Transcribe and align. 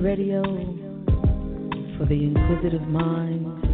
Radio 0.00 0.42
for 1.98 2.06
the 2.06 2.24
inquisitive 2.24 2.88
mind 2.88 3.69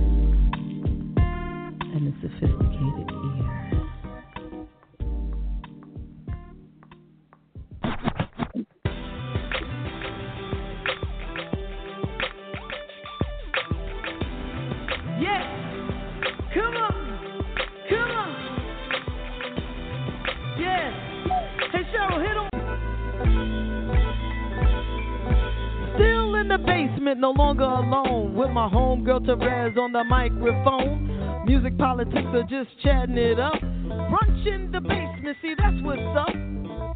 in 26.46 26.49
the 26.49 26.59
basement, 26.59 27.18
no 27.18 27.30
longer 27.32 27.65
alone. 27.65 28.34
With 28.34 28.51
my 28.51 28.68
homegirl 28.68 29.27
Terez 29.27 29.77
on 29.77 29.93
the 29.93 30.04
microphone. 30.04 31.05
Music 31.47 31.79
politics 31.79 32.27
are 32.35 32.43
just 32.43 32.69
chatting 32.83 33.16
it 33.16 33.39
up. 33.39 33.55
Brunch 33.55 34.47
in 34.52 34.69
the 34.73 34.80
basement, 34.80 35.37
see 35.41 35.55
that's 35.57 35.80
what's 35.83 36.01
up. 36.19 36.35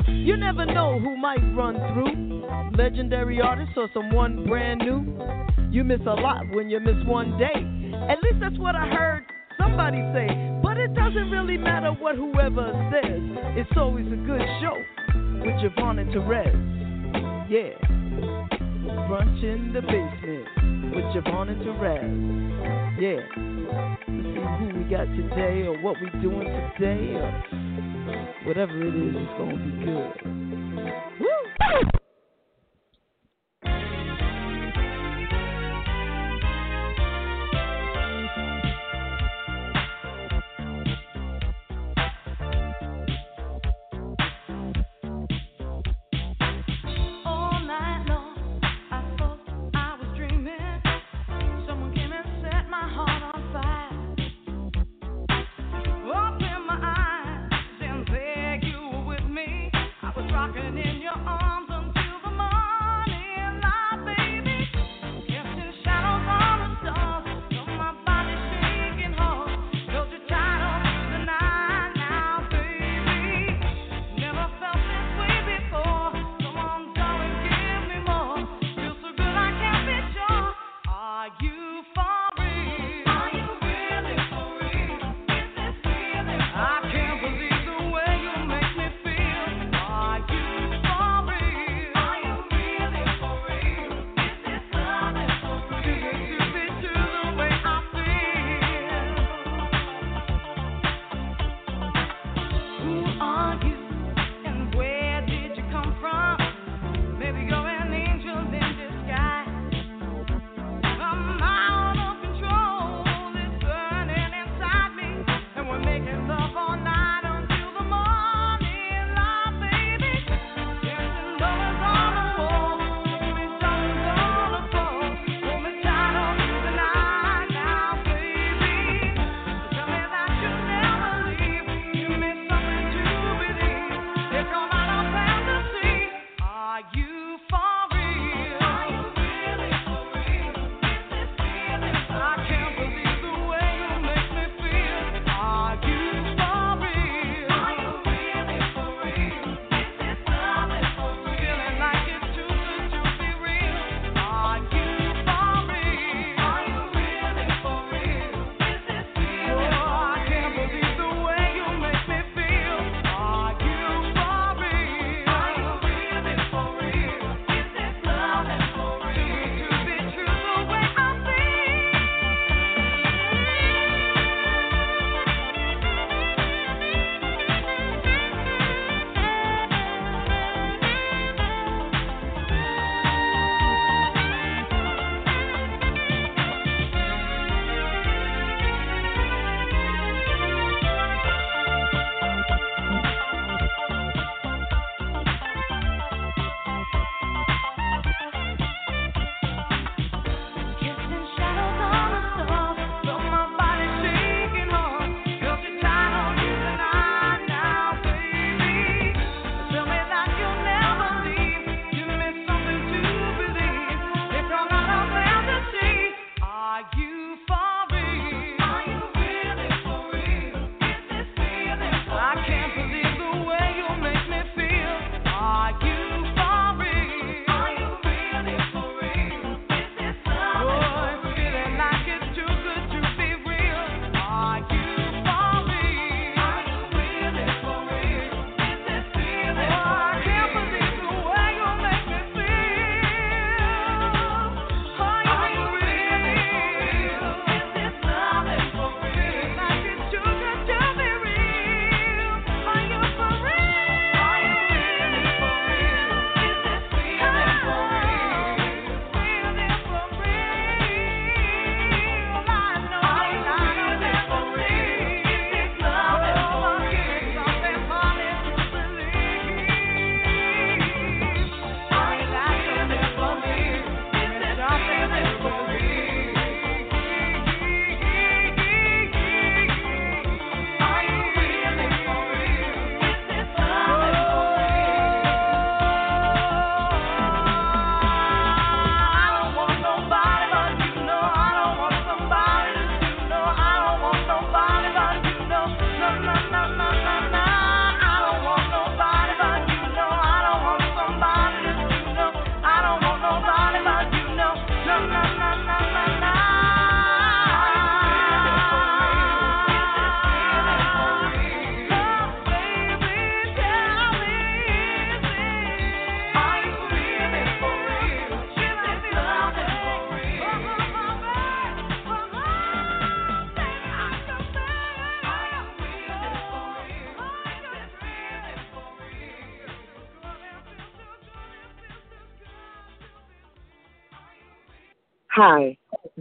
You 0.08 0.36
never 0.36 0.66
know 0.66 0.98
who 0.98 1.16
might 1.16 1.38
run 1.54 1.76
through. 1.94 2.76
Legendary 2.76 3.40
artist 3.40 3.70
or 3.76 3.88
someone 3.94 4.44
brand 4.48 4.80
new. 4.80 5.16
You 5.70 5.84
miss 5.84 6.00
a 6.00 6.14
lot 6.14 6.42
when 6.52 6.68
you 6.68 6.80
miss 6.80 6.96
one 7.06 7.38
day. 7.38 7.54
At 8.10 8.20
least 8.24 8.40
that's 8.40 8.58
what 8.58 8.74
I 8.74 8.88
heard 8.88 9.22
somebody 9.56 10.02
say. 10.12 10.26
But 10.64 10.78
it 10.78 10.94
doesn't 10.94 11.30
really 11.30 11.56
matter 11.56 11.92
what 11.92 12.16
whoever 12.16 12.72
says. 12.90 13.20
It's 13.54 13.70
always 13.76 14.06
a 14.06 14.16
good 14.16 14.42
show 14.60 14.76
with 15.44 15.54
JaVonne 15.62 16.00
and 16.00 16.10
Terez. 16.10 17.48
Yeah. 17.48 18.69
Brunch 19.08 19.42
in 19.42 19.72
the 19.72 19.80
basement 19.82 20.94
with 20.94 21.04
JaVonne 21.14 21.50
and 21.50 21.60
Terez. 21.62 23.00
Yeah. 23.00 23.22
Let's 24.08 24.28
see 24.28 24.42
who 24.58 24.78
we 24.78 24.84
got 24.90 25.04
today 25.04 25.66
or 25.66 25.80
what 25.80 25.96
we 26.00 26.10
doing 26.20 26.48
today 26.78 27.14
or 27.14 27.30
whatever 28.44 28.80
it 28.82 28.94
is, 28.94 29.14
it's 29.16 29.32
gonna 29.38 29.56
be 29.56 29.72
good. 29.84 30.12
Woo! 31.20 31.99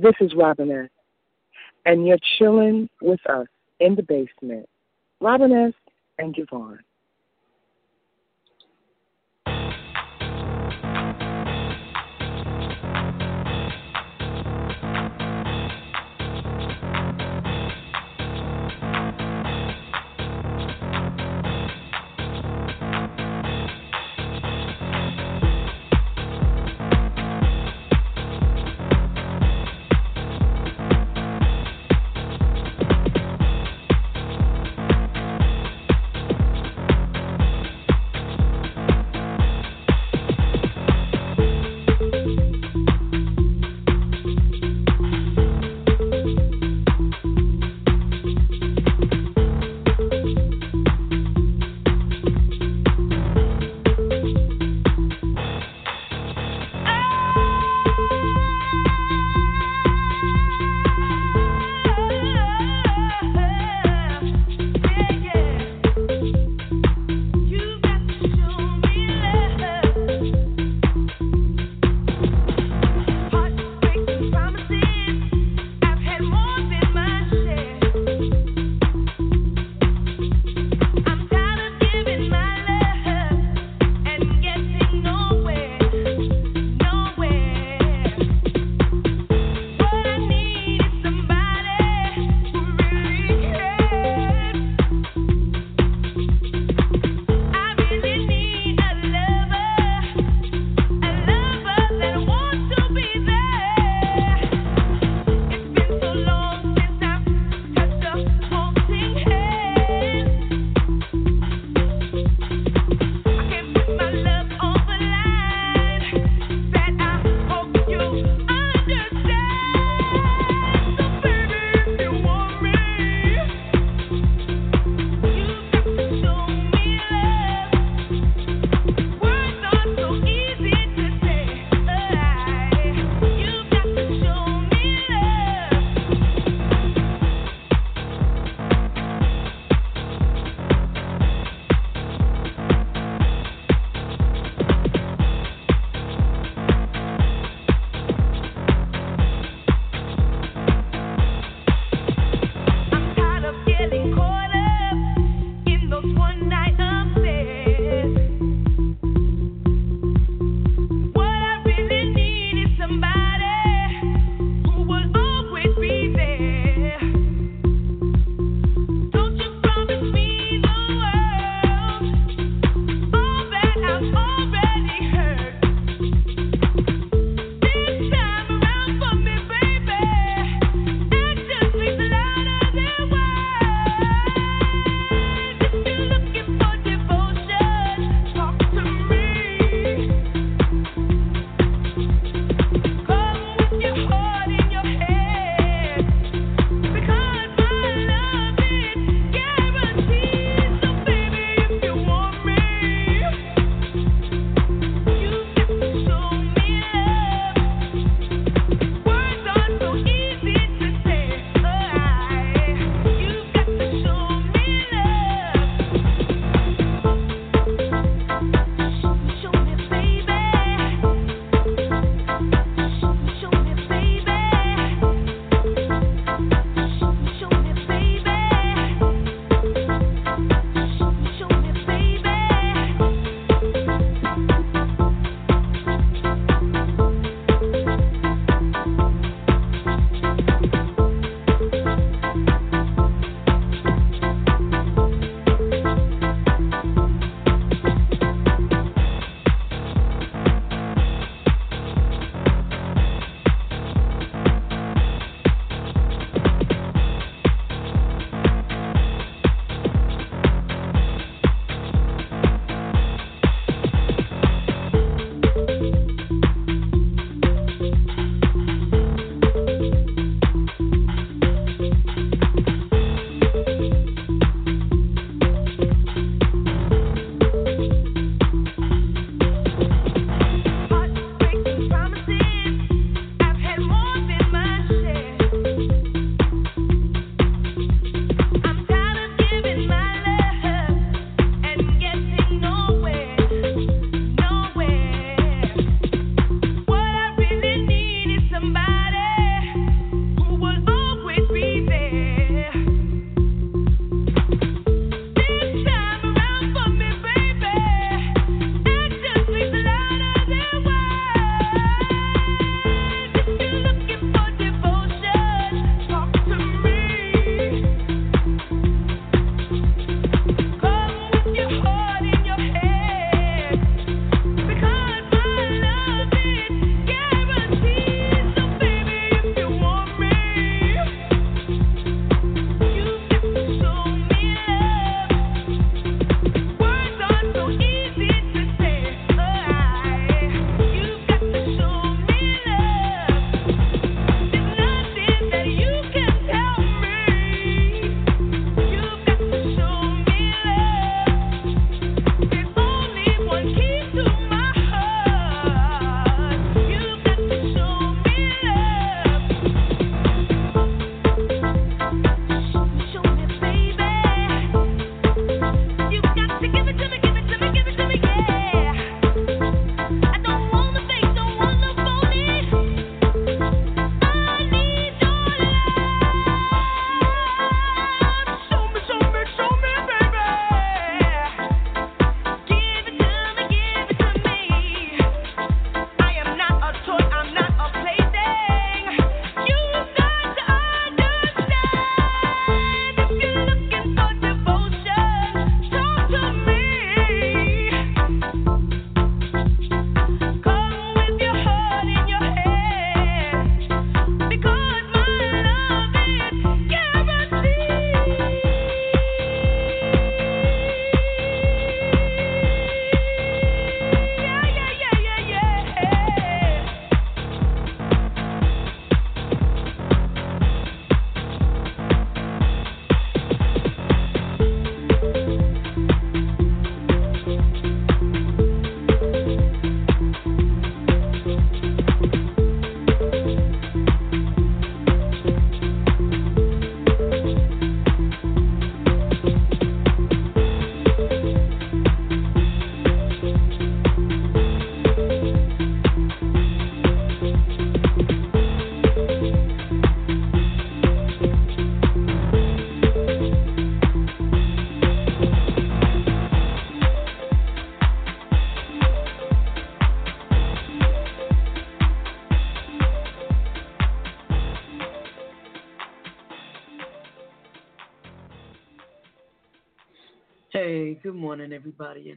This 0.10 0.32
is 0.32 0.36
Robinette, 0.36 0.90
and 1.86 2.08
you're 2.08 2.18
chilling 2.40 2.90
with 3.00 3.20
us 3.30 3.46
in 3.80 3.94
the 3.94 4.02
basement. 4.02 4.68
Robinette 5.22 5.76
and 6.18 6.34
JaVonne. 6.34 6.80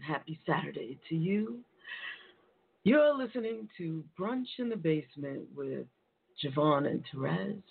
And 0.02 0.11
happy 0.11 0.38
Saturday 0.47 0.99
to 1.09 1.14
you. 1.14 1.59
You're 2.85 3.16
listening 3.16 3.68
to 3.78 4.04
Brunch 4.18 4.47
in 4.59 4.68
the 4.68 4.76
Basement 4.76 5.42
with 5.54 5.87
JaVonne 6.42 6.87
and 6.87 7.04
Terez, 7.12 7.62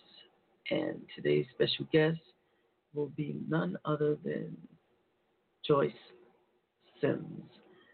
and 0.70 1.02
today's 1.16 1.46
special 1.54 1.88
guest 1.92 2.20
will 2.94 3.12
be 3.18 3.36
none 3.50 3.78
other 3.86 4.18
than 4.24 4.56
Joyce 5.66 5.92
Sims. 7.02 7.44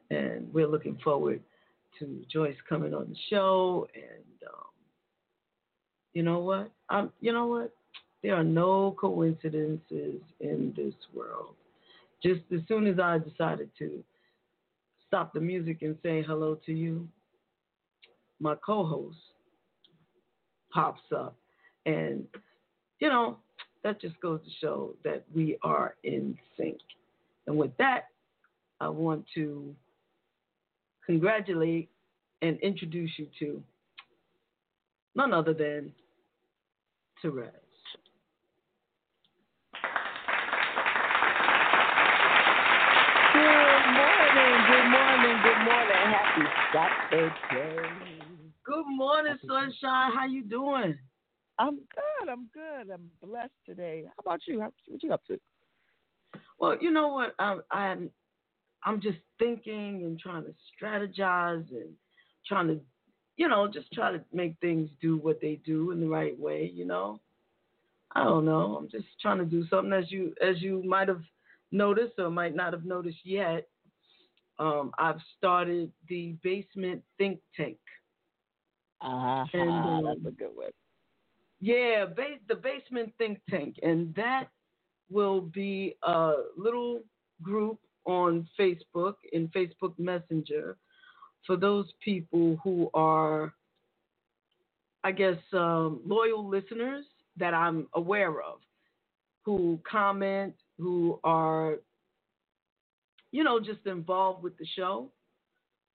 And 0.10 0.54
we're 0.54 0.68
looking 0.68 0.98
forward 1.04 1.42
to 2.00 2.24
Joyce 2.32 2.58
coming 2.68 2.94
on 2.94 3.10
the 3.10 3.18
show. 3.30 3.88
And 3.96 4.50
um, 4.50 4.70
you 6.14 6.24
know 6.24 6.40
what? 6.40 6.72
Um, 6.90 7.12
you 7.22 7.34
know 7.34 7.48
what? 7.48 7.74
There 8.24 8.36
are 8.36 8.44
no 8.44 8.96
coincidences 9.00 10.22
in 10.40 10.74
this 10.76 10.96
world. 11.14 11.56
Just 12.22 12.42
as 12.54 12.62
soon 12.68 12.88
as 12.88 13.00
I 13.00 13.20
decided 13.20 13.70
to 13.80 14.04
stop 15.08 15.34
the 15.34 15.40
music 15.40 15.82
and 15.82 15.98
say 16.04 16.22
hello 16.22 16.60
to 16.66 16.74
you, 16.74 17.08
my 18.40 18.56
co-host 18.66 19.18
pops 20.72 21.02
up, 21.16 21.36
and 21.86 22.26
you 23.00 23.10
know 23.10 23.38
that 23.84 24.02
just 24.02 24.20
goes 24.20 24.42
to 24.44 24.50
show 24.60 24.94
that 25.04 25.24
we 25.34 25.58
are 25.64 25.96
in 26.04 26.38
sync. 26.58 26.78
And 27.48 27.58
with 27.58 27.76
that, 27.78 28.08
I 28.82 28.90
want 28.90 29.26
to 29.36 29.74
congratulate 31.06 31.90
and 32.42 32.60
introduce 32.60 33.12
you 33.18 33.28
to 33.40 33.64
none 35.16 35.34
other 35.34 35.54
than 35.54 35.94
Terez. 37.24 37.50
Good 43.34 43.94
morning, 43.94 44.58
good 44.68 44.90
morning, 44.92 45.38
good 45.44 46.27
morning. 46.38 46.54
Happy 46.74 47.34
Saturday. 47.52 47.90
Good 48.66 48.86
morning, 48.88 49.38
Sunshine. 49.48 50.12
How 50.14 50.26
you 50.28 50.44
doing? 50.44 50.98
I'm 51.60 51.76
good. 51.76 52.30
I'm 52.30 52.48
good. 52.54 52.94
I'm 52.94 53.10
blessed 53.24 53.52
today. 53.66 54.04
How 54.06 54.14
about 54.20 54.42
you? 54.48 54.62
How, 54.62 54.72
what 54.88 55.04
you 55.04 55.14
up 55.14 55.26
to? 55.28 55.40
Well, 56.60 56.78
you 56.80 56.92
know 56.92 57.10
what? 57.10 57.34
I'm 57.40 57.62
I'm 57.72 58.10
I'm 58.84 59.02
just 59.02 59.18
thinking 59.40 60.04
and 60.04 60.20
trying 60.20 60.44
to 60.44 60.54
strategize 60.84 61.70
and 61.72 61.90
trying 62.46 62.68
to, 62.68 62.80
you 63.38 63.48
know, 63.48 63.68
just 63.68 63.92
try 63.92 64.12
to 64.12 64.22
make 64.32 64.56
things 64.62 64.90
do 65.02 65.18
what 65.18 65.42
they 65.42 65.60
do 65.66 65.92
in 65.92 66.00
the 66.00 66.08
right 66.08 66.38
way. 66.40 66.70
You 66.72 66.86
know, 66.86 67.20
I 68.14 68.24
don't 68.24 68.46
know. 68.46 68.76
I'm 68.78 68.90
just 68.90 69.08
trying 69.22 69.40
to 69.40 69.46
do 69.46 69.66
something 69.70 69.94
as 69.94 70.12
you 70.12 70.34
as 70.42 70.62
you 70.62 70.84
might 70.84 71.08
have 71.08 71.24
noticed 71.72 72.14
or 72.20 72.30
might 72.30 72.56
not 72.56 72.74
have 72.74 72.86
noticed 72.86 73.20
yet. 73.24 73.68
Um, 74.60 74.92
I've 74.98 75.22
started 75.38 75.92
the 76.08 76.36
basement 76.44 77.04
think 77.18 77.40
tank. 77.56 77.78
Ah, 79.02 79.46
And, 79.54 79.70
um, 79.70 80.04
that's 80.06 80.26
a 80.26 80.32
good 80.32 80.56
one. 80.56 80.72
Yeah, 81.60 82.06
ba- 82.06 82.40
the 82.48 82.56
basement 82.56 83.14
think 83.18 83.40
tank, 83.50 83.78
and 83.82 84.14
that 84.16 84.50
will 85.10 85.42
be 85.42 85.96
a 86.04 86.34
little 86.56 87.02
group 87.42 87.80
on 88.06 88.48
Facebook 88.60 89.16
in 89.34 89.48
Facebook 89.50 89.94
Messenger 89.98 90.78
for 91.46 91.56
those 91.56 91.88
people 92.04 92.60
who 92.64 92.90
are, 92.94 93.54
I 95.04 95.12
guess, 95.12 95.38
um, 95.54 96.02
loyal 96.06 96.48
listeners 96.48 97.06
that 97.38 97.54
I'm 97.54 97.88
aware 97.94 98.42
of, 98.42 98.60
who 99.44 99.80
comment, 99.90 100.56
who 100.78 101.20
are, 101.24 101.76
you 103.32 103.44
know, 103.44 103.60
just 103.60 103.86
involved 103.86 104.44
with 104.44 104.58
the 104.58 104.66
show. 104.76 105.10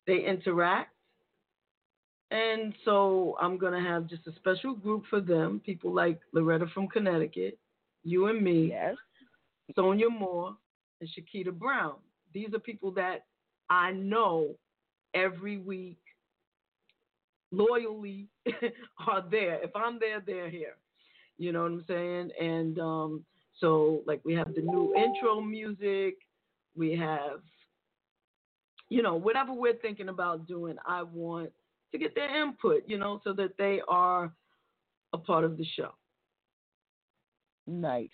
They 0.07 0.25
interact. 0.27 0.95
And 2.31 2.75
so 2.85 3.37
I'm 3.41 3.59
going 3.59 3.73
to 3.73 3.89
have 3.89 4.07
just 4.09 4.27
a 4.27 4.33
special 4.37 4.75
group 4.75 5.05
for 5.11 5.21
them, 5.21 5.61
people 5.65 5.93
like 5.93 6.21
Loretta 6.33 6.67
from 6.73 6.87
Connecticut, 6.89 7.59
you 8.05 8.27
and 8.27 8.43
me, 8.43 8.69
Yes. 8.71 8.97
Sonia 9.75 10.09
Moore, 10.09 10.57
and 11.01 11.09
Shakita 11.09 11.53
Brown. 11.53 11.95
These 12.33 12.55
are 12.55 12.59
people 12.59 12.93
that 12.93 13.25
I 13.69 13.93
know 13.93 14.55
every 15.15 15.59
week 15.59 15.99
loyally 17.53 18.29
are 19.07 19.25
there. 19.31 19.63
If 19.63 19.71
I'm 19.75 19.99
there, 19.99 20.23
they're 20.25 20.51
here. 20.51 20.77
You 21.39 21.53
know 21.53 21.63
what 21.63 21.73
I'm 21.73 21.85
saying? 21.89 22.31
And 22.41 22.79
um, 22.79 23.25
so, 23.59 24.03
like, 24.07 24.21
we 24.25 24.35
have 24.35 24.55
the 24.55 24.61
new 24.61 24.95
intro 24.95 25.41
music. 25.41 26.19
We 26.77 26.97
have, 26.97 27.41
you 28.89 29.03
know, 29.03 29.17
whatever 29.17 29.53
we're 29.53 29.77
thinking 29.77 30.09
about 30.09 30.47
doing, 30.47 30.77
I 30.87 31.03
want 31.03 31.51
to 31.93 31.99
get 31.99 32.15
their 32.15 32.43
input, 32.43 32.83
you 32.87 32.99
know, 32.99 33.21
so 33.25 33.33
that 33.35 33.57
they 33.59 33.81
are 33.89 34.33
a 35.13 35.19
part 35.19 35.45
of 35.45 35.57
the 35.57 35.65
show. 35.77 35.91
Nice. 37.67 38.09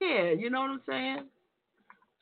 Yeah, 0.00 0.30
you 0.30 0.50
know 0.50 0.60
what 0.60 0.70
I'm 0.70 0.82
saying? 0.88 1.26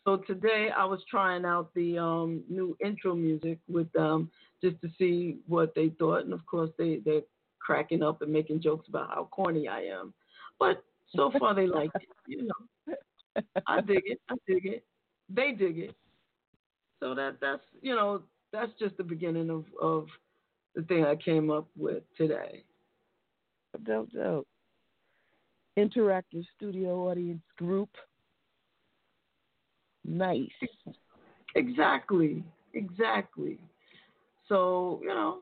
So 0.05 0.17
today 0.17 0.69
I 0.75 0.85
was 0.85 1.01
trying 1.11 1.45
out 1.45 1.73
the 1.75 1.99
um, 1.99 2.43
new 2.49 2.77
intro 2.85 3.15
music 3.15 3.59
with 3.69 3.93
them 3.93 4.31
just 4.63 4.81
to 4.81 4.89
see 4.99 5.39
what 5.47 5.75
they 5.75 5.91
thought, 5.91 6.25
and 6.25 6.33
of 6.33 6.45
course 6.47 6.71
they 6.79 7.01
they're 7.05 7.23
cracking 7.61 8.03
up 8.03 8.23
and 8.23 8.33
making 8.33 8.63
jokes 8.63 8.89
about 8.89 9.11
how 9.11 9.29
corny 9.31 9.69
I 9.69 9.83
am, 9.83 10.15
but 10.59 10.83
so 11.15 11.31
far 11.39 11.55
they 11.55 11.67
like 11.67 11.91
it. 11.95 12.09
You 12.27 12.49
know, 12.49 12.95
I 13.67 13.81
dig 13.83 14.03
it. 14.07 14.21
I 14.31 14.35
dig 14.47 14.67
it. 14.67 14.85
They 15.29 15.53
dig 15.53 15.79
it. 15.79 15.95
So 17.01 17.15
that 17.15 17.37
that's 17.41 17.63
you 17.81 17.95
know 17.95 18.23
that's 18.53 18.73
just 18.79 18.97
the 18.97 19.05
beginning 19.05 19.51
of 19.51 19.65
of 19.81 20.07
the 20.75 20.83
thing 20.83 21.05
I 21.05 21.17
came 21.17 21.51
up 21.51 21.69
with 21.77 22.03
today. 22.17 22.65
Dope, 23.85 24.11
dope. 24.13 24.47
Interactive 25.79 26.45
studio 26.57 27.09
audience 27.09 27.43
group. 27.57 27.91
Nice. 30.05 30.49
Exactly. 31.55 32.43
Exactly. 32.75 33.59
So, 34.49 35.01
you 35.03 35.09
know, 35.09 35.41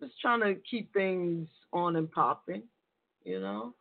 just 0.00 0.20
trying 0.20 0.40
to 0.40 0.60
keep 0.68 0.92
things 0.92 1.48
on 1.72 1.96
and 1.96 2.10
popping, 2.10 2.62
you 3.24 3.40
know. 3.40 3.74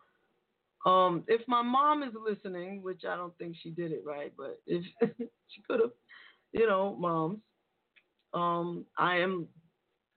Um, 0.88 1.26
if 1.28 1.42
my 1.50 1.62
mom 1.62 2.02
is 2.02 2.14
listening, 2.16 2.82
which 2.82 3.02
I 3.06 3.18
don't 3.18 3.38
think 3.38 3.58
she 3.62 3.72
did 3.72 3.92
it 3.92 4.04
right, 4.06 4.32
but 4.38 4.62
if 4.66 4.86
she 5.50 5.62
could 5.70 5.82
have, 5.82 5.92
you 6.54 6.66
know, 6.66 6.96
moms, 6.98 7.40
um, 8.34 8.86
I 8.98 9.18
am 9.18 9.48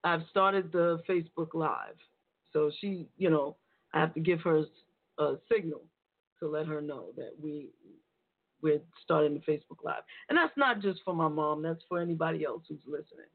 I've 0.05 0.23
started 0.31 0.71
the 0.71 1.03
Facebook 1.09 1.55
Live. 1.55 1.97
So 2.53 2.71
she, 2.81 3.09
you 3.19 3.31
know, 3.31 3.57
I 3.93 4.01
have 4.01 4.15
to 4.15 4.21
give 4.21 4.41
her 4.43 4.63
a 5.19 5.35
signal 5.53 5.83
to 6.39 6.49
let 6.49 6.67
her 6.67 6.81
know 6.81 7.07
that 7.17 7.33
we 7.43 7.71
we're 8.63 8.81
starting 9.03 9.35
the 9.35 9.41
Facebook 9.41 9.83
Live. 9.83 10.03
And 10.29 10.39
that's 10.39 10.57
not 10.57 10.81
just 10.81 11.01
for 11.05 11.15
my 11.15 11.29
mom, 11.29 11.63
that's 11.63 11.83
for 11.89 12.01
anybody 12.01 12.45
else 12.45 12.63
who's 12.69 12.79
listening. 12.87 13.27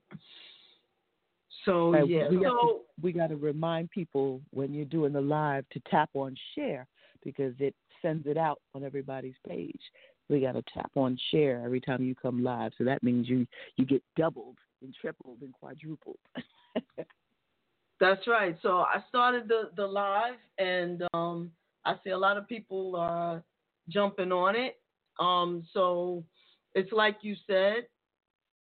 So 1.66 1.92
Right, 1.92 2.08
yeah. 2.08 2.30
we 2.30 2.38
got 2.38 2.62
to 2.62 2.80
we 3.02 3.12
got 3.12 3.28
to 3.28 3.36
remind 3.36 3.90
people 3.90 4.42
when 4.52 4.74
you're 4.74 4.86
doing 4.86 5.12
the 5.12 5.22
live 5.22 5.68
to 5.72 5.82
tap 5.90 6.12
on 6.14 6.34
share 6.54 6.88
because 7.26 7.54
it 7.60 7.76
sends 8.02 8.26
it 8.28 8.38
out 8.38 8.62
on 8.74 8.86
everybody's 8.86 9.36
page. 9.46 9.82
We 10.30 10.40
got 10.40 10.54
to 10.54 10.64
tap 10.74 10.92
on 10.96 11.18
share 11.32 11.62
every 11.66 11.82
time 11.82 12.04
you 12.04 12.16
come 12.16 12.44
live, 12.44 12.72
so 12.78 12.86
that 12.86 13.04
means 13.04 13.28
you 13.28 13.46
you 13.76 13.86
get 13.86 14.02
doubled 14.16 14.58
and 14.82 14.96
tripled 15.00 15.40
and 15.42 15.54
quadrupled. 15.54 16.18
That's 18.00 18.28
right. 18.28 18.58
So 18.62 18.80
I 18.80 19.04
started 19.10 19.48
the 19.48 19.72
the 19.76 19.86
live, 19.86 20.36
and 20.58 21.04
um, 21.14 21.52
I 21.84 21.96
see 22.04 22.12
a 22.12 22.18
lot 22.18 22.38
of 22.38 22.48
people 22.48 22.96
are 22.96 23.44
jumping 23.90 24.32
on 24.32 24.56
it. 24.56 24.80
Um, 25.20 25.66
so 25.74 26.24
it's 26.74 26.92
like 26.92 27.18
you 27.22 27.36
said, 27.48 27.88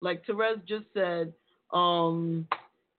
like 0.00 0.24
Terez 0.26 0.64
just 0.66 0.86
said. 0.94 1.32
Um, 1.72 2.46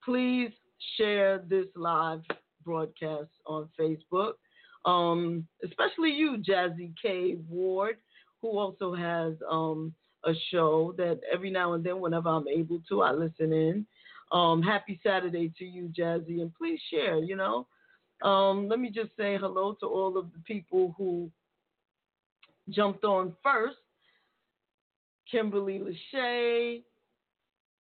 please 0.04 0.52
share 0.97 1.39
this 1.47 1.67
live 1.76 2.21
broadcast 2.65 3.30
on 3.45 3.69
Facebook, 3.80 4.34
um, 4.86 5.48
especially 5.63 6.12
you, 6.12 6.38
Jazzy 6.38 6.93
K 7.02 7.38
Ward, 7.50 7.98
who 8.41 8.58
also 8.58 8.93
has 8.93 9.34
um, 9.50 9.93
a 10.26 10.34
show 10.52 10.93
that 10.98 11.19
every 11.32 11.50
now 11.50 11.74
and 11.74 11.84
then, 11.84 12.00
whenever 12.00 12.30
I'm 12.30 12.48
able 12.48 12.82
to, 12.89 13.02
I 13.02 13.12
listen 13.12 13.54
in. 13.54 13.86
Um, 14.32 14.62
happy 14.62 15.00
Saturday 15.06 15.52
to 15.60 15.65
you, 15.65 15.91
Jazzy, 15.98 16.41
and 16.41 16.54
please 16.56 16.80
share. 16.89 17.19
You 17.19 17.36
know, 17.36 17.67
um, 18.28 18.67
let 18.67 18.80
me 18.80 18.89
just 18.89 19.12
say 19.17 19.38
hello 19.38 19.76
to 19.80 19.86
all 19.86 20.17
of 20.17 20.32
the 20.34 20.39
people 20.46 20.96
who 20.98 21.30
jumped 22.69 23.04
on 23.04 23.34
first. 23.43 23.78
Kimberly 25.30 25.80
Lachey, 25.80 26.84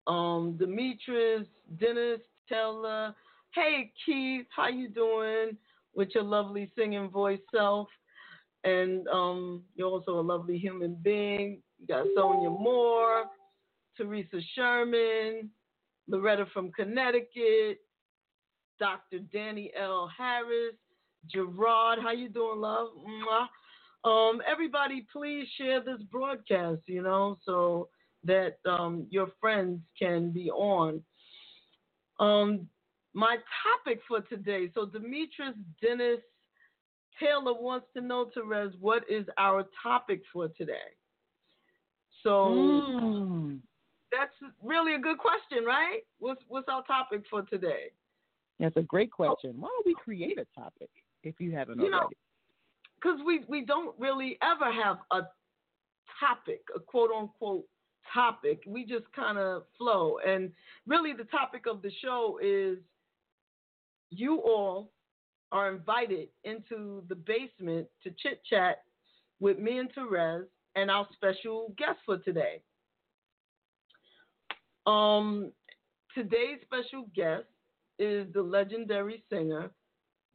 um, 0.07 0.57
Demetrius, 0.59 1.47
Dennis, 1.79 2.21
Taylor. 2.49 3.15
Hey 3.55 3.93
Keith, 4.05 4.47
how 4.55 4.69
you 4.69 4.89
doing? 4.89 5.57
With 5.99 6.11
your 6.15 6.23
lovely 6.23 6.71
singing 6.79 7.11
voice 7.11 7.41
self, 7.53 7.89
and 8.63 9.09
um, 9.09 9.65
you're 9.75 9.89
also 9.89 10.21
a 10.21 10.23
lovely 10.23 10.57
human 10.57 10.97
being. 11.03 11.61
You 11.81 11.89
got 11.89 12.07
Sonia 12.15 12.51
Moore, 12.51 13.25
Teresa 13.97 14.41
Sherman, 14.55 15.51
Loretta 16.07 16.47
from 16.55 16.71
Connecticut, 16.71 17.79
Dr. 18.79 19.19
Danny 19.33 19.73
L. 19.77 20.09
Harris, 20.17 20.77
Gerard. 21.35 21.99
How 22.01 22.13
you 22.13 22.29
doing, 22.29 22.61
love? 22.61 22.91
Um, 24.05 24.41
everybody, 24.49 25.05
please 25.13 25.49
share 25.59 25.81
this 25.83 26.01
broadcast. 26.13 26.83
You 26.87 27.03
know, 27.03 27.39
so 27.45 27.89
that 28.23 28.59
um, 28.67 29.09
your 29.11 29.33
friends 29.41 29.81
can 30.01 30.31
be 30.31 30.49
on. 30.49 31.03
Um, 32.21 32.69
my 33.19 33.37
topic 33.67 34.01
for 34.07 34.21
today. 34.21 34.71
So 34.75 34.87
Demetrius 34.87 35.55
Dennis 35.83 36.21
Taylor 37.19 37.53
wants 37.53 37.87
to 37.95 38.01
know, 38.01 38.31
Terez, 38.37 38.73
what 38.81 39.03
is 39.11 39.27
our 39.37 39.65
topic 39.83 40.23
for 40.33 40.49
today? 40.49 40.95
So 42.23 42.85
Mm. 42.89 43.61
that's 44.13 44.35
really 44.63 44.95
a 44.95 44.99
good 44.99 45.19
question, 45.19 45.65
right? 45.65 46.07
What's 46.19 46.43
what's 46.49 46.69
our 46.69 46.85
topic 46.85 47.27
for 47.27 47.43
today? 47.43 47.91
That's 48.61 48.77
a 48.77 48.83
great 48.83 49.11
question. 49.11 49.61
Why 49.61 49.69
don't 49.69 49.87
we 49.87 49.95
create 49.95 50.39
a 50.39 50.47
topic 50.55 50.91
if 51.25 51.41
you 51.41 51.51
haven't 51.53 51.81
You 51.81 51.91
know, 51.91 51.99
already? 51.99 52.17
Because 52.95 53.21
we 53.25 53.45
we 53.49 53.65
don't 53.65 53.99
really 53.99 54.39
ever 54.43 54.71
have 54.73 54.99
a 55.11 55.29
topic, 56.21 56.63
a 56.75 56.81
quote 56.81 57.11
unquote 57.11 57.67
topic. 58.15 58.63
We 58.67 58.85
just 58.85 59.11
kind 59.13 59.39
of 59.39 59.67
flow, 59.77 60.19
and 60.19 60.53
really 60.87 61.13
the 61.13 61.25
topic 61.25 61.67
of 61.67 61.83
the 61.83 61.91
show 62.01 62.39
is 62.43 62.79
you 64.11 64.41
all 64.41 64.91
are 65.53 65.73
invited 65.73 66.29
into 66.45 67.03
the 67.09 67.15
basement 67.15 67.87
to 68.03 68.11
chit 68.23 68.43
chat 68.49 68.83
with 69.41 69.59
me 69.59 69.79
and 69.79 69.91
Terez 69.95 70.45
and 70.77 70.91
our 70.91 71.07
special 71.15 71.75
guest 71.79 71.99
for 72.05 72.19
today. 72.19 72.61
Um, 74.87 75.53
today's 76.15 76.59
special 76.63 77.09
guest 77.15 77.45
is 77.99 78.27
the 78.33 78.43
legendary 78.43 79.23
singer 79.31 79.71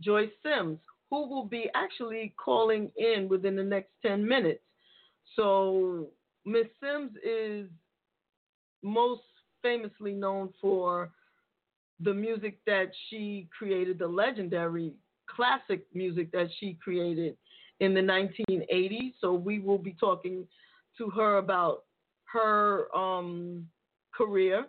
Joyce 0.02 0.30
Sims, 0.44 0.80
who 1.10 1.28
will 1.28 1.46
be 1.46 1.70
actually 1.76 2.34
calling 2.44 2.92
in 2.98 3.28
within 3.30 3.56
the 3.56 3.64
next 3.64 3.92
10 4.06 4.28
minutes. 4.28 4.64
So, 5.36 6.10
Miss 6.46 6.68
Sims 6.82 7.12
is 7.26 7.70
most 8.82 9.22
famously 9.62 10.12
known 10.12 10.54
for 10.60 11.12
the 12.04 12.14
music 12.14 12.58
that 12.66 12.92
she 13.10 13.48
created, 13.58 14.00
the 14.00 14.08
legendary 14.08 14.94
classic 15.28 15.86
music 15.94 16.32
that 16.32 16.48
she 16.60 16.78
created 16.84 17.36
in 17.80 17.94
the 17.94 18.02
1980s. 18.02 19.14
So, 19.20 19.34
we 19.34 19.60
will 19.60 19.78
be 19.78 19.96
talking 20.00 20.48
to 20.98 21.10
her 21.12 21.38
about 21.38 21.84
her 22.26 22.94
um, 22.96 23.68
career. 24.16 24.66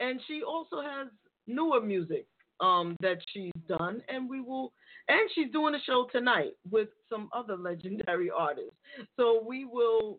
And 0.00 0.20
she 0.26 0.42
also 0.42 0.80
has 0.80 1.08
newer 1.46 1.80
music 1.80 2.26
um, 2.60 2.96
that 3.00 3.18
she's 3.32 3.52
done, 3.68 4.02
and 4.08 4.28
we 4.28 4.40
will, 4.40 4.72
and 5.08 5.28
she's 5.34 5.50
doing 5.52 5.74
a 5.74 5.80
show 5.80 6.06
tonight 6.12 6.52
with 6.70 6.88
some 7.08 7.28
other 7.32 7.56
legendary 7.56 8.30
artists. 8.30 8.72
So 9.16 9.42
we 9.46 9.64
will 9.64 10.18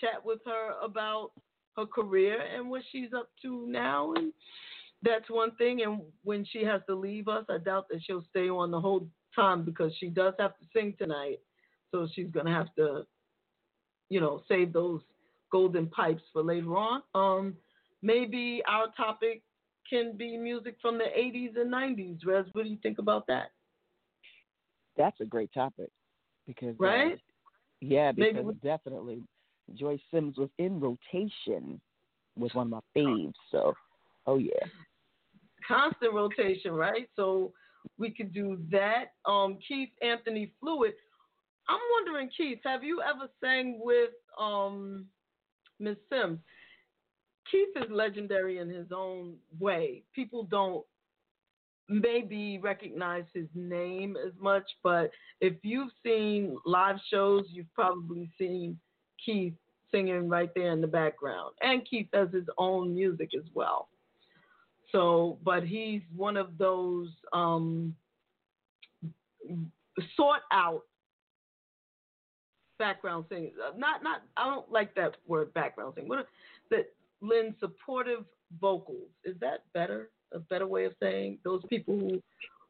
chat 0.00 0.24
with 0.24 0.40
her 0.46 0.72
about 0.82 1.30
her 1.76 1.86
career 1.86 2.38
and 2.40 2.68
what 2.68 2.82
she's 2.90 3.12
up 3.16 3.30
to 3.42 3.66
now, 3.68 4.12
and 4.14 4.32
that's 5.04 5.28
one 5.30 5.54
thing. 5.56 5.82
And 5.82 6.00
when 6.22 6.44
she 6.44 6.64
has 6.64 6.80
to 6.88 6.94
leave 6.94 7.28
us, 7.28 7.44
I 7.48 7.58
doubt 7.58 7.86
that 7.90 8.00
she'll 8.04 8.24
stay 8.30 8.48
on 8.48 8.70
the 8.70 8.80
whole 8.80 9.06
time 9.34 9.64
because 9.64 9.92
she 9.98 10.08
does 10.08 10.34
have 10.38 10.56
to 10.58 10.64
sing 10.72 10.94
tonight, 10.98 11.40
so 11.90 12.08
she's 12.14 12.30
gonna 12.30 12.54
have 12.54 12.74
to, 12.76 13.06
you 14.08 14.20
know, 14.20 14.42
save 14.48 14.72
those 14.72 15.00
golden 15.50 15.86
pipes 15.88 16.22
for 16.32 16.42
later 16.42 16.76
on. 16.76 17.02
Um, 17.14 17.56
maybe 18.02 18.62
our 18.68 18.88
topic 18.96 19.42
can 19.88 20.16
be 20.16 20.36
music 20.36 20.76
from 20.80 20.98
the 20.98 21.04
80s 21.04 21.56
and 21.56 21.70
90s. 21.72 22.24
Rez, 22.24 22.46
what 22.52 22.64
do 22.64 22.70
you 22.70 22.78
think 22.82 22.98
about 22.98 23.26
that? 23.26 23.50
That's 24.96 25.20
a 25.20 25.24
great 25.24 25.52
topic 25.52 25.90
because 26.46 26.74
uh, 26.80 26.84
Right? 26.84 27.20
yeah, 27.80 28.12
because 28.12 28.44
we- 28.46 28.54
definitely 28.62 29.22
Joyce 29.74 30.00
Sims 30.12 30.36
was 30.36 30.50
in 30.58 30.80
rotation 30.80 31.80
was 32.36 32.52
one 32.54 32.66
of 32.66 32.70
my 32.70 32.80
faves. 33.00 33.32
So, 33.50 33.74
oh 34.26 34.38
yeah, 34.38 34.66
Constant 35.66 36.12
rotation, 36.12 36.72
right? 36.72 37.08
So 37.16 37.52
we 37.98 38.10
could 38.10 38.32
do 38.32 38.58
that. 38.70 39.12
Um, 39.26 39.58
Keith 39.66 39.90
Anthony 40.02 40.52
Fluid. 40.60 40.94
I'm 41.68 41.80
wondering, 41.92 42.30
Keith, 42.36 42.58
have 42.64 42.84
you 42.84 43.00
ever 43.02 43.28
sang 43.42 43.80
with 43.82 44.10
um, 44.38 45.06
Miss 45.80 45.96
Sims? 46.10 46.38
Keith 47.50 47.68
is 47.76 47.90
legendary 47.90 48.58
in 48.58 48.68
his 48.68 48.88
own 48.94 49.34
way. 49.58 50.02
People 50.14 50.44
don't 50.44 50.84
maybe 51.88 52.58
recognize 52.58 53.24
his 53.34 53.48
name 53.54 54.16
as 54.16 54.32
much, 54.40 54.64
but 54.82 55.10
if 55.40 55.54
you've 55.62 55.92
seen 56.02 56.56
live 56.64 56.96
shows, 57.10 57.44
you've 57.50 57.72
probably 57.74 58.30
seen 58.38 58.78
Keith 59.24 59.54
singing 59.90 60.28
right 60.28 60.50
there 60.54 60.72
in 60.72 60.80
the 60.80 60.86
background. 60.86 61.52
And 61.60 61.86
Keith 61.88 62.08
has 62.12 62.30
his 62.32 62.46
own 62.58 62.94
music 62.94 63.30
as 63.36 63.44
well. 63.54 63.88
So, 64.94 65.38
but 65.42 65.64
he's 65.64 66.02
one 66.14 66.36
of 66.36 66.56
those 66.56 67.08
um, 67.32 67.96
sought 70.16 70.42
out 70.52 70.82
background 72.78 73.24
singers. 73.28 73.54
Uh, 73.60 73.76
Not, 73.76 74.04
not. 74.04 74.22
I 74.36 74.44
don't 74.44 74.70
like 74.70 74.94
that 74.94 75.16
word 75.26 75.52
background 75.52 75.94
singing. 75.96 76.08
What 76.08 76.28
that 76.70 76.86
lend 77.20 77.54
supportive 77.58 78.24
vocals. 78.60 79.08
Is 79.24 79.34
that 79.40 79.64
better? 79.74 80.10
A 80.32 80.38
better 80.38 80.66
way 80.68 80.84
of 80.84 80.92
saying 81.02 81.38
those 81.44 81.62
people 81.68 81.98
who 81.98 82.22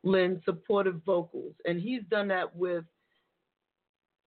lend 0.03 0.41
supportive 0.47 1.03
vocals, 1.05 1.55
and 1.67 1.79
he's 1.81 2.03
done 2.11 2.29
that 2.29 2.57
with 2.57 2.85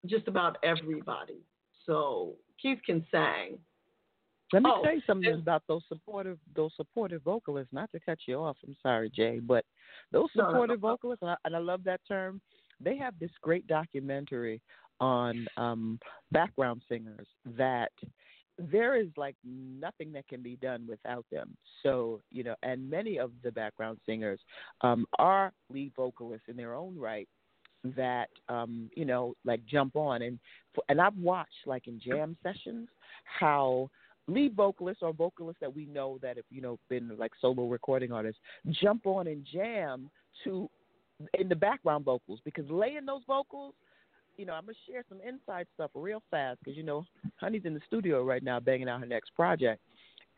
just 0.05 0.27
about 0.27 0.57
everybody. 0.63 1.41
So 1.85 2.35
Keith 2.61 2.79
can 2.85 3.03
sing. 3.11 3.57
Let 4.53 4.63
me 4.63 4.69
Oh, 4.73 4.81
tell 4.83 4.93
you 4.93 5.01
something 5.05 5.33
about 5.33 5.63
those 5.67 5.83
supportive 5.87 6.37
those 6.55 6.71
supportive 6.77 7.21
vocalists. 7.23 7.73
Not 7.73 7.91
to 7.91 7.99
cut 7.99 8.19
you 8.27 8.37
off, 8.37 8.57
I'm 8.65 8.75
sorry, 8.81 9.09
Jay, 9.09 9.39
but 9.39 9.65
those 10.11 10.29
No, 10.35 10.43
no, 10.43 10.49
no. 10.49 10.53
supportive 10.53 10.79
vocalists, 10.79 11.21
and 11.21 11.31
I, 11.31 11.35
and 11.45 11.55
I 11.55 11.59
love 11.59 11.83
that 11.83 12.01
term. 12.07 12.41
They 12.79 12.95
have 12.97 13.17
this 13.19 13.31
great 13.41 13.67
documentary 13.67 14.61
on 14.99 15.47
um, 15.57 15.99
background 16.31 16.81
singers 16.87 17.27
that 17.57 17.91
there 18.57 18.95
is 18.95 19.07
like 19.17 19.35
nothing 19.43 20.11
that 20.13 20.27
can 20.27 20.41
be 20.41 20.55
done 20.55 20.85
without 20.89 21.25
them. 21.31 21.55
So, 21.83 22.21
you 22.31 22.43
know, 22.43 22.55
and 22.63 22.89
many 22.89 23.19
of 23.19 23.31
the 23.43 23.51
background 23.51 23.99
singers 24.05 24.39
um, 24.81 25.05
are 25.19 25.51
lead 25.69 25.91
vocalists 25.95 26.47
in 26.47 26.57
their 26.57 26.73
own 26.73 26.97
right 26.97 27.27
that 27.95 28.29
um, 28.49 28.89
you 28.95 29.05
know, 29.05 29.35
like 29.45 29.63
jump 29.65 29.95
on 29.95 30.21
and 30.23 30.39
and 30.89 30.99
I've 30.99 31.17
watched 31.17 31.65
like 31.65 31.87
in 31.87 31.99
jam 31.99 32.35
sessions 32.43 32.87
how 33.39 33.89
lead 34.27 34.55
vocalists 34.55 35.03
or 35.03 35.13
vocalists 35.13 35.59
that 35.61 35.73
we 35.73 35.85
know 35.85 36.19
that 36.21 36.37
have, 36.37 36.45
you 36.49 36.61
know, 36.61 36.77
been 36.89 37.11
like 37.17 37.31
solo 37.39 37.67
recording 37.67 38.11
artists 38.11 38.41
jump 38.69 39.05
on 39.05 39.27
and 39.27 39.45
jam 39.51 40.09
to 40.43 40.69
in 41.39 41.49
the 41.49 41.55
background 41.55 42.05
vocals 42.05 42.39
because 42.45 42.69
laying 42.69 43.05
those 43.05 43.23
vocals 43.25 43.73
you 44.37 44.45
know, 44.45 44.53
I'm 44.53 44.65
gonna 44.65 44.77
share 44.87 45.03
some 45.09 45.19
inside 45.27 45.67
stuff 45.73 45.91
real 45.95 46.21
fast 46.29 46.59
because 46.59 46.77
you 46.77 46.83
know, 46.83 47.05
Honey's 47.37 47.65
in 47.65 47.73
the 47.73 47.81
studio 47.87 48.23
right 48.23 48.43
now 48.43 48.59
banging 48.59 48.87
out 48.87 48.99
her 48.99 49.05
next 49.05 49.33
project. 49.35 49.81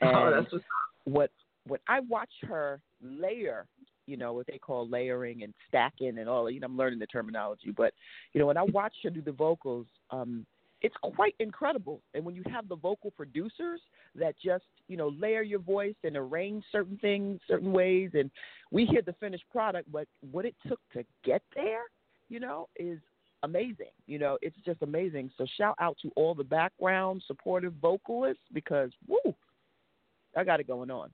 And 0.02 0.10
oh, 0.16 0.32
that's 0.32 0.52
what's 0.54 0.66
what 1.04 1.32
when 1.68 1.80
I 1.88 2.00
watch 2.00 2.32
her 2.48 2.80
layer, 3.02 3.66
you 4.08 4.18
know, 4.18 4.34
what 4.34 4.48
they 4.48 4.58
call 4.58 4.88
layering 4.88 5.44
and 5.44 5.54
stacking 5.68 6.18
and 6.18 6.30
all, 6.30 6.50
you 6.50 6.60
know, 6.60 6.66
I'm 6.66 6.78
learning 6.78 7.00
the 7.00 7.08
terminology, 7.08 7.72
but 7.76 7.94
you 8.34 8.40
know, 8.40 8.48
when 8.48 8.58
I 8.58 8.64
watch 8.64 8.94
her 9.04 9.10
do 9.10 9.22
the 9.22 9.34
vocals, 9.34 9.86
um, 10.12 10.46
it's 10.82 10.96
quite 11.02 11.36
incredible. 11.40 12.02
And 12.14 12.24
when 12.24 12.36
you 12.36 12.44
have 12.52 12.68
the 12.70 12.76
vocal 12.76 13.12
producers 13.12 13.82
that 14.16 14.36
just, 14.44 14.64
you 14.88 14.98
know, 14.98 15.10
layer 15.20 15.42
your 15.42 15.60
voice 15.60 15.96
and 16.04 16.16
arrange 16.16 16.64
certain 16.72 16.98
things 16.98 17.40
certain 17.48 17.72
ways 17.72 18.12
and 18.14 18.32
we 18.72 18.86
hear 18.86 19.02
the 19.02 19.14
finished 19.14 19.46
product, 19.52 19.92
but 19.92 20.08
what 20.32 20.46
it 20.46 20.56
took 20.68 20.80
to 20.94 21.04
get 21.24 21.42
there, 21.56 21.84
you 22.30 22.40
know, 22.40 22.70
is 22.78 23.00
amazing. 23.44 23.92
You 24.08 24.20
know, 24.20 24.38
it's 24.42 24.56
just 24.66 24.82
amazing. 24.82 25.32
So 25.38 25.46
shout 25.58 25.76
out 25.80 25.98
to 26.02 26.12
all 26.16 26.34
the 26.34 26.44
background 26.44 27.24
supportive 27.28 27.74
vocalists 27.82 28.44
because 28.54 28.92
woo, 29.08 29.36
I 30.36 30.44
got 30.44 30.60
it 30.60 30.68
going 30.68 30.92
on. 30.92 31.10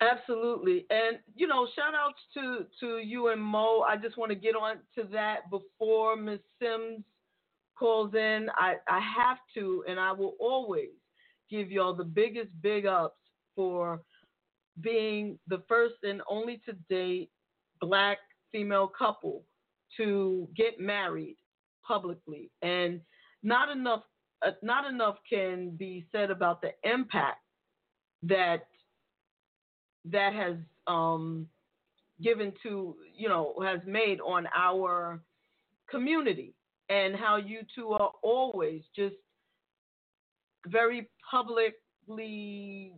Absolutely. 0.00 0.86
And 0.90 1.18
you 1.36 1.46
know, 1.46 1.68
shout 1.76 1.94
outs 1.94 2.18
to 2.34 2.66
to 2.80 2.98
you 2.98 3.28
and 3.28 3.40
Mo. 3.40 3.84
I 3.88 3.96
just 3.96 4.18
want 4.18 4.30
to 4.30 4.36
get 4.36 4.56
on 4.56 4.78
to 4.96 5.04
that 5.12 5.50
before 5.50 6.16
Miss 6.16 6.40
Sims 6.60 7.04
calls 7.78 8.14
in. 8.14 8.48
I, 8.56 8.74
I 8.88 9.00
have 9.00 9.38
to 9.54 9.84
and 9.88 9.98
I 9.98 10.12
will 10.12 10.34
always 10.38 10.90
give 11.50 11.70
y'all 11.70 11.94
the 11.94 12.04
biggest 12.04 12.50
big 12.62 12.86
ups 12.86 13.18
for 13.54 14.02
being 14.80 15.38
the 15.46 15.62
first 15.68 15.94
and 16.02 16.22
only 16.28 16.60
to 16.66 16.72
date 16.88 17.30
black 17.80 18.18
female 18.50 18.88
couple 18.88 19.44
to 19.96 20.48
get 20.56 20.80
married 20.80 21.36
publicly. 21.86 22.50
And 22.62 23.00
not 23.42 23.68
enough 23.68 24.02
uh, 24.44 24.50
not 24.62 24.86
enough 24.90 25.16
can 25.28 25.70
be 25.70 26.04
said 26.12 26.30
about 26.30 26.60
the 26.60 26.70
impact 26.82 27.40
that 28.22 28.66
that 30.06 30.34
has 30.34 30.56
um, 30.86 31.46
given 32.22 32.52
to 32.62 32.96
you 33.16 33.28
know 33.28 33.54
has 33.62 33.80
made 33.86 34.20
on 34.20 34.46
our 34.56 35.20
community 35.88 36.54
and 36.88 37.16
how 37.16 37.36
you 37.36 37.60
two 37.74 37.90
are 37.90 38.12
always 38.22 38.82
just 38.94 39.14
very 40.66 41.08
publicly 41.30 42.92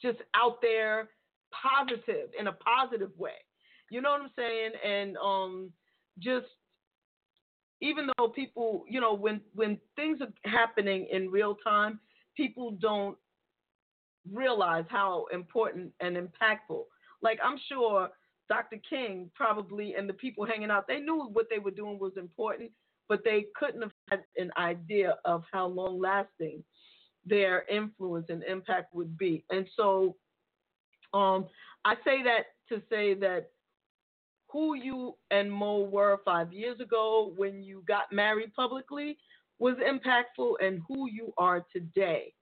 just 0.00 0.18
out 0.34 0.58
there 0.60 1.08
positive 1.52 2.28
in 2.38 2.48
a 2.48 2.52
positive 2.52 3.10
way. 3.16 3.32
You 3.90 4.02
know 4.02 4.10
what 4.10 4.22
i'm 4.22 4.30
saying? 4.36 4.70
And 4.84 5.16
um 5.16 5.70
just 6.18 6.46
even 7.80 8.08
though 8.18 8.28
people 8.28 8.84
you 8.88 9.00
know 9.00 9.14
when 9.14 9.40
when 9.54 9.78
things 9.96 10.20
are 10.20 10.50
happening 10.50 11.06
in 11.10 11.30
real 11.30 11.56
time 11.56 12.00
people 12.36 12.72
don't 12.80 13.16
realize 14.32 14.84
how 14.88 15.26
important 15.32 15.92
and 16.00 16.16
impactful. 16.16 16.84
Like 17.22 17.38
i'm 17.44 17.58
sure 17.68 18.10
dr 18.48 18.76
king 18.88 19.30
probably 19.34 19.94
and 19.94 20.06
the 20.06 20.12
people 20.12 20.44
hanging 20.44 20.70
out 20.70 20.86
they 20.86 21.00
knew 21.00 21.24
what 21.32 21.46
they 21.48 21.58
were 21.58 21.70
doing 21.70 21.98
was 21.98 22.12
important 22.18 22.70
but 23.08 23.22
they 23.24 23.46
couldn't 23.56 23.82
have 23.82 23.92
had 24.10 24.20
an 24.36 24.50
idea 24.56 25.16
of 25.24 25.44
how 25.52 25.66
long 25.66 26.00
lasting 26.00 26.62
their 27.24 27.64
influence 27.70 28.26
and 28.28 28.42
impact 28.44 28.94
would 28.94 29.16
be. 29.16 29.44
And 29.50 29.66
so 29.76 30.16
um, 31.12 31.46
I 31.84 31.94
say 32.04 32.22
that 32.22 32.46
to 32.68 32.82
say 32.90 33.14
that 33.14 33.50
who 34.50 34.74
you 34.74 35.16
and 35.30 35.50
Mo 35.50 35.80
were 35.80 36.20
five 36.24 36.52
years 36.52 36.80
ago 36.80 37.32
when 37.36 37.62
you 37.62 37.82
got 37.86 38.12
married 38.12 38.54
publicly 38.54 39.18
was 39.58 39.76
impactful, 39.76 40.54
and 40.60 40.82
who 40.88 41.08
you 41.08 41.32
are 41.38 41.64
today, 41.72 42.34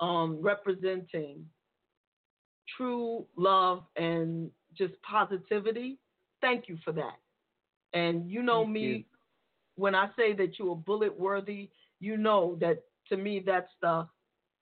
um, 0.00 0.40
representing 0.40 1.44
true 2.76 3.26
love 3.36 3.82
and 3.96 4.50
just 4.76 4.94
positivity. 5.02 5.98
Thank 6.40 6.68
you 6.68 6.78
for 6.84 6.92
that. 6.92 7.16
And 7.92 8.30
you 8.30 8.42
know 8.42 8.62
Thank 8.62 8.72
me, 8.72 8.80
you. 8.80 9.04
When 9.78 9.94
I 9.94 10.08
say 10.16 10.32
that 10.34 10.58
you're 10.58 10.74
bullet 10.74 11.18
worthy, 11.18 11.70
you 12.00 12.16
know 12.16 12.58
that 12.60 12.82
to 13.08 13.16
me 13.16 13.42
that's 13.44 13.70
the 13.80 14.06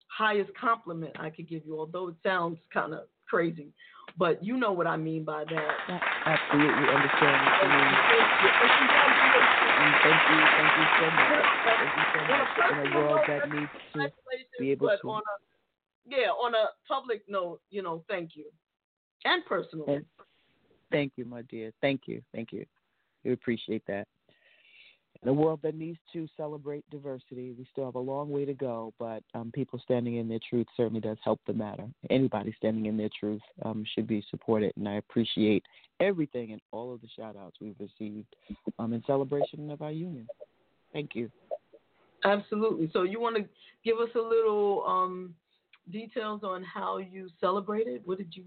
highest 0.09 0.50
compliment 0.59 1.16
I 1.18 1.31
could 1.31 1.48
give 1.48 1.64
you, 1.66 1.79
although 1.79 2.09
it 2.09 2.14
sounds 2.22 2.59
kind 2.72 2.94
of 2.94 3.00
crazy. 3.29 3.72
But 4.18 4.44
you 4.44 4.57
know 4.57 4.72
what 4.72 4.87
I 4.87 4.96
mean 4.96 5.24
by 5.24 5.44
that. 5.44 5.72
I 5.88 6.00
absolutely 6.26 6.88
understand 6.88 7.46
what 7.46 7.62
you 7.62 7.68
mean. 7.68 7.96
Thank 10.07 10.22
you, 10.31 10.38
thank 10.57 10.72
you 10.79 10.87
so 10.96 11.07
much. 11.11 11.33
Thank 11.64 11.92
you 11.96 12.05
so 12.12 12.20
much. 12.29 12.48
In 12.70 12.76
a 12.79 12.96
world 12.96 13.20
that 13.26 13.50
needs 13.50 13.72
to 13.94 14.11
be 14.61 14.70
able 14.70 14.88
to. 14.88 15.09
on 15.09 15.22
a 15.22 15.37
yeah, 16.09 16.29
on 16.29 16.55
a 16.55 16.66
public 16.87 17.22
note, 17.26 17.61
you 17.70 17.83
know, 17.83 18.05
thank 18.09 18.37
you. 18.37 18.44
And 19.24 19.44
personally. 19.44 19.96
And 19.96 20.05
thank 20.92 21.14
you, 21.16 21.24
my 21.24 21.42
dear. 21.42 21.72
Thank 21.81 22.02
you, 22.07 22.22
thank 22.33 22.52
you. 22.52 22.64
We 23.24 23.33
appreciate 23.33 23.83
that. 23.88 24.07
In 25.22 25.29
a 25.29 25.33
world 25.33 25.61
that 25.62 25.74
needs 25.74 25.98
to 26.12 26.29
celebrate 26.37 26.88
diversity, 26.90 27.55
we 27.59 27.66
still 27.72 27.87
have 27.87 27.94
a 27.94 28.00
long 28.00 28.31
way 28.31 28.44
to 28.44 28.55
go, 28.55 28.92
but 28.98 29.22
um, 29.35 29.50
people 29.52 29.81
standing 29.83 30.16
in 30.16 30.29
their 30.29 30.38
truth 30.48 30.66
certainly 30.76 31.00
does 31.00 31.18
help 31.24 31.40
the 31.46 31.52
matter. 31.52 31.85
Anybody 32.11 32.55
standing 32.57 32.87
in 32.87 32.96
their 32.96 33.11
truth 33.18 33.42
um, 33.64 33.85
should 33.94 34.07
be 34.07 34.24
supported, 34.31 34.72
and 34.76 34.88
I 34.88 34.94
appreciate 34.94 35.64
everything 36.00 36.52
and 36.52 36.61
all 36.72 36.92
of 36.92 37.00
the 37.00 37.09
shout 37.16 37.37
outs 37.37 37.57
we've 37.61 37.76
received 37.81 38.26
um, 38.79 38.92
in 38.92 39.02
celebration 39.07 39.70
of 39.70 39.83
our 39.83 39.90
union. 39.90 40.26
Thank 40.92 41.14
you. 41.14 41.31
Absolutely. 42.24 42.90
So 42.92 43.02
you 43.02 43.20
want 43.20 43.37
to 43.37 43.44
give 43.85 43.98
us 43.98 44.11
a 44.14 44.20
little 44.20 44.85
um, 44.87 45.35
details 45.90 46.42
on 46.42 46.62
how 46.62 46.98
you 46.98 47.29
celebrated? 47.40 48.02
What 48.05 48.18
did 48.18 48.35
you 48.35 48.44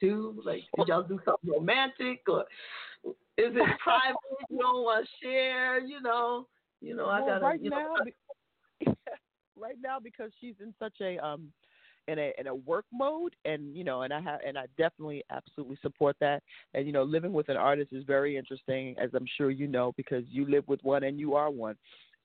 do? 0.00 0.40
Like, 0.44 0.62
did 0.76 0.88
y'all 0.88 1.02
do 1.02 1.20
something 1.24 1.50
romantic, 1.50 2.22
or 2.28 2.44
is 3.40 3.56
it 3.56 3.78
private? 3.82 4.16
You 4.50 4.58
don't 4.58 4.82
want 4.84 5.06
to 5.06 5.26
share? 5.26 5.80
You 5.80 6.00
know, 6.00 6.46
you 6.80 6.94
know. 6.94 7.06
I 7.06 7.20
Well, 7.20 7.28
gotta. 7.28 7.44
right 7.44 7.62
you 7.62 7.70
know, 7.70 7.94
now, 8.86 8.94
right 9.58 9.76
now 9.82 9.98
because 10.02 10.30
she's 10.40 10.54
in 10.60 10.74
such 10.78 10.94
a 11.00 11.18
um 11.18 11.52
in 12.08 12.18
a 12.18 12.32
in 12.38 12.46
a 12.46 12.54
work 12.54 12.86
mode 12.92 13.34
and 13.44 13.76
you 13.76 13.84
know 13.84 14.02
and 14.02 14.12
I 14.12 14.20
have 14.20 14.40
and 14.46 14.58
I 14.58 14.64
definitely 14.78 15.22
absolutely 15.30 15.78
support 15.82 16.16
that 16.20 16.42
and 16.74 16.86
you 16.86 16.92
know 16.92 17.02
living 17.02 17.32
with 17.32 17.48
an 17.50 17.56
artist 17.56 17.92
is 17.92 18.04
very 18.04 18.36
interesting 18.36 18.96
as 18.98 19.10
I'm 19.14 19.26
sure 19.36 19.50
you 19.50 19.66
know 19.66 19.92
because 19.96 20.24
you 20.28 20.48
live 20.50 20.66
with 20.66 20.82
one 20.82 21.04
and 21.04 21.20
you 21.20 21.34
are 21.34 21.50
one 21.50 21.76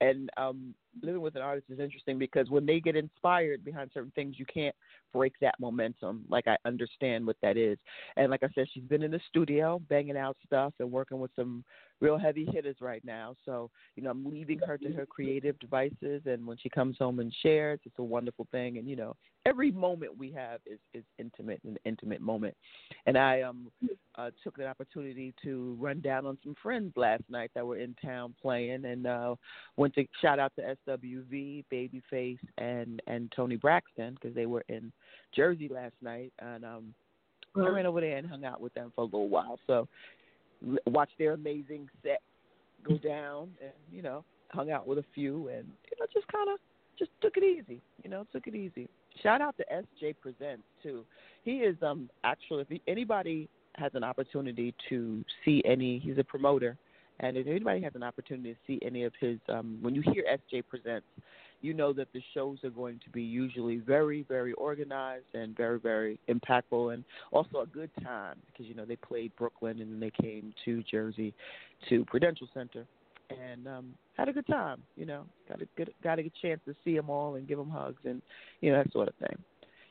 and 0.02 0.30
um 0.38 0.74
living 1.02 1.22
with 1.22 1.36
an 1.36 1.42
artist 1.42 1.68
is 1.70 1.80
interesting 1.80 2.18
because 2.18 2.50
when 2.50 2.66
they 2.66 2.80
get 2.80 2.96
inspired 2.96 3.64
behind 3.64 3.92
certain 3.94 4.12
things 4.16 4.36
you 4.38 4.46
can't 4.46 4.76
break 5.16 5.34
that 5.40 5.56
momentum. 5.62 6.26
Like 6.28 6.46
I 6.46 6.58
understand 6.66 7.26
what 7.26 7.38
that 7.42 7.56
is. 7.56 7.78
And 8.18 8.30
like 8.30 8.44
I 8.44 8.50
said 8.54 8.68
she's 8.74 8.84
been 8.84 9.02
in 9.02 9.12
the 9.12 9.22
studio 9.30 9.82
banging 9.90 10.18
out 10.18 10.36
stuff 10.46 10.74
and 10.80 10.92
working 10.92 11.20
with 11.20 11.32
some 11.38 11.64
real 12.02 12.18
heavy 12.18 12.46
hitters 12.52 12.76
right 12.82 13.04
now. 13.06 13.34
So 13.46 13.72
you 13.96 14.04
know 14.04 14.10
I'm 14.10 14.26
leaving 14.26 14.60
her 14.68 14.78
to 14.78 14.92
her 14.92 15.06
creative 15.06 15.58
devices. 15.60 16.24
And 16.26 16.46
when 16.46 16.58
she 16.58 16.70
comes 16.70 16.98
home 17.00 17.20
and 17.20 17.34
shares 17.42 17.80
it's 17.86 17.98
a 17.98 18.04
wonderful 18.04 18.46
thing. 18.52 18.78
And 18.78 18.90
you 18.90 18.98
know 18.98 19.16
every 19.46 19.72
moment 19.72 20.18
we 20.18 20.32
have 20.34 20.60
is 20.66 20.80
is 20.94 21.06
intimate 21.18 21.62
an 21.64 21.78
intimate 21.86 22.20
moment. 22.20 22.56
And 23.06 23.18
I 23.18 23.42
um 23.44 23.72
uh 24.16 24.32
took 24.44 24.58
an 24.58 24.66
opportunity 24.66 25.34
to 25.44 25.78
run 25.80 26.02
down 26.02 26.26
on 26.26 26.38
some 26.44 26.56
friends 26.62 26.92
last 26.98 27.24
night 27.30 27.52
that 27.56 27.66
were 27.66 27.78
in 27.78 27.96
town 28.04 28.36
playing. 28.42 28.84
And 28.84 29.08
uh 29.08 29.36
went 29.78 29.96
to 29.96 30.06
shout 30.22 30.40
out 30.40 30.52
to 30.58 30.70
SWV, 30.88 31.64
Babyface, 31.72 32.40
and 32.58 33.02
and 33.08 33.32
Toni 33.36 33.56
Braxton 33.56 34.16
because 34.16 34.36
they 34.36 34.46
were 34.46 34.64
in 34.70 34.92
Jersey 35.36 35.70
last 35.70 35.96
night, 36.02 36.32
and 36.40 36.66
um, 36.66 36.94
I 37.56 37.68
ran 37.68 37.86
over 37.86 38.02
there 38.02 38.18
and 38.18 38.28
hung 38.28 38.46
out 38.46 38.62
with 38.62 38.74
them 38.74 38.92
for 38.96 39.02
a 39.02 39.06
little 39.06 39.30
while. 39.30 39.60
So 39.68 39.88
watched 40.86 41.18
their 41.18 41.34
amazing 41.34 41.90
set 42.04 42.22
go 42.88 42.98
down, 42.98 43.50
and 43.62 43.72
you 43.92 44.02
know 44.02 44.24
hung 44.52 44.72
out 44.72 44.88
with 44.88 45.00
a 45.00 45.06
few, 45.14 45.48
and 45.50 45.66
you 45.66 45.98
know 46.00 46.06
just 46.14 46.28
kind 46.28 46.50
of 46.50 46.60
just 46.98 47.12
took 47.22 47.38
it 47.38 47.44
easy. 47.44 47.82
You 48.04 48.10
know, 48.10 48.26
took 48.32 48.48
it 48.48 48.56
easy. 48.56 48.88
Shout 49.22 49.42
out 49.42 49.56
to 49.58 49.66
SJ 49.74 50.16
Presents 50.22 50.64
too. 50.84 51.04
He 51.44 51.58
is 51.58 51.76
um 51.82 52.10
actually 52.24 52.62
if 52.62 52.70
he, 52.70 52.82
anybody 52.88 53.50
has 53.78 53.92
an 53.94 54.04
opportunity 54.04 54.74
to 54.90 55.24
see 55.44 55.62
any, 55.66 56.00
he's 56.00 56.18
a 56.18 56.24
promoter 56.24 56.78
and 57.20 57.38
if 57.38 57.48
anybody 57.48 57.82
has 57.82 57.94
an 57.96 58.04
opportunity 58.04 58.54
to 58.54 58.60
see 58.68 58.80
any 58.86 59.04
of 59.04 59.14
his, 59.20 59.40
um, 59.50 59.78
when 59.82 59.96
you 59.96 60.04
hear 60.14 60.24
SJ 60.54 60.64
Presents, 60.68 61.08
you 61.62 61.74
know 61.74 61.94
that 61.94 62.10
the 62.14 62.22
shows 62.34 62.58
are 62.64 62.70
going 62.70 63.00
to 63.04 63.10
be 63.10 63.24
usually 63.24 63.78
very, 63.78 64.24
very 64.28 64.54
organized 64.54 65.26
and 65.34 65.56
very, 65.56 65.80
very 65.80 66.20
impactful 66.30 66.94
and 66.94 67.04
also 67.32 67.62
a 67.62 67.66
good 67.66 67.90
time 68.04 68.38
because, 68.48 68.66
you 68.66 68.76
know, 68.76 68.86
they 68.86 68.98
played 68.98 69.32
Brooklyn 69.36 69.82
and 69.82 69.92
then 69.92 70.00
they 70.00 70.12
came 70.22 70.54
to 70.66 70.84
Jersey 70.84 71.34
to 71.90 72.06
Prudential 72.06 72.48
Center 72.54 72.86
and 73.30 73.68
um, 73.68 73.94
had 74.16 74.30
a 74.30 74.34
good 74.34 74.46
time, 74.48 74.84
you 74.96 75.06
know, 75.06 75.24
got 75.50 75.62
a 75.62 75.66
good, 75.76 75.92
got 76.04 76.20
a 76.20 76.24
good 76.24 76.34
chance 76.42 76.60
to 76.66 76.76
see 76.84 76.96
them 76.96 77.10
all 77.10 77.36
and 77.36 77.48
give 77.48 77.58
them 77.58 77.70
hugs 77.70 78.02
and, 78.06 78.22
you 78.62 78.72
know, 78.72 78.78
that 78.78 78.92
sort 78.92 79.08
of 79.08 79.16
thing. 79.16 79.38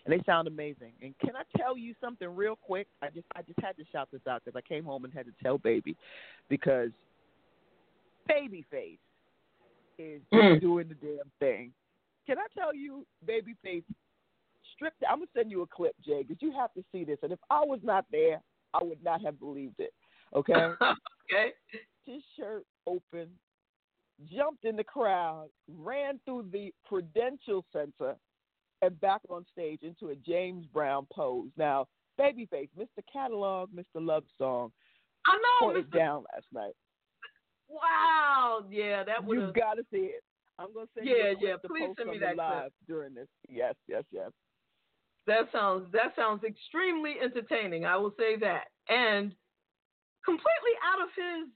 And 0.04 0.12
they 0.12 0.22
sound 0.24 0.46
amazing. 0.46 0.92
And 1.02 1.14
can 1.18 1.30
I 1.34 1.42
tell 1.58 1.78
you 1.78 1.94
something 2.00 2.28
real 2.28 2.56
quick? 2.56 2.86
I 3.00 3.08
just 3.08 3.26
I 3.34 3.40
just 3.40 3.58
had 3.60 3.74
to 3.78 3.84
shout 3.90 4.08
this 4.12 4.20
out 4.28 4.42
because 4.44 4.56
I 4.56 4.68
came 4.68 4.84
home 4.84 5.04
and 5.04 5.12
had 5.14 5.24
to 5.24 5.32
tell 5.42 5.56
baby 5.56 5.96
because 6.50 6.90
Babyface 8.30 8.98
is 9.98 10.22
Mm. 10.32 10.60
doing 10.60 10.88
the 10.88 10.94
damn 10.94 11.30
thing. 11.38 11.72
Can 12.26 12.38
I 12.38 12.46
tell 12.54 12.74
you, 12.74 13.06
Babyface 13.26 13.84
stripped? 14.74 15.02
I'm 15.08 15.18
gonna 15.18 15.30
send 15.34 15.50
you 15.50 15.62
a 15.62 15.66
clip, 15.66 15.94
Jay, 16.00 16.22
because 16.22 16.40
you 16.42 16.50
have 16.52 16.72
to 16.74 16.84
see 16.90 17.04
this. 17.04 17.18
And 17.22 17.32
if 17.32 17.38
I 17.50 17.64
was 17.64 17.80
not 17.82 18.06
there, 18.10 18.42
I 18.72 18.82
would 18.82 19.02
not 19.04 19.20
have 19.22 19.38
believed 19.38 19.78
it. 19.78 19.94
Okay, 20.32 20.52
okay. 21.30 21.52
his 22.04 22.22
shirt 22.36 22.64
open, 22.86 23.38
jumped 24.24 24.64
in 24.64 24.74
the 24.76 24.84
crowd, 24.84 25.48
ran 25.68 26.18
through 26.24 26.48
the 26.50 26.72
Prudential 26.86 27.64
Center, 27.72 28.16
and 28.82 28.98
back 29.00 29.20
on 29.28 29.44
stage 29.52 29.82
into 29.82 30.08
a 30.08 30.16
James 30.16 30.66
Brown 30.66 31.06
pose. 31.12 31.50
Now, 31.56 31.86
Babyface, 32.18 32.68
Mr. 32.78 33.02
Catalog, 33.12 33.70
Mr. 33.72 33.84
Love 34.04 34.24
Song, 34.38 34.72
I 35.26 35.36
know. 35.36 35.68
put 35.68 35.76
it 35.76 35.90
down 35.90 36.24
last 36.34 36.46
night. 36.52 36.74
Wow. 37.68 38.64
Yeah, 38.70 39.04
that 39.04 39.24
would 39.24 39.34
You 39.34 39.40
have. 39.46 39.54
got 39.54 39.74
to 39.74 39.84
see 39.90 39.98
it. 40.14 40.22
I'm 40.58 40.72
gonna 40.72 40.86
send 40.94 41.06
Yeah, 41.08 41.30
you 41.30 41.36
clip 41.36 41.38
yeah, 41.48 41.56
to 41.56 41.68
please 41.68 41.86
post 41.88 41.98
send 41.98 42.10
me 42.10 42.18
that 42.18 42.34
clip. 42.34 42.38
live 42.38 42.72
during 42.86 43.14
this. 43.14 43.26
Yes, 43.48 43.74
yes, 43.88 44.04
yes. 44.12 44.30
That 45.26 45.50
sounds 45.52 45.90
that 45.92 46.14
sounds 46.14 46.44
extremely 46.44 47.14
entertaining. 47.22 47.84
I 47.86 47.96
will 47.96 48.14
say 48.18 48.36
that, 48.36 48.68
and 48.88 49.34
completely 50.24 50.74
out 50.84 51.02
of 51.02 51.08
his 51.16 51.48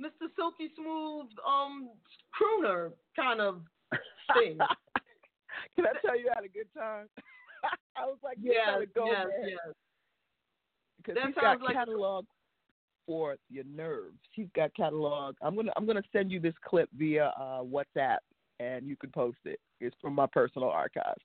Mr. 0.00 0.28
Silky 0.36 0.70
Smooth 0.76 1.26
um 1.46 1.90
crooner 2.34 2.92
kind 3.16 3.40
of 3.40 3.62
thing. 4.34 4.58
Can 5.76 5.86
I 5.86 5.92
tell 6.04 6.18
you 6.18 6.28
I 6.30 6.34
had 6.36 6.44
a 6.44 6.48
good 6.48 6.68
time? 6.76 7.06
I 7.96 8.04
was 8.06 8.18
like, 8.22 8.36
you 8.40 8.52
yes, 8.52 8.82
go, 8.94 9.06
yes, 9.06 9.26
yes. 9.46 9.74
Because 10.98 11.14
That 11.14 11.22
sounds 11.42 11.60
got 11.60 11.62
like- 11.62 11.74
catalog. 11.74 12.24
For 13.06 13.36
your 13.50 13.64
nerves. 13.64 14.18
She's 14.34 14.48
got 14.54 14.74
catalog. 14.74 15.36
I'm 15.42 15.56
gonna 15.56 15.72
I'm 15.76 15.86
gonna 15.86 16.02
send 16.12 16.30
you 16.30 16.40
this 16.40 16.54
clip 16.64 16.88
via 16.96 17.32
uh, 17.38 17.62
WhatsApp, 17.62 18.18
and 18.60 18.86
you 18.86 18.96
can 18.96 19.10
post 19.10 19.38
it. 19.44 19.60
It's 19.80 19.96
from 20.00 20.14
my 20.14 20.26
personal 20.26 20.68
archive. 20.68 21.16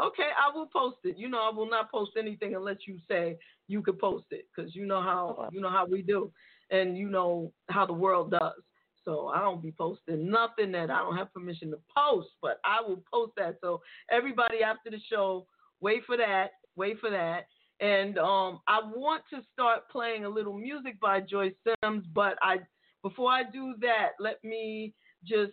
Okay, 0.00 0.30
I 0.38 0.56
will 0.56 0.66
post 0.66 0.98
it. 1.04 1.18
You 1.18 1.28
know, 1.28 1.40
I 1.40 1.54
will 1.54 1.68
not 1.68 1.90
post 1.90 2.12
anything 2.18 2.54
unless 2.54 2.78
you 2.86 2.98
say 3.08 3.36
you 3.68 3.82
could 3.82 3.98
post 3.98 4.24
it, 4.30 4.46
because 4.54 4.74
you 4.74 4.86
know 4.86 5.02
how 5.02 5.48
you 5.52 5.60
know 5.60 5.70
how 5.70 5.86
we 5.86 6.02
do, 6.02 6.32
and 6.70 6.96
you 6.96 7.08
know 7.08 7.52
how 7.68 7.84
the 7.86 7.92
world 7.92 8.30
does. 8.30 8.62
So 9.04 9.28
I 9.28 9.40
don't 9.40 9.62
be 9.62 9.72
posting 9.72 10.30
nothing 10.30 10.72
that 10.72 10.90
I 10.90 10.98
don't 10.98 11.16
have 11.16 11.32
permission 11.32 11.70
to 11.70 11.78
post, 11.96 12.28
but 12.42 12.60
I 12.64 12.80
will 12.86 13.02
post 13.12 13.32
that. 13.36 13.56
So 13.60 13.80
everybody 14.10 14.62
after 14.62 14.90
the 14.90 14.98
show, 15.10 15.46
wait 15.80 16.04
for 16.06 16.16
that. 16.16 16.50
Wait 16.76 16.98
for 17.00 17.10
that. 17.10 17.46
And 17.80 18.18
um, 18.18 18.60
I 18.68 18.80
want 18.94 19.22
to 19.32 19.40
start 19.52 19.88
playing 19.90 20.24
a 20.24 20.28
little 20.28 20.56
music 20.56 21.00
by 21.00 21.20
Joyce 21.20 21.54
Sims, 21.64 22.04
but 22.14 22.36
I 22.42 22.58
before 23.02 23.30
I 23.30 23.42
do 23.50 23.74
that, 23.80 24.10
let 24.18 24.42
me 24.44 24.92
just 25.24 25.52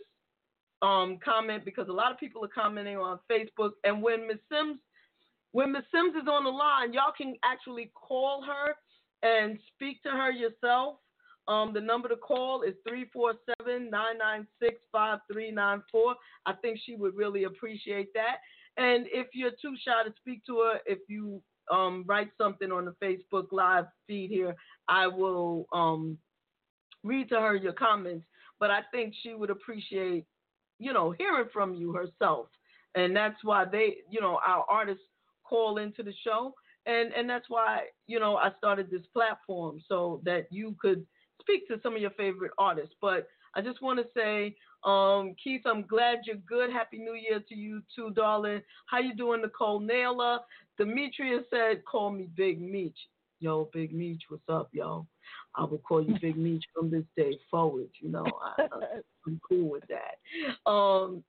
um, 0.82 1.18
comment 1.24 1.64
because 1.66 1.88
a 1.88 1.94
lot 1.94 2.12
of 2.12 2.20
people 2.20 2.44
are 2.44 2.50
commenting 2.50 2.98
on 2.98 3.20
Facebook. 3.32 3.72
And 3.84 4.02
when 4.02 4.28
Miss 4.28 4.38
Sims, 4.52 4.80
when 5.54 5.72
Miss 5.72 5.84
Sims 5.94 6.16
is 6.22 6.28
on 6.28 6.44
the 6.44 6.50
line, 6.50 6.94
y'all 6.94 7.14
can 7.16 7.36
actually 7.46 7.92
call 7.96 8.44
her 8.44 8.76
and 9.24 9.58
speak 9.74 10.04
to 10.04 10.10
her 10.10 10.32
yourself. 10.32 10.98
Um, 11.48 11.74
the 11.74 11.80
number 11.80 12.10
to 12.10 12.18
call 12.18 12.64
is 12.64 12.74
347 12.86 13.90
996 13.90 14.76
5394. 14.92 16.16
I 16.46 16.54
think 16.62 16.80
she 16.86 16.96
would 16.96 17.16
really 17.16 17.46
appreciate 17.46 18.14
that. 18.14 18.38
And 18.76 19.08
if 19.12 19.28
you're 19.34 19.56
too 19.62 19.76
shy 19.84 20.04
to 20.04 20.14
speak 20.20 20.46
to 20.46 20.60
her, 20.60 20.80
if 20.86 21.00
you 21.08 21.42
um, 21.72 22.04
write 22.08 22.30
something 22.38 22.72
on 22.72 22.86
the 22.86 22.96
Facebook 23.04 23.48
Live 23.52 23.86
feed 24.08 24.30
here, 24.30 24.56
I 24.88 25.08
will 25.08 25.68
um, 25.74 26.18
read 27.04 27.30
to 27.30 27.40
her 27.40 27.56
your 27.56 27.74
comments. 27.74 28.26
But 28.60 28.72
I 28.72 28.80
think 28.92 29.14
she 29.22 29.34
would 29.34 29.50
appreciate, 29.52 30.26
you 30.80 30.94
know, 30.94 31.12
hearing 31.12 31.48
from 31.54 31.74
you 31.74 31.94
herself. 31.94 32.48
And 32.96 33.16
that's 33.16 33.38
why 33.44 33.66
they, 33.66 33.98
you 34.10 34.20
know, 34.20 34.40
our 34.46 34.66
artists 34.70 35.04
call 35.44 35.78
into 35.78 36.02
the 36.02 36.14
show. 36.24 36.54
And, 36.88 37.14
and 37.14 37.30
that's 37.30 37.46
why, 37.50 37.82
you 38.08 38.20
know, 38.20 38.38
I 38.38 38.52
started 38.58 38.90
this 38.90 39.06
platform 39.14 39.80
so 39.88 40.22
that 40.24 40.48
you 40.50 40.76
could 40.82 41.06
speak 41.40 41.68
to 41.68 41.80
some 41.84 41.96
of 41.96 42.02
your 42.02 42.12
favorite 42.12 42.52
artists. 42.58 42.96
But 43.02 43.28
I 43.56 43.62
just 43.62 43.82
want 43.82 44.00
to 44.00 44.06
say, 44.16 44.56
um, 44.84 45.36
Keith, 45.42 45.62
I'm 45.66 45.84
glad 45.86 46.20
you're 46.26 46.38
good. 46.38 46.72
Happy 46.72 46.98
New 46.98 47.14
Year 47.14 47.40
to 47.48 47.56
you 47.56 47.82
too, 47.96 48.12
darling. 48.12 48.62
How 48.86 49.00
you 49.00 49.16
doing, 49.16 49.42
Nicole 49.42 49.80
Naylor? 49.80 50.40
Demetria 50.78 51.40
said, 51.50 51.84
call 51.86 52.12
me 52.12 52.30
Big 52.36 52.62
Meech. 52.62 52.98
Yo, 53.40 53.70
Big 53.74 53.94
Meech, 53.94 54.22
what's 54.30 54.48
up, 54.50 54.70
yo? 54.72 55.06
I 55.56 55.64
will 55.64 55.80
call 55.80 56.02
you 56.02 56.16
Big 56.22 56.38
Meech 56.38 56.64
from 56.74 56.90
this 56.90 57.04
day 57.16 57.38
forward. 57.50 57.90
You 58.00 58.10
know, 58.10 58.26
I, 58.58 58.68
I'm 59.26 59.40
cool 59.48 59.70
with 59.70 59.84
that. 59.90 60.70
Um, 60.70 61.24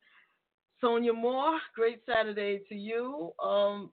Sonia 0.80 1.12
Moore, 1.12 1.58
great 1.74 2.00
Saturday 2.06 2.60
to 2.68 2.74
you. 2.74 3.32
Um, 3.42 3.90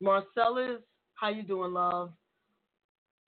Marcellus, 0.00 0.80
how 1.14 1.28
you 1.30 1.42
doing, 1.42 1.72
love? 1.72 2.12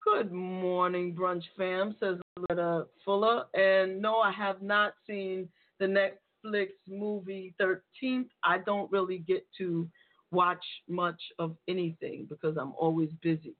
Good 0.04 0.32
morning, 0.32 1.14
brunch 1.14 1.44
fam, 1.56 1.96
says 1.98 2.18
Loretta 2.36 2.86
Fuller. 3.04 3.44
And 3.54 4.00
no, 4.00 4.18
I 4.18 4.30
have 4.30 4.62
not 4.62 4.94
seen 5.06 5.48
the 5.78 5.86
Netflix 5.86 6.68
movie 6.88 7.54
13th. 7.60 8.28
I 8.44 8.58
don't 8.58 8.90
really 8.90 9.18
get 9.18 9.46
to 9.58 9.88
watch 10.30 10.64
much 10.88 11.20
of 11.38 11.56
anything 11.68 12.26
because 12.28 12.56
I'm 12.56 12.72
always 12.78 13.10
busy. 13.22 13.54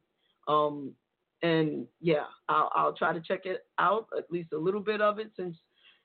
Um, 0.46 0.92
and 1.42 1.86
yeah, 2.00 2.24
I'll, 2.48 2.70
I'll 2.74 2.92
try 2.92 3.12
to 3.12 3.20
check 3.20 3.46
it 3.46 3.66
out, 3.78 4.08
at 4.16 4.30
least 4.30 4.52
a 4.52 4.58
little 4.58 4.80
bit 4.80 5.00
of 5.00 5.18
it, 5.18 5.30
since 5.36 5.56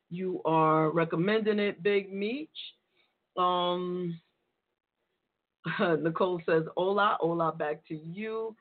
you 0.10 0.42
are 0.46 0.92
recommending 0.92 1.60
it, 1.60 1.82
Big 1.82 2.14
Meech. 2.14 2.50
Um, 3.38 4.20
Nicole 5.80 6.42
says, 6.46 6.64
Hola, 6.78 7.18
hola, 7.20 7.52
back 7.52 7.86
to 7.88 7.96
you. 7.96 8.56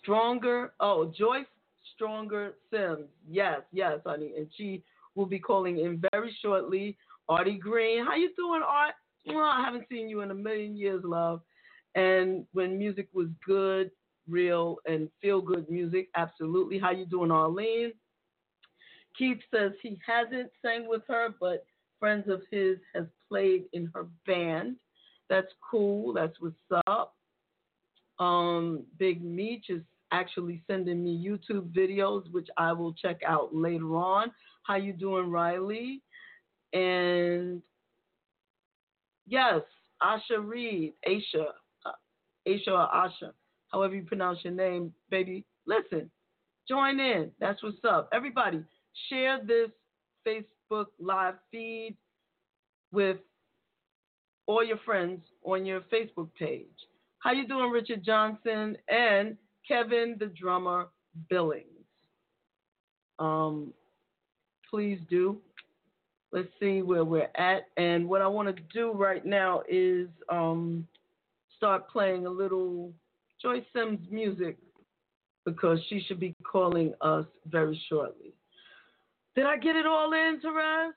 Stronger, 0.00 0.72
oh, 0.80 1.12
Joyce 1.16 1.46
Stronger 1.94 2.54
Sims. 2.70 3.08
Yes, 3.28 3.60
yes, 3.72 4.00
honey. 4.04 4.32
And 4.36 4.48
she 4.56 4.82
will 5.16 5.26
be 5.26 5.38
calling 5.38 5.80
in 5.80 6.02
very 6.12 6.36
shortly. 6.40 6.96
Artie 7.28 7.58
Green, 7.58 8.04
how 8.04 8.14
you 8.14 8.30
doing, 8.36 8.62
Art? 8.64 8.94
Well, 9.26 9.40
I 9.40 9.62
haven't 9.64 9.86
seen 9.90 10.08
you 10.08 10.20
in 10.20 10.30
a 10.30 10.34
million 10.34 10.76
years, 10.76 11.02
love. 11.04 11.40
And 11.96 12.46
when 12.52 12.78
music 12.78 13.08
was 13.12 13.28
good, 13.44 13.90
real, 14.28 14.76
and 14.86 15.08
feel 15.20 15.40
good 15.40 15.68
music, 15.68 16.08
absolutely. 16.14 16.78
How 16.78 16.92
you 16.92 17.06
doing, 17.06 17.32
Arlene? 17.32 17.92
Keith 19.18 19.38
says 19.52 19.72
he 19.82 19.98
hasn't 20.06 20.50
sang 20.62 20.88
with 20.88 21.02
her, 21.08 21.30
but 21.40 21.64
friends 21.98 22.28
of 22.28 22.42
his 22.50 22.76
has 22.94 23.06
played 23.28 23.64
in 23.72 23.90
her 23.94 24.06
band. 24.26 24.76
That's 25.28 25.50
cool. 25.68 26.12
That's 26.12 26.36
what's 26.38 26.84
up. 26.86 27.14
Um, 28.18 28.84
Big 28.98 29.24
Meech 29.24 29.70
is 29.70 29.82
actually 30.12 30.62
sending 30.66 31.02
me 31.02 31.26
YouTube 31.26 31.72
videos, 31.72 32.30
which 32.30 32.48
I 32.56 32.72
will 32.72 32.92
check 32.92 33.20
out 33.26 33.54
later 33.54 33.96
on. 33.96 34.30
How 34.66 34.76
you 34.76 34.92
doing, 34.92 35.30
Riley? 35.30 36.02
And 36.72 37.62
yes, 39.26 39.60
Asha 40.02 40.42
Reed, 40.42 40.94
Aisha, 41.06 41.46
uh, 41.84 41.92
Aisha 42.48 42.68
or 42.68 42.88
Asha, 42.88 43.32
however 43.72 43.94
you 43.94 44.02
pronounce 44.02 44.40
your 44.42 44.52
name, 44.52 44.92
baby. 45.10 45.44
Listen, 45.66 46.10
join 46.68 46.98
in. 46.98 47.30
That's 47.40 47.62
what's 47.62 47.78
up. 47.88 48.08
Everybody, 48.12 48.62
share 49.08 49.38
this 49.44 49.70
Facebook 50.26 50.86
live 50.98 51.34
feed 51.50 51.96
with 52.92 53.18
all 54.46 54.64
your 54.64 54.78
friends 54.78 55.20
on 55.44 55.64
your 55.64 55.82
Facebook 55.92 56.28
page. 56.38 56.66
How 57.20 57.32
you 57.32 57.46
doing, 57.46 57.70
Richard 57.70 58.04
Johnson 58.04 58.76
and 58.88 59.36
Kevin 59.66 60.16
the 60.18 60.26
drummer 60.26 60.88
Billings? 61.28 61.64
Um, 63.18 63.72
please 64.70 64.98
do. 65.08 65.38
Let's 66.32 66.48
see 66.60 66.82
where 66.82 67.04
we're 67.04 67.30
at. 67.36 67.68
And 67.76 68.08
what 68.08 68.20
I 68.22 68.26
want 68.26 68.54
to 68.54 68.62
do 68.72 68.92
right 68.92 69.24
now 69.24 69.62
is 69.68 70.08
um, 70.28 70.86
start 71.56 71.88
playing 71.88 72.26
a 72.26 72.30
little 72.30 72.92
Joyce 73.40 73.64
Sims 73.74 74.00
music 74.10 74.56
because 75.44 75.78
she 75.88 76.00
should 76.06 76.20
be 76.20 76.34
calling 76.44 76.92
us 77.00 77.26
very 77.46 77.80
shortly. 77.88 78.34
Did 79.36 79.46
I 79.46 79.56
get 79.56 79.76
it 79.76 79.86
all 79.86 80.12
in, 80.12 80.40
Terez? 80.44 80.90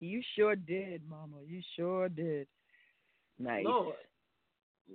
You 0.00 0.20
sure 0.36 0.56
did, 0.56 1.02
Mama. 1.08 1.36
You 1.46 1.62
sure 1.76 2.08
did. 2.08 2.46
Nice. 3.38 3.64
Lord, 3.64 3.94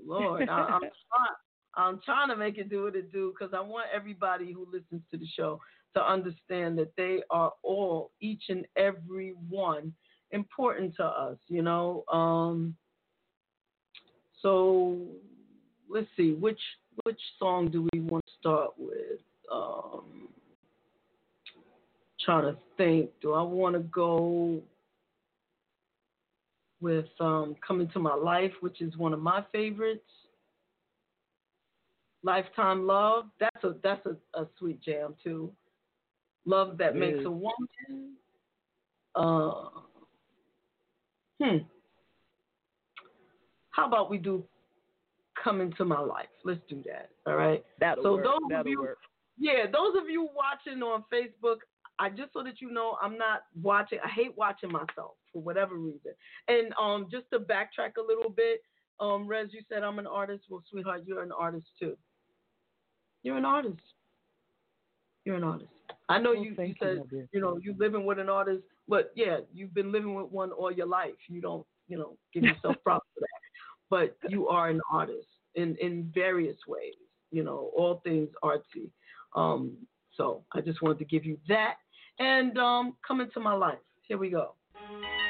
Lord, 0.06 0.50
I, 0.50 0.54
I'm 0.54 0.80
trying. 0.82 1.36
I'm 1.76 2.00
trying 2.04 2.30
to 2.30 2.36
make 2.36 2.58
it 2.58 2.70
do 2.70 2.86
what 2.86 2.96
it 2.96 3.12
do 3.12 3.32
because 3.38 3.54
I 3.56 3.62
want 3.62 3.86
everybody 3.94 4.52
who 4.52 4.66
listens 4.72 5.04
to 5.12 5.18
the 5.18 5.28
show 5.36 5.62
to 5.95 6.04
understand 6.04 6.78
that 6.78 6.95
they 6.95 7.21
are 7.30 7.54
all, 7.63 8.12
each 8.21 8.43
and 8.50 8.65
every 8.76 9.34
one, 9.50 9.93
important 10.32 10.95
to 10.97 11.04
us. 11.06 11.38
You 11.47 11.62
know. 11.62 12.04
Um, 12.12 12.76
so 14.41 14.97
let's 15.89 16.08
see 16.15 16.34
which 16.34 16.60
which 17.04 17.19
song 17.39 17.69
do 17.69 17.88
we 17.93 18.00
want 18.00 18.26
to 18.26 18.32
start 18.39 18.71
with? 18.78 19.19
Um, 19.52 20.30
trying 22.23 22.54
to 22.54 22.58
think. 22.76 23.10
Do 23.21 23.34
I 23.34 23.41
want 23.41 23.76
to 23.76 23.82
go 23.82 24.62
with 26.82 27.06
um, 27.19 27.56
"Come 27.65 27.82
Into 27.82 28.00
My 28.00 28.15
Life," 28.15 28.52
which 28.62 28.82
is 28.82 28.95
one 28.97 29.13
of 29.13 29.19
my 29.19 29.43
favorites? 29.52 30.02
Lifetime 32.24 32.86
Love. 32.86 33.26
That's 33.39 33.64
a 33.64 33.76
that's 33.84 34.05
a, 34.05 34.39
a 34.39 34.47
sweet 34.59 34.82
jam 34.82 35.16
too. 35.24 35.51
Love 36.48 36.78
that 36.78 36.95
makes 36.95 37.26
a 37.26 37.30
woman. 37.30 38.16
Uh, 39.16 39.66
hmm. 41.43 41.58
How 43.72 43.86
about 43.86 44.10
we 44.10 44.18
do 44.18 44.45
"Come 45.43 45.60
Into 45.60 45.84
My 45.84 46.00
Life"? 46.00 46.30
Let's 46.45 46.62
do 46.70 46.82
that. 46.86 47.10
All 47.26 47.36
right. 47.36 47.66
That'll 47.82 48.02
so 48.02 48.14
work. 48.14 48.24
those 48.24 48.39
of 48.45 48.50
That'll 48.50 48.72
you, 48.72 48.82
work. 48.82 48.98
yeah, 49.38 49.66
those 49.66 50.02
of 50.02 50.10
you 50.10 50.30
watching 50.34 50.82
on 50.82 51.04
Facebook, 51.14 51.58
I 52.00 52.10
just 52.10 52.32
so 52.32 52.43
that 52.43 52.62
you 52.62 52.72
know, 52.72 52.98
I'm 53.02 53.18
not 53.18 53.41
watching. 53.62 54.00
I 54.02 54.08
hate 54.08 54.32
watching 54.38 54.72
myself 54.72 55.16
for 55.34 55.41
whatever 55.41 55.76
reason. 55.78 56.14
And 56.48 56.74
um, 56.82 57.08
just 57.12 57.26
to 57.34 57.39
backtrack 57.39 57.98
a 58.00 58.08
little 58.08 58.30
bit, 58.30 58.62
um, 59.02 59.28
Rez, 59.28 59.50
you 59.52 59.64
said 59.68 59.84
I'm 59.84 60.00
an 60.00 60.08
artist. 60.08 60.45
Well, 60.50 60.64
sweetheart, 60.72 61.04
you're 61.06 61.24
an 61.24 61.34
artist 61.38 61.68
too. 61.78 61.98
You're 63.24 63.38
an 63.38 63.43
artist. 63.43 63.82
You're 65.26 65.36
an 65.36 65.43
artist. 65.43 65.72
I 66.10 66.20
know 66.20 66.32
Well, 66.34 66.43
you, 66.43 66.49
you 66.51 66.55
thank 66.55 66.78
you, 66.82 66.88
said 66.88 67.28
you 67.32 67.41
know 67.41 67.60
you're 67.62 67.76
living 67.78 68.05
with 68.05 68.20
an 68.20 68.30
artist, 68.30 68.64
but 68.88 69.12
yeah, 69.16 69.39
you've 69.53 69.74
been 69.74 69.91
living 69.91 70.16
with 70.16 70.32
one 70.32 70.51
all 70.51 70.72
your 70.72 70.88
life. 70.88 71.16
You 71.28 71.41
don't 71.41 71.66
you 71.88 71.97
know 71.97 72.18
give 72.34 72.43
yourself 72.49 72.76
props 72.84 73.08
for 73.14 73.22
that, 73.22 73.39
but 73.89 74.32
you 74.32 74.47
are 74.47 74.70
an 74.70 74.82
artist 74.91 75.28
in 75.55 75.76
in 75.82 76.12
various 76.14 76.58
ways. 76.68 76.95
You 77.32 77.43
know 77.43 77.72
all 77.76 78.01
things 78.03 78.30
artsy. 78.43 78.89
Um, 79.36 79.78
So 80.16 80.43
I 80.53 80.62
just 80.62 80.82
wanted 80.82 80.99
to 80.99 81.05
give 81.05 81.26
you 81.26 81.38
that. 81.47 81.76
And 82.20 82.58
um, 82.58 82.95
come 83.08 83.22
into 83.22 83.39
my 83.39 83.53
life. 83.53 83.78
Here 84.08 84.18
we 84.18 84.32
go. 84.32 84.55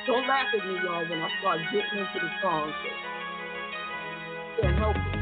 Don't 0.05 0.25
laugh 0.25 0.45
at 0.57 0.65
me, 0.65 0.75
y'all, 0.86 1.03
when 1.09 1.19
I 1.19 1.30
start 1.41 1.59
getting 1.73 1.99
into 1.99 2.19
the 2.21 2.30
song. 2.41 2.71
Can't 4.61 4.78
help 4.78 4.95
it. 4.95 5.16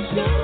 And 0.00 0.39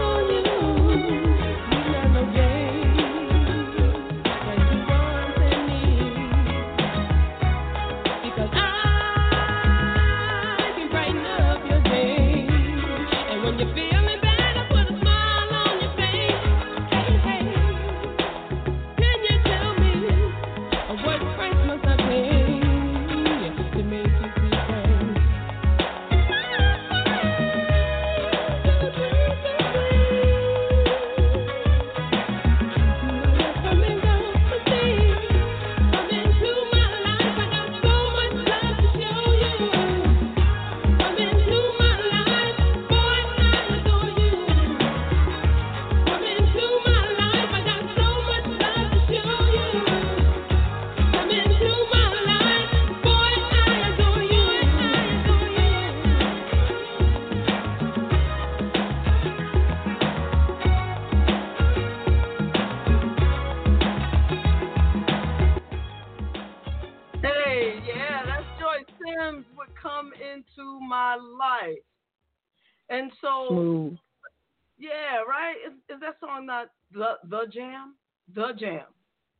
jam, 78.59 78.85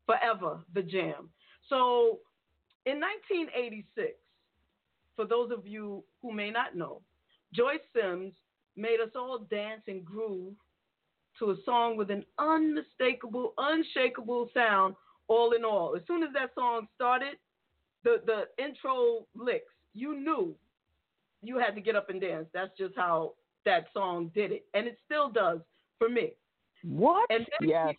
forever 0.07 0.59
the 0.75 0.83
jam. 0.83 1.29
So, 1.69 2.21
in 2.85 3.01
1986, 3.01 4.15
for 5.17 5.25
those 5.27 5.51
of 5.51 5.67
you 5.67 6.05
who 6.23 6.33
may 6.33 6.51
not 6.51 6.77
know, 6.77 7.01
Joyce 7.53 7.81
Sims 7.95 8.33
made 8.77 9.01
us 9.01 9.11
all 9.17 9.39
dance 9.51 9.83
and 9.89 10.05
groove 10.05 10.55
to 11.39 11.51
a 11.51 11.57
song 11.65 11.97
with 11.97 12.11
an 12.11 12.25
unmistakable, 12.39 13.55
unshakable 13.59 14.51
sound. 14.55 14.95
All 15.29 15.55
in 15.55 15.65
all, 15.65 15.97
as 15.97 16.03
soon 16.07 16.23
as 16.23 16.29
that 16.35 16.55
song 16.55 16.87
started, 16.95 17.35
the 18.05 18.23
the 18.27 18.45
intro 18.63 19.27
licks, 19.35 19.73
you 19.93 20.17
knew 20.17 20.55
you 21.43 21.59
had 21.59 21.75
to 21.75 21.81
get 21.81 21.97
up 21.97 22.11
and 22.11 22.21
dance. 22.21 22.47
That's 22.55 22.71
just 22.79 22.95
how 22.95 23.33
that 23.65 23.87
song 23.93 24.31
did 24.37 24.53
it, 24.53 24.67
and 24.75 24.87
it 24.87 24.97
still 25.05 25.29
does 25.29 25.59
for 25.99 26.09
me. 26.09 26.35
What? 26.85 27.29
And 27.31 27.45
then 27.59 27.69
yes. 27.69 27.95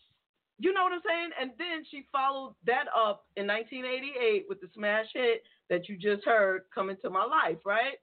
You 0.59 0.73
know 0.73 0.83
what 0.83 0.93
I'm 0.93 1.01
saying? 1.05 1.29
And 1.39 1.51
then 1.57 1.85
she 1.89 2.05
followed 2.11 2.55
that 2.65 2.85
up 2.95 3.25
in 3.35 3.47
1988 3.47 4.45
with 4.49 4.59
the 4.61 4.69
smash 4.73 5.07
hit 5.13 5.43
that 5.69 5.87
you 5.87 5.97
just 5.97 6.25
heard, 6.25 6.63
"Come 6.73 6.89
Into 6.89 7.09
My 7.09 7.25
Life," 7.25 7.59
right? 7.65 7.99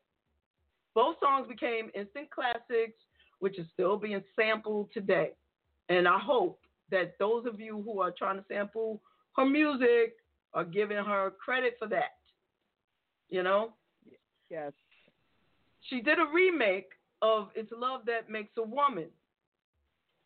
both 0.94 1.16
songs 1.20 1.46
became 1.48 1.90
instant 1.94 2.30
classics, 2.30 2.98
which 3.40 3.58
is 3.58 3.66
still 3.72 3.96
being 3.96 4.22
sampled 4.36 4.92
today. 4.92 5.32
And 5.88 6.08
I 6.08 6.18
hope 6.18 6.60
that 6.90 7.18
those 7.18 7.46
of 7.46 7.60
you 7.60 7.82
who 7.84 8.00
are 8.00 8.12
trying 8.12 8.38
to 8.38 8.44
sample 8.48 9.00
her 9.36 9.44
music 9.44 10.16
are 10.54 10.64
giving 10.64 10.96
her 11.04 11.32
credit 11.44 11.74
for 11.78 11.88
that. 11.88 12.16
You 13.28 13.42
know? 13.42 13.72
Yes. 14.48 14.72
She 15.90 16.00
did 16.00 16.18
a 16.18 16.26
remake 16.32 16.90
of 17.20 17.48
It's 17.56 17.72
Love 17.76 18.02
That 18.06 18.30
Makes 18.30 18.56
a 18.56 18.62
Woman. 18.62 19.08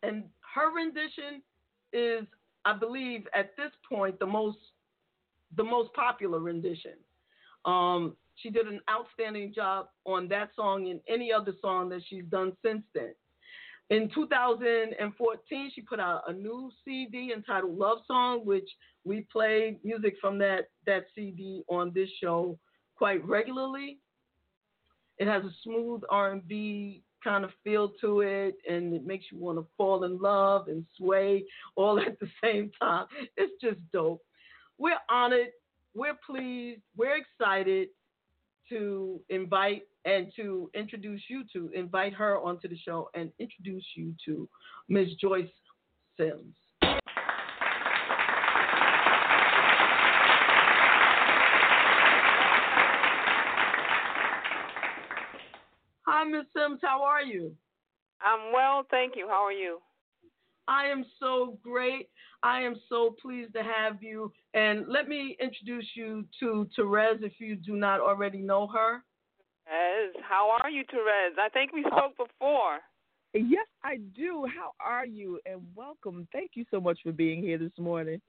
And 0.03 0.25
her 0.53 0.73
rendition 0.73 1.41
is, 1.93 2.25
I 2.65 2.77
believe, 2.77 3.27
at 3.35 3.55
this 3.57 3.71
point, 3.87 4.19
the 4.19 4.25
most 4.25 4.57
the 5.55 5.63
most 5.63 5.91
popular 5.93 6.39
rendition. 6.39 6.93
Um, 7.65 8.15
she 8.35 8.49
did 8.49 8.67
an 8.67 8.79
outstanding 8.89 9.53
job 9.53 9.87
on 10.05 10.27
that 10.29 10.49
song 10.55 10.89
and 10.89 10.99
any 11.07 11.33
other 11.33 11.53
song 11.61 11.89
that 11.89 12.01
she's 12.07 12.25
done 12.25 12.53
since 12.63 12.83
then. 12.93 13.13
In 13.89 14.09
2014, 14.13 15.71
she 15.73 15.81
put 15.81 15.99
out 15.99 16.21
a 16.27 16.33
new 16.33 16.71
CD 16.85 17.33
entitled 17.35 17.75
Love 17.75 17.99
Song, 18.05 18.45
which 18.45 18.69
we 19.03 19.25
play 19.31 19.79
music 19.83 20.15
from 20.21 20.37
that, 20.37 20.69
that 20.85 21.05
CD 21.15 21.63
on 21.67 21.91
this 21.93 22.09
show 22.21 22.59
quite 22.95 23.25
regularly. 23.27 23.97
It 25.17 25.27
has 25.27 25.43
a 25.43 25.51
smooth 25.63 26.01
R&B 26.09 27.03
kind 27.23 27.43
of 27.43 27.51
feel 27.63 27.91
to 28.01 28.21
it, 28.21 28.55
and 28.69 28.93
it 28.93 29.05
makes 29.05 29.25
you 29.31 29.37
want 29.37 29.57
to 29.57 29.65
fall 29.77 30.03
in 30.03 30.19
love 30.19 30.67
and 30.67 30.85
sway 30.97 31.45
all 31.75 31.99
at 32.05 32.19
the 32.19 32.27
same 32.43 32.71
time. 32.79 33.05
It's 33.37 33.53
just 33.61 33.79
dope. 33.91 34.21
We're 34.77 34.99
honored, 35.09 35.49
we're 35.93 36.17
pleased, 36.25 36.81
we're 36.95 37.17
excited 37.17 37.89
to 38.69 39.19
invite 39.29 39.83
and 40.05 40.31
to 40.35 40.69
introduce 40.73 41.21
you 41.27 41.43
to 41.51 41.69
invite 41.73 42.13
her 42.13 42.39
onto 42.39 42.67
the 42.69 42.77
show 42.77 43.09
and 43.13 43.31
introduce 43.39 43.83
you 43.95 44.13
to 44.25 44.47
Ms. 44.87 45.09
Joyce 45.19 45.49
Sims. 46.17 46.55
Hi, 56.29 56.37
Ms. 56.37 56.45
Sims. 56.55 56.79
How 56.83 57.01
are 57.03 57.23
you? 57.23 57.55
I'm 58.21 58.53
well, 58.53 58.85
thank 58.91 59.15
you. 59.15 59.27
How 59.27 59.43
are 59.45 59.51
you? 59.51 59.79
I 60.67 60.85
am 60.85 61.03
so 61.19 61.57
great. 61.63 62.07
I 62.43 62.61
am 62.61 62.75
so 62.87 63.15
pleased 63.19 63.53
to 63.53 63.63
have 63.63 64.03
you. 64.03 64.31
And 64.53 64.87
let 64.87 65.07
me 65.07 65.35
introduce 65.41 65.87
you 65.95 66.25
to 66.39 66.69
Terez 66.77 67.23
if 67.23 67.39
you 67.39 67.55
do 67.55 67.75
not 67.75 67.99
already 67.99 68.39
know 68.39 68.67
her. 68.67 69.01
Yes. 69.65 70.23
How 70.27 70.55
are 70.61 70.69
you, 70.69 70.83
Terez? 70.83 71.39
I 71.39 71.49
think 71.49 71.73
we 71.73 71.81
spoke 71.81 72.15
before. 72.15 72.77
Yes, 73.33 73.67
I 73.83 73.97
do. 74.15 74.45
How 74.55 74.73
are 74.79 75.07
you? 75.07 75.39
And 75.47 75.61
welcome. 75.75 76.27
Thank 76.31 76.51
you 76.53 76.65
so 76.69 76.79
much 76.79 76.99
for 77.03 77.11
being 77.11 77.41
here 77.41 77.57
this 77.57 77.77
morning. 77.79 78.21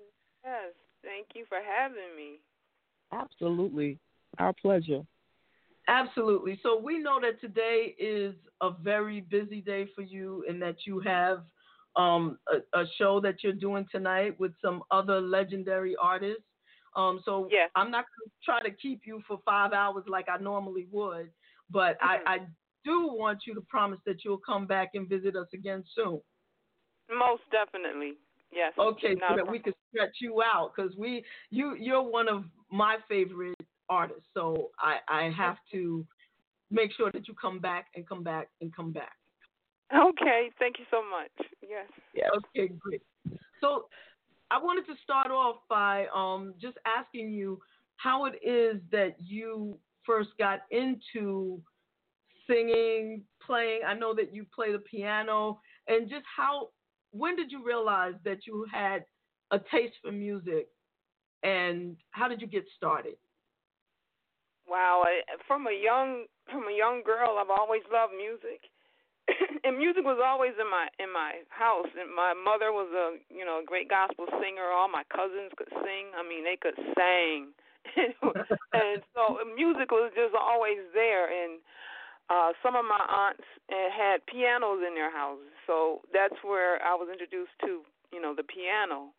Yes. 0.43 0.73
Thank 1.03 1.27
you 1.35 1.45
for 1.51 1.59
having 1.59 2.17
me. 2.17 2.39
Absolutely. 3.13 3.99
Our 4.39 4.55
pleasure. 4.55 5.03
Absolutely. 5.89 6.59
So 6.63 6.79
we 6.79 6.99
know 6.99 7.21
that 7.21 7.41
today 7.41 7.95
is 7.99 8.35
a 8.61 8.71
very 8.71 9.23
busy 9.23 9.61
day 9.61 9.89
for 9.95 10.03
you 10.03 10.45
and 10.49 10.61
that 10.63 10.77
you 10.87 11.01
have 11.01 11.43
um, 11.97 12.39
a, 12.49 12.79
a, 12.79 12.85
show 12.99 13.21
that 13.21 13.43
you're 13.43 13.53
doing 13.53 13.87
tonight 13.91 14.39
with 14.39 14.53
some 14.63 14.83
other 14.93 15.21
legendary 15.21 15.97
artists. 16.01 16.45
Um, 16.95 17.21
so 17.25 17.49
yes. 17.51 17.71
I'm 17.75 17.91
not 17.91 18.05
going 18.05 18.29
to 18.29 18.45
try 18.45 18.63
to 18.63 18.77
keep 18.77 19.03
you 19.05 19.23
for 19.27 19.41
five 19.45 19.73
hours 19.73 20.05
like 20.07 20.27
I 20.29 20.41
normally 20.41 20.87
would, 20.93 21.31
but 21.69 21.99
mm-hmm. 22.01 22.29
I, 22.29 22.35
I 22.35 22.39
do 22.85 23.09
want 23.13 23.41
you 23.47 23.55
to 23.55 23.61
promise 23.63 23.99
that 24.07 24.25
you'll 24.25 24.39
come 24.39 24.67
back 24.67 24.91
and 24.95 25.09
visit 25.09 25.35
us 25.37 25.49
again 25.53 25.85
soon. 25.95 26.21
Most 27.11 27.43
definitely. 27.51 28.13
Yes. 28.53 28.73
Okay, 28.79 29.15
so 29.29 29.37
that 29.37 29.49
we 29.49 29.59
can 29.59 29.75
stretch 29.93 30.17
you 30.21 30.43
out 30.43 30.73
because 30.75 30.93
we 30.97 31.25
you 31.51 31.77
you're 31.79 32.03
one 32.03 32.29
of 32.29 32.45
my 32.71 32.97
favorite 33.09 33.55
artists, 33.91 34.29
so 34.33 34.71
I 34.79 34.99
I 35.09 35.31
have 35.37 35.59
to 35.73 36.07
make 36.71 36.93
sure 36.93 37.11
that 37.13 37.29
you 37.29 37.35
come 37.35 37.59
back 37.59 37.89
and 37.95 38.09
come 38.09 38.23
back 38.23 38.49
and 38.61 38.75
come 38.75 38.93
back. 38.93 39.17
Okay, 39.95 40.51
thank 40.59 40.79
you 40.79 40.85
so 40.91 41.03
much. 41.03 41.49
Yes. 41.69 41.87
Yeah. 42.15 42.29
Okay, 42.37 42.73
great. 42.79 43.03
So 43.61 43.87
I 44.51 44.59
wanted 44.63 44.87
to 44.87 44.95
start 45.03 45.31
off 45.31 45.57
by 45.69 46.07
um, 46.15 46.55
just 46.61 46.77
asking 46.87 47.33
you 47.33 47.61
how 47.97 48.27
it 48.27 48.35
is 48.47 48.81
that 48.93 49.17
you 49.19 49.77
first 50.07 50.31
got 50.39 50.61
into 50.71 51.61
singing, 52.47 53.23
playing. 53.45 53.81
I 53.87 53.95
know 53.95 54.15
that 54.15 54.35
you 54.35 54.47
play 54.55 54.73
the 54.73 54.79
piano, 54.79 55.61
and 55.89 56.09
just 56.09 56.25
how, 56.37 56.69
when 57.11 57.37
did 57.37 57.51
you 57.51 57.65
realize 57.65 58.15
that 58.25 58.47
you 58.47 58.67
had 58.73 59.05
a 59.51 59.59
taste 59.59 59.95
for 60.03 60.13
music, 60.13 60.69
and 61.43 61.97
how 62.11 62.29
did 62.29 62.41
you 62.41 62.47
get 62.47 62.65
started? 62.77 63.17
Wow, 64.71 65.03
from 65.51 65.67
a 65.67 65.75
young 65.75 66.31
from 66.47 66.71
a 66.71 66.77
young 66.77 67.03
girl, 67.03 67.43
I've 67.43 67.51
always 67.51 67.83
loved 67.91 68.15
music. 68.15 68.71
and 69.67 69.79
music 69.79 70.07
was 70.07 70.23
always 70.23 70.55
in 70.63 70.71
my 70.71 70.87
in 71.03 71.11
my 71.13 71.43
house. 71.51 71.91
And 71.99 72.15
my 72.15 72.35
mother 72.39 72.71
was 72.71 72.87
a 72.95 73.19
you 73.35 73.45
know 73.45 73.61
a 73.63 73.67
great 73.67 73.91
gospel 73.91 74.27
singer. 74.39 74.71
All 74.71 74.87
my 74.87 75.03
cousins 75.11 75.51
could 75.59 75.71
sing. 75.83 76.15
I 76.15 76.23
mean, 76.23 76.47
they 76.47 76.55
could 76.55 76.79
sing, 76.95 77.51
and 78.79 79.03
so 79.15 79.43
music 79.55 79.91
was 79.91 80.15
just 80.15 80.39
always 80.39 80.79
there. 80.95 81.27
And 81.27 81.59
uh, 82.31 82.55
some 82.63 82.77
of 82.79 82.87
my 82.87 83.03
aunts 83.03 83.47
eh, 83.71 83.91
had 83.91 84.25
pianos 84.27 84.87
in 84.87 84.95
their 84.95 85.11
houses, 85.11 85.51
so 85.67 86.01
that's 86.15 86.39
where 86.47 86.79
I 86.83 86.95
was 86.95 87.11
introduced 87.11 87.55
to 87.67 87.83
you 88.15 88.23
know 88.23 88.35
the 88.39 88.47
piano, 88.47 89.11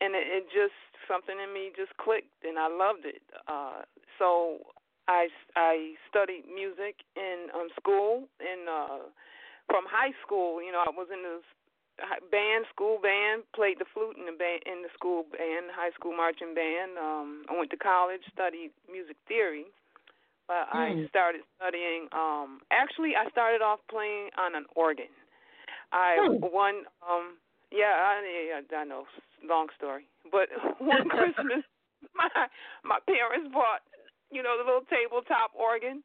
and 0.00 0.14
it, 0.14 0.26
it 0.26 0.44
just 0.54 0.78
something 1.10 1.34
in 1.36 1.52
me 1.52 1.74
just 1.74 1.94
clicked, 1.98 2.46
and 2.46 2.58
I 2.58 2.70
loved 2.70 3.04
it. 3.04 3.22
Uh, 3.50 3.82
so 4.18 4.62
I 5.08 5.28
I 5.56 5.94
studied 6.08 6.44
music 6.52 6.96
in 7.16 7.48
um, 7.54 7.68
school 7.78 8.28
in. 8.40 8.66
Uh, 8.68 9.10
from 9.68 9.84
high 9.88 10.12
school, 10.20 10.60
you 10.60 10.72
know, 10.72 10.84
I 10.84 10.92
was 10.92 11.08
in 11.08 11.24
this 11.24 11.44
band, 12.30 12.66
school 12.68 12.98
band, 13.00 13.44
played 13.54 13.78
the 13.78 13.88
flute 13.94 14.16
in 14.18 14.26
the 14.26 14.36
band 14.36 14.60
in 14.66 14.82
the 14.82 14.92
school 14.94 15.24
band, 15.30 15.70
high 15.72 15.94
school 15.94 16.16
marching 16.16 16.54
band. 16.54 16.98
Um, 16.98 17.44
I 17.48 17.56
went 17.56 17.70
to 17.70 17.80
college, 17.80 18.20
studied 18.32 18.72
music 18.90 19.16
theory. 19.28 19.66
But 20.46 20.68
mm. 20.68 20.76
I 20.76 20.86
Hmm. 20.92 21.06
started 21.08 21.42
studying. 21.56 22.08
Um, 22.12 22.60
actually, 22.70 23.16
I 23.16 23.30
started 23.30 23.62
off 23.62 23.80
playing 23.88 24.28
on 24.36 24.54
an 24.54 24.66
organ. 24.76 25.08
I 25.92 26.18
Hmm. 26.20 26.44
one. 26.44 26.84
Um, 27.00 27.38
yeah, 27.72 27.96
I, 27.96 28.20
yeah, 28.22 28.78
I 28.78 28.84
know, 28.84 29.06
long 29.42 29.68
story. 29.76 30.06
But 30.30 30.50
one 30.78 31.08
Christmas, 31.08 31.64
my 32.14 32.28
my 32.84 32.98
parents 33.08 33.48
bought, 33.52 33.80
you 34.34 34.42
know, 34.42 34.58
the 34.58 34.66
little 34.66 34.86
tabletop 34.90 35.54
organ, 35.54 36.02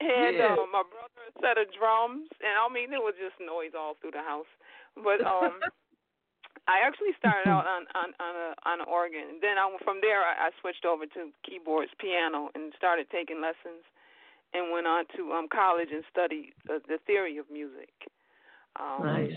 and 0.00 0.40
Yeah. 0.40 0.56
um, 0.56 0.72
my 0.72 0.82
brother 0.82 1.20
a 1.28 1.32
set 1.40 1.60
of 1.60 1.68
drums, 1.76 2.28
and 2.40 2.56
I 2.56 2.66
mean 2.72 2.90
there 2.90 3.04
was 3.04 3.14
just 3.20 3.36
noise 3.40 3.76
all 3.76 3.94
through 4.00 4.16
the 4.16 4.24
house. 4.24 4.48
But 4.96 5.20
um, 5.24 5.60
I 6.68 6.80
actually 6.84 7.12
started 7.18 7.48
out 7.48 7.68
on 7.68 7.84
on 7.94 8.08
on 8.18 8.34
a 8.34 8.48
on 8.64 8.76
an 8.80 8.88
organ. 8.88 9.38
Then 9.40 9.58
I 9.60 9.68
from 9.84 10.00
there 10.00 10.20
I, 10.24 10.48
I 10.48 10.56
switched 10.60 10.84
over 10.84 11.06
to 11.06 11.30
keyboards, 11.44 11.92
piano, 12.00 12.50
and 12.56 12.72
started 12.76 13.06
taking 13.12 13.40
lessons, 13.40 13.84
and 14.52 14.72
went 14.72 14.86
on 14.88 15.04
to 15.16 15.32
um 15.32 15.48
college 15.52 15.92
and 15.92 16.04
studied 16.10 16.52
uh, 16.68 16.80
the 16.88 16.98
theory 17.06 17.36
of 17.38 17.46
music. 17.52 17.92
Um, 18.80 19.04
Nice. 19.04 19.36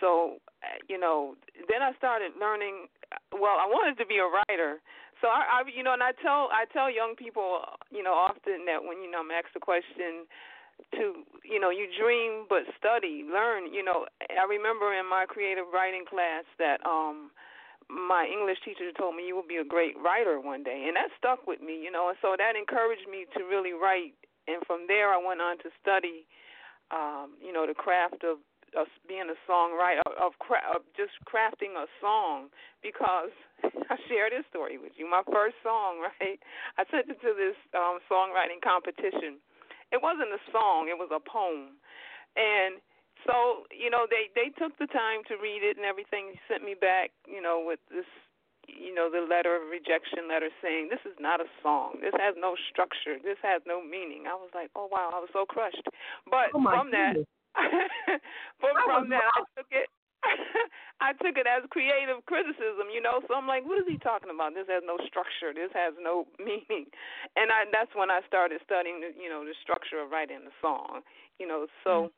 so 0.00 0.38
uh, 0.62 0.78
you 0.88 0.98
know 0.98 1.34
then 1.68 1.82
i 1.82 1.92
started 1.98 2.32
learning 2.40 2.86
well 3.32 3.58
i 3.58 3.66
wanted 3.66 3.98
to 3.98 4.06
be 4.06 4.18
a 4.18 4.26
writer 4.28 4.80
so 5.22 5.30
i, 5.30 5.62
I 5.62 5.70
you 5.70 5.86
know 5.86 5.94
and 5.94 6.02
i 6.02 6.10
tell 6.20 6.50
i 6.52 6.66
tell 6.74 6.90
young 6.90 7.14
people 7.16 7.62
you 7.94 8.02
know 8.02 8.12
often 8.12 8.66
that 8.66 8.82
when 8.82 9.00
you 9.00 9.08
know 9.08 9.22
i'm 9.22 9.30
asked 9.30 9.54
the 9.54 9.62
question 9.62 10.26
to 10.98 11.22
you 11.46 11.62
know 11.62 11.70
you 11.70 11.86
dream 11.94 12.44
but 12.50 12.66
study 12.76 13.24
learn 13.24 13.72
you 13.72 13.86
know 13.86 14.04
i 14.34 14.44
remember 14.44 14.92
in 14.92 15.08
my 15.08 15.24
creative 15.24 15.70
writing 15.72 16.04
class 16.04 16.44
that 16.58 16.82
um 16.84 17.30
my 17.88 18.26
english 18.26 18.58
teacher 18.64 18.90
told 18.98 19.14
me 19.14 19.24
you 19.26 19.34
will 19.38 19.46
be 19.46 19.62
a 19.62 19.64
great 19.64 19.94
writer 20.02 20.40
one 20.40 20.66
day 20.66 20.84
and 20.90 20.96
that 20.96 21.08
stuck 21.16 21.46
with 21.46 21.62
me 21.62 21.78
you 21.78 21.90
know 21.90 22.10
and 22.10 22.18
so 22.20 22.34
that 22.36 22.58
encouraged 22.58 23.06
me 23.06 23.24
to 23.30 23.46
really 23.46 23.72
write 23.72 24.12
and 24.50 24.60
from 24.66 24.84
there 24.90 25.14
i 25.14 25.18
went 25.18 25.40
on 25.40 25.56
to 25.58 25.70
study 25.80 26.26
um 26.90 27.38
you 27.38 27.52
know 27.52 27.66
the 27.66 27.74
craft 27.74 28.26
of 28.26 28.42
of 28.76 28.86
being 29.08 29.28
a 29.28 29.38
songwriter 29.48 30.02
of, 30.20 30.32
cra- 30.38 30.64
of 30.74 30.82
just 30.96 31.12
crafting 31.28 31.76
a 31.76 31.86
song 32.00 32.48
because 32.82 33.32
I 33.92 33.96
share 34.08 34.30
this 34.30 34.44
story 34.50 34.78
with 34.78 34.92
you. 34.96 35.08
My 35.08 35.22
first 35.30 35.56
song, 35.62 36.00
right? 36.00 36.38
I 36.78 36.84
sent 36.90 37.08
it 37.08 37.20
to 37.22 37.32
this 37.36 37.56
um 37.76 38.00
songwriting 38.10 38.60
competition. 38.62 39.38
It 39.92 40.00
wasn't 40.00 40.32
a 40.32 40.42
song, 40.50 40.88
it 40.88 40.96
was 40.96 41.12
a 41.12 41.20
poem. 41.20 41.76
And 42.32 42.80
so, 43.28 43.68
you 43.70 43.92
know, 43.92 44.08
they 44.08 44.32
they 44.34 44.50
took 44.56 44.74
the 44.78 44.88
time 44.90 45.22
to 45.28 45.36
read 45.36 45.62
it 45.62 45.76
and 45.76 45.86
everything. 45.86 46.32
He 46.32 46.40
sent 46.48 46.64
me 46.64 46.74
back, 46.74 47.12
you 47.28 47.40
know, 47.40 47.62
with 47.64 47.80
this 47.90 48.08
you 48.70 48.94
know, 48.94 49.10
the 49.10 49.26
letter 49.26 49.58
of 49.58 49.66
rejection 49.68 50.30
letter 50.30 50.48
saying 50.62 50.86
this 50.86 51.02
is 51.02 51.18
not 51.18 51.40
a 51.40 51.50
song. 51.62 51.98
This 51.98 52.14
has 52.18 52.34
no 52.38 52.54
structure. 52.70 53.18
This 53.18 53.38
has 53.42 53.62
no 53.66 53.82
meaning. 53.82 54.30
I 54.30 54.34
was 54.34 54.50
like, 54.54 54.70
oh 54.76 54.88
wow, 54.90 55.10
I 55.12 55.18
was 55.18 55.30
so 55.32 55.44
crushed. 55.44 55.82
But 56.30 56.54
Oh, 56.54 56.62
from 56.62 56.90
that, 56.94 57.18
goodness. 57.18 57.28
but 58.60 58.72
from 58.84 59.08
that, 59.10 59.28
I 59.28 59.42
took 59.56 59.70
it. 59.70 59.88
I 61.02 61.10
took 61.18 61.34
it 61.34 61.50
as 61.50 61.66
creative 61.74 62.22
criticism, 62.30 62.86
you 62.94 63.02
know. 63.02 63.18
So 63.26 63.34
I'm 63.34 63.50
like, 63.50 63.66
what 63.66 63.82
is 63.82 63.90
he 63.90 63.98
talking 63.98 64.30
about? 64.30 64.54
This 64.54 64.70
has 64.70 64.86
no 64.86 64.94
structure. 65.02 65.50
This 65.50 65.74
has 65.74 65.98
no 65.98 66.30
meaning. 66.38 66.86
And 67.34 67.50
I 67.50 67.66
that's 67.74 67.90
when 67.98 68.10
I 68.10 68.22
started 68.30 68.62
studying, 68.62 69.02
the, 69.02 69.10
you 69.18 69.26
know, 69.26 69.42
the 69.42 69.56
structure 69.58 69.98
of 69.98 70.14
writing 70.14 70.46
the 70.46 70.54
song. 70.62 71.02
You 71.42 71.50
know, 71.50 71.66
so, 71.82 72.14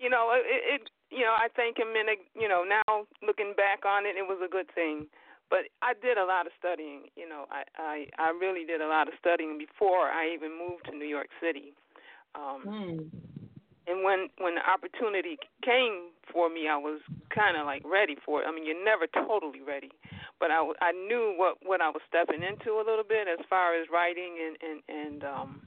you 0.00 0.08
know, 0.08 0.32
it, 0.32 0.80
it, 0.80 0.82
you 1.12 1.20
know, 1.20 1.36
I 1.36 1.52
thank 1.52 1.76
him. 1.76 1.92
And 1.92 2.08
you 2.32 2.48
know, 2.48 2.64
now 2.64 3.04
looking 3.20 3.52
back 3.52 3.84
on 3.84 4.08
it, 4.08 4.16
it 4.16 4.24
was 4.24 4.40
a 4.40 4.48
good 4.48 4.72
thing. 4.72 5.06
But 5.50 5.68
I 5.80 5.92
did 5.96 6.16
a 6.16 6.24
lot 6.24 6.48
of 6.48 6.52
studying. 6.56 7.12
You 7.16 7.28
know, 7.28 7.44
I 7.52 7.64
I 7.76 7.96
I 8.16 8.28
really 8.32 8.64
did 8.64 8.80
a 8.80 8.88
lot 8.88 9.08
of 9.08 9.14
studying 9.20 9.60
before 9.60 10.08
I 10.08 10.32
even 10.32 10.56
moved 10.56 10.88
to 10.88 10.96
New 10.96 11.08
York 11.08 11.28
City. 11.40 11.76
Um, 12.34 12.64
Hmm. 12.64 13.27
And 13.88 14.04
when 14.04 14.28
when 14.38 14.54
the 14.54 14.64
opportunity 14.68 15.38
came 15.64 16.12
for 16.30 16.50
me, 16.50 16.68
I 16.68 16.76
was 16.76 17.00
kind 17.34 17.56
of 17.56 17.64
like 17.64 17.82
ready 17.84 18.16
for 18.24 18.42
it. 18.42 18.46
I 18.46 18.52
mean, 18.52 18.66
you're 18.66 18.84
never 18.84 19.08
totally 19.08 19.60
ready, 19.64 19.90
but 20.38 20.50
I 20.50 20.60
I 20.80 20.92
knew 20.92 21.34
what 21.36 21.56
what 21.64 21.80
I 21.80 21.88
was 21.88 22.02
stepping 22.06 22.42
into 22.44 22.76
a 22.76 22.84
little 22.84 23.06
bit 23.08 23.26
as 23.28 23.44
far 23.48 23.74
as 23.80 23.88
writing 23.92 24.36
and 24.36 24.56
and 24.60 24.78
and 24.88 25.24
um, 25.24 25.60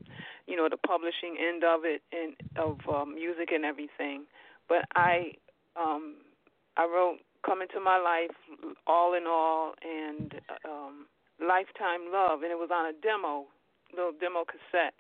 you 0.47 0.55
know, 0.55 0.69
the 0.69 0.77
publishing 0.77 1.37
end 1.41 1.63
of 1.63 1.81
it 1.83 2.01
and 2.13 2.37
of 2.57 2.77
um, 2.87 3.15
music 3.15 3.49
and 3.51 3.65
everything. 3.65 4.25
But 4.69 4.85
I 4.95 5.33
um, 5.75 6.21
I 6.77 6.85
wrote 6.85 7.19
"Come 7.45 7.61
Into 7.61 7.79
My 7.79 7.97
Life," 7.97 8.37
all 8.85 9.13
in 9.13 9.25
all, 9.27 9.73
and 9.81 10.33
um, 10.65 11.05
"Lifetime 11.41 12.13
Love," 12.13 12.43
and 12.43 12.51
it 12.51 12.59
was 12.59 12.69
on 12.71 12.85
a 12.85 12.93
demo, 13.01 13.45
little 13.95 14.13
demo 14.13 14.45
cassette, 14.45 14.93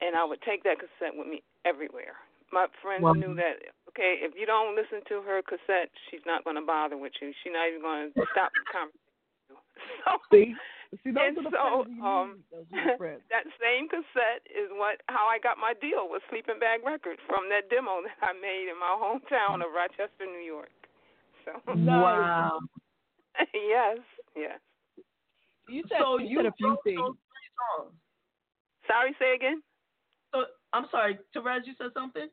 and 0.00 0.16
I 0.16 0.24
would 0.24 0.42
take 0.42 0.64
that 0.64 0.78
cassette 0.78 1.14
with 1.14 1.28
me 1.28 1.42
everywhere 1.64 2.18
my 2.52 2.66
friends 2.82 3.04
Wow. 3.04 3.12
knew 3.12 3.34
that 3.36 3.60
okay, 3.92 4.20
if 4.24 4.32
you 4.36 4.46
don't 4.46 4.76
listen 4.76 5.00
to 5.08 5.22
her 5.22 5.42
cassette, 5.42 5.90
she's 6.10 6.24
not 6.26 6.44
going 6.44 6.56
to 6.56 6.64
bother 6.64 6.96
with 6.96 7.12
you. 7.20 7.32
She's 7.42 7.52
not 7.52 7.68
even 7.68 7.82
going 7.82 8.12
to 8.12 8.24
stop 8.32 8.52
the 8.52 8.64
conversation. 8.70 9.04
So, 10.04 10.18
See, 10.30 10.54
see, 11.04 11.10
those 11.14 11.36
and 11.38 11.46
are 11.46 11.48
the 11.48 11.54
so, 11.54 11.84
friends 11.84 11.96
you 11.96 12.04
um, 12.04 12.28
need. 12.36 12.44
Those 12.52 12.68
are 12.74 12.96
friends. 12.98 13.22
that 13.32 13.44
same 13.62 13.88
cassette 13.88 14.42
is 14.50 14.68
what 14.74 15.00
how 15.08 15.24
I 15.30 15.38
got 15.38 15.56
my 15.56 15.72
deal 15.78 16.08
with 16.10 16.20
Sleeping 16.30 16.58
Bag 16.58 16.80
Records 16.84 17.20
from 17.30 17.48
that 17.48 17.70
demo 17.70 18.02
that 18.04 18.18
I 18.20 18.32
made 18.36 18.68
in 18.68 18.76
my 18.78 18.92
hometown 18.96 19.60
of 19.64 19.70
Rochester, 19.72 20.26
New 20.26 20.42
York. 20.44 20.72
So 21.44 21.52
Wow. 21.78 22.58
yes, 23.54 23.98
yes. 24.36 24.58
You 25.68 25.82
said, 25.88 26.00
so 26.00 26.18
you 26.18 26.26
you 26.28 26.36
said 26.40 26.46
a 26.46 26.56
few 26.56 26.76
things. 26.84 27.00
those 27.00 27.16
three 27.16 27.50
songs. 27.60 27.94
Sorry, 28.88 29.12
say 29.20 29.34
again. 29.36 29.62
Sorry, 30.90 31.18
Terez, 31.34 31.66
you 31.66 31.74
said 31.78 31.90
something? 31.94 32.28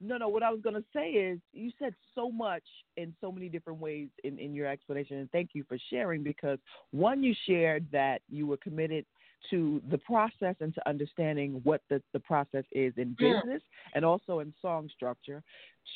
No, 0.00 0.16
no. 0.16 0.28
What 0.28 0.42
I 0.42 0.50
was 0.50 0.60
gonna 0.60 0.84
say 0.94 1.10
is, 1.10 1.40
you 1.52 1.72
said 1.78 1.94
so 2.14 2.30
much 2.30 2.62
in 2.96 3.14
so 3.20 3.32
many 3.32 3.48
different 3.48 3.80
ways 3.80 4.08
in 4.22 4.38
in 4.38 4.54
your 4.54 4.66
explanation, 4.66 5.18
and 5.18 5.30
thank 5.32 5.50
you 5.54 5.64
for 5.68 5.76
sharing. 5.90 6.22
Because 6.22 6.58
one, 6.92 7.22
you 7.22 7.34
shared 7.46 7.86
that 7.90 8.22
you 8.28 8.46
were 8.46 8.58
committed 8.58 9.04
to 9.50 9.80
the 9.90 9.98
process 9.98 10.56
and 10.60 10.74
to 10.74 10.88
understanding 10.88 11.60
what 11.64 11.82
the 11.88 12.02
the 12.12 12.20
process 12.20 12.64
is 12.72 12.92
in 12.96 13.16
Yeah. 13.18 13.34
business 13.34 13.62
and 13.94 14.04
also 14.04 14.40
in 14.40 14.52
song 14.60 14.88
structure. 14.94 15.42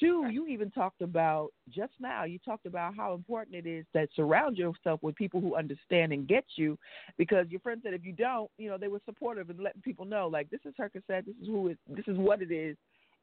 Two, 0.00 0.26
you 0.30 0.46
even 0.46 0.70
talked 0.70 1.02
about 1.02 1.50
just 1.68 1.92
now. 2.00 2.24
You 2.24 2.38
talked 2.38 2.66
about 2.66 2.96
how 2.96 3.14
important 3.14 3.56
it 3.56 3.66
is 3.66 3.84
that 3.92 4.08
surround 4.16 4.56
yourself 4.56 5.02
with 5.02 5.14
people 5.16 5.40
who 5.40 5.54
understand 5.54 6.12
and 6.12 6.26
get 6.26 6.44
you, 6.56 6.78
because 7.18 7.46
your 7.50 7.60
friend 7.60 7.80
said 7.84 7.92
if 7.92 8.04
you 8.04 8.12
don't, 8.12 8.50
you 8.56 8.70
know, 8.70 8.78
they 8.78 8.88
were 8.88 9.00
supportive 9.04 9.50
and 9.50 9.60
letting 9.60 9.82
people 9.82 10.04
know 10.06 10.28
like 10.28 10.48
this 10.50 10.60
is 10.64 10.74
her 10.78 10.88
cassette, 10.88 11.26
this 11.26 11.36
is 11.42 11.46
who 11.46 11.68
it, 11.68 11.78
this 11.88 12.06
is 12.08 12.16
what 12.16 12.40
it 12.40 12.50
is, 12.50 12.76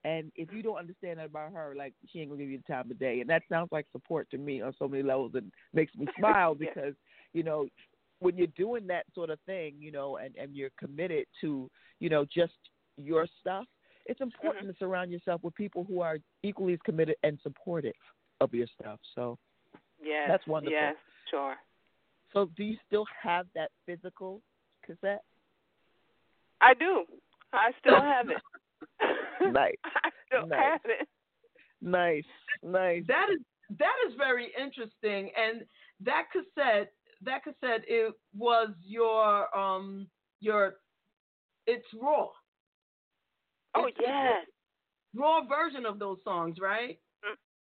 and 0.05 0.31
if 0.35 0.51
you 0.53 0.63
don't 0.63 0.77
understand 0.77 1.19
that 1.19 1.25
about 1.25 1.51
her, 1.53 1.73
like 1.77 1.93
she 2.11 2.19
ain't 2.19 2.29
gonna 2.29 2.41
give 2.41 2.49
you 2.49 2.61
the 2.65 2.73
time 2.73 2.89
of 2.89 2.99
day. 2.99 3.19
And 3.19 3.29
that 3.29 3.43
sounds 3.49 3.69
like 3.71 3.85
support 3.91 4.29
to 4.31 4.37
me 4.37 4.61
on 4.61 4.73
so 4.79 4.87
many 4.87 5.03
levels 5.03 5.31
and 5.35 5.51
makes 5.73 5.93
me 5.95 6.07
smile 6.17 6.55
because, 6.55 6.93
you 7.33 7.43
know, 7.43 7.67
when 8.19 8.37
you're 8.37 8.47
doing 8.47 8.87
that 8.87 9.05
sort 9.15 9.29
of 9.29 9.39
thing, 9.45 9.75
you 9.79 9.91
know, 9.91 10.17
and, 10.17 10.35
and 10.35 10.55
you're 10.55 10.71
committed 10.77 11.25
to, 11.41 11.69
you 11.99 12.09
know, 12.09 12.25
just 12.25 12.53
your 12.97 13.27
stuff, 13.39 13.65
it's 14.05 14.21
important 14.21 14.65
mm-hmm. 14.65 14.73
to 14.73 14.77
surround 14.79 15.11
yourself 15.11 15.41
with 15.43 15.55
people 15.55 15.85
who 15.87 16.01
are 16.01 16.17
equally 16.43 16.73
as 16.73 16.79
committed 16.83 17.15
and 17.23 17.39
supportive 17.43 17.93
of 18.41 18.53
your 18.53 18.67
stuff. 18.79 18.99
So 19.15 19.37
Yes, 20.01 20.27
That's 20.29 20.47
wonderful. 20.47 20.73
Yes, 20.73 20.95
sure. 21.29 21.55
so 22.33 22.49
do 22.55 22.63
you 22.63 22.77
still 22.87 23.05
have 23.21 23.47
that 23.55 23.71
physical 23.85 24.41
cassette? 24.85 25.23
I 26.61 26.73
do. 26.73 27.05
I 27.53 27.71
still 27.79 28.01
have 28.01 28.29
it. 28.29 28.37
Nice. 29.53 29.75
I 29.85 30.09
still 30.27 30.47
Nice. 30.47 30.59
have 30.59 30.81
it. 30.85 31.07
Nice. 31.81 32.23
Nice. 32.61 33.03
That 33.07 33.27
is 33.31 33.39
that 33.77 33.93
is 34.07 34.13
very 34.17 34.51
interesting. 34.59 35.31
And 35.37 35.63
that 36.01 36.25
cassette, 36.31 36.91
that 37.23 37.43
cassette, 37.43 37.83
it 37.87 38.13
was 38.35 38.69
your 38.83 39.55
um 39.57 40.07
your, 40.39 40.75
it's 41.67 41.85
raw, 42.01 42.27
Oh 43.75 43.85
It's- 43.87 43.97
yes. 44.01 44.45
raw 45.15 45.41
version 45.45 45.85
of 45.85 45.99
those 45.99 46.17
songs, 46.23 46.57
right? 46.61 46.97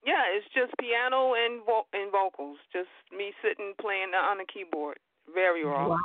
Yeah, 0.05 0.23
it's 0.37 0.47
just 0.53 0.73
piano 0.81 1.35
and 1.35 1.65
vo- 1.65 1.87
and 1.93 2.11
vocals. 2.11 2.59
Just 2.73 2.89
me 3.17 3.33
sitting 3.41 3.73
playing 3.81 4.11
on 4.15 4.39
the 4.39 4.45
keyboard. 4.53 4.99
Very 5.33 5.65
raw. 5.65 5.91
Wow. 5.91 5.99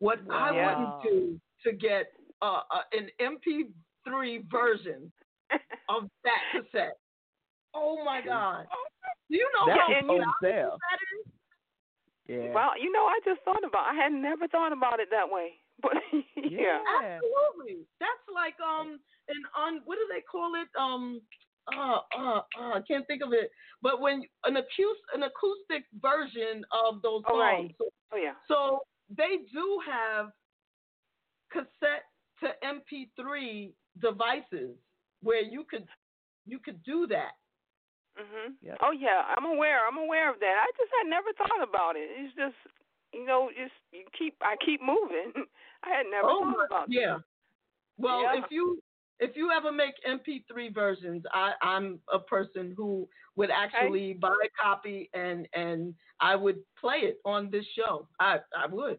What 0.00 0.18
I 0.30 0.50
wouldn't 0.52 1.02
do 1.02 1.40
to 1.64 1.72
get 1.72 2.12
uh, 2.42 2.60
uh, 2.70 2.82
an 2.92 3.08
MP3 3.18 4.50
version 4.50 5.10
of 5.88 6.10
that 6.24 6.40
cassette. 6.52 6.98
Oh 7.74 8.04
my 8.04 8.20
God! 8.20 8.66
Do 9.30 9.36
you 9.38 9.48
know 9.54 9.66
That 9.72 9.78
how 9.80 9.88
was 9.88 9.96
and 10.02 10.10
you- 10.10 10.22
on 10.22 10.32
sale. 10.42 10.76
that 10.90 10.98
is? 11.18 11.32
Yeah. 12.28 12.52
Well, 12.52 12.72
you 12.80 12.90
know, 12.92 13.04
I 13.06 13.20
just 13.24 13.40
thought 13.44 13.64
about. 13.64 13.86
I 13.86 13.94
had 13.94 14.12
never 14.12 14.48
thought 14.48 14.72
about 14.72 15.00
it 15.00 15.08
that 15.10 15.30
way. 15.30 15.52
But 15.82 15.92
yeah. 16.36 16.78
Yeah. 16.80 17.18
Absolutely. 17.20 17.84
That's 18.00 18.26
like 18.34 18.54
um 18.64 18.98
an 19.28 19.42
on 19.56 19.80
what 19.84 19.96
do 19.96 20.06
they 20.10 20.22
call 20.22 20.52
it? 20.54 20.68
Um 20.80 21.20
uh 21.70 22.00
uh, 22.16 22.40
uh 22.58 22.72
I 22.78 22.80
can't 22.88 23.06
think 23.06 23.22
of 23.22 23.32
it. 23.34 23.50
But 23.82 24.00
when 24.00 24.22
an 24.44 24.56
acoustic 24.56 25.04
an 25.14 25.22
acoustic 25.24 25.84
version 26.00 26.64
of 26.72 27.02
those 27.02 27.22
songs. 27.28 27.30
Oh, 27.30 27.38
right. 27.38 27.74
So, 27.78 27.84
Oh 28.12 28.16
yeah. 28.16 28.32
so 28.48 28.80
they 29.10 29.44
do 29.52 29.78
have 29.86 30.30
cassette 31.52 32.06
to 32.40 32.48
MP3 32.64 33.72
devices 34.00 34.76
where 35.22 35.42
you 35.42 35.64
could 35.68 35.84
you 36.46 36.58
could 36.58 36.82
do 36.84 37.06
that. 37.08 37.32
Mhm. 38.18 38.54
Yep. 38.62 38.78
Oh 38.80 38.92
yeah, 38.92 39.22
I'm 39.36 39.44
aware. 39.44 39.86
I'm 39.86 39.98
aware 39.98 40.30
of 40.32 40.40
that. 40.40 40.56
I 40.64 40.70
just 40.76 40.90
had 41.02 41.08
never 41.08 41.32
thought 41.36 41.62
about 41.62 41.96
it. 41.96 42.08
It's 42.16 42.34
just 42.34 42.56
you 43.12 43.24
know, 43.24 43.50
just 43.56 43.72
you 43.92 44.04
keep 44.16 44.36
I 44.40 44.56
keep 44.64 44.80
moving. 44.80 45.32
I 45.84 45.90
had 45.90 46.06
never 46.10 46.28
oh 46.28 46.52
thought 46.52 46.66
about 46.66 46.86
yeah. 46.88 47.14
that. 47.16 47.22
Well, 47.98 48.22
Yeah. 48.22 48.38
if 48.44 48.50
you 48.50 48.80
if 49.18 49.36
you 49.36 49.50
ever 49.50 49.72
make 49.72 49.94
MP3 50.06 50.74
versions, 50.74 51.24
I, 51.32 51.52
I'm 51.62 52.00
a 52.12 52.18
person 52.18 52.74
who 52.76 53.08
would 53.36 53.50
actually 53.50 54.12
buy 54.12 54.34
a 54.44 54.62
copy 54.62 55.08
and 55.14 55.48
and 55.54 55.94
I 56.20 56.36
would 56.36 56.58
play 56.78 56.98
it 57.02 57.18
on 57.24 57.50
this 57.50 57.64
show. 57.76 58.08
I 58.20 58.38
I 58.56 58.66
would. 58.66 58.98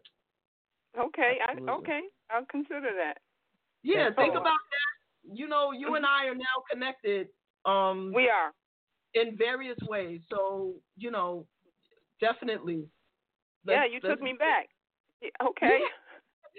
Okay, 0.98 1.38
I, 1.46 1.70
okay, 1.70 2.00
I'll 2.30 2.46
consider 2.46 2.90
that. 2.96 3.18
Yeah, 3.82 4.04
That's 4.06 4.16
think 4.16 4.34
all. 4.34 4.40
about 4.40 4.58
that. 4.72 5.34
You 5.36 5.46
know, 5.46 5.72
you 5.72 5.94
and 5.94 6.04
I 6.06 6.26
are 6.26 6.34
now 6.34 6.62
connected 6.70 7.28
um 7.64 8.12
We 8.14 8.28
are. 8.28 8.52
In 9.14 9.36
various 9.36 9.78
ways. 9.88 10.20
So, 10.30 10.74
you 10.96 11.10
know, 11.10 11.46
definitely. 12.20 12.84
yeah, 13.66 13.84
you 13.84 14.00
took 14.00 14.20
me 14.20 14.34
back. 14.38 14.68
Yeah, 15.20 15.30
Okay. 15.42 15.78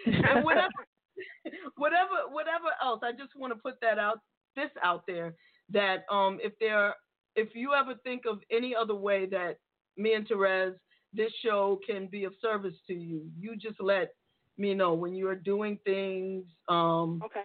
and 0.06 0.44
whatever 0.44 0.70
whatever 1.78 2.16
whatever 2.32 2.70
else 2.84 3.02
i 3.04 3.12
just 3.12 3.36
want 3.36 3.54
to 3.54 3.60
put 3.60 3.76
that 3.82 3.98
out 3.98 4.20
this 4.56 4.70
out 4.84 5.04
there 5.08 5.34
that 5.70 6.06
um 6.12 6.40
if 6.42 6.54
there 6.60 6.96
if 7.36 7.50
you 7.54 7.74
ever 7.74 7.94
think 8.04 8.24
of 8.30 8.40
any 8.52 8.76
other 8.76 8.96
way 8.96 9.26
that 9.26 9.58
me 9.98 10.14
and 10.14 10.28
Terez 10.28 10.74
this 11.14 11.32
show 11.44 11.80
can 11.88 12.08
be 12.08 12.24
of 12.24 12.34
service 12.42 12.76
to 12.88 12.94
you 12.94 13.24
you 13.38 13.56
just 13.56 13.80
let 13.82 14.10
me 14.58 14.74
know 14.74 14.94
when 14.94 15.14
you're 15.16 15.36
doing 15.36 15.78
things 15.86 16.46
um 16.68 17.22
Okay. 17.24 17.44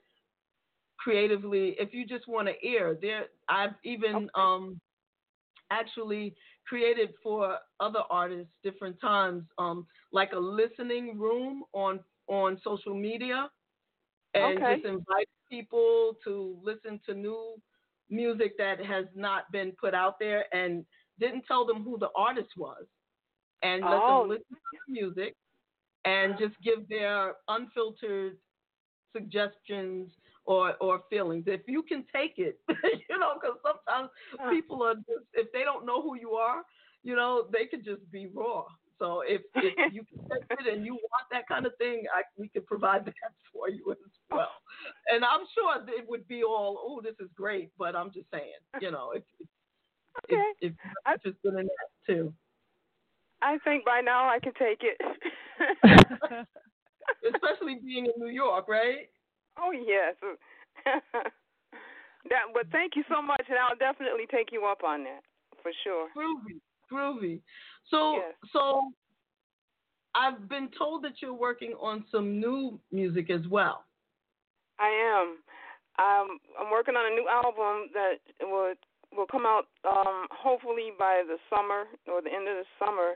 creatively 0.99 1.75
if 1.79 1.93
you 1.93 2.07
just 2.07 2.27
want 2.29 2.49
to 2.49 2.67
air 2.67 2.97
there 3.01 3.27
i've 3.49 3.75
even 3.85 4.15
Okay. 4.17 4.29
um 4.35 4.81
actually 5.71 6.35
created 6.67 7.11
for 7.23 7.59
other 7.81 8.03
artists 8.11 8.53
different 8.62 8.99
times 9.01 9.45
um 9.59 9.87
like 10.12 10.33
a 10.33 10.39
listening 10.39 11.19
room 11.19 11.62
on 11.73 12.01
on 12.29 12.59
social 12.65 12.95
media 12.95 13.49
and 14.35 14.65
Okay. 14.65 14.67
just 14.67 14.85
invite 14.85 15.29
people 15.51 16.15
to 16.25 16.59
listen 16.62 17.01
to 17.07 17.15
new 17.15 17.55
music 18.11 18.53
that 18.59 18.85
has 18.85 19.07
not 19.15 19.51
been 19.53 19.73
put 19.81 19.95
out 19.95 20.19
there 20.19 20.45
and 20.55 20.85
didn't 21.19 21.45
tell 21.47 21.65
them 21.67 21.83
who 21.85 21.99
the 21.99 22.11
artist 22.17 22.51
was 22.57 22.85
and 23.62 23.89
let 23.89 24.07
Oh. 24.07 24.07
them 24.07 24.27
listen 24.29 24.45
to 24.51 24.79
the 24.87 24.93
music 24.93 25.35
and 26.05 26.37
just 26.39 26.55
give 26.62 26.89
their 26.89 27.35
unfiltered 27.49 28.37
suggestions 29.12 30.11
or 30.47 30.75
or 30.81 31.03
feelings. 31.11 31.45
If 31.47 31.63
you 31.67 31.83
can 31.83 32.05
take 32.15 32.35
it, 32.39 32.59
you 32.69 33.19
know, 33.19 33.35
because 33.41 33.59
sometimes 33.63 34.11
ah. 34.41 34.51
people 34.51 34.83
are 34.83 34.95
just 34.95 35.27
if 35.35 35.53
they 35.53 35.63
don't 35.65 35.87
know 35.87 36.03
who 36.03 36.17
you 36.17 36.33
are, 36.33 36.63
you 37.03 37.17
know, 37.17 37.47
they 37.53 37.67
could 37.67 37.85
just 37.85 38.11
be 38.11 38.29
raw. 38.35 38.65
So 38.99 39.23
if, 39.27 39.43
if 39.57 39.75
you 39.93 40.05
can 40.05 40.19
take 40.31 40.67
it 40.67 40.73
and 40.75 40.85
you 40.87 40.95
want 40.95 41.27
that 41.33 41.49
kind 41.49 41.67
of 41.67 41.73
thing, 41.77 42.05
I, 42.15 42.23
we 42.39 42.49
could 42.49 42.67
provide 42.67 43.05
that 43.07 43.15
for 43.53 43.69
you 43.69 43.93
as 43.93 43.99
well. 44.31 44.51
And 45.09 45.25
I'm 45.25 45.47
sure 45.55 45.77
it 45.89 46.09
would 46.09 46.27
be 46.29 46.43
all, 46.43 46.79
oh, 46.81 47.01
this 47.03 47.15
is 47.21 47.31
great. 47.35 47.71
But 47.79 47.97
I'm 47.97 48.11
just 48.13 48.31
saying, 48.33 48.53
you 48.81 48.91
know, 48.91 49.13
if 49.15 49.23
if, 49.41 49.49
Okay. 50.25 50.43
if 50.61 50.73
you're 50.85 51.15
interested 51.15 51.55
in 51.59 51.67
that 51.67 51.91
too, 52.07 52.33
I 53.43 53.59
think 53.65 53.85
by 53.85 54.01
now 54.01 54.29
I 54.29 54.39
can 54.39 54.53
take 54.55 54.83
it. 54.83 54.97
especially 57.35 57.81
being 57.85 58.07
in 58.07 58.13
New 58.17 58.31
York, 58.33 58.69
right? 58.69 59.09
Oh 59.59 59.71
yes. 59.73 60.15
that. 60.85 62.45
But 62.53 62.67
thank 62.73 62.97
you 62.97 63.05
so 63.09 63.21
much, 63.23 63.43
and 63.49 63.59
I'll 63.59 63.77
definitely 63.77 64.25
take 64.31 64.53
you 64.53 64.65
up 64.65 64.83
on 64.85 65.05
that 65.05 65.23
for 65.63 65.73
sure. 65.83 66.09
Groovy, 66.17 66.61
groovy. 66.93 67.41
So, 67.91 68.15
Yes. 68.15 68.35
so 68.53 68.93
I've 70.15 70.49
been 70.49 70.69
told 70.77 71.03
that 71.05 71.21
you're 71.21 71.35
working 71.35 71.75
on 71.81 72.05
some 72.11 72.41
new 72.41 72.79
music 72.93 73.31
as 73.31 73.47
well. 73.49 73.85
I 74.79 74.89
am. 74.89 75.39
Um, 75.97 76.39
I'm 76.59 76.71
working 76.71 76.95
on 76.97 77.07
a 77.13 77.15
new 77.15 77.29
album 77.29 77.91
that 77.95 78.19
will 78.43 78.75
will 79.17 79.27
come 79.31 79.47
out 79.47 79.67
um, 79.87 80.27
hopefully 80.33 80.91
by 80.99 81.23
the 81.25 81.39
summer 81.49 81.85
or 82.11 82.21
the 82.21 82.33
end 82.33 82.49
of 82.49 82.57
the 82.57 82.67
summer. 82.85 83.15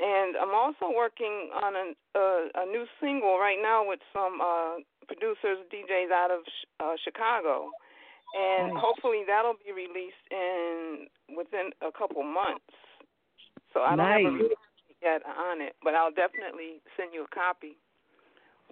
And 0.00 0.36
I'm 0.36 0.54
also 0.54 0.90
working 0.94 1.50
on 1.54 1.74
a 1.74 2.18
a, 2.18 2.48
a 2.62 2.66
new 2.66 2.84
single 3.00 3.38
right 3.38 3.58
now 3.62 3.86
with 3.86 4.00
some 4.12 4.40
uh, 4.40 4.82
producers, 5.08 5.58
DJs 5.72 6.12
out 6.12 6.30
of 6.30 6.40
uh, 6.78 6.94
Chicago, 7.02 7.70
and 8.36 8.74
Nice. 8.74 8.82
hopefully 8.84 9.24
that'll 9.26 9.56
be 9.64 9.72
released 9.72 10.24
in 10.30 11.08
within 11.34 11.70
a 11.80 11.90
couple 11.90 12.22
months. 12.22 12.68
So 13.72 13.80
I 13.80 13.96
don't 13.96 14.04
have 14.06 14.20
a 14.20 14.22
Nice. 14.22 14.32
release 14.32 14.64
yet 15.02 15.22
on 15.26 15.60
it, 15.60 15.74
but 15.82 15.94
I'll 15.94 16.12
definitely 16.12 16.80
send 16.96 17.14
you 17.14 17.24
a 17.24 17.34
copy 17.34 17.76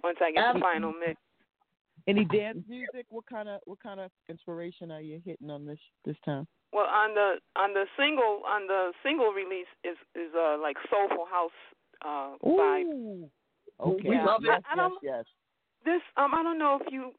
once 0.03 0.17
I 0.21 0.31
get 0.31 0.53
the 0.53 0.59
final 0.59 0.93
mix. 0.93 1.19
Any 2.07 2.23
dance 2.23 2.63
music? 2.69 3.05
What 3.09 3.25
kind 3.25 3.49
of 3.49 3.59
what 3.65 3.79
kind 3.83 3.99
of 3.99 4.11
inspiration 4.29 4.91
are 4.91 5.01
you 5.01 5.19
hitting 5.25 5.49
on 5.49 5.65
this 5.65 5.79
this 6.05 6.15
time? 6.23 6.47
Well, 6.71 6.85
on 6.85 7.13
the 7.15 7.35
on 7.59 7.73
the 7.73 7.83
single 7.97 8.43
on 8.47 8.67
the 8.67 8.93
single 9.03 9.31
release 9.31 9.67
is 9.83 9.97
is 10.15 10.31
uh 10.33 10.57
like 10.61 10.77
soulful 10.89 11.25
house 11.29 11.51
uh 12.05 12.35
vibe. 12.45 13.27
Okay. 13.79 14.09
We 14.09 14.15
love 14.17 14.41
it. 14.43 14.47
yes, 14.47 14.61
I- 14.69 14.73
I 14.73 14.75
don't- 14.75 14.93
yes, 15.03 15.13
yes. 15.17 15.25
This 15.87 16.03
um 16.17 16.35
I 16.35 16.43
don't 16.43 16.59
know 16.59 16.77
if 16.81 16.91
you 16.91 17.15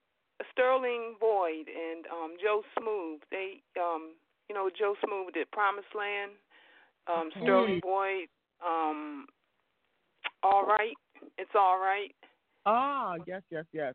Sterling 0.53 1.17
Void 1.19 1.73
and 1.73 2.05
um 2.13 2.37
Joe 2.37 2.61
Smooth 2.79 3.21
they 3.33 3.65
um 3.81 4.13
you 4.51 4.55
know 4.55 4.69
Joe 4.69 4.93
Smooth 5.01 5.33
did 5.33 5.51
Promised 5.53 5.89
Land, 5.97 6.33
um 7.09 7.33
Okay. 7.33 7.41
Sterling 7.49 7.81
Void 7.81 8.29
um 8.61 9.25
All 10.43 10.67
Right, 10.67 10.93
It's 11.39 11.57
All 11.57 11.81
Right. 11.81 12.13
Ah, 12.67 13.17
yes, 13.27 13.41
yes, 13.51 13.65
yes. 13.73 13.95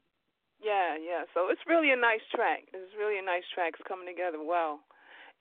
Yeah, 0.57 0.97
yeah. 0.97 1.29
So 1.35 1.49
it's 1.53 1.61
really 1.67 1.91
a 1.91 1.95
nice 1.95 2.25
track. 2.33 2.65
It's 2.73 2.95
really 2.97 3.19
a 3.19 3.21
nice 3.21 3.43
track. 3.53 3.73
It's 3.77 3.87
coming 3.87 4.07
together 4.07 4.41
well. 4.41 4.79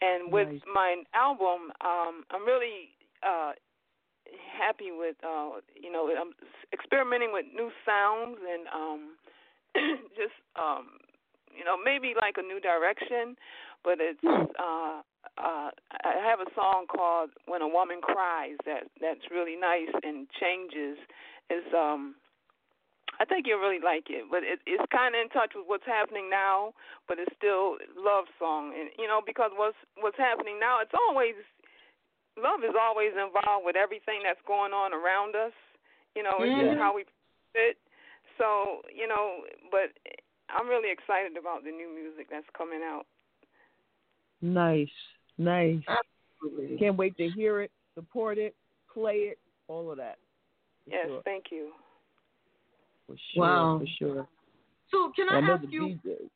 And 0.03 0.31
with 0.31 0.49
Nice. 0.49 0.61
my 0.69 1.03
album, 1.15 1.73
um, 1.81 2.25
I'm 2.31 2.45
really 2.45 2.93
uh 3.25 3.53
happy 4.61 4.91
with 4.93 5.17
uh 5.25 5.65
you 5.73 5.91
know, 5.91 6.11
I'm 6.13 6.33
experimenting 6.73 7.33
with 7.33 7.47
new 7.55 7.71
sounds 7.87 8.39
and 8.45 8.69
um 8.69 9.17
just 10.17 10.37
um 10.57 10.99
you 11.53 11.65
know, 11.69 11.77
maybe 11.77 12.15
like 12.17 12.37
a 12.39 12.43
new 12.43 12.61
direction, 12.61 13.37
but 13.85 13.99
it's 14.01 14.21
uh 14.25 15.03
uh 15.39 15.71
I 16.05 16.15
have 16.25 16.41
a 16.41 16.49
song 16.55 16.87
called 16.89 17.31
When 17.47 17.63
a 17.63 17.69
Woman 17.69 18.01
Cries 18.01 18.57
that 18.65 18.89
that's 19.01 19.31
really 19.31 19.57
nice 19.57 19.93
and 20.03 20.27
changes 20.41 20.99
is 21.51 21.65
um 21.77 22.15
I 23.21 23.25
think 23.25 23.47
you'll 23.47 23.61
really 23.61 23.79
like 23.79 24.09
it, 24.09 24.25
but 24.33 24.43
it, 24.43 24.59
it's 24.67 24.83
kind 24.91 25.15
of 25.15 25.21
in 25.21 25.29
touch 25.29 25.53
with 25.55 25.69
what's 25.69 25.87
happening 25.87 26.31
now, 26.33 26.73
but 27.07 27.21
it's 27.21 27.31
still 27.37 27.77
love 27.95 28.25
song, 28.41 28.73
and 28.73 28.89
you 28.99 29.07
know 29.07 29.21
because 29.25 29.53
what's 29.55 29.77
what's 30.01 30.17
happening 30.19 30.59
now, 30.59 30.81
it's 30.81 30.97
always 30.97 31.37
love 32.41 32.65
is 32.65 32.75
always 32.75 33.13
involved 33.13 33.65
with 33.69 33.77
everything 33.77 34.25
that's 34.25 34.41
going 34.49 34.73
on 34.73 34.97
around 34.97 35.37
us. 35.37 35.53
You 36.17 36.23
know, 36.25 36.43
it's 36.43 36.57
just 36.57 36.73
Mhm. 36.73 36.81
how 36.81 36.97
we 36.97 37.05
fit. 37.53 37.77
So 38.43 38.83
you 38.93 39.07
know, 39.07 39.47
but 39.71 39.95
I'm 40.51 40.67
really 40.67 40.91
excited 40.91 41.37
about 41.39 41.63
the 41.63 41.71
new 41.71 41.95
music 41.95 42.27
that's 42.29 42.47
coming 42.59 42.81
out. 42.83 43.05
Nice, 44.41 44.89
nice. 45.39 45.79
Absolutely. 45.87 46.77
Can't 46.77 46.97
wait 46.97 47.17
to 47.19 47.29
hear 47.31 47.61
it, 47.61 47.71
support 47.95 48.39
it, 48.39 48.57
play 48.93 49.31
it, 49.31 49.39
all 49.69 49.93
of 49.93 49.99
that. 49.99 50.19
For 50.85 50.91
Yes, 50.91 51.07
sure. 51.07 51.23
thank 51.25 51.45
you. 51.53 51.73
For 53.07 53.17
sure, 53.33 53.43
Wow. 53.43 53.79
for 53.79 53.87
sure. 53.87 54.29
So 54.91 55.13
can 55.15 55.29
I, 55.29 55.39
I 55.39 55.53
ask 55.53 55.65
you? 55.71 56.01
DJ. 56.05 56.29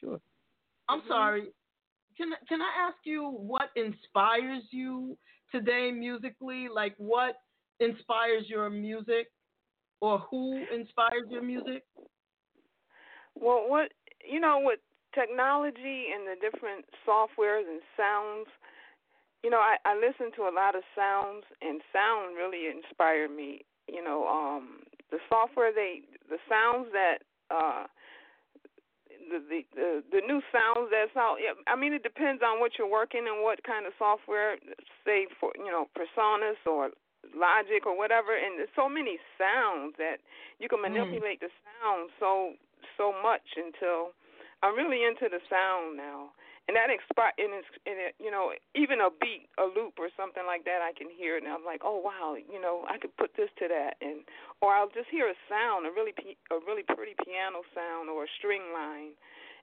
Sure. 0.00 0.20
I'm 0.88 1.00
mm-hmm. 1.00 1.08
sorry. 1.08 1.52
Can 2.18 2.34
can 2.46 2.60
I 2.60 2.72
ask 2.76 2.98
you 3.04 3.30
what 3.30 3.70
inspires 3.74 4.62
you 4.70 5.16
today 5.50 5.90
musically? 5.90 6.68
Like 6.68 6.94
what 6.98 7.36
inspires 7.80 8.48
your 8.50 8.68
music, 8.68 9.32
or 10.04 10.18
who 10.30 10.60
inspires 10.68 11.24
your 11.30 11.42
music? 11.42 11.82
Well, 13.34 13.64
what 13.66 13.88
you 14.20 14.38
know, 14.38 14.60
with 14.62 14.80
technology 15.14 16.12
and 16.12 16.28
the 16.28 16.36
different 16.36 16.84
softwares 17.08 17.64
and 17.64 17.80
sounds, 17.96 18.48
you 19.42 19.48
know, 19.48 19.60
I, 19.64 19.76
I 19.84 19.96
listen 19.96 20.28
to 20.36 20.42
a 20.44 20.52
lot 20.52 20.76
of 20.76 20.82
sounds, 20.92 21.44
and 21.62 21.80
sound 21.92 22.36
really 22.36 22.68
inspired 22.68 23.30
me. 23.30 23.64
You 23.88 24.04
know, 24.04 24.28
um, 24.28 24.84
the 25.10 25.18
software 25.28 25.72
they, 25.72 26.04
the 26.28 26.38
sounds 26.48 26.88
that, 26.92 27.24
uh, 27.48 27.84
the 29.08 29.40
the 29.40 29.60
the, 29.72 29.90
the 30.12 30.20
new 30.20 30.40
sounds 30.52 30.92
that's 30.92 31.16
out. 31.16 31.36
I 31.66 31.76
mean, 31.76 31.94
it 31.94 32.02
depends 32.02 32.42
on 32.44 32.60
what 32.60 32.72
you're 32.76 32.90
working 32.90 33.24
and 33.24 33.42
what 33.42 33.64
kind 33.64 33.86
of 33.86 33.92
software. 33.96 34.56
Say 35.04 35.26
for 35.40 35.52
you 35.56 35.72
know, 35.72 35.88
Personas 35.96 36.60
or 36.68 36.90
Logic 37.32 37.86
or 37.86 37.96
whatever, 37.96 38.36
and 38.36 38.58
there's 38.58 38.72
so 38.76 38.88
many 38.88 39.18
sounds 39.38 39.96
that 39.96 40.20
you 40.58 40.68
can 40.68 40.82
manipulate 40.82 41.40
the 41.40 41.52
sound 41.64 42.10
so 42.20 42.52
so 42.96 43.14
much 43.22 43.56
until 43.56 44.12
I'm 44.62 44.76
really 44.76 45.04
into 45.04 45.28
the 45.28 45.40
sound 45.48 45.96
now. 45.96 46.32
And 46.64 46.72
that 46.80 46.88
and 46.88 47.52
it's 47.52 47.68
and 47.84 48.00
it, 48.00 48.16
you 48.16 48.32
know 48.32 48.56
even 48.72 49.04
a 49.04 49.12
beat, 49.12 49.52
a 49.60 49.68
loop 49.68 50.00
or 50.00 50.08
something 50.16 50.48
like 50.48 50.64
that, 50.64 50.80
I 50.80 50.96
can 50.96 51.12
hear 51.12 51.36
it 51.36 51.44
and 51.44 51.52
I'm 51.52 51.64
like, 51.64 51.84
oh 51.84 52.00
wow, 52.00 52.40
you 52.40 52.56
know 52.56 52.88
I 52.88 52.96
could 52.96 53.12
put 53.20 53.36
this 53.36 53.52
to 53.60 53.68
that, 53.68 54.00
and 54.00 54.24
or 54.64 54.72
I'll 54.72 54.88
just 54.88 55.12
hear 55.12 55.28
a 55.28 55.36
sound, 55.44 55.84
a 55.84 55.92
really 55.92 56.16
a 56.48 56.56
really 56.64 56.80
pretty 56.80 57.12
piano 57.20 57.60
sound 57.76 58.08
or 58.08 58.24
a 58.24 58.30
string 58.40 58.72
line, 58.72 59.12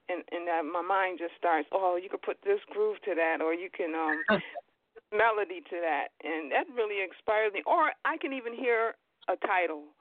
and 0.06 0.22
and 0.30 0.46
uh, 0.46 0.62
my 0.62 0.86
mind 0.86 1.18
just 1.18 1.34
starts, 1.34 1.66
oh 1.74 1.98
you 1.98 2.06
could 2.06 2.22
put 2.22 2.38
this 2.46 2.62
groove 2.70 3.02
to 3.02 3.18
that, 3.18 3.42
or 3.42 3.50
you 3.50 3.66
can 3.66 3.98
um 3.98 4.22
melody 5.12 5.60
to 5.68 5.76
that, 5.80 6.12
and 6.24 6.50
that 6.52 6.66
really 6.74 7.04
inspires 7.04 7.52
me. 7.52 7.62
Or 7.66 7.92
I 8.04 8.16
can 8.16 8.32
even 8.32 8.54
hear 8.54 8.94
a 9.28 9.36
title 9.46 9.92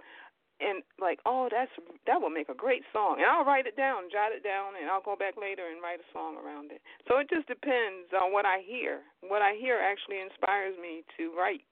and 0.62 0.86
like, 1.02 1.18
oh, 1.26 1.50
that's 1.50 1.74
that 2.06 2.22
will 2.22 2.30
make 2.30 2.48
a 2.48 2.56
great 2.56 2.86
song, 2.94 3.18
and 3.18 3.26
I'll 3.26 3.44
write 3.44 3.66
it 3.66 3.76
down, 3.76 4.14
jot 4.14 4.32
it 4.32 4.46
down, 4.46 4.78
and 4.78 4.88
I'll 4.88 5.02
go 5.04 5.18
back 5.18 5.36
later 5.36 5.66
and 5.74 5.82
write 5.82 6.00
a 6.00 6.10
song 6.14 6.38
around 6.38 6.70
it. 6.72 6.80
So 7.10 7.18
it 7.18 7.28
just 7.28 7.50
depends 7.50 8.14
on 8.14 8.32
what 8.32 8.46
I 8.46 8.62
hear. 8.62 9.02
What 9.26 9.42
I 9.42 9.58
hear 9.58 9.82
actually 9.82 10.22
inspires 10.22 10.78
me 10.78 11.02
to 11.18 11.34
write. 11.34 11.66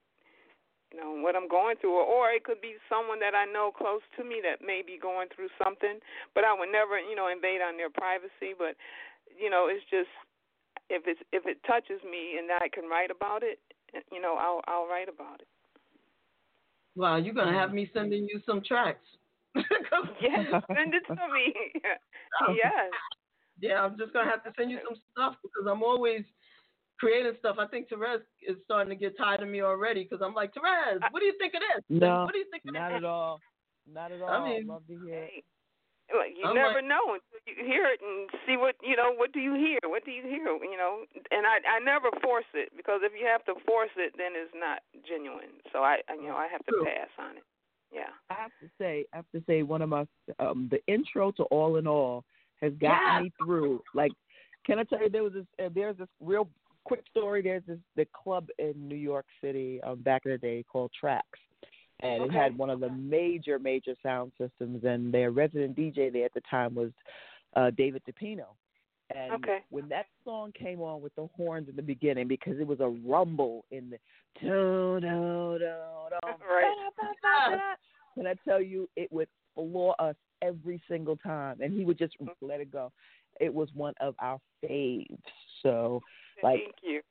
You 0.89 0.97
know 0.97 1.21
what 1.21 1.37
I'm 1.37 1.45
going 1.45 1.77
through, 1.77 2.01
or, 2.01 2.05
or 2.05 2.33
it 2.33 2.41
could 2.41 2.65
be 2.65 2.81
someone 2.89 3.21
that 3.21 3.37
I 3.37 3.45
know 3.45 3.69
close 3.69 4.01
to 4.17 4.25
me 4.25 4.41
that 4.41 4.65
may 4.65 4.81
be 4.81 4.97
going 4.97 5.29
through 5.29 5.53
something, 5.61 6.01
but 6.33 6.41
I 6.41 6.49
would 6.49 6.73
never, 6.73 6.97
you 6.97 7.13
know, 7.13 7.29
invade 7.29 7.61
on 7.61 7.77
their 7.77 7.93
privacy. 7.93 8.57
But 8.57 8.73
you 9.37 9.53
know, 9.53 9.69
it's 9.69 9.85
just 9.93 10.09
if 10.89 11.03
it's 11.05 11.21
if 11.31 11.45
it 11.45 11.57
touches 11.65 12.01
me 12.03 12.37
and 12.37 12.49
I 12.51 12.67
can 12.69 12.89
write 12.89 13.11
about 13.11 13.43
it, 13.43 13.59
you 14.11 14.21
know, 14.21 14.35
I'll 14.39 14.61
I'll 14.67 14.87
write 14.87 15.09
about 15.09 15.41
it. 15.41 15.47
Wow, 16.95 17.17
you're 17.17 17.33
gonna 17.33 17.57
have 17.57 17.69
mm-hmm. 17.69 17.87
me 17.87 17.91
sending 17.93 18.27
you 18.27 18.41
some 18.45 18.61
tracks. 18.61 19.05
Yes, 20.21 20.45
send 20.67 20.93
it 20.93 21.03
to 21.07 21.15
me. 21.33 21.53
yes. 22.55 22.91
Yeah, 23.61 23.81
I'm 23.81 23.97
just 23.97 24.13
gonna 24.13 24.29
have 24.29 24.43
to 24.43 24.51
send 24.57 24.69
you 24.69 24.79
some 24.87 24.97
stuff 25.11 25.35
because 25.41 25.67
I'm 25.69 25.81
always 25.81 26.23
creating 26.99 27.33
stuff. 27.39 27.55
I 27.57 27.67
think 27.67 27.89
Terez 27.89 28.19
is 28.47 28.57
starting 28.65 28.89
to 28.89 28.95
get 28.95 29.17
tired 29.17 29.41
of 29.41 29.47
me 29.47 29.61
already 29.61 30.03
because 30.03 30.19
I'm 30.23 30.33
like, 30.33 30.53
Terez, 30.53 30.99
what 31.11 31.19
do 31.19 31.25
you 31.25 31.33
think 31.39 31.53
of 31.53 31.61
this? 31.61 31.83
No, 31.89 32.23
what 32.23 32.33
do 32.33 32.39
you 32.39 32.45
think 32.51 32.63
of 32.67 32.73
this? 32.73 32.79
not 32.79 32.89
that? 32.89 32.97
at 32.97 33.03
all. 33.05 33.39
Not 33.91 34.11
at 34.11 34.21
all. 34.21 34.29
I 34.29 34.49
mean- 34.49 34.67
love 34.67 34.83
to 34.87 34.99
hear. 35.05 35.15
Hey, 35.25 35.43
Like 36.15 36.33
you 36.37 36.45
I'm 36.45 36.55
never 36.55 36.81
like- 36.81 36.89
know 36.89 37.13
until 37.17 37.39
you 37.45 37.65
hear 37.65 37.85
it 37.87 37.99
and 38.01 38.29
see 38.47 38.57
what 38.57 38.75
you 38.81 38.95
know. 38.95 39.13
What 39.13 39.31
do 39.31 39.39
you 39.39 39.53
hear? 39.53 39.79
What 39.85 40.05
do 40.05 40.11
you 40.11 40.23
hear? 40.23 40.47
You 40.57 40.77
know, 40.77 41.05
and 41.31 41.45
I 41.45 41.59
I 41.77 41.79
never 41.79 42.09
force 42.21 42.49
it 42.53 42.69
because 42.75 43.01
if 43.03 43.13
you 43.19 43.25
have 43.27 43.45
to 43.45 43.53
force 43.65 43.93
it, 43.97 44.13
then 44.17 44.31
it's 44.33 44.53
not 44.55 44.81
genuine. 45.07 45.61
So 45.71 45.79
I 45.79 45.97
you 46.19 46.27
know 46.27 46.35
I 46.37 46.47
have 46.51 46.65
to 46.65 46.83
pass 46.83 47.09
on 47.19 47.37
it. 47.37 47.43
Yeah. 47.91 48.13
I 48.29 48.35
have 48.35 48.51
to 48.61 48.69
say, 48.77 49.05
I 49.13 49.15
have 49.17 49.25
to 49.33 49.41
say, 49.47 49.63
one 49.63 49.81
of 49.81 49.89
my 49.89 50.05
um, 50.37 50.69
the 50.69 50.79
intro 50.85 51.31
to 51.33 51.43
All 51.45 51.77
in 51.77 51.87
All 51.87 52.23
has 52.61 52.71
gotten 52.73 52.99
Yes. 53.15 53.23
me 53.23 53.31
through. 53.43 53.81
Like, 53.95 54.11
can 54.63 54.77
I 54.77 54.83
tell 54.83 55.01
you, 55.01 55.09
there 55.09 55.23
was 55.23 55.33
this, 55.33 55.45
uh, 55.59 55.69
there's 55.73 55.97
this 55.97 56.07
real 56.21 56.47
quick 56.83 57.01
story. 57.09 57.41
There's 57.41 57.63
this 57.67 57.79
the 57.95 58.05
club 58.13 58.47
in 58.59 58.73
New 58.87 58.95
York 58.95 59.25
City 59.41 59.81
um, 59.81 60.01
back 60.03 60.21
in 60.25 60.31
the 60.31 60.37
day 60.37 60.63
called 60.71 60.91
Tracks, 60.99 61.39
and 62.01 62.23
it 62.23 62.31
had 62.31 62.57
one 62.57 62.69
of 62.69 62.79
the 62.79 62.89
major, 62.89 63.59
major 63.59 63.93
sound 64.01 64.31
systems. 64.37 64.83
And 64.83 65.13
their 65.13 65.31
resident 65.31 65.77
DJ 65.77 66.11
there 66.11 66.25
at 66.25 66.33
the 66.33 66.41
time 66.49 66.75
was 66.75 66.91
uh, 67.55 67.71
David 67.71 68.03
DePino. 68.09 68.45
And 69.13 69.33
Okay. 69.33 69.59
when 69.69 69.89
that 69.89 70.05
song 70.23 70.51
came 70.51 70.81
on 70.81 71.01
with 71.01 71.13
the 71.15 71.27
horns 71.35 71.67
in 71.67 71.75
the 71.75 71.81
beginning, 71.81 72.27
because 72.27 72.59
it 72.59 72.67
was 72.67 72.79
a 72.79 72.87
rumble 72.87 73.65
in 73.71 73.89
the 73.89 73.97
do 74.39 74.99
do 75.01 75.57
do 75.59 75.59
do 75.59 76.29
Right. 76.47 76.75
can 78.15 78.27
I 78.27 78.35
tell 78.45 78.61
you, 78.61 78.87
it 78.95 79.11
would 79.11 79.27
floor 79.55 79.95
us 79.99 80.15
every 80.41 80.81
single 80.87 81.17
time, 81.17 81.59
and 81.61 81.73
he 81.73 81.85
would 81.85 81.97
just 81.97 82.15
let 82.41 82.61
it 82.61 82.71
go. 82.71 82.91
It 83.39 83.53
was 83.53 83.69
one 83.73 83.93
of 83.99 84.15
our 84.19 84.39
faves. 84.63 85.17
So, 85.63 86.01
like, 86.43 86.59
Thank 86.59 86.75
you. 86.83 87.01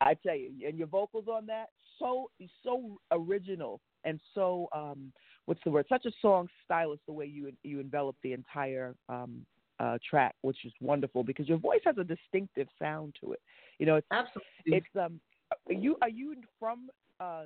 I 0.00 0.14
tell 0.14 0.34
you, 0.34 0.50
and 0.66 0.78
your 0.78 0.86
vocals 0.86 1.26
on 1.28 1.46
that 1.46 1.68
so 2.00 2.30
so 2.64 2.98
original 3.12 3.80
and 4.04 4.20
so 4.34 4.68
um 4.74 5.12
what's 5.46 5.60
the 5.64 5.70
word? 5.70 5.86
Such 5.88 6.06
a 6.06 6.12
song 6.20 6.48
stylist 6.64 7.02
the 7.06 7.12
way 7.12 7.26
you 7.26 7.52
you 7.62 7.80
envelop 7.80 8.16
the 8.22 8.32
entire 8.32 8.94
um 9.08 9.46
uh 9.78 9.98
track, 10.08 10.34
which 10.42 10.64
is 10.64 10.72
wonderful 10.80 11.22
because 11.24 11.48
your 11.48 11.58
voice 11.58 11.80
has 11.84 11.98
a 11.98 12.04
distinctive 12.04 12.68
sound 12.78 13.14
to 13.22 13.32
it. 13.32 13.40
You 13.78 13.86
know, 13.86 13.96
it's 13.96 14.08
Absolutely. 14.10 14.44
it's 14.66 14.96
um 14.96 15.20
are 15.68 15.72
you 15.74 15.96
are 16.02 16.08
you 16.08 16.34
from 16.58 16.90
uh 17.20 17.44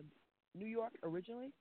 New 0.55 0.67
York 0.67 0.93
originally? 1.03 1.53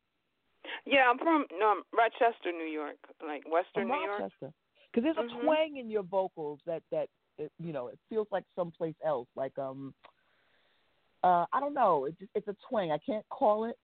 Yeah, 0.85 1.09
I'm 1.09 1.17
from 1.17 1.45
um, 1.63 1.83
Rochester, 1.95 2.51
New 2.51 2.71
York, 2.71 2.97
like 3.25 3.43
Western 3.51 3.87
From 3.87 3.87
New 3.89 4.05
York. 4.05 4.21
Rochester. 4.21 4.53
Because 4.93 5.03
there's 5.03 5.17
a 5.17 5.33
Mhm. 5.33 5.43
twang 5.43 5.77
in 5.77 5.89
your 5.89 6.03
vocals 6.03 6.59
that 6.65 6.83
that 6.91 7.09
it, 7.37 7.51
you 7.59 7.73
know 7.73 7.87
it 7.87 7.99
feels 8.09 8.27
like 8.31 8.45
someplace 8.55 8.95
else. 9.03 9.27
Like 9.35 9.57
um, 9.57 9.93
uh, 11.23 11.45
I 11.51 11.59
don't 11.59 11.73
know. 11.73 12.05
It's 12.05 12.17
just, 12.19 12.31
it's 12.35 12.47
a 12.47 12.55
twang. 12.69 12.91
I 12.91 12.97
can't 12.97 13.27
call 13.29 13.65
it, 13.65 13.77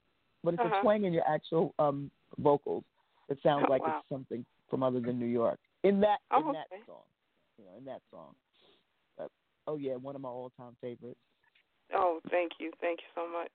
but 0.43 0.53
it's 0.53 0.63
Uh-huh. 0.63 0.75
a 0.77 0.81
twang 0.81 1.05
in 1.05 1.13
your 1.13 1.27
actual 1.27 1.73
um 1.79 2.11
vocals. 2.39 2.83
It 3.29 3.37
sounds 3.43 3.65
Oh, 3.67 3.71
like 3.71 3.81
wow. 3.81 3.95
it's 3.97 4.09
something 4.09 4.45
from 4.69 4.83
other 4.83 4.99
than 4.99 5.19
New 5.19 5.25
York. 5.25 5.59
In 5.83 5.99
that 6.01 6.19
Oh, 6.31 6.47
in 6.47 6.53
that 6.53 6.67
song, 6.85 7.03
you 7.57 7.65
know, 7.65 7.77
in 7.77 7.85
that 7.85 8.01
song. 8.11 8.35
But, 9.17 9.29
oh 9.67 9.77
yeah, 9.77 9.95
one 9.95 10.15
of 10.15 10.21
my 10.21 10.29
all 10.29 10.51
time 10.57 10.75
favorites. 10.81 11.19
Oh, 11.93 12.19
thank 12.29 12.53
you, 12.59 12.71
thank 12.81 12.99
you 12.99 13.07
so 13.15 13.27
much. 13.31 13.51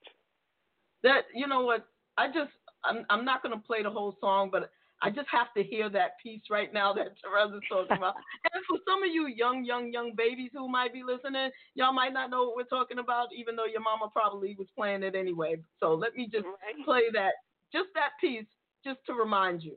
that 1.03 1.25
you 1.35 1.47
know 1.47 1.63
what 1.63 1.87
I 2.17 2.29
just 2.29 2.51
I'm 2.85 3.05
I'm 3.11 3.25
not 3.25 3.43
gonna 3.43 3.59
play 3.59 3.83
the 3.83 3.91
whole 3.91 4.17
song, 4.21 4.49
but 4.51 4.71
I 5.03 5.11
just 5.11 5.29
have 5.31 5.49
to 5.57 5.63
hear 5.63 5.91
that 5.91 6.13
piece 6.23 6.43
right 6.51 6.73
now 6.73 6.93
that 6.95 7.09
Terez 7.21 7.55
is 7.55 7.63
talking 7.69 7.97
about. 7.97 8.15
and 8.53 8.65
for 8.69 8.79
some 8.89 9.03
of 9.03 9.11
you 9.13 9.27
young, 9.27 9.65
young, 9.65 9.93
young 9.93 10.15
babies 10.17 10.51
who 10.55 10.69
might 10.69 10.93
be 10.93 11.03
listening, 11.03 11.51
y'all 11.75 11.93
might 11.93 12.13
not 12.13 12.31
know 12.31 12.45
what 12.45 12.57
we're 12.57 12.79
talking 12.79 12.99
about, 12.99 13.29
even 13.37 13.57
though 13.57 13.67
your 13.67 13.83
mama 13.83 14.09
probably 14.13 14.57
was 14.59 14.69
playing 14.77 15.03
it 15.03 15.15
anyway. 15.15 15.57
So 15.81 15.95
let 15.95 16.15
me 16.15 16.29
just 16.33 16.47
play 16.85 17.03
that, 17.13 17.33
just 17.73 17.89
that 17.95 18.11
piece, 18.21 18.47
just 18.85 19.01
to 19.07 19.15
remind 19.15 19.63
you. 19.63 19.77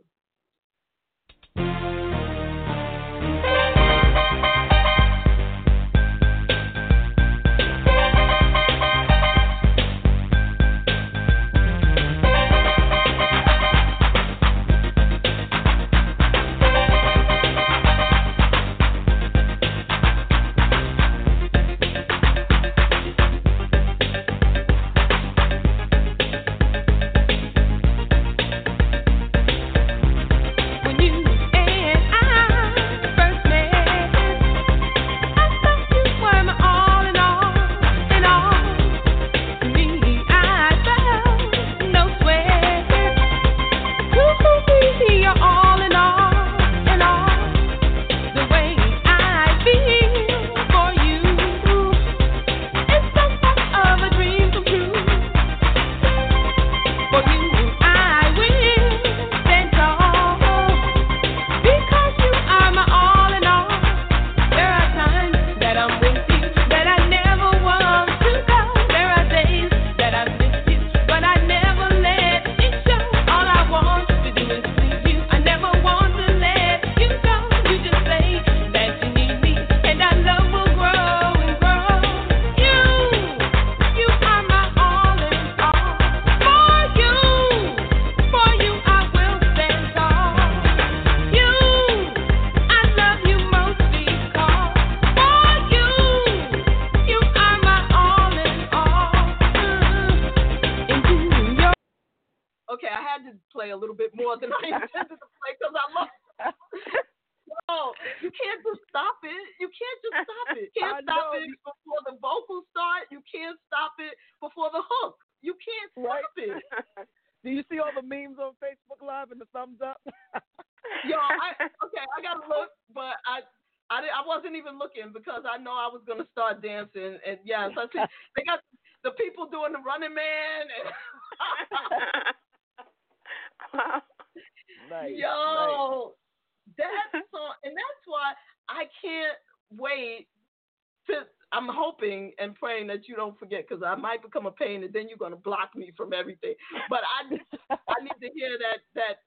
Don't 143.28 143.40
forget 143.40 143.66
because 143.68 143.84
I 143.84 143.96
might 143.96 144.22
become 144.22 144.46
a 144.46 144.52
pain, 144.52 144.84
and 144.84 144.94
then 144.94 145.10
you're 145.10 145.18
gonna 145.18 145.36
block 145.36 145.72
me 145.76 145.92
from 145.96 146.14
everything. 146.14 146.54
But 146.90 147.02
I, 147.04 147.36
I 147.88 148.04
need 148.04 148.28
to 148.28 148.34
hear 148.34 148.58
that 148.58 148.80
that 148.96 149.18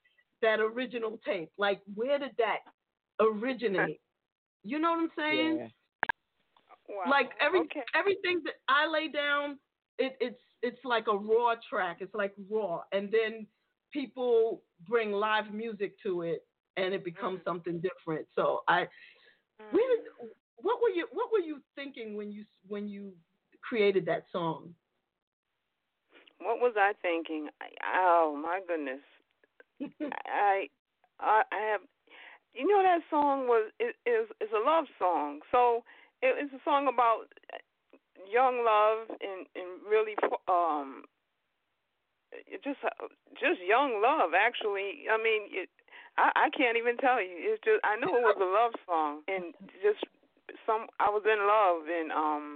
that 0.43 0.61
original 0.61 1.19
tape. 1.25 1.51
Like, 1.59 1.81
where 1.95 2.19
did 2.19 2.33
that 2.39 2.61
originate? 3.21 4.01
You 4.65 4.79
know 4.79 4.91
what 4.91 5.01
I'm 5.01 5.11
saying? 5.17 5.59
Yeah. 5.59 5.67
Wow. 6.89 7.11
Like 7.11 7.31
every 7.41 7.61
okay. 7.61 7.83
everything 7.95 8.43
that 8.45 8.55
I 8.69 8.87
lay 8.89 9.09
down, 9.09 9.59
it, 9.99 10.17
it's 10.21 10.41
it's 10.63 10.85
like 10.85 11.07
a 11.09 11.17
raw 11.17 11.55
track. 11.69 11.99
It's 12.01 12.15
like 12.15 12.33
raw, 12.51 12.81
and 12.93 13.13
then 13.13 13.47
people 13.93 14.63
bring 14.89 15.13
live 15.13 15.53
music 15.53 15.95
to 16.05 16.23
it, 16.23 16.41
and 16.77 16.95
it 16.95 17.05
becomes 17.05 17.41
mm. 17.41 17.45
something 17.45 17.81
different. 17.81 18.27
So 18.35 18.61
I, 18.67 18.87
where 19.71 19.85
mm. 19.85 20.03
did, 20.21 20.31
what 20.57 20.79
were 20.83 20.89
you 20.89 21.07
what 21.13 21.31
were 21.33 21.39
you 21.39 21.61
thinking 21.77 22.17
when 22.17 22.33
you 22.33 22.45
when 22.67 22.89
you 22.89 23.13
created 23.63 24.07
that 24.07 24.25
song? 24.33 24.75
What 26.39 26.59
was 26.59 26.75
I 26.77 26.93
thinking? 27.03 27.49
I, 27.61 27.67
oh 27.97 28.39
my 28.41 28.61
goodness. 28.67 29.01
I, 30.27 30.69
I 31.21 31.43
I 31.53 31.61
have 31.73 31.81
you 32.55 32.67
know 32.67 32.83
that 32.83 33.01
song 33.11 33.47
was 33.47 33.71
is 33.79 33.95
is, 34.07 34.29
is 34.41 34.51
a 34.55 34.65
love 34.65 34.87
song. 34.99 35.41
So 35.53 35.85
it, 36.23 36.35
it's 36.39 36.53
a 36.53 36.65
song 36.65 36.89
about 36.89 37.27
young 38.31 38.65
love 38.65 39.09
and 39.21 39.47
and 39.57 39.81
really 39.89 40.15
um 40.49 41.05
just 42.63 42.79
just 43.35 43.59
young 43.67 44.01
love 44.03 44.31
actually 44.37 45.09
i 45.11 45.17
mean 45.17 45.49
it 45.51 45.69
i 46.19 46.47
i 46.47 46.49
can't 46.55 46.77
even 46.77 46.97
tell 46.99 47.19
you 47.21 47.33
it's 47.33 47.63
just 47.65 47.81
i 47.83 47.97
knew 47.97 48.13
it 48.13 48.23
was 48.23 48.39
a 48.39 48.47
love 48.47 48.75
song 48.87 49.23
and 49.27 49.55
just 49.83 50.05
some 50.67 50.87
i 51.01 51.09
was 51.09 51.25
in 51.27 51.43
love 51.43 51.89
and 51.91 52.13
um 52.13 52.47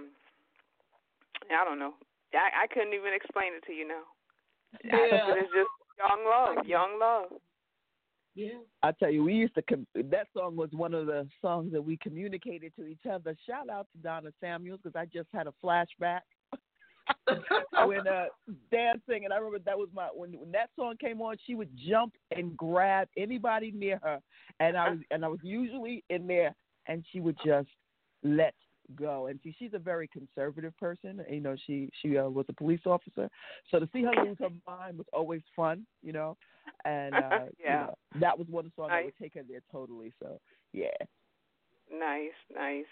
i 1.51 1.65
don't 1.65 1.79
know 1.79 1.95
i 2.35 2.65
i 2.65 2.67
couldn't 2.73 2.95
even 2.95 3.13
explain 3.15 3.53
it 3.55 3.65
to 3.67 3.73
you 3.73 3.87
now 3.87 4.03
Yeah. 4.85 5.27
but 5.29 5.39
it's 5.39 5.53
just 5.53 5.71
young 5.99 6.25
love 6.25 6.67
young 6.67 6.99
love 6.99 7.41
Yeah. 8.35 8.59
I 8.83 8.91
tell 8.93 9.11
you, 9.11 9.23
we 9.23 9.35
used 9.35 9.55
to. 9.55 9.63
Com- 9.63 9.87
that 9.95 10.27
song 10.37 10.57
was 10.57 10.71
one 10.73 10.93
of 10.93 11.07
the 11.07 11.29
songs 11.41 11.73
that 11.73 11.81
we 11.81 11.97
communicated 11.99 12.73
to 12.77 12.85
each 12.87 13.07
other. 13.11 13.37
Shout 13.47 13.71
out 13.71 13.87
to 13.93 13.99
Donna 14.03 14.31
Samuels 14.41 14.81
because 14.83 14.97
I 14.97 15.07
just 15.07 15.29
had 15.33 15.47
a 15.47 15.55
flashback 15.63 16.23
when 17.87 18.07
uh, 18.09 18.27
dancing, 18.73 19.25
and 19.25 19.33
I 19.33 19.37
remember 19.37 19.61
that 19.65 19.79
was 19.79 19.89
my 19.95 20.09
when 20.13 20.33
when 20.33 20.51
that 20.53 20.71
song 20.77 20.97
came 21.01 21.21
on. 21.23 21.37
She 21.47 21.55
would 21.55 21.71
jump 21.89 22.15
and 22.37 22.57
grab 22.57 23.07
anybody 23.17 23.71
near 23.71 24.01
her, 24.03 24.19
and 24.59 24.77
I 24.77 24.91
was 24.91 24.99
and 25.13 25.25
I 25.25 25.29
was 25.29 25.41
usually 25.43 26.03
in 26.11 26.27
there, 26.27 26.55
and 26.89 27.05
she 27.13 27.21
would 27.21 27.37
just 27.45 27.69
let 28.25 28.55
go. 28.97 29.27
And 29.27 29.39
see, 29.43 29.55
she's 29.59 29.75
a 29.75 29.79
very 29.79 30.09
conservative 30.09 30.77
person. 30.79 31.25
You 31.31 31.41
know, 31.41 31.57
she 31.67 31.91
she 32.03 32.17
uh, 32.19 32.29
was 32.29 32.47
a 32.49 32.53
police 32.53 32.81
officer, 32.87 33.29
so 33.71 33.79
to 33.79 33.89
see 33.93 34.03
her 34.03 34.13
lose 34.13 34.39
her 34.41 34.51
mind 34.67 34.99
was 34.99 35.07
always 35.13 35.43
fun. 35.55 35.87
You 36.03 36.13
know, 36.13 36.37
and 36.85 37.15
uh, 37.19 37.47
you 37.47 37.53
Yeah. 37.65 37.87
know, 37.87 37.95
that 38.21 38.39
was 38.39 38.49
one 38.49 38.71
song 38.77 38.89
that 38.89 39.05
would 39.05 39.17
take 39.21 39.35
her 39.35 39.43
there 39.49 39.63
totally. 39.73 40.13
So 40.23 40.41
yeah, 40.73 40.89
Nice, 41.91 42.37
nice. 42.55 42.91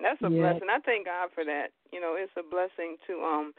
That's 0.00 0.20
a 0.22 0.30
Yeah. 0.30 0.52
blessing. 0.54 0.68
I 0.70 0.78
thank 0.80 1.06
God 1.06 1.30
for 1.34 1.44
that. 1.44 1.70
You 1.92 2.00
know, 2.00 2.14
it's 2.16 2.32
a 2.38 2.42
blessing 2.42 2.96
to 3.06 3.22
um, 3.22 3.52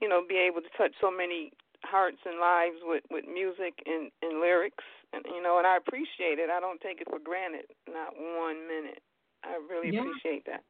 you 0.00 0.08
know, 0.08 0.22
be 0.26 0.36
able 0.36 0.60
to 0.60 0.68
touch 0.76 0.92
so 1.00 1.10
many 1.10 1.52
hearts 1.84 2.18
and 2.24 2.38
lives 2.38 2.80
with 2.84 3.04
with 3.10 3.24
music 3.26 3.80
and 3.86 4.10
and 4.22 4.40
lyrics, 4.40 4.84
and 5.12 5.24
you 5.32 5.42
know, 5.42 5.58
and 5.58 5.66
I 5.66 5.76
appreciate 5.76 6.38
it. 6.38 6.50
I 6.50 6.60
don't 6.60 6.80
take 6.80 7.00
it 7.00 7.08
for 7.08 7.18
granted, 7.18 7.66
not 7.88 8.12
one 8.16 8.68
minute. 8.68 9.00
I 9.44 9.56
really 9.68 9.88
Yeah. 9.90 10.00
appreciate 10.00 10.44
that. 10.46 10.64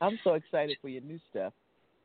I'm 0.00 0.18
so 0.22 0.34
excited 0.34 0.76
for 0.80 0.88
your 0.88 1.02
new 1.02 1.18
stuff. 1.30 1.52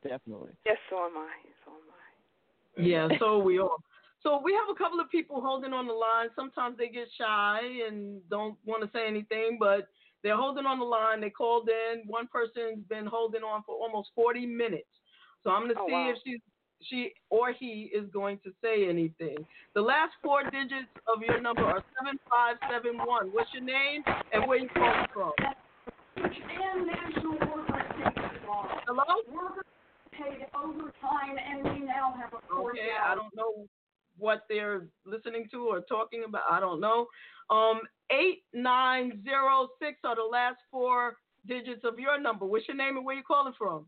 Definitely. 0.04 0.52
Yes, 0.66 0.78
so 0.90 0.98
am 0.98 1.18
I. 1.18 1.30
So 1.66 1.72
am 1.72 1.78
I. 1.90 2.88
Yeah, 2.88 3.08
so 3.20 3.38
we 3.40 3.60
all. 3.60 3.78
So 4.22 4.42
we 4.42 4.54
have 4.54 4.74
a 4.74 4.78
couple 4.78 5.00
of 5.00 5.10
people 5.10 5.42
holding 5.42 5.74
on 5.74 5.86
the 5.86 5.94
line. 5.94 6.30
Sometimes 6.36 6.78
they 6.78 6.88
get 6.88 7.08
shy 7.18 7.60
and 7.88 8.22
don't 8.30 8.56
want 8.66 8.82
to 8.82 8.90
say 8.98 9.06
anything, 9.06 9.58
but 9.60 9.90
they're 10.24 10.38
holding 10.38 10.66
on 10.66 10.80
the 10.80 10.86
line. 10.86 11.20
They 11.20 11.30
called 11.30 11.68
in. 11.70 12.08
One 12.08 12.28
person's 12.28 12.86
been 12.88 13.06
holding 13.06 13.44
on 13.44 13.64
for 13.66 13.76
almost 13.76 14.12
40 14.16 14.46
minutes. 14.46 14.88
So 15.44 15.50
I'm 15.50 15.64
going 15.64 15.76
to 15.76 15.82
Oh, 15.82 15.88
see 15.88 15.94
wow. 15.94 16.12
if 16.12 16.18
she, 16.24 16.42
she 16.82 17.14
or 17.30 17.52
he 17.52 17.92
is 17.94 18.10
going 18.14 18.40
to 18.46 18.52
say 18.62 18.88
anything. 18.88 19.46
The 19.76 19.82
last 19.82 20.14
four 20.24 20.44
digits 20.44 20.88
of 21.14 21.22
your 21.22 21.42
number 21.42 21.64
are 21.64 21.84
7571. 22.00 23.28
What's 23.34 23.54
your 23.54 23.64
name 23.64 24.04
and 24.32 24.48
where 24.48 24.58
you 24.58 24.70
calling 24.70 25.06
from? 25.14 25.34
Hello? 28.88 29.04
Workers 29.34 29.64
paid 30.12 30.46
overtime, 30.56 31.38
and 31.38 31.64
we 31.64 31.86
now 31.86 32.14
have 32.20 32.34
a 32.34 32.54
court 32.54 32.76
Okay, 32.76 32.90
I 33.04 33.16
don't 33.16 33.36
know 33.36 33.66
what 34.18 34.44
they're 34.50 34.88
listening 35.06 35.48
to 35.52 35.68
or 35.70 35.82
talking 35.82 36.24
about. 36.28 36.44
I 36.50 36.60
don't 36.60 36.80
know. 36.80 37.08
Um, 37.50 37.82
eight 38.12 38.44
nine 38.54 39.22
zero 39.24 39.70
six 39.82 40.00
are 40.04 40.16
the 40.16 40.24
last 40.24 40.58
four 40.72 41.16
digits 41.48 41.82
of 41.84 42.00
your 42.00 42.20
number. 42.20 42.46
What's 42.46 42.68
your 42.68 42.78
name 42.78 42.98
and 42.98 43.06
where 43.06 43.16
you 43.16 43.24
calling 43.24 43.54
from? 43.58 43.86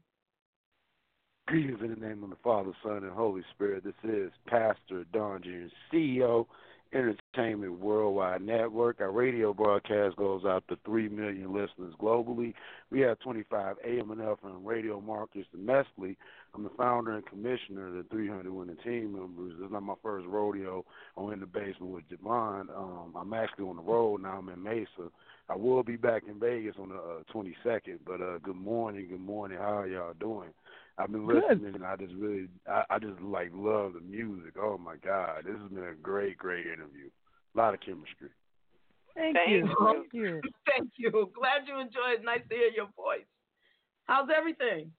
Greetings 1.48 1.80
in 1.84 1.90
the 1.90 1.96
name 1.96 2.24
of 2.24 2.30
the 2.30 2.38
Father, 2.44 2.72
Son, 2.84 3.04
and 3.04 3.12
Holy 3.12 3.44
Spirit. 3.54 3.84
This 3.84 3.94
is 4.04 4.32
Pastor 4.48 5.06
Don 5.14 5.42
Jr., 5.42 5.68
CEO, 5.94 6.48
Entertainment 6.96 7.80
Worldwide 7.80 8.42
Network. 8.42 9.02
Our 9.02 9.12
radio 9.12 9.54
broadcast 9.54 10.16
goes 10.16 10.46
out 10.46 10.64
to 10.70 10.78
3 10.86 11.10
million 11.10 11.54
listeners 11.54 11.94
globally. 12.00 12.54
We 12.90 13.02
have 13.02 13.20
25 13.20 13.76
AM 13.86 14.12
and 14.12 14.22
FM 14.22 14.64
radio 14.64 15.02
markets 15.02 15.48
domestically. 15.52 16.18
I'm 16.54 16.64
the 16.64 16.70
founder 16.78 17.16
and 17.16 17.26
commissioner 17.26 17.88
of 17.88 17.96
the 17.96 18.06
300 18.10 18.50
winning 18.50 18.78
team 18.82 19.12
members. 19.12 19.56
This 19.58 19.66
is 19.66 19.72
not 19.74 19.84
my 19.84 19.96
first 20.02 20.26
rodeo 20.26 20.86
on 21.18 21.34
In 21.34 21.42
the 21.42 21.46
Basement 21.46 21.92
with 21.92 22.10
JaVonne. 22.10 22.70
Um, 22.76 23.14
I'm 23.14 23.34
actually 23.34 23.66
on 23.66 23.76
the 23.76 23.82
road 23.82 24.22
now. 24.22 24.38
I'm 24.38 24.48
in 24.48 24.64
Mesa. 24.64 25.12
I 25.50 25.56
will 25.56 25.84
be 25.84 25.98
back 25.98 26.24
in 26.30 26.40
Vegas 26.40 26.76
on 26.80 26.90
the 26.90 26.96
uh, 26.96 27.24
22nd. 27.34 28.00
But 28.06 28.22
uh, 28.22 28.38
good 28.42 28.56
morning, 28.56 29.10
good 29.10 29.20
morning. 29.20 29.58
How 29.58 29.80
are 29.80 29.88
y'all 29.88 30.14
doing? 30.18 30.50
I've 30.98 31.12
been 31.12 31.28
Good. 31.28 31.44
listening, 31.50 31.76
and 31.76 31.86
I 31.86 31.96
just 31.98 32.14
really, 32.14 32.48
I, 32.68 32.84
I 32.90 33.00
just 33.00 33.20
like 33.22 33.52
love 33.54 33.94
the 33.94 34.02
music. 34.02 34.54
Oh 34.58 34.78
my 34.78 34.96
God, 35.04 35.44
this 35.46 35.56
has 35.56 35.72
been 35.72 35.84
a 35.84 35.94
great, 35.94 36.38
great 36.38 36.66
interview. 36.66 37.10
A 37.54 37.58
lot 37.58 37.74
of 37.74 37.82
chemistry. 37.82 38.30
Thank, 39.14 39.36
Thank 39.36 39.50
you. 39.50 39.58
you. 39.58 39.76
Thank 39.86 40.08
you. 40.14 40.42
Thank 40.68 40.90
you. 40.98 41.12
Glad 41.12 41.68
you 41.68 41.80
enjoyed. 41.80 42.24
Nice 42.24 42.42
to 42.50 42.56
hear 42.56 42.70
your 42.76 42.88
voice. 42.96 43.28
How's 44.06 44.30
everything? 44.36 44.92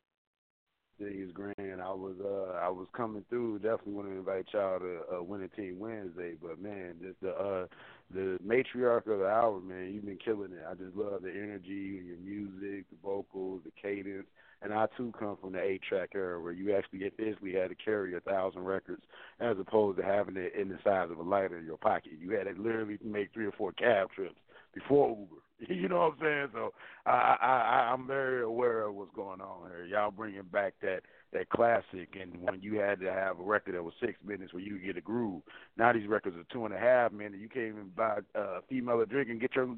Thing 0.98 1.22
is 1.22 1.30
grand. 1.32 1.82
I 1.82 1.92
was, 1.92 2.16
uh, 2.24 2.58
I 2.58 2.70
was 2.70 2.86
coming 2.96 3.24
through. 3.28 3.58
Definitely 3.58 3.92
want 3.92 4.08
to 4.08 4.14
invite 4.14 4.46
y'all 4.52 4.80
to 4.80 5.00
uh, 5.14 5.22
Winning 5.22 5.50
Team 5.54 5.78
Wednesday. 5.78 6.32
But 6.40 6.60
man, 6.60 6.94
just 7.02 7.20
the, 7.20 7.30
uh, 7.30 7.66
the 8.12 8.38
matriarch 8.46 9.06
of 9.06 9.18
the 9.18 9.26
hour, 9.26 9.60
man, 9.60 9.92
you've 9.92 10.06
been 10.06 10.18
killing 10.22 10.52
it. 10.52 10.64
I 10.68 10.74
just 10.74 10.96
love 10.96 11.22
the 11.22 11.30
energy, 11.30 11.98
and 11.98 12.06
your 12.06 12.18
music, 12.18 12.86
the 12.90 12.96
vocals, 13.02 13.60
the 13.64 13.72
cadence. 13.80 14.26
And 14.62 14.72
I 14.72 14.86
too 14.96 15.12
come 15.18 15.36
from 15.40 15.52
the 15.52 15.62
eight 15.62 15.82
track 15.82 16.10
era 16.14 16.40
where 16.40 16.52
you 16.52 16.74
actually 16.74 17.10
physically 17.16 17.52
had 17.52 17.68
to 17.68 17.74
carry 17.74 18.16
a 18.16 18.20
thousand 18.20 18.62
records 18.64 19.02
as 19.38 19.56
opposed 19.58 19.98
to 19.98 20.04
having 20.04 20.36
it 20.36 20.54
in 20.58 20.68
the 20.68 20.78
size 20.82 21.10
of 21.10 21.18
a 21.18 21.22
lighter 21.22 21.58
in 21.58 21.66
your 21.66 21.76
pocket. 21.76 22.12
You 22.18 22.30
had 22.30 22.44
to 22.44 22.60
literally 22.60 22.98
make 23.04 23.32
three 23.32 23.46
or 23.46 23.52
four 23.52 23.72
cab 23.72 24.08
trips 24.14 24.40
before 24.74 25.10
Uber. 25.10 25.42
You 25.68 25.88
know 25.88 25.98
what 26.00 26.12
I'm 26.12 26.18
saying? 26.20 26.48
So 26.52 26.72
I, 27.06 27.36
I, 27.40 27.46
I 27.46 27.92
I'm 27.92 28.06
very 28.06 28.42
aware 28.42 28.82
of 28.82 28.94
what's 28.94 29.14
going 29.16 29.40
on 29.40 29.70
here. 29.70 29.84
Y'all 29.86 30.10
bringing 30.10 30.42
back 30.52 30.74
that 30.82 31.00
that 31.32 31.48
classic, 31.48 32.14
and 32.20 32.40
when 32.42 32.60
you 32.62 32.78
had 32.78 33.00
to 33.00 33.10
have 33.12 33.40
a 33.40 33.42
record 33.42 33.74
that 33.74 33.82
was 33.82 33.94
six 34.00 34.14
minutes 34.24 34.52
where 34.52 34.62
you 34.62 34.74
could 34.74 34.84
get 34.84 34.96
a 34.96 35.00
groove. 35.00 35.42
Now 35.76 35.92
these 35.92 36.06
records 36.08 36.36
are 36.36 36.44
two 36.52 36.66
and 36.66 36.74
a 36.74 36.78
half 36.78 37.12
minutes. 37.12 37.36
You 37.40 37.48
can't 37.48 37.66
even 37.68 37.90
buy 37.96 38.18
a 38.34 38.60
female 38.68 39.00
a 39.00 39.06
drink 39.06 39.30
and 39.30 39.40
get 39.40 39.54
your 39.54 39.74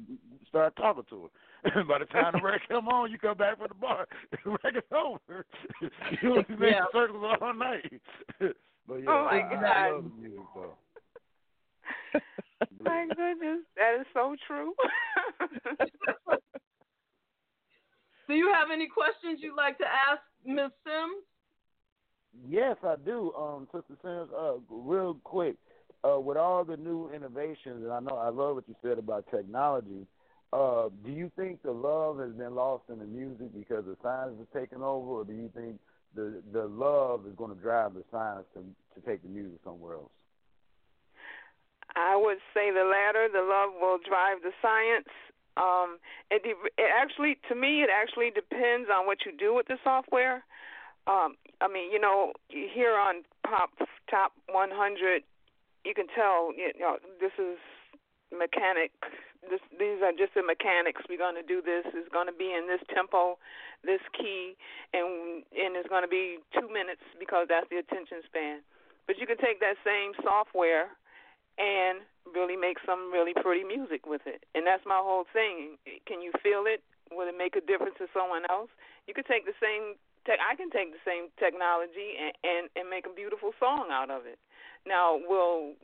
start 0.47 0.75
talking 0.75 1.03
to 1.09 1.29
her. 1.63 1.83
By 1.85 1.99
the 1.99 2.05
time 2.05 2.33
the 2.33 2.41
record 2.41 2.67
come 2.69 2.87
on, 2.89 3.09
you 3.11 3.17
come 3.17 3.37
back 3.37 3.57
from 3.57 3.67
the 3.69 3.75
bar. 3.75 4.07
The 4.43 4.51
record's 4.51 4.85
over. 4.91 5.45
you 6.21 6.29
only 6.31 6.45
make 6.57 6.75
circles 6.93 7.37
all 7.41 7.53
night. 7.53 7.91
but 8.39 8.53
yeah, 8.97 9.03
Oh, 9.07 9.25
my 9.25 9.39
I, 9.39 9.49
I 9.49 9.61
God. 9.61 9.93
love 9.93 10.03
the 10.03 10.09
music 10.21 10.28
though. 10.28 10.28
My 12.83 13.07
goodness, 13.07 13.61
that 13.77 13.99
is 14.01 14.07
so 14.13 14.35
true. 14.47 14.73
Do 18.27 18.35
you 18.35 18.51
have 18.53 18.69
any 18.71 18.87
questions 18.87 19.39
you'd 19.41 19.55
like 19.55 19.77
to 19.79 19.85
ask 19.85 20.21
Miss 20.45 20.71
Sims? 20.85 21.23
Yes, 22.47 22.77
I 22.83 22.95
do. 23.03 23.33
Um, 23.33 23.67
Sister 23.73 23.95
Sims, 24.03 24.29
uh, 24.37 24.53
real 24.69 25.15
quick, 25.23 25.55
uh, 26.07 26.19
with 26.19 26.37
all 26.37 26.63
the 26.63 26.77
new 26.77 27.09
innovations, 27.09 27.83
and 27.83 27.91
I 27.91 27.99
know 27.99 28.17
I 28.17 28.29
love 28.29 28.55
what 28.55 28.67
you 28.67 28.75
said 28.83 28.99
about 28.99 29.25
technology. 29.31 30.05
Uh, 30.53 30.89
do 31.03 31.11
you 31.11 31.31
think 31.35 31.61
the 31.63 31.71
love 31.71 32.19
has 32.19 32.31
been 32.33 32.55
lost 32.55 32.83
in 32.89 32.99
the 32.99 33.05
music 33.05 33.53
because 33.53 33.85
the 33.85 33.97
science 34.01 34.33
has 34.37 34.61
taken 34.61 34.81
over, 34.81 35.21
or 35.21 35.25
do 35.25 35.33
you 35.33 35.49
think 35.55 35.79
the 36.15 36.41
the 36.53 36.65
love 36.65 37.25
is 37.27 37.33
going 37.35 37.55
to 37.55 37.61
drive 37.61 37.93
the 37.93 38.03
science 38.11 38.45
to 38.53 38.61
to 38.93 39.07
take 39.07 39.21
the 39.21 39.29
music 39.29 39.59
somewhere 39.63 39.95
else? 39.95 40.11
I 41.95 42.15
would 42.15 42.37
say 42.53 42.71
the 42.71 42.85
latter. 42.85 43.27
The 43.31 43.41
love 43.41 43.73
will 43.79 43.97
drive 43.97 44.41
the 44.43 44.51
science. 44.61 45.09
Um, 45.57 45.99
it, 46.31 46.43
de- 46.43 46.69
it 46.77 46.89
actually, 46.93 47.37
to 47.49 47.55
me, 47.55 47.81
it 47.81 47.89
actually 47.89 48.31
depends 48.31 48.89
on 48.93 49.05
what 49.05 49.25
you 49.25 49.31
do 49.35 49.53
with 49.53 49.67
the 49.67 49.77
software. 49.83 50.43
Um, 51.07 51.35
I 51.61 51.67
mean, 51.67 51.91
you 51.91 51.99
know, 51.99 52.33
here 52.49 52.95
on 52.95 53.23
Pop 53.43 53.71
Top 54.09 54.33
100, 54.47 55.23
you 55.85 55.93
can 55.93 56.07
tell, 56.13 56.53
you 56.55 56.71
know, 56.79 56.97
this 57.19 57.33
is 57.39 57.57
mechanic. 58.29 58.91
This, 59.49 59.63
these 59.73 60.03
are 60.03 60.13
just 60.13 60.35
the 60.35 60.43
mechanics. 60.43 61.01
We're 61.09 61.17
going 61.21 61.39
to 61.39 61.45
do 61.45 61.61
this. 61.61 61.87
It's 61.95 62.11
going 62.13 62.27
to 62.27 62.35
be 62.35 62.53
in 62.53 62.67
this 62.67 62.83
tempo, 62.93 63.39
this 63.83 64.03
key, 64.13 64.53
and 64.93 65.41
and 65.55 65.73
it's 65.79 65.89
going 65.89 66.03
to 66.03 66.11
be 66.11 66.43
two 66.53 66.67
minutes 66.67 67.01
because 67.17 67.47
that's 67.49 67.65
the 67.71 67.79
attention 67.79 68.21
span. 68.27 68.61
But 69.07 69.17
you 69.17 69.25
can 69.25 69.39
take 69.41 69.59
that 69.63 69.79
same 69.81 70.13
software 70.21 70.93
and 71.59 72.01
really 72.33 72.55
make 72.55 72.77
some 72.87 73.11
really 73.11 73.35
pretty 73.35 73.63
music 73.63 74.07
with 74.07 74.23
it. 74.25 74.47
And 74.55 74.65
that's 74.65 74.85
my 74.87 74.97
whole 75.03 75.27
thing. 75.31 75.77
Can 76.07 76.21
you 76.21 76.31
feel 76.41 76.63
it? 76.65 76.81
Will 77.11 77.27
it 77.27 77.37
make 77.37 77.55
a 77.55 77.61
difference 77.61 77.99
to 77.99 78.07
someone 78.15 78.47
else? 78.49 78.69
You 79.05 79.13
could 79.13 79.27
take 79.27 79.45
the 79.45 79.57
same 79.59 79.99
tech 80.25 80.39
I 80.39 80.55
can 80.55 80.69
take 80.69 80.91
the 80.91 81.03
same 81.03 81.33
technology 81.39 82.15
and, 82.15 82.33
and 82.43 82.63
and 82.75 82.85
make 82.89 83.05
a 83.05 83.13
beautiful 83.13 83.51
song 83.59 83.89
out 83.91 84.09
of 84.09 84.25
it. 84.25 84.39
Now, 84.85 85.19
will 85.19 85.75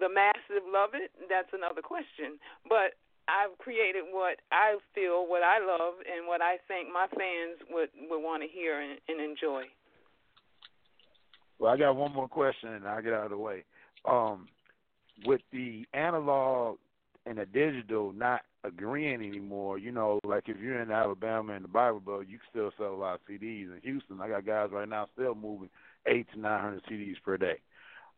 the 0.00 0.08
masses 0.08 0.64
love 0.66 0.90
it? 0.94 1.12
That's 1.28 1.52
another 1.52 1.82
question. 1.82 2.40
But 2.66 2.98
I've 3.28 3.54
created 3.58 4.10
what 4.10 4.42
I 4.50 4.78
feel, 4.94 5.28
what 5.28 5.42
I 5.42 5.62
love, 5.62 6.02
and 6.02 6.26
what 6.26 6.42
I 6.42 6.58
think 6.66 6.88
my 6.90 7.06
fans 7.12 7.62
would 7.70 7.90
would 8.08 8.22
want 8.22 8.42
to 8.42 8.48
hear 8.48 8.80
and, 8.80 8.98
and 9.06 9.20
enjoy. 9.20 9.68
Well, 11.58 11.72
I 11.72 11.76
got 11.76 11.94
one 11.94 12.14
more 12.14 12.28
question, 12.28 12.72
and 12.72 12.88
I'll 12.88 13.02
get 13.02 13.12
out 13.12 13.24
of 13.24 13.30
the 13.30 13.36
way. 13.36 13.64
Um, 14.08 14.48
with 15.26 15.40
the 15.52 15.84
analog 15.92 16.78
and 17.26 17.38
the 17.38 17.46
digital 17.46 18.12
not 18.12 18.42
agreeing 18.64 19.22
anymore, 19.26 19.78
you 19.78 19.92
know, 19.92 20.20
like 20.24 20.44
if 20.48 20.58
you're 20.58 20.80
in 20.80 20.90
Alabama 20.90 21.54
and 21.54 21.64
the 21.64 21.68
Bible 21.68 22.00
Belt, 22.00 22.26
you 22.28 22.38
can 22.38 22.46
still 22.50 22.70
sell 22.78 22.94
a 22.94 22.96
lot 22.96 23.14
of 23.14 23.20
CDs. 23.28 23.72
In 23.72 23.80
Houston, 23.82 24.20
I 24.20 24.28
got 24.28 24.46
guys 24.46 24.70
right 24.72 24.88
now 24.88 25.06
still 25.14 25.34
moving 25.34 25.70
eight 26.06 26.26
to 26.32 26.40
nine 26.40 26.60
hundred 26.60 26.82
CDs 26.84 27.16
per 27.24 27.36
day. 27.36 27.58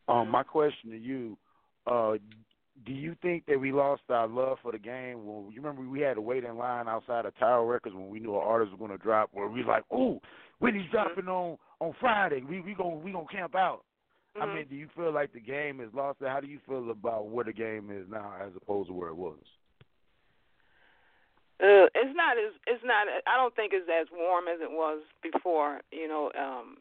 Um, 0.09 0.28
my 0.28 0.42
question 0.42 0.90
to 0.90 0.98
you, 0.98 1.36
uh, 1.86 2.14
do 2.86 2.92
you 2.92 3.14
think 3.22 3.46
that 3.46 3.61
we 3.61 3.70
lost 3.70 4.03
our 4.09 4.26
love 4.26 4.59
for 4.62 4.72
the 4.72 4.78
game? 4.78 5.24
When 5.26 5.53
you 5.53 5.61
remember 5.61 5.82
we 5.88 6.00
had 6.00 6.14
to 6.14 6.20
wait 6.20 6.44
in 6.44 6.57
line 6.57 6.88
outside 6.88 7.26
of 7.26 7.36
Tower 7.38 7.66
Records 7.66 7.94
when 7.94 8.09
we 8.09 8.18
knew 8.18 8.34
an 8.34 8.42
artist 8.44 8.72
was 8.72 8.78
going 8.78 8.90
to 8.90 9.03
drop, 9.03 9.30
where 9.32 9.48
we 9.48 9.62
like, 9.62 9.84
"Ooh, 9.92 10.20
Whitney's 10.59 10.90
dropping 10.90 11.28
on 11.28 11.59
on 11.80 11.92
Friday. 12.00 12.42
We 12.48 12.61
we 12.61 12.74
going 12.74 13.03
we 13.03 13.12
gonna 13.12 13.26
camp 13.30 13.55
out." 13.55 13.82
Mm-hmm. 14.37 14.43
I 14.43 14.55
mean, 14.55 14.66
do 14.68 14.76
you 14.76 14.89
feel 14.97 15.12
like 15.12 15.33
the 15.33 15.41
game 15.41 15.80
is 15.80 15.93
lost? 15.93 16.18
How 16.22 16.41
do 16.41 16.47
you 16.47 16.59
feel 16.66 16.91
about 16.91 17.28
where 17.28 17.45
the 17.45 17.53
game 17.53 17.91
is 17.91 18.07
now 18.09 18.33
as 18.41 18.53
opposed 18.57 18.89
to 18.89 18.95
where 18.95 19.09
it 19.09 19.16
was? 19.16 19.39
Uh, 21.61 21.87
it's 21.95 22.16
not 22.16 22.39
as 22.39 22.51
it's 22.66 22.83
not. 22.83 23.07
I 23.07 23.37
don't 23.37 23.55
think 23.55 23.70
it's 23.70 23.87
as 23.87 24.09
warm 24.11 24.49
as 24.49 24.59
it 24.59 24.72
was 24.72 25.03
before. 25.22 25.78
You 25.93 26.09
know, 26.09 26.33
um, 26.35 26.78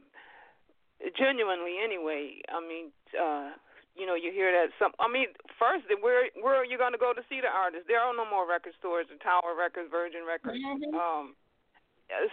genuinely 1.14 1.78
anyway. 1.78 2.42
I 2.50 2.58
mean, 2.66 2.90
uh, 3.14 3.54
you 3.94 4.08
know, 4.08 4.16
you 4.16 4.32
hear 4.32 4.50
that 4.50 4.74
some. 4.80 4.96
I 4.98 5.12
mean, 5.12 5.28
first, 5.60 5.86
where 6.02 6.34
where 6.40 6.56
are 6.56 6.66
you 6.66 6.80
going 6.80 6.94
to 6.94 7.02
go 7.02 7.14
to 7.14 7.22
see 7.30 7.44
the 7.44 7.52
artist? 7.52 7.86
There 7.86 8.00
are 8.00 8.16
no 8.16 8.26
more 8.26 8.50
record 8.50 8.74
stores. 8.80 9.06
The 9.12 9.22
Tower 9.22 9.54
Records, 9.54 9.92
Virgin 9.92 10.26
Records. 10.26 10.58
Mhm. 10.58 10.98
Um, 10.98 11.36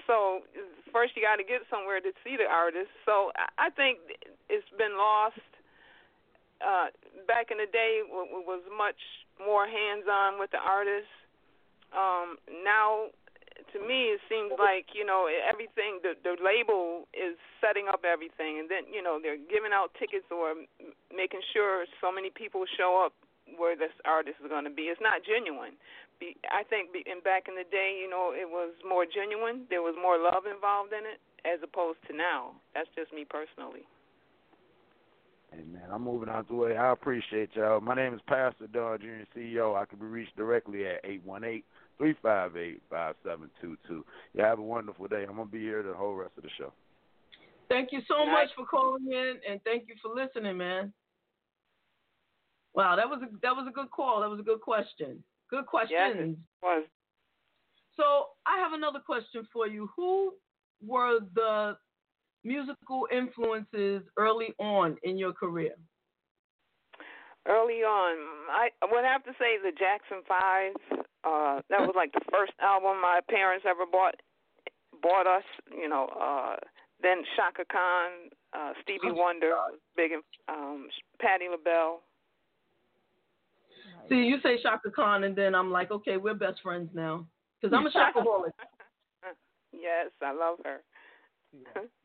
so 0.06 0.42
first 0.92 1.14
you 1.16 1.22
got 1.22 1.36
to 1.36 1.46
get 1.46 1.62
somewhere 1.70 2.00
to 2.00 2.10
see 2.24 2.36
the 2.36 2.48
artist. 2.48 2.90
So 3.06 3.30
I 3.58 3.70
think 3.70 3.98
it's 4.48 4.68
been 4.76 4.96
lost. 4.96 5.42
Uh, 6.58 6.90
back 7.30 7.54
in 7.54 7.58
the 7.58 7.70
day, 7.70 8.02
it 8.02 8.10
was 8.10 8.62
much 8.74 8.98
more 9.38 9.70
hands-on 9.70 10.42
with 10.42 10.50
the 10.50 10.58
artist. 10.58 11.06
Um, 11.94 12.36
now, 12.66 13.14
to 13.72 13.78
me, 13.78 14.10
it 14.16 14.20
seems 14.26 14.52
like 14.58 14.90
you 14.94 15.06
know 15.06 15.30
everything. 15.30 16.02
The 16.02 16.18
the 16.18 16.34
label 16.42 17.06
is 17.14 17.38
setting 17.62 17.86
up 17.86 18.02
everything, 18.02 18.58
and 18.58 18.66
then 18.66 18.90
you 18.90 19.02
know 19.02 19.22
they're 19.22 19.38
giving 19.38 19.70
out 19.70 19.94
tickets 19.98 20.26
or 20.34 20.54
making 21.14 21.40
sure 21.54 21.86
so 22.02 22.10
many 22.10 22.30
people 22.30 22.66
show 22.76 22.98
up 23.06 23.14
where 23.56 23.76
this 23.76 23.94
artist 24.04 24.36
is 24.42 24.48
going 24.50 24.64
to 24.64 24.74
be. 24.74 24.90
It's 24.92 25.00
not 25.00 25.24
genuine. 25.24 25.78
Be, 26.20 26.36
I 26.50 26.64
think 26.64 26.92
be, 26.92 27.04
in 27.06 27.20
back 27.22 27.46
in 27.46 27.54
the 27.54 27.68
day, 27.70 27.98
you 28.02 28.10
know, 28.10 28.34
it 28.34 28.48
was 28.48 28.74
more 28.86 29.06
genuine. 29.06 29.66
There 29.70 29.82
was 29.82 29.94
more 30.00 30.18
love 30.18 30.50
involved 30.50 30.92
in 30.92 31.06
it, 31.06 31.22
as 31.46 31.62
opposed 31.62 31.98
to 32.10 32.16
now. 32.16 32.58
That's 32.74 32.88
just 32.96 33.12
me 33.12 33.24
personally. 33.24 33.86
Hey 35.50 35.64
man, 35.72 35.88
I'm 35.90 36.04
moving 36.04 36.28
out 36.28 36.46
the 36.48 36.54
way. 36.54 36.76
I 36.76 36.92
appreciate 36.92 37.50
y'all. 37.54 37.80
My 37.80 37.94
name 37.94 38.12
is 38.12 38.20
Pastor 38.26 38.66
Don 38.66 38.98
Jr. 38.98 39.24
CEO. 39.34 39.80
I 39.80 39.86
can 39.86 39.98
be 39.98 40.04
reached 40.04 40.36
directly 40.36 40.86
at 40.86 41.00
eight 41.04 41.24
one 41.24 41.42
eight 41.42 41.64
three 41.96 42.14
five 42.22 42.56
eight 42.56 42.82
five 42.90 43.14
seven 43.24 43.48
two 43.60 43.76
two. 43.86 44.04
You 44.34 44.44
have 44.44 44.58
a 44.58 44.62
wonderful 44.62 45.08
day. 45.08 45.24
I'm 45.26 45.36
gonna 45.36 45.46
be 45.46 45.60
here 45.60 45.82
the 45.82 45.94
whole 45.94 46.14
rest 46.14 46.32
of 46.36 46.42
the 46.42 46.50
show. 46.58 46.72
Thank 47.68 47.92
you 47.92 48.00
so 48.08 48.26
much 48.26 48.48
for 48.56 48.66
calling 48.66 49.06
in, 49.10 49.36
and 49.48 49.60
thank 49.64 49.88
you 49.88 49.94
for 50.02 50.14
listening, 50.14 50.56
man. 50.56 50.92
Wow, 52.74 52.96
that 52.96 53.08
was 53.08 53.20
a 53.22 53.28
that 53.42 53.56
was 53.56 53.66
a 53.68 53.72
good 53.72 53.90
call. 53.90 54.20
That 54.20 54.28
was 54.28 54.40
a 54.40 54.44
good 54.44 54.60
question. 54.60 55.22
Good 55.50 55.64
Yes, 55.64 55.68
questions. 55.70 56.36
it 56.38 56.64
was. 56.64 56.84
So 57.96 58.26
I 58.46 58.58
have 58.58 58.72
another 58.72 59.00
question 59.00 59.46
for 59.52 59.66
you. 59.66 59.90
Who 59.96 60.34
were 60.84 61.20
the 61.34 61.76
musical 62.44 63.08
influences 63.10 64.02
early 64.16 64.54
on 64.58 64.96
in 65.02 65.18
your 65.18 65.32
career? 65.32 65.74
Early 67.46 67.80
on, 67.82 68.16
I 68.50 68.68
would 68.92 69.04
have 69.04 69.24
to 69.24 69.32
say 69.38 69.56
the 69.62 69.72
Jackson 69.72 70.22
Five. 70.28 70.74
Uh, 71.24 71.60
that 71.70 71.80
was 71.80 71.94
like 71.96 72.12
the 72.12 72.20
first 72.30 72.52
album 72.60 73.00
my 73.00 73.20
parents 73.30 73.64
ever 73.66 73.84
bought 73.90 74.16
bought 75.02 75.26
us. 75.26 75.44
You 75.74 75.88
know, 75.88 76.08
uh, 76.20 76.56
then 77.02 77.22
Chaka 77.36 77.64
Khan, 77.72 78.28
uh, 78.52 78.72
Stevie 78.82 79.12
Wonder, 79.12 79.48
was 79.50 79.78
big, 79.96 80.12
um, 80.48 80.88
Patti 81.20 81.46
LaBelle. 81.50 82.02
See, 84.08 84.16
you 84.16 84.38
say 84.42 84.60
Chaka 84.62 84.90
Khan, 84.90 85.24
and 85.24 85.36
then 85.36 85.54
I'm 85.54 85.70
like, 85.70 85.90
okay, 85.90 86.16
we're 86.16 86.34
best 86.34 86.60
friends 86.62 86.90
now. 86.94 87.26
Because 87.60 87.76
I'm 87.76 87.86
a 87.86 87.90
shopaholic. 87.90 88.52
yes, 89.72 90.10
I 90.22 90.32
love 90.32 90.58
her. 90.64 90.78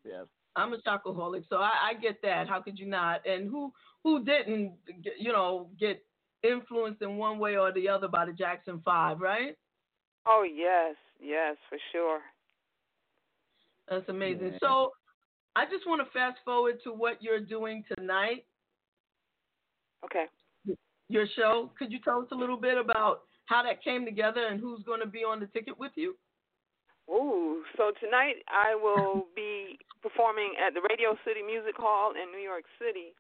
Yes. 0.05 0.25
I'm 0.55 0.73
a 0.73 0.77
shopaholic, 0.77 1.43
so 1.49 1.57
I, 1.57 1.71
I 1.91 1.93
get 1.99 2.21
that. 2.21 2.47
How 2.47 2.61
could 2.61 2.77
you 2.77 2.85
not? 2.85 3.25
And 3.25 3.49
who 3.49 3.71
who 4.03 4.23
didn't, 4.23 4.73
you 5.17 5.31
know, 5.31 5.69
get 5.79 6.03
influenced 6.43 7.01
in 7.01 7.17
one 7.17 7.39
way 7.39 7.57
or 7.57 7.71
the 7.71 7.89
other 7.89 8.07
by 8.07 8.25
the 8.25 8.33
Jackson 8.33 8.81
Five, 8.83 9.19
right? 9.19 9.57
Oh 10.25 10.45
yes, 10.49 10.95
yes, 11.19 11.55
for 11.69 11.77
sure. 11.91 12.19
That's 13.89 14.07
amazing. 14.07 14.53
Yeah. 14.53 14.57
So, 14.61 14.91
I 15.55 15.65
just 15.65 15.85
want 15.85 16.01
to 16.05 16.11
fast 16.11 16.37
forward 16.45 16.79
to 16.85 16.91
what 16.91 17.21
you're 17.21 17.41
doing 17.41 17.83
tonight. 17.97 18.45
Okay. 20.05 20.25
Your 21.09 21.25
show. 21.35 21.71
Could 21.77 21.91
you 21.91 21.99
tell 21.99 22.21
us 22.21 22.27
a 22.31 22.35
little 22.35 22.57
bit 22.57 22.77
about 22.77 23.21
how 23.45 23.63
that 23.63 23.83
came 23.83 24.05
together 24.05 24.47
and 24.47 24.59
who's 24.59 24.81
going 24.83 25.01
to 25.01 25.07
be 25.07 25.19
on 25.19 25.39
the 25.39 25.47
ticket 25.47 25.77
with 25.77 25.91
you? 25.95 26.15
Ooh, 27.09 27.63
so 27.75 27.91
tonight 27.99 28.43
I 28.47 28.75
will 28.75 29.27
be 29.35 29.77
performing 30.01 30.53
at 30.55 30.73
the 30.73 30.81
Radio 30.89 31.17
City 31.27 31.41
Music 31.45 31.75
Hall 31.75 32.11
in 32.11 32.31
New 32.31 32.43
York 32.43 32.63
City, 32.79 33.11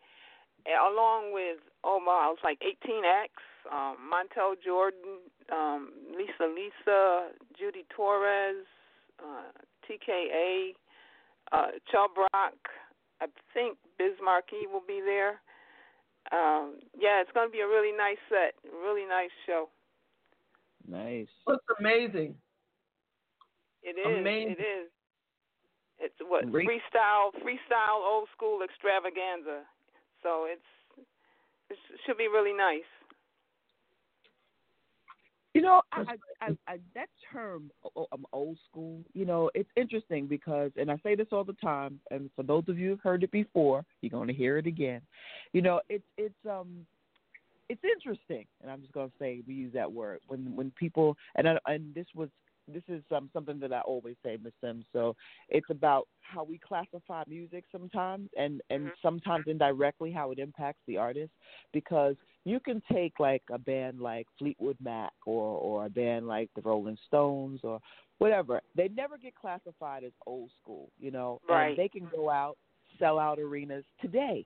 eh, 0.65 0.71
along 0.71 1.33
with 1.33 1.59
oh 1.83 1.99
wow, 2.05 2.31
it's 2.33 2.43
like 2.43 2.59
18 2.63 3.03
acts. 3.03 3.43
Um, 3.71 3.95
Montell 4.11 4.55
Jordan, 4.63 5.23
um, 5.51 5.91
Lisa 6.11 6.47
Lisa, 6.47 7.31
Judy 7.57 7.85
Torres, 7.95 8.67
uh, 9.19 9.51
TKA, 9.87 10.75
uh, 11.51 11.79
Chubb 11.91 12.11
Rock. 12.17 12.59
I 13.21 13.27
think 13.53 13.77
Biz 13.97 14.19
Markie 14.23 14.67
will 14.71 14.83
be 14.85 14.99
there. 15.03 15.39
Um, 16.33 16.81
yeah, 16.97 17.21
it's 17.21 17.31
going 17.33 17.47
to 17.47 17.51
be 17.51 17.61
a 17.61 17.67
really 17.67 17.95
nice 17.95 18.17
set, 18.25 18.57
really 18.65 19.05
nice 19.05 19.29
show. 19.45 19.69
Nice. 20.89 21.29
That's 21.45 21.61
amazing. 21.79 22.33
It 23.83 24.01
is. 24.01 24.19
Amazing. 24.19 24.55
It 24.57 24.63
is. 24.63 24.89
It's 25.99 26.15
what 26.25 26.51
Great. 26.51 26.67
freestyle, 26.67 27.29
freestyle, 27.45 28.01
old 28.01 28.27
school 28.35 28.63
extravaganza. 28.63 29.61
So 30.23 30.47
it's 30.49 30.65
it 31.69 31.77
should 32.05 32.17
be 32.17 32.27
really 32.27 32.53
nice. 32.53 32.89
You 35.53 35.61
know, 35.61 35.81
I, 35.91 36.03
I, 36.41 36.57
I, 36.67 36.77
that 36.95 37.09
term 37.31 37.69
I'm 38.11 38.25
old 38.33 38.57
school. 38.69 39.01
You 39.13 39.25
know, 39.25 39.51
it's 39.53 39.69
interesting 39.75 40.25
because, 40.25 40.71
and 40.77 40.89
I 40.89 40.97
say 41.03 41.15
this 41.15 41.27
all 41.31 41.43
the 41.43 41.53
time, 41.53 41.99
and 42.09 42.29
for 42.35 42.41
those 42.41 42.63
of 42.67 42.79
you 42.79 42.89
who've 42.89 42.99
heard 43.01 43.23
it 43.23 43.31
before, 43.31 43.85
you're 44.01 44.09
going 44.09 44.27
to 44.27 44.33
hear 44.33 44.57
it 44.57 44.65
again. 44.65 45.01
You 45.51 45.61
know, 45.61 45.79
it's 45.89 46.03
it's 46.17 46.33
um, 46.49 46.87
it's 47.69 47.83
interesting, 47.83 48.45
and 48.61 48.71
I'm 48.71 48.81
just 48.81 48.93
going 48.93 49.09
to 49.09 49.15
say 49.19 49.43
we 49.47 49.53
use 49.53 49.73
that 49.73 49.91
word 49.91 50.21
when 50.27 50.55
when 50.55 50.71
people 50.71 51.15
and 51.35 51.47
I, 51.47 51.57
and 51.67 51.93
this 51.93 52.07
was 52.15 52.29
this 52.71 52.83
is 52.87 53.01
um, 53.15 53.29
something 53.33 53.59
that 53.59 53.73
I 53.73 53.81
always 53.81 54.15
say, 54.23 54.37
Miss 54.43 54.53
Sims. 54.61 54.85
So 54.93 55.15
it's 55.49 55.69
about 55.69 56.07
how 56.21 56.43
we 56.43 56.59
classify 56.59 57.23
music 57.27 57.65
sometimes, 57.71 58.29
and 58.37 58.61
and 58.69 58.91
sometimes 59.01 59.45
indirectly 59.47 60.11
how 60.11 60.31
it 60.31 60.39
impacts 60.39 60.81
the 60.87 60.97
artist. 60.97 61.31
Because 61.71 62.15
you 62.45 62.59
can 62.59 62.81
take 62.91 63.19
like 63.19 63.43
a 63.51 63.57
band 63.57 63.99
like 63.99 64.27
Fleetwood 64.39 64.77
Mac 64.81 65.11
or 65.25 65.57
or 65.57 65.85
a 65.85 65.89
band 65.89 66.27
like 66.27 66.49
the 66.55 66.61
Rolling 66.61 66.97
Stones 67.07 67.61
or 67.63 67.79
whatever. 68.19 68.61
They 68.75 68.89
never 68.89 69.17
get 69.17 69.35
classified 69.35 70.03
as 70.03 70.11
old 70.25 70.49
school, 70.61 70.89
you 70.99 71.11
know. 71.11 71.41
Right. 71.47 71.69
And 71.69 71.77
they 71.77 71.89
can 71.89 72.07
go 72.15 72.29
out, 72.29 72.57
sell 72.99 73.19
out 73.19 73.39
arenas 73.39 73.85
today. 74.01 74.45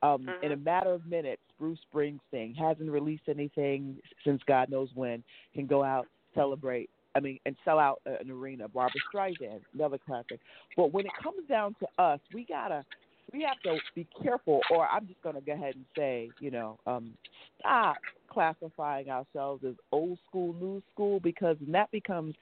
Um, 0.00 0.28
In 0.42 0.52
a 0.52 0.56
matter 0.56 0.92
of 0.92 1.04
minutes, 1.06 1.42
Bruce 1.58 1.80
Springsteen 1.92 2.56
hasn't 2.56 2.88
released 2.88 3.24
anything 3.28 3.98
since 4.24 4.40
God 4.46 4.70
knows 4.70 4.90
when. 4.94 5.24
Can 5.54 5.66
go 5.66 5.82
out, 5.82 6.06
celebrate, 6.34 6.88
I 7.14 7.20
mean, 7.20 7.38
and 7.46 7.56
sell 7.64 7.78
out 7.78 8.00
an 8.06 8.30
arena. 8.30 8.68
Barbra 8.68 9.00
Streisand, 9.12 9.60
another 9.74 9.98
classic. 9.98 10.40
But 10.76 10.92
when 10.92 11.06
it 11.06 11.12
comes 11.22 11.46
down 11.48 11.74
to 11.80 12.02
us, 12.02 12.20
we 12.32 12.44
gotta, 12.44 12.84
we 13.32 13.42
have 13.42 13.60
to 13.64 13.78
be 13.94 14.06
careful. 14.22 14.60
Or 14.70 14.86
I'm 14.86 15.06
just 15.06 15.22
gonna 15.22 15.40
go 15.40 15.52
ahead 15.52 15.74
and 15.74 15.84
say, 15.96 16.30
you 16.40 16.50
know, 16.50 16.78
um, 16.86 17.12
stop 17.60 17.96
classifying 18.30 19.10
ourselves 19.10 19.64
as 19.66 19.74
old 19.90 20.18
school, 20.28 20.54
new 20.54 20.82
school, 20.92 21.20
because 21.20 21.56
that 21.68 21.90
becomes 21.90 22.34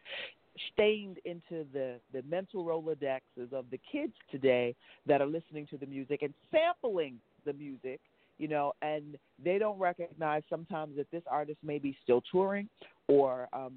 stained 0.72 1.18
into 1.24 1.66
the 1.72 1.97
the 2.12 2.22
mental 2.28 2.64
rolodexes 2.64 3.52
of 3.52 3.66
the 3.70 3.78
kids 3.90 4.12
today 4.30 4.74
that 5.06 5.20
are 5.20 5.26
listening 5.26 5.66
to 5.68 5.76
the 5.76 5.86
music 5.86 6.22
and 6.22 6.32
sampling 6.51 7.18
the 7.44 7.52
music 7.52 8.01
you 8.38 8.48
know, 8.48 8.72
and 8.82 9.16
they 9.43 9.59
don't 9.59 9.78
recognize 9.78 10.43
sometimes 10.51 10.97
that 10.97 11.10
this 11.10 11.22
artist 11.30 11.59
may 11.62 11.78
be 11.78 11.97
still 12.02 12.22
touring 12.30 12.68
or 13.09 13.48
um, 13.52 13.72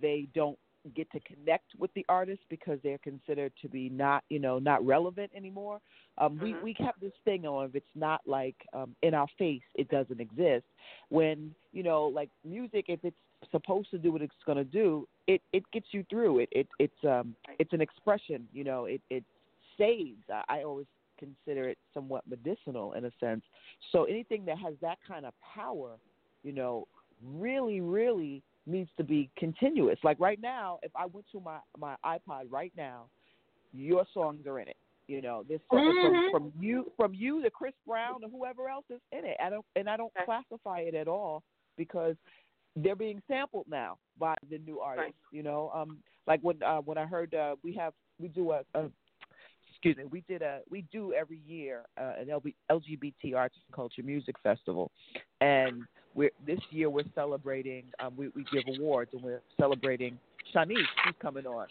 they 0.00 0.26
don't 0.34 0.58
get 0.94 1.10
to 1.12 1.20
connect 1.20 1.74
with 1.78 1.92
the 1.94 2.04
artist 2.08 2.40
because 2.50 2.78
they're 2.82 2.98
considered 2.98 3.52
to 3.62 3.68
be 3.68 3.88
not, 3.88 4.22
you 4.28 4.38
know, 4.38 4.58
not 4.58 4.84
relevant 4.84 5.30
anymore. 5.34 5.80
Um, 6.18 6.38
We 6.38 6.54
we 6.62 6.76
have 6.78 6.94
this 7.00 7.12
thing 7.24 7.46
on 7.46 7.66
if 7.66 7.74
it's 7.74 7.86
not 7.94 8.20
like 8.26 8.56
um, 8.72 8.94
in 9.02 9.14
our 9.14 9.28
face, 9.38 9.62
it 9.74 9.88
doesn't 9.88 10.20
exist. 10.20 10.64
When 11.08 11.54
you 11.72 11.82
know, 11.82 12.04
like 12.04 12.30
music, 12.44 12.86
if 12.88 13.00
it's 13.02 13.16
supposed 13.50 13.90
to 13.90 13.98
do 13.98 14.12
what 14.12 14.22
it's 14.22 14.34
going 14.44 14.58
to 14.58 14.64
do, 14.64 15.08
it 15.26 15.40
it 15.52 15.64
gets 15.72 15.86
you 15.92 16.04
through. 16.10 16.40
It 16.40 16.48
it 16.52 16.68
it's 16.78 17.04
um 17.04 17.34
it's 17.58 17.72
an 17.72 17.80
expression. 17.80 18.46
You 18.52 18.64
know, 18.64 18.84
it 18.84 19.00
it 19.10 19.24
saves. 19.78 20.22
I, 20.30 20.60
I 20.60 20.62
always 20.64 20.86
consider 21.18 21.68
it 21.68 21.78
somewhat 21.94 22.24
medicinal 22.28 22.92
in 22.92 23.06
a 23.06 23.10
sense. 23.20 23.42
So 23.92 24.04
anything 24.04 24.44
that 24.46 24.58
has 24.58 24.74
that 24.82 24.98
kind 25.06 25.24
of 25.24 25.32
power, 25.54 25.92
you 26.42 26.52
know, 26.52 26.86
really 27.22 27.80
really 27.80 28.42
needs 28.66 28.90
to 28.96 29.04
be 29.04 29.30
continuous. 29.36 29.98
Like 30.02 30.18
right 30.20 30.40
now, 30.40 30.78
if 30.82 30.92
I 30.96 31.06
went 31.06 31.26
to 31.32 31.40
my 31.40 31.58
my 31.78 31.96
iPod 32.04 32.44
right 32.50 32.72
now, 32.76 33.06
your 33.72 34.06
songs 34.14 34.46
are 34.46 34.58
in 34.60 34.68
it. 34.68 34.76
You 35.06 35.20
know, 35.20 35.42
this 35.48 35.60
Mhm. 35.70 36.00
from, 36.00 36.30
from 36.30 36.52
you 36.58 36.90
from 36.96 37.14
you 37.14 37.42
to 37.42 37.50
Chris 37.50 37.74
Brown 37.86 38.24
or 38.24 38.30
whoever 38.30 38.68
else 38.68 38.86
is 38.90 39.00
in 39.12 39.24
it. 39.26 39.36
I 39.42 39.50
don't 39.50 39.66
and 39.76 39.88
I 39.88 39.96
don't 39.96 40.12
classify 40.24 40.80
it 40.80 40.94
at 40.94 41.08
all 41.08 41.42
because 41.76 42.16
they're 42.76 42.96
being 42.96 43.22
sampled 43.28 43.66
now 43.68 43.98
by 44.18 44.34
the 44.50 44.58
new 44.58 44.80
artists. 44.80 45.20
You 45.30 45.42
know, 45.42 45.70
um, 45.74 45.98
like 46.26 46.40
when 46.40 46.62
uh, 46.62 46.78
when 46.78 46.96
I 46.96 47.04
heard 47.04 47.34
uh, 47.34 47.56
we 47.62 47.74
have 47.74 47.92
we 48.18 48.28
do 48.28 48.52
a, 48.52 48.62
a 48.74 48.90
excuse 49.70 49.96
me 49.98 50.04
we 50.04 50.22
did 50.26 50.40
a 50.40 50.60
we 50.70 50.82
do 50.90 51.12
every 51.12 51.40
year 51.46 51.82
uh, 52.00 52.14
an 52.18 52.28
LB, 52.28 52.54
LGBT 52.70 53.34
Arts 53.36 53.56
and 53.66 53.74
Culture 53.74 54.02
Music 54.02 54.36
Festival, 54.42 54.90
and 55.42 55.82
we're 56.14 56.30
this 56.46 56.60
year 56.70 56.88
we're 56.90 57.04
celebrating 57.14 57.84
um, 58.00 58.14
we 58.16 58.28
we 58.28 58.44
give 58.52 58.64
awards 58.78 59.10
and 59.12 59.22
we're 59.22 59.42
celebrating 59.58 60.18
Shanice 60.54 60.76
She's 61.04 61.14
coming 61.20 61.46
on, 61.46 61.66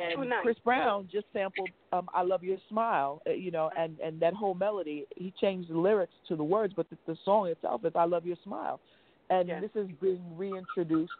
and 0.00 0.20
Oh, 0.20 0.22
nice. 0.22 0.42
Chris 0.42 0.56
Brown 0.64 1.08
just 1.10 1.26
sampled 1.32 1.70
um, 1.92 2.08
"I 2.14 2.22
Love 2.22 2.44
Your 2.44 2.58
Smile," 2.68 3.20
uh, 3.26 3.32
you 3.32 3.50
know, 3.50 3.70
and 3.76 3.98
and 4.00 4.20
that 4.20 4.34
whole 4.34 4.54
melody 4.54 5.06
he 5.16 5.32
changed 5.40 5.70
the 5.70 5.78
lyrics 5.78 6.12
to 6.28 6.36
the 6.36 6.44
words, 6.44 6.72
but 6.76 6.88
the, 6.90 6.98
the 7.06 7.16
song 7.24 7.48
itself 7.48 7.84
is 7.84 7.92
"I 7.94 8.04
Love 8.04 8.26
Your 8.26 8.36
Smile," 8.44 8.80
and 9.30 9.48
this 9.48 9.70
is 9.74 9.88
being 10.00 10.22
reintroduced 10.36 11.12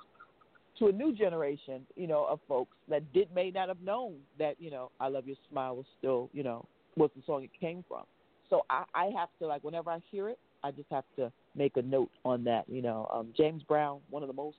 to 0.79 0.87
a 0.87 0.93
new 0.93 1.13
generation, 1.13 1.85
you 1.97 2.07
know, 2.07 2.25
of 2.27 2.39
folks 2.47 2.77
that 2.89 3.13
did 3.13 3.35
may 3.35 3.51
not 3.51 3.69
have 3.69 3.81
known 3.81 4.17
that 4.39 4.61
you 4.61 4.71
know 4.71 4.91
"I 5.01 5.09
Love 5.09 5.27
Your 5.27 5.37
Smile" 5.51 5.77
was 5.77 5.87
still 5.99 6.31
you 6.33 6.43
know 6.43 6.65
was 6.97 7.11
the 7.17 7.23
song 7.27 7.43
it 7.43 7.51
came 7.59 7.85
from. 7.89 8.05
So 8.51 8.63
I, 8.71 8.85
I 8.95 9.11
have 9.17 9.29
to 9.41 9.47
like 9.47 9.65
whenever 9.65 9.91
I 9.91 10.01
hear 10.11 10.29
it, 10.29 10.39
I 10.63 10.71
just 10.71 10.89
have 10.91 11.05
to 11.17 11.33
make 11.55 11.77
a 11.77 11.83
note 11.83 12.11
on 12.25 12.45
that. 12.45 12.65
You 12.69 12.83
know, 12.83 13.09
um, 13.13 13.29
James 13.37 13.63
Brown, 13.63 14.01
one 14.11 14.23
of 14.23 14.29
the 14.29 14.35
most 14.35 14.57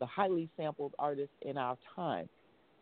the 0.00 0.06
highly 0.06 0.48
sampled 0.56 0.94
artists 0.98 1.34
in 1.42 1.56
our 1.56 1.76
time. 1.94 2.28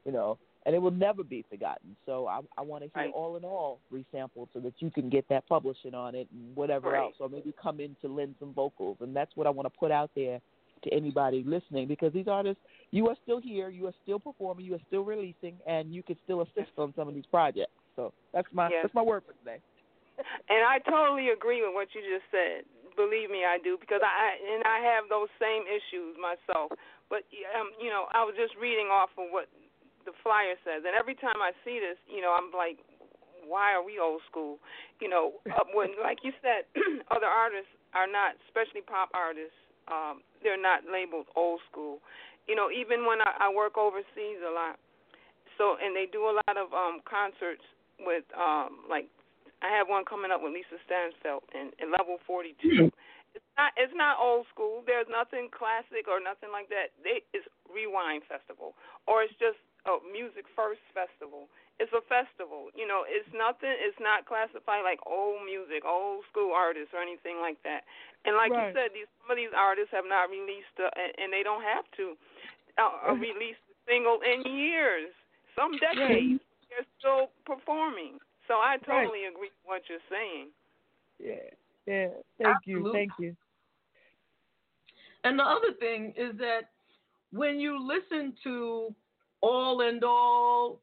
You 0.05 0.13
know, 0.13 0.39
and 0.67 0.75
it 0.75 0.79
will 0.79 0.91
never 0.91 1.25
be 1.25 1.45
forgotten. 1.49 1.97
So 2.07 2.27
I, 2.27 2.41
I 2.59 2.63
want 2.63 2.85
to 2.85 2.91
hear 2.95 3.11
all 3.11 3.37
in 3.37 3.45
all 3.45 3.81
resampled 3.93 4.49
so 4.53 4.61
that 4.61 4.75
you 4.79 4.91
can 4.91 5.09
get 5.09 5.27
that 5.29 5.47
publishing 5.49 5.95
on 5.95 6.15
it 6.15 6.29
and 6.33 6.55
whatever 6.55 6.91
Right. 6.91 7.01
else, 7.01 7.15
or 7.21 7.29
maybe 7.29 7.55
come 7.61 7.81
in 7.81 7.97
to 8.03 8.09
lend 8.09 8.35
some 8.39 8.53
vocals. 8.53 8.99
And 9.01 9.15
that's 9.15 9.35
what 9.35 9.47
I 9.47 9.51
want 9.51 9.67
to 9.73 9.79
put 9.79 9.91
out 9.91 10.11
there 10.15 10.41
to 10.83 10.93
anybody 10.93 11.43
listening 11.47 11.89
because 11.89 12.13
these 12.13 12.29
artists, 12.29 12.63
you 12.91 13.09
are 13.09 13.17
still 13.23 13.41
here, 13.41 13.71
you 13.71 13.87
are 13.87 13.95
still 14.03 14.19
performing, 14.19 14.67
you 14.67 14.75
are 14.75 14.83
still 14.87 15.05
releasing, 15.05 15.57
and 15.67 15.95
you 15.95 16.03
can 16.03 16.17
still 16.25 16.43
assist 16.43 16.73
on 16.77 16.93
some 16.95 17.09
of 17.09 17.15
these 17.15 17.27
projects. 17.27 17.73
So 17.97 18.13
that's 18.33 18.49
my 18.53 18.69
Yes. 18.69 18.81
that's 18.83 18.95
my 18.95 19.03
word 19.03 19.23
for 19.27 19.33
today. 19.35 19.61
And 20.19 20.63
I 20.63 20.79
totally 20.85 21.31
agree 21.35 21.63
with 21.63 21.75
what 21.75 21.91
you 21.95 22.03
just 22.05 22.27
said. 22.31 22.67
Believe 22.95 23.27
me, 23.27 23.43
I 23.43 23.59
do 23.59 23.75
because 23.75 23.99
I 24.07 24.39
and 24.39 24.63
I 24.63 24.79
have 24.95 25.11
those 25.11 25.27
same 25.43 25.67
issues 25.67 26.15
myself. 26.15 26.71
But 27.11 27.27
um, 27.59 27.75
you 27.83 27.91
know, 27.91 28.07
I 28.15 28.23
was 28.23 28.39
just 28.39 28.55
reading 28.55 28.87
off 28.87 29.11
of 29.19 29.35
what 29.35 29.51
the 30.07 30.15
flyer 30.23 30.55
says, 30.63 30.87
and 30.87 30.95
every 30.95 31.19
time 31.19 31.43
I 31.43 31.51
see 31.67 31.83
this, 31.83 31.99
you 32.07 32.23
know, 32.23 32.31
I'm 32.31 32.55
like, 32.55 32.79
why 33.43 33.75
are 33.75 33.83
we 33.83 33.99
old 33.99 34.23
school? 34.31 34.63
You 35.03 35.11
know, 35.11 35.43
uh, 35.51 35.67
when 35.75 35.99
like 35.99 36.23
you 36.23 36.31
said, 36.39 36.71
other 37.15 37.27
artists 37.27 37.73
are 37.99 38.07
not, 38.07 38.39
especially 38.47 38.87
pop 38.87 39.11
artists, 39.11 39.59
um, 39.91 40.23
they're 40.43 40.61
not 40.61 40.87
labeled 40.87 41.27
old 41.35 41.61
school. 41.71 41.99
You 42.47 42.55
know, 42.55 42.69
even 42.71 43.07
when 43.09 43.21
I, 43.27 43.49
I 43.49 43.53
work 43.53 43.75
overseas 43.75 44.39
a 44.39 44.53
lot, 44.53 44.79
so 45.59 45.77
and 45.83 45.97
they 45.97 46.07
do 46.07 46.31
a 46.31 46.39
lot 46.47 46.55
of 46.55 46.71
um 46.71 47.01
concerts 47.03 47.65
with 48.01 48.25
um 48.39 48.87
like 48.87 49.11
I 49.65 49.73
have 49.73 49.89
one 49.89 50.05
coming 50.05 50.29
up 50.29 50.45
with 50.45 50.53
Lisa 50.53 50.77
Stansfield 50.85 51.49
in, 51.57 51.73
in 51.81 51.89
level 51.89 52.21
42. 52.29 52.93
It's 53.33 53.51
not 53.57 53.73
it's 53.75 53.97
not 53.97 54.21
old 54.21 54.45
school. 54.53 54.85
There's 54.85 55.09
nothing 55.09 55.49
classic 55.51 56.07
or 56.07 56.21
nothing 56.21 56.53
like 56.53 56.69
that. 56.69 56.93
They, 57.01 57.25
it's 57.33 57.49
Rewind 57.67 58.29
Festival 58.29 58.77
or 59.09 59.25
it's 59.25 59.35
just 59.41 59.59
a 59.89 59.99
Music 60.05 60.45
First 60.53 60.85
Festival. 60.93 61.49
It's 61.83 61.91
a 61.91 62.05
festival. 62.07 62.71
You 62.79 62.87
know, 62.87 63.03
it's 63.03 63.27
nothing. 63.35 63.75
It's 63.75 63.99
not 63.99 64.29
classified 64.31 64.87
like 64.87 65.03
old 65.03 65.43
music, 65.43 65.83
old 65.83 66.23
school 66.31 66.55
artists 66.55 66.95
or 66.95 67.03
anything 67.03 67.43
like 67.43 67.59
that. 67.67 67.83
And 68.23 68.39
like 68.39 68.55
you 68.55 68.71
said, 68.77 68.95
these 68.95 69.11
some 69.19 69.35
of 69.35 69.39
these 69.41 69.51
artists 69.51 69.91
have 69.91 70.07
not 70.07 70.31
released 70.31 70.77
uh, 70.79 70.93
and, 70.95 71.11
and 71.19 71.29
they 71.35 71.43
don't 71.43 71.65
have 71.67 71.89
to 71.99 72.15
uh, 72.79 73.11
uh, 73.11 73.19
release 73.19 73.59
a 73.73 73.75
single 73.89 74.23
in 74.23 74.47
years, 74.47 75.11
some 75.59 75.75
decades. 75.83 76.39
They're 76.71 76.87
still 77.03 77.35
performing. 77.43 78.23
So 78.47 78.55
I 78.55 78.77
totally 78.85 79.25
agree 79.25 79.49
with 79.49 79.65
what 79.65 79.83
you're 79.89 79.99
saying. 80.11 80.51
Yeah, 81.19 81.51
yeah. 81.87 82.09
Thank 82.43 82.59
you, 82.67 82.91
thank 82.93 83.13
you. 83.19 83.37
And 85.25 85.39
the 85.39 85.45
other 85.45 85.73
thing 85.81 86.13
is 86.17 86.37
that 86.39 86.71
when 87.33 87.59
you 87.59 87.79
listen 87.79 88.35
to 88.45 88.95
all 89.41 89.81
and 89.81 90.05
all, 90.05 90.81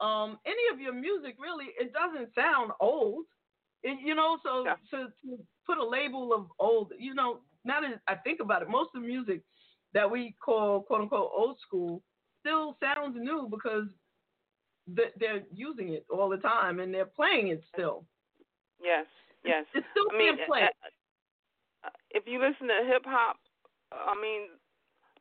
um, 0.00 0.38
any 0.46 0.62
of 0.72 0.80
your 0.80 0.94
music, 0.94 1.36
really, 1.38 1.66
it 1.78 1.92
doesn't 1.92 2.34
sound 2.34 2.72
old. 2.80 3.24
It, 3.82 3.98
you 4.04 4.14
know, 4.14 4.38
so 4.42 4.64
to, 4.90 5.08
to 5.24 5.38
put 5.66 5.78
a 5.78 5.84
label 5.84 6.32
of 6.32 6.46
old, 6.58 6.92
you 6.98 7.14
know, 7.14 7.40
now 7.64 7.80
that 7.80 8.00
I 8.06 8.14
think 8.14 8.40
about 8.40 8.62
it, 8.62 8.68
most 8.68 8.90
of 8.94 9.02
the 9.02 9.08
music 9.08 9.42
that 9.92 10.10
we 10.10 10.34
call 10.42 10.82
quote 10.82 11.02
unquote 11.02 11.30
old 11.36 11.58
school 11.66 12.02
still 12.40 12.76
sounds 12.80 13.16
new 13.18 13.48
because 13.50 13.84
th- 13.88 13.99
they're 14.86 15.42
using 15.52 15.92
it 15.94 16.04
all 16.10 16.28
the 16.28 16.38
time 16.38 16.80
and 16.80 16.92
they're 16.92 17.04
playing 17.06 17.48
it 17.48 17.62
still. 17.72 18.04
Yes, 18.82 19.06
yes. 19.44 19.64
It's 19.74 19.86
still 19.92 20.08
I 20.12 20.18
mean, 20.18 20.36
being 20.36 20.46
played. 20.46 20.64
uh, 20.64 21.88
uh, 21.88 21.96
if 22.10 22.24
you 22.26 22.40
listen 22.40 22.68
to 22.68 22.86
hip 22.88 23.04
hop, 23.04 23.36
I 23.92 24.14
mean, 24.20 24.56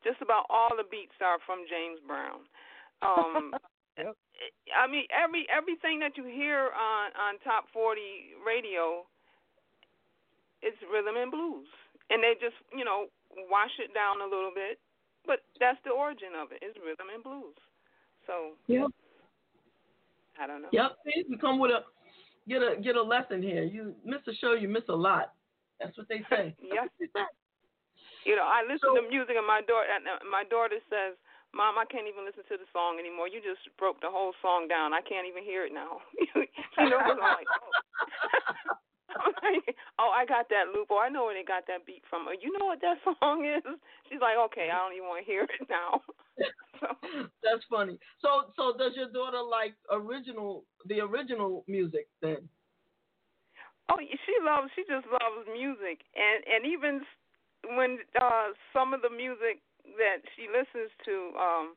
just 0.03 0.21
about 0.21 0.45
all 0.49 0.71
the 0.75 0.87
beats 0.87 1.15
are 1.21 1.39
from 1.45 1.67
James 1.67 1.99
Brown. 2.07 2.47
Um, 3.01 3.53
I 4.71 4.87
mean, 4.87 5.03
every 5.11 5.43
everything 5.51 5.99
that 5.99 6.15
you 6.15 6.23
hear 6.23 6.71
on 6.71 7.11
on 7.19 7.35
top 7.43 7.67
forty 7.73 8.31
radio, 8.39 9.03
it's 10.63 10.79
rhythm 10.87 11.19
and 11.19 11.31
blues, 11.31 11.67
and 12.09 12.23
they 12.23 12.39
just 12.39 12.55
you 12.71 12.87
know 12.87 13.11
wash 13.51 13.75
it 13.79 13.91
down 13.91 14.23
a 14.23 14.29
little 14.29 14.55
bit, 14.55 14.79
but 15.27 15.43
that's 15.59 15.79
the 15.83 15.91
origin 15.91 16.31
of 16.39 16.55
it. 16.55 16.63
It's 16.63 16.79
rhythm 16.79 17.11
and 17.11 17.23
blues. 17.23 17.59
So 18.23 18.55
Yep. 18.71 18.95
I 20.39 20.47
don't 20.47 20.61
know. 20.61 20.69
Yep. 20.71 20.91
See, 21.05 21.25
you 21.27 21.37
come 21.37 21.59
with 21.59 21.71
a 21.71 21.83
get 22.47 22.63
a 22.63 22.79
get 22.81 22.95
a 22.95 23.01
lesson 23.03 23.43
here. 23.43 23.63
You 23.63 23.93
miss 24.05 24.21
a 24.27 24.33
show, 24.35 24.53
you 24.53 24.67
miss 24.67 24.87
a 24.89 24.95
lot. 24.95 25.33
That's 25.79 25.97
what 25.97 26.07
they 26.07 26.23
say. 26.29 26.55
Yes. 26.63 26.87
You 28.27 28.35
know, 28.35 28.43
I 28.43 28.67
listen 28.67 28.93
to 28.93 29.03
music, 29.07 29.39
and 29.39 29.47
my 29.47 29.63
daughter, 29.63 29.87
uh, 29.95 30.19
my 30.27 30.43
daughter 30.43 30.75
says, 30.91 31.15
"Mom, 31.55 31.79
I 31.79 31.87
can't 31.87 32.05
even 32.05 32.27
listen 32.27 32.43
to 32.51 32.59
the 32.59 32.67
song 32.75 32.99
anymore. 32.99 33.31
You 33.31 33.39
just 33.39 33.63
broke 33.79 34.03
the 34.03 34.11
whole 34.11 34.35
song 34.43 34.67
down. 34.67 34.93
I 34.93 34.99
can't 34.99 35.25
even 35.25 35.41
hear 35.41 35.63
it 35.63 35.71
now." 35.73 36.03
you 36.35 36.89
know, 36.91 36.99
I'm 36.99 37.17
like, 37.17 37.47
oh. 37.47 38.75
Like, 39.19 39.75
oh, 39.99 40.11
I 40.15 40.25
got 40.25 40.47
that 40.49 40.71
loop. 40.73 40.87
Oh, 40.91 40.99
I 40.99 41.09
know 41.09 41.25
where 41.25 41.35
they 41.35 41.45
got 41.45 41.67
that 41.67 41.85
beat 41.85 42.03
from. 42.09 42.25
Oh, 42.27 42.35
you 42.35 42.51
know 42.57 42.65
what 42.65 42.81
that 42.81 42.97
song 43.19 43.45
is? 43.45 43.63
She's 44.09 44.21
like, 44.21 44.37
okay, 44.49 44.69
I 44.71 44.77
don't 44.77 44.95
even 44.95 45.07
want 45.07 45.25
to 45.25 45.29
hear 45.29 45.43
it 45.43 45.67
now. 45.69 46.01
so. 46.79 46.87
That's 47.43 47.63
funny. 47.69 47.99
So 48.21 48.51
so 48.55 48.77
does 48.77 48.95
your 48.95 49.11
daughter 49.11 49.43
like 49.43 49.75
original 49.91 50.63
the 50.87 51.01
original 51.01 51.63
music 51.67 52.07
then? 52.21 52.47
Oh, 53.89 53.97
she 53.99 54.35
loves. 54.45 54.69
She 54.75 54.83
just 54.85 55.07
loves 55.09 55.49
music, 55.49 56.05
and 56.13 56.39
and 56.45 56.61
even 56.65 57.01
when 57.75 57.99
uh 58.21 58.53
some 58.71 58.93
of 58.93 59.01
the 59.01 59.09
music 59.09 59.59
that 59.97 60.21
she 60.37 60.45
listens 60.45 60.93
to, 61.05 61.33
um, 61.33 61.73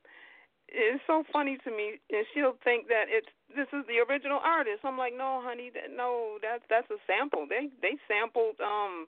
it's 0.69 1.03
so 1.07 1.25
funny 1.33 1.59
to 1.65 1.71
me, 1.71 2.01
and 2.11 2.25
she'll 2.33 2.57
think 2.65 2.89
that 2.89 3.07
it's 3.09 3.29
this 3.53 3.69
is 3.73 3.85
the 3.85 4.01
original 4.01 4.41
artist. 4.41 4.81
I'm 4.85 4.97
like, 4.97 5.13
no, 5.13 5.45
honey, 5.45 5.71
that, 5.75 5.93
no, 5.93 6.39
that's 6.41 6.65
that's 6.71 6.89
a 6.91 7.01
sample. 7.07 7.47
They 7.49 7.69
they 7.83 8.01
sampled 8.09 8.57
um, 8.61 9.07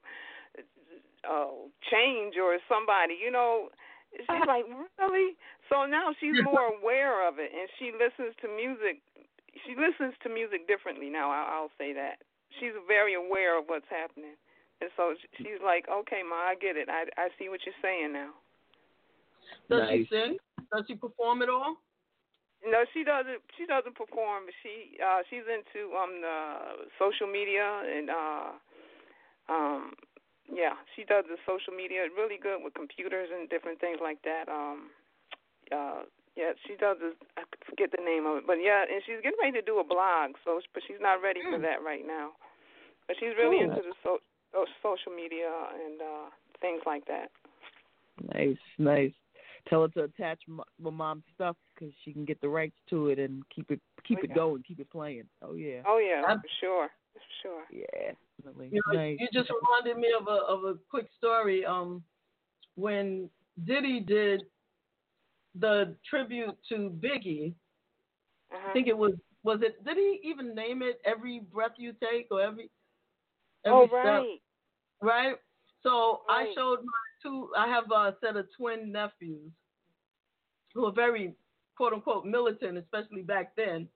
uh, 1.25 1.65
Change 1.89 2.35
or 2.37 2.57
somebody, 2.69 3.17
you 3.17 3.31
know. 3.31 3.69
She's 4.13 4.47
like, 4.47 4.65
really? 4.99 5.35
So 5.69 5.85
now 5.85 6.13
she's 6.19 6.37
more 6.43 6.69
aware 6.77 7.27
of 7.27 7.39
it, 7.39 7.51
and 7.51 7.67
she 7.79 7.91
listens 7.91 8.37
to 8.41 8.47
music. 8.47 9.01
She 9.65 9.73
listens 9.73 10.13
to 10.23 10.29
music 10.29 10.67
differently 10.67 11.09
now. 11.09 11.31
I'll, 11.31 11.65
I'll 11.65 11.73
say 11.79 11.93
that 11.93 12.21
she's 12.59 12.75
very 12.87 13.15
aware 13.15 13.57
of 13.57 13.65
what's 13.67 13.89
happening. 13.89 14.37
And 14.81 14.89
so 14.95 15.15
she's 15.37 15.59
like, 15.63 15.87
"Okay, 15.89 16.21
ma, 16.21 16.51
I 16.51 16.55
get 16.59 16.75
it. 16.77 16.89
I 16.89 17.07
I 17.17 17.29
see 17.39 17.49
what 17.49 17.61
you're 17.65 17.81
saying 17.81 18.13
now." 18.13 18.31
Does 19.69 19.89
she 19.89 19.97
Nice. 19.97 20.09
sing? 20.09 20.37
Does 20.73 20.85
she 20.87 20.95
perform 20.95 21.41
at 21.41 21.49
all? 21.49 21.77
No, 22.65 22.81
she 22.93 23.03
doesn't. 23.03 23.45
She 23.57 23.65
doesn't 23.69 23.93
perform. 23.93 24.49
She 24.63 24.97
uh 24.97 25.21
she's 25.29 25.45
into 25.45 25.93
um 25.93 26.21
the 26.21 26.89
social 26.97 27.29
media 27.29 27.61
and 27.85 28.09
uh 28.09 28.49
um 29.45 29.93
yeah 30.49 30.73
she 30.95 31.05
does 31.05 31.25
the 31.29 31.37
social 31.45 31.73
media 31.77 32.09
really 32.17 32.41
good 32.41 32.63
with 32.65 32.73
computers 32.73 33.29
and 33.29 33.49
different 33.49 33.79
things 33.79 33.99
like 34.01 34.17
that. 34.25 34.49
Um 34.49 34.89
uh 35.69 36.09
yeah 36.33 36.57
she 36.65 36.73
does 36.73 36.97
this. 36.97 37.13
I 37.37 37.45
forget 37.69 37.93
the 37.93 38.01
name 38.01 38.25
of 38.25 38.41
it, 38.41 38.45
but 38.49 38.57
yeah, 38.57 38.89
and 38.89 39.03
she's 39.05 39.21
getting 39.21 39.37
ready 39.37 39.61
to 39.61 39.65
do 39.65 39.77
a 39.77 39.85
blog. 39.85 40.33
So 40.41 40.57
but 40.73 40.81
she's 40.87 41.01
not 41.01 41.21
ready 41.21 41.45
for 41.45 41.61
that 41.61 41.85
right 41.85 42.05
now. 42.05 42.33
But 43.05 43.17
she's 43.21 43.37
really 43.37 43.61
Cool. 43.61 43.77
into 43.77 43.93
the 43.93 43.95
so, 44.01 44.17
so 44.49 44.65
social 44.81 45.13
media 45.13 45.53
and 45.85 46.01
uh 46.01 46.27
things 46.61 46.81
like 46.89 47.05
that. 47.05 47.29
Nice, 48.33 48.63
nice. 48.79 49.13
Tell 49.67 49.81
her 49.81 49.87
to 49.89 50.03
attach 50.03 50.39
m- 50.47 50.61
my 50.79 50.89
mom's 50.91 51.23
stuff 51.33 51.55
because 51.73 51.93
she 52.03 52.13
can 52.13 52.25
get 52.25 52.39
the 52.41 52.49
rights 52.49 52.75
to 52.89 53.09
it 53.09 53.19
and 53.19 53.43
keep 53.49 53.71
it 53.71 53.81
keep 54.07 54.19
Oh, 54.19 54.23
it 54.23 54.29
yeah. 54.29 54.35
going, 54.35 54.63
keep 54.63 54.79
it 54.79 54.89
playing. 54.91 55.23
Oh 55.41 55.55
yeah. 55.55 55.81
Oh 55.87 55.97
yeah, 55.97 56.21
for 56.23 56.41
sure, 56.59 56.89
for 57.13 57.21
sure. 57.41 57.63
Yeah, 57.71 58.11
definitely. 58.37 58.69
You, 58.71 58.81
know, 58.87 58.93
nice. 58.99 59.17
you 59.19 59.27
just 59.33 59.49
reminded 59.49 59.99
me 59.99 60.13
of 60.19 60.27
a 60.27 60.39
of 60.47 60.63
a 60.65 60.77
quick 60.89 61.07
story. 61.17 61.65
Um, 61.65 62.03
when 62.75 63.29
Diddy 63.65 63.99
did 64.01 64.43
the 65.59 65.95
tribute 66.09 66.55
to 66.69 66.89
Biggie, 67.01 67.53
Uh-huh. 68.53 68.69
I 68.69 68.73
think 68.73 68.87
it 68.87 68.97
was 68.97 69.13
was 69.43 69.59
it? 69.61 69.83
Did 69.85 69.97
he 69.97 70.19
even 70.23 70.53
name 70.53 70.81
it? 70.81 70.99
Every 71.05 71.39
breath 71.39 71.73
you 71.77 71.93
take, 71.93 72.27
or 72.31 72.41
every 72.41 72.69
every 73.65 73.79
Oh 73.79 73.87
step, 73.87 74.03
right. 74.03 74.39
right? 75.01 75.35
So 75.83 76.21
I 76.29 76.51
showed 76.55 76.79
my 76.83 77.04
two. 77.25 77.49
I 77.57 77.67
have 77.67 77.85
a 77.91 78.15
set 78.21 78.35
of 78.37 78.45
twin 78.55 78.91
nephews 78.91 79.51
who 80.73 80.85
are 80.85 80.91
very 80.91 81.33
quote 81.75 81.93
unquote 81.93 82.25
militant, 82.25 82.77
especially 82.77 83.23
back 83.23 83.55
then. 83.55 83.87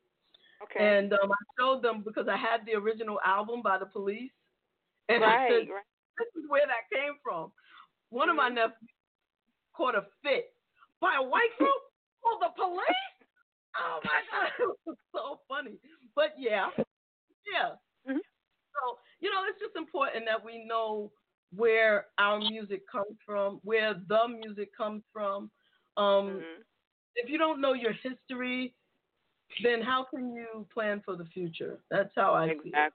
Okay. 0.63 0.97
And 0.97 1.13
um, 1.13 1.31
I 1.31 1.41
showed 1.57 1.83
them 1.83 2.03
because 2.05 2.27
I 2.27 2.35
had 2.35 2.65
the 2.65 2.73
original 2.73 3.19
album 3.25 3.61
by 3.63 3.77
the 3.77 3.85
Police, 3.85 4.31
and 5.07 5.23
I 5.23 5.47
said, 5.47 5.69
right. 5.69 5.87
"This 6.17 6.27
is 6.35 6.49
where 6.49 6.67
that 6.67 6.89
came 6.93 7.13
from." 7.23 7.51
One 8.09 8.29
of 8.29 8.35
my 8.35 8.49
nephews 8.49 8.89
caught 9.73 9.95
a 9.95 10.03
fit 10.23 10.51
by 10.99 11.15
a 11.17 11.23
white 11.23 11.53
group. 11.57 11.83
oh, 12.25 12.37
the 12.41 12.49
police! 12.55 13.09
Oh 13.77 13.99
my 14.03 14.21
god, 14.31 14.51
it 14.59 14.77
was 14.85 14.97
so 15.15 15.39
funny. 15.47 15.79
But 16.15 16.33
yeah, 16.37 16.69
yeah. 17.47 17.79
So 18.05 18.97
you 19.19 19.31
know, 19.31 19.43
it's 19.47 19.59
just 19.59 19.75
important 19.77 20.25
that 20.25 20.43
we 20.43 20.65
know 20.65 21.11
where 21.55 22.07
our 22.17 22.39
music 22.39 22.83
comes 22.91 23.17
from, 23.25 23.59
where 23.63 23.95
the 24.07 24.27
music 24.27 24.69
comes 24.75 25.03
from. 25.11 25.49
Um, 25.97 26.43
If 27.15 27.29
you 27.29 27.37
don't 27.37 27.59
know 27.59 27.73
your 27.73 27.93
history, 27.93 28.73
then 29.63 29.81
how 29.81 30.05
can 30.13 30.33
you 30.33 30.65
plan 30.73 31.01
for 31.03 31.15
the 31.15 31.25
future? 31.25 31.79
That's 31.89 32.11
how 32.15 32.33
I 32.33 32.47
see 32.47 32.51
it. 32.53 32.57
Exactly. 32.67 32.91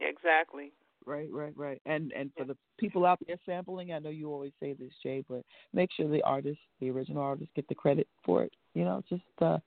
Exactly. 0.00 0.72
Right, 1.06 1.28
right, 1.30 1.56
right. 1.56 1.80
And 1.86 2.12
and 2.12 2.30
for 2.36 2.44
the 2.44 2.56
people 2.78 3.06
out 3.06 3.18
there 3.26 3.38
sampling, 3.46 3.92
I 3.92 3.98
know 3.98 4.10
you 4.10 4.30
always 4.30 4.52
say 4.60 4.74
this, 4.74 4.92
Jay, 5.02 5.24
but 5.26 5.42
make 5.72 5.90
sure 5.96 6.08
the 6.08 6.22
artist, 6.22 6.58
the 6.80 6.90
original 6.90 7.22
artist, 7.22 7.50
get 7.56 7.66
the 7.68 7.74
credit 7.74 8.06
for 8.24 8.42
it. 8.42 8.52
You 8.74 8.84
know, 8.84 9.02
just 9.08 9.22
uh, 9.40 9.58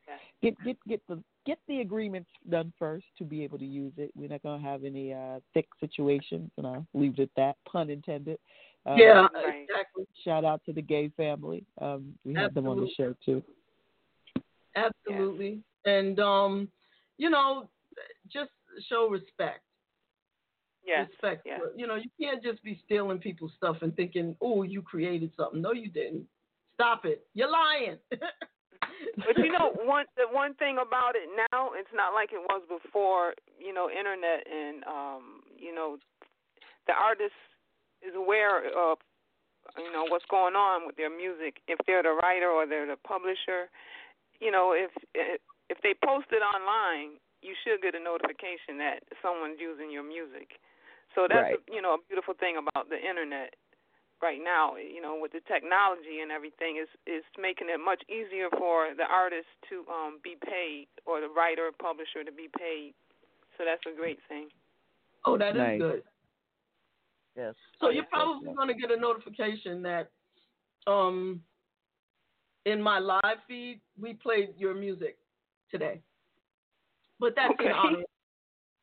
get 0.44 0.56
get 0.64 0.78
get 0.88 1.02
the 1.08 1.24
get 1.46 1.60
the 1.68 1.82
agreements 1.82 2.30
done 2.50 2.72
first 2.78 3.06
to 3.18 3.24
be 3.24 3.44
able 3.44 3.58
to 3.60 3.66
use 3.66 3.94
it. 3.98 4.12
We're 4.16 4.30
not 4.30 4.44
gonna 4.44 4.62
have 4.62 4.84
any 4.84 5.14
uh, 5.14 5.40
thick 5.54 5.68
situations, 5.80 6.52
and 6.58 6.68
I'll 6.68 6.86
leave 6.94 7.18
it 7.18 7.24
at 7.24 7.30
that. 7.38 7.56
Pun 7.70 7.90
intended. 7.90 8.38
Uh, 8.86 8.96
Yeah, 8.98 9.28
exactly. 9.36 10.06
Shout 10.24 10.46
out 10.46 10.62
to 10.66 10.74
the 10.74 10.82
Gaye 10.82 11.12
family. 11.18 11.66
Um, 11.80 12.14
we 12.26 12.34
had 12.34 12.54
them 12.54 12.68
on 12.68 12.80
the 12.80 12.90
show 12.96 13.16
too. 13.24 13.44
Absolutely. 14.76 15.60
And 15.86 16.20
um, 16.20 16.68
you 17.18 17.30
know, 17.30 17.70
just 18.32 18.52
show 18.90 19.08
respect. 19.10 19.62
Yes. 20.86 21.08
Respect. 21.12 21.44
yes. 21.46 21.62
You 21.76 21.86
know, 21.86 21.96
you 21.96 22.10
can't 22.20 22.42
just 22.42 22.64
be 22.64 22.82
stealing 22.86 23.20
people's 23.20 23.52
stuff 23.58 23.78
and 23.82 23.96
thinking, 23.96 24.36
"Oh, 24.42 24.64
you 24.64 24.82
created 24.82 25.32
something." 25.38 25.62
No, 25.62 25.74
you 25.74 25.90
didn't. 25.90 26.26
Stop 26.74 27.06
it. 27.06 27.26
You're 27.34 27.52
lying. 27.52 27.98
But 29.26 29.38
you 29.38 29.52
know, 29.52 29.74
one 29.86 30.06
the 30.18 30.26
one 30.30 30.54
thing 30.56 30.78
about 30.82 31.16
it 31.16 31.30
now, 31.52 31.72
it's 31.78 31.92
not 31.94 32.14
like 32.14 32.34
it 32.34 32.42
was 32.42 32.62
before. 32.68 33.34
You 33.60 33.74
know, 33.74 33.90
internet 33.90 34.46
and 34.50 34.84
um, 34.86 35.24
you 35.58 35.74
know, 35.74 35.98
the 36.88 36.94
artist 36.94 37.38
is 38.02 38.14
aware 38.16 38.66
of 38.66 38.98
you 39.78 39.92
know 39.92 40.06
what's 40.10 40.26
going 40.30 40.56
on 40.56 40.88
with 40.88 40.98
their 40.98 41.12
music. 41.12 41.62
If 41.68 41.80
they're 41.86 42.04
the 42.04 42.18
writer 42.24 42.50
or 42.50 42.66
they're 42.66 42.88
the 42.88 42.98
publisher, 42.98 43.70
you 44.40 44.52
know, 44.52 44.74
if 44.74 44.92
if 45.14 45.78
they 45.84 45.94
post 46.04 46.28
it 46.32 46.42
online, 46.44 47.22
you 47.42 47.54
should 47.64 47.82
get 47.82 47.96
a 47.96 48.02
notification 48.02 48.78
that 48.82 49.02
someone's 49.22 49.58
using 49.60 49.92
your 49.92 50.04
music. 50.04 50.60
So 51.16 51.28
that's 51.30 51.48
Right. 51.48 51.60
a, 51.60 51.72
you 51.72 51.82
know 51.82 51.96
a 51.96 52.02
beautiful 52.08 52.34
thing 52.34 52.58
about 52.58 52.90
the 52.90 52.98
internet 52.98 53.54
right 54.22 54.40
now. 54.44 54.76
You 54.78 55.02
know, 55.02 55.18
with 55.20 55.32
the 55.32 55.42
technology 55.48 56.22
and 56.22 56.32
everything, 56.32 56.78
is 56.82 56.90
is 57.06 57.24
making 57.40 57.68
it 57.70 57.80
much 57.84 58.02
easier 58.10 58.50
for 58.58 58.94
the 58.96 59.06
artist 59.10 59.48
to 59.70 59.84
um 59.92 60.20
be 60.24 60.36
paid 60.44 60.88
or 61.06 61.22
the 61.22 61.30
writer 61.30 61.68
or 61.68 61.72
publisher 61.72 62.24
to 62.24 62.32
be 62.32 62.48
paid. 62.58 62.94
So 63.58 63.66
that's 63.66 63.82
a 63.92 63.96
great 63.98 64.20
thing. 64.30 64.50
oh, 65.26 65.38
that 65.38 65.56
is 65.56 65.58
Nice. 65.58 65.80
good. 65.80 66.04
Yes. 67.36 67.56
So 67.80 67.90
you're 67.90 68.04
yeah. 68.04 68.10
probably 68.12 68.54
going 68.54 68.68
to 68.68 68.74
get 68.74 68.92
a 68.92 69.00
notification 69.00 69.82
that 69.84 70.12
um 70.88 71.42
in 72.66 72.82
my 72.82 73.00
live 73.00 73.40
feed 73.48 73.82
we 74.00 74.14
played 74.14 74.50
your 74.58 74.74
music 74.74 75.18
today. 75.70 76.02
But 77.20 77.34
that's 77.36 77.54
Okay. 77.54 77.68
an 77.68 77.74
honor. 77.74 78.04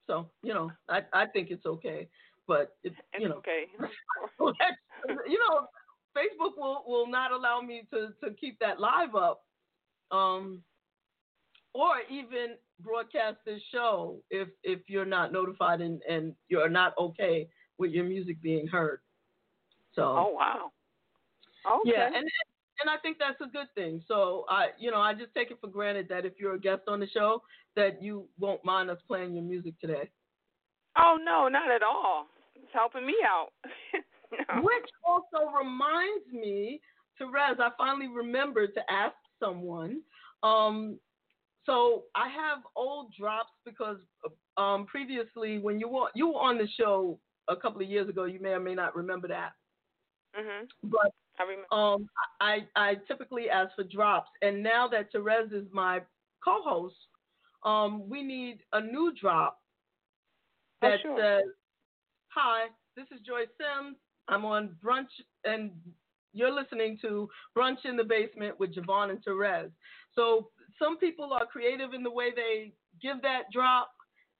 So, 0.06 0.28
you 0.42 0.54
know, 0.54 0.70
I 0.88 1.02
I 1.12 1.26
think 1.26 1.50
it's 1.50 1.66
okay. 1.66 2.08
But 2.48 2.74
it, 2.82 2.94
It's 3.12 3.22
you 3.22 3.28
know, 3.28 3.36
okay. 3.36 3.64
you 5.28 5.38
know, 5.38 5.68
Facebook 6.16 6.56
will 6.56 6.82
will 6.86 7.06
not 7.06 7.30
allow 7.30 7.60
me 7.60 7.82
to 7.92 8.08
to 8.24 8.34
keep 8.34 8.58
that 8.58 8.80
live 8.80 9.14
up. 9.14 9.44
Um 10.10 10.62
or 11.74 11.96
even 12.10 12.56
broadcast 12.80 13.36
this 13.44 13.60
show 13.70 14.16
if 14.30 14.48
if 14.64 14.80
you're 14.88 15.04
not 15.04 15.32
notified 15.32 15.80
and 15.80 16.02
and 16.08 16.34
you're 16.48 16.68
not 16.68 16.94
okay 16.98 17.48
with 17.76 17.92
your 17.92 18.04
music 18.04 18.40
being 18.42 18.66
heard. 18.66 19.00
So 19.94 20.02
Oh 20.02 20.32
wow. 20.34 20.72
Okay. 21.66 21.90
yeah, 21.90 22.06
and 22.06 22.24
and 22.80 22.88
I 22.88 22.96
think 23.02 23.18
that's 23.18 23.40
a 23.40 23.50
good 23.50 23.66
thing. 23.74 24.02
So 24.06 24.44
I, 24.48 24.68
you 24.78 24.90
know, 24.90 25.00
I 25.00 25.12
just 25.12 25.34
take 25.34 25.50
it 25.50 25.58
for 25.60 25.66
granted 25.66 26.08
that 26.08 26.24
if 26.24 26.34
you're 26.38 26.54
a 26.54 26.60
guest 26.60 26.82
on 26.86 27.00
the 27.00 27.08
show, 27.08 27.42
that 27.76 28.02
you 28.02 28.28
won't 28.38 28.64
mind 28.64 28.90
us 28.90 28.98
playing 29.06 29.34
your 29.34 29.44
music 29.44 29.74
today. 29.80 30.08
Oh 30.96 31.18
no, 31.22 31.48
not 31.48 31.70
at 31.70 31.82
all. 31.82 32.26
It's 32.68 32.74
helping 32.74 33.06
me 33.06 33.16
out. 33.26 33.48
No. 34.30 34.60
Which 34.60 34.90
also 35.06 35.50
reminds 35.58 36.26
me, 36.30 36.82
Terez, 37.18 37.58
I 37.58 37.70
finally 37.78 38.08
remembered 38.08 38.74
to 38.74 38.80
ask 38.92 39.14
someone. 39.42 40.02
Um, 40.42 40.98
so 41.64 42.02
I 42.14 42.28
have 42.28 42.58
old 42.76 43.14
drops 43.18 43.52
because 43.64 43.96
um, 44.58 44.84
previously, 44.84 45.58
when 45.60 45.80
you 45.80 45.88
were 45.88 46.08
you 46.14 46.28
were 46.28 46.40
on 46.40 46.58
the 46.58 46.68
show 46.78 47.18
a 47.48 47.56
couple 47.56 47.80
of 47.80 47.88
years 47.88 48.06
ago, 48.10 48.24
you 48.24 48.38
may 48.38 48.50
or 48.50 48.60
may 48.60 48.74
not 48.74 48.94
remember 48.94 49.28
that. 49.28 49.52
Mhm. 50.38 50.68
But 50.82 51.14
I 51.38 51.44
remember. 51.44 51.74
um, 51.74 52.06
I 52.42 52.66
I 52.76 52.96
typically 53.08 53.48
ask 53.48 53.74
for 53.76 53.84
drops, 53.84 54.28
and 54.42 54.62
now 54.62 54.86
that 54.88 55.10
Terez 55.10 55.54
is 55.54 55.64
my 55.72 56.02
co-host, 56.44 56.96
um, 57.64 58.06
we 58.10 58.22
need 58.22 58.58
a 58.74 58.80
new 58.82 59.14
drop 59.18 59.58
Oh, 60.82 60.88
that 60.90 61.00
sure. 61.00 61.16
says, 61.18 61.44
"Hi, 62.28 62.68
this 62.96 63.06
is 63.10 63.20
Joy 63.26 63.44
Sims. 63.56 63.96
I'm 64.28 64.44
on 64.44 64.76
brunch, 64.82 65.08
and 65.44 65.70
you're 66.32 66.52
listening 66.52 66.98
to 67.02 67.28
Brunch 67.56 67.84
in 67.84 67.96
the 67.96 68.04
Basement 68.04 68.58
with 68.60 68.74
JaVonne 68.74 69.10
and 69.10 69.24
Terez." 69.24 69.70
So 70.14 70.50
some 70.78 70.98
people 70.98 71.32
are 71.32 71.46
creative 71.46 71.94
in 71.94 72.02
the 72.02 72.10
way 72.10 72.30
they 72.34 72.72
give 73.00 73.22
that 73.22 73.44
drop. 73.52 73.90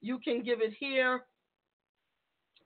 You 0.01 0.19
can 0.19 0.43
give 0.43 0.61
it 0.61 0.75
here 0.79 1.25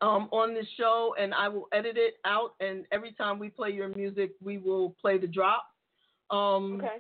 um, 0.01 0.29
on 0.33 0.55
this 0.55 0.67
show, 0.77 1.15
and 1.19 1.33
I 1.33 1.49
will 1.49 1.69
edit 1.73 1.97
it 1.97 2.15
out. 2.25 2.55
And 2.61 2.87
every 2.93 3.13
time 3.13 3.39
we 3.39 3.49
play 3.49 3.71
your 3.71 3.89
music, 3.89 4.33
we 4.43 4.59
will 4.59 4.97
play 5.01 5.19
the 5.19 5.27
drop. 5.29 5.65
Um, 6.31 6.81
Okay. 6.81 6.99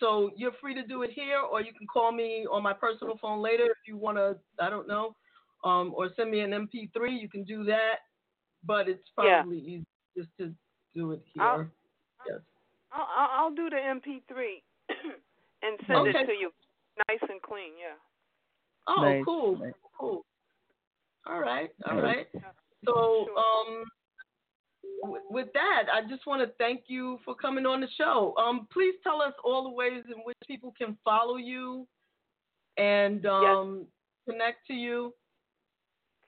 So 0.00 0.30
you're 0.36 0.52
free 0.60 0.74
to 0.74 0.84
do 0.86 1.02
it 1.02 1.10
here, 1.10 1.40
or 1.40 1.60
you 1.60 1.72
can 1.76 1.86
call 1.86 2.12
me 2.12 2.46
on 2.50 2.62
my 2.62 2.72
personal 2.72 3.18
phone 3.20 3.42
later 3.42 3.64
if 3.64 3.78
you 3.86 3.96
want 3.96 4.16
to. 4.16 4.36
I 4.60 4.70
don't 4.70 4.86
know, 4.86 5.16
um, 5.64 5.92
or 5.96 6.10
send 6.16 6.30
me 6.30 6.40
an 6.40 6.50
MP3. 6.50 7.20
You 7.20 7.28
can 7.28 7.44
do 7.44 7.64
that, 7.64 7.96
but 8.64 8.88
it's 8.88 9.08
Yeah. 9.18 9.42
probably 9.42 9.58
easy 9.58 9.86
just 10.16 10.28
to 10.38 10.54
do 10.94 11.12
it 11.12 11.22
here. 11.32 11.42
I'll- 11.42 11.70
yes. 12.28 12.40
I'll, 12.92 13.08
I'll 13.16 13.30
I'll 13.44 13.54
do 13.54 13.68
the 13.70 13.76
MP3 13.76 14.62
and 15.62 15.78
send 15.86 16.08
Okay. 16.08 16.20
it 16.20 16.26
to 16.26 16.32
you, 16.32 16.50
nice 17.08 17.20
and 17.28 17.40
clean. 17.42 17.72
Yeah. 17.78 17.94
Oh, 18.86 19.02
Nice, 19.02 19.24
cool, 19.24 19.56
nice. 19.58 19.72
cool. 19.98 20.24
All 21.26 21.40
right, 21.40 21.70
all 21.86 21.96
Nice. 21.96 22.02
right. 22.34 22.44
So, 22.86 23.28
um, 23.36 23.84
w- 25.02 25.22
with 25.28 25.48
that, 25.52 25.84
I 25.92 26.00
just 26.08 26.26
want 26.26 26.40
to 26.40 26.54
thank 26.56 26.84
you 26.86 27.18
for 27.24 27.34
coming 27.34 27.66
on 27.66 27.80
the 27.82 27.88
show. 27.98 28.34
Um, 28.38 28.66
please 28.72 28.94
tell 29.02 29.20
us 29.20 29.34
all 29.44 29.64
the 29.64 29.70
ways 29.74 30.04
in 30.06 30.20
which 30.24 30.38
people 30.46 30.72
can 30.78 30.96
follow 31.04 31.36
you 31.36 31.86
and 32.78 33.26
um, 33.26 33.86
connect 34.26 34.66
to 34.68 34.72
you. 34.72 35.12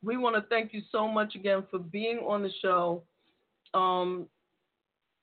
we 0.00 0.16
want 0.16 0.36
to 0.36 0.42
thank 0.42 0.72
you 0.72 0.82
so 0.92 1.08
much 1.08 1.34
again 1.34 1.64
for 1.72 1.80
being 1.80 2.18
on 2.18 2.44
the 2.44 2.52
show. 2.62 3.02
Um, 3.74 4.28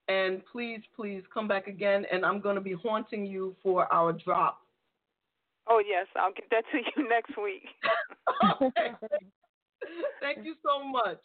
and 0.08 0.42
please, 0.52 0.82
please 0.96 1.24
come 1.34 1.48
back 1.48 1.68
again. 1.68 2.06
And 2.12 2.26
I'm 2.26 2.40
going 2.40 2.56
to 2.56 2.62
be 2.62 2.74
haunting 2.74 3.26
you 3.26 3.56
for 3.64 3.92
our 3.94 4.14
drop. 4.14 4.62
Oh 5.70 5.82
yes, 5.86 6.08
I'll 6.16 6.34
get 6.34 6.50
that 6.52 6.64
to 6.72 6.78
you 6.78 7.10
next 7.10 7.38
week. 7.38 7.64
okay. 8.62 8.92
Thank 10.22 10.46
you 10.46 10.56
so 10.66 10.84
much. 10.88 11.20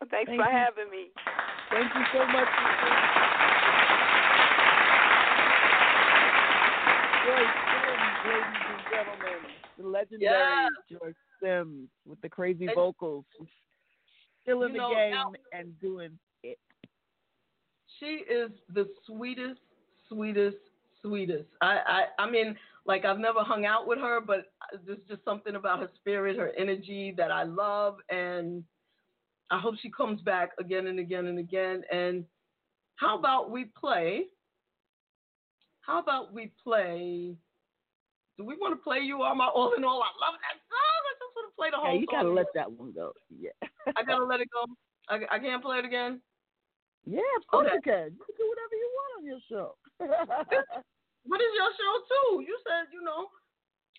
Well, 0.00 0.08
thanks 0.10 0.28
Thank 0.28 0.40
for 0.40 0.50
you. 0.50 0.56
having 0.56 0.90
me. 0.90 1.06
Thank 1.70 1.94
you 1.94 2.04
so 2.12 2.26
much. 2.26 2.48
Joyce 7.24 7.56
Sims, 7.70 8.18
ladies 8.26 8.60
and 8.68 8.82
gentlemen, 8.92 9.40
the 9.78 9.86
legendary 9.88 10.68
Joyce 10.90 11.14
Sims 11.42 11.88
with 12.06 12.20
the 12.20 12.28
crazy 12.28 12.66
And- 12.66 12.74
vocals, 12.74 13.24
still 14.42 14.62
in 14.64 14.72
the 14.72 14.78
know, 14.78 14.90
game 14.94 15.12
now- 15.12 15.32
and 15.52 15.78
doing 15.80 16.18
it. 16.42 16.58
She 18.00 18.06
is 18.06 18.50
the 18.72 18.88
sweetest, 19.06 19.60
sweetest, 20.08 20.56
sweetest. 21.02 21.48
I, 21.60 21.78
I, 22.18 22.22
I 22.24 22.30
mean, 22.30 22.56
like 22.86 23.04
I've 23.04 23.18
never 23.18 23.40
hung 23.40 23.64
out 23.64 23.86
with 23.86 23.98
her, 23.98 24.20
but 24.20 24.46
there's 24.86 24.98
just 25.08 25.24
something 25.24 25.54
about 25.54 25.80
her 25.80 25.90
spirit, 25.96 26.36
her 26.36 26.52
energy 26.58 27.14
that 27.16 27.30
I 27.30 27.44
love, 27.44 27.96
and 28.10 28.64
I 29.50 29.58
hope 29.58 29.74
she 29.80 29.90
comes 29.90 30.20
back 30.22 30.50
again 30.58 30.86
and 30.86 30.98
again 30.98 31.26
and 31.26 31.38
again. 31.38 31.82
And 31.92 32.24
how 32.96 33.18
about 33.18 33.50
we 33.50 33.66
play? 33.78 34.24
How 35.82 36.00
about 36.00 36.32
we 36.32 36.50
play? 36.62 37.36
Do 38.36 38.44
we 38.44 38.56
want 38.56 38.72
to 38.76 38.82
play 38.82 38.98
"You 39.00 39.22
Are 39.22 39.34
My 39.34 39.46
All 39.46 39.74
in 39.74 39.84
All"? 39.84 40.02
I 40.02 40.10
love 40.26 40.34
that 40.40 40.58
song. 40.68 41.00
I 41.06 41.12
just 41.14 41.36
want 41.36 41.52
to 41.52 41.56
play 41.56 41.70
the 41.70 41.76
whole 41.76 41.94
Yeah, 41.94 42.00
you 42.00 42.06
song. 42.10 42.14
gotta 42.16 42.30
let 42.30 42.46
that 42.54 42.72
one 42.72 42.92
go. 42.92 43.12
Yeah. 43.30 43.50
I 43.96 44.02
gotta 44.02 44.24
let 44.26 44.40
it 44.40 44.48
go. 44.52 44.72
I, 45.08 45.36
I 45.36 45.38
can't 45.38 45.62
play 45.62 45.78
it 45.78 45.84
again. 45.84 46.20
Yeah, 47.06 47.20
of 47.36 47.44
oh, 47.52 47.62
course 47.62 47.66
Okay. 47.66 47.76
you 47.76 47.82
can. 47.82 48.06
You 48.16 48.22
can 48.24 48.36
do 48.38 48.46
whatever 48.48 48.74
you 48.74 48.88
want 48.96 49.10
on 49.18 49.24
your 49.26 49.42
show. 49.48 49.76
What 51.26 51.40
is 51.40 51.48
your 51.56 51.70
show 51.72 51.94
too? 52.04 52.44
You 52.46 52.58
said 52.66 52.92
you 52.92 53.02
know. 53.02 53.28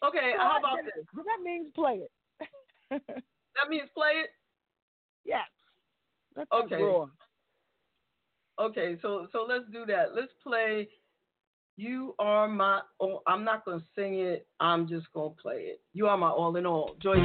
Okay, 0.08 0.34
how 0.38 0.60
about 0.60 0.86
this? 0.86 1.06
That 1.16 1.44
means 1.44 1.72
play 1.74 2.02
it. 2.06 2.12
That 3.56 3.70
means 3.70 3.90
play 3.96 4.22
it. 4.24 4.30
yes. 5.24 5.48
That's 6.36 6.50
Okay. 6.52 6.82
Okay, 8.60 8.98
so 9.02 9.28
so 9.32 9.46
let's 9.48 9.66
do 9.72 9.86
that. 9.86 10.14
Let's 10.14 10.34
play. 10.44 10.90
You 11.78 12.16
are 12.20 12.48
my. 12.48 12.82
Oh, 13.02 13.22
I'm 13.28 13.44
not 13.44 13.66
gonna 13.66 13.82
sing 13.96 14.20
it. 14.20 14.46
I'm 14.60 14.88
just 14.88 15.08
gonna 15.14 15.34
play 15.42 15.62
it. 15.72 15.82
You 15.94 16.08
are 16.08 16.18
my 16.18 16.30
all 16.30 16.56
in 16.58 16.66
all. 16.66 16.96
Joy. 17.02 17.16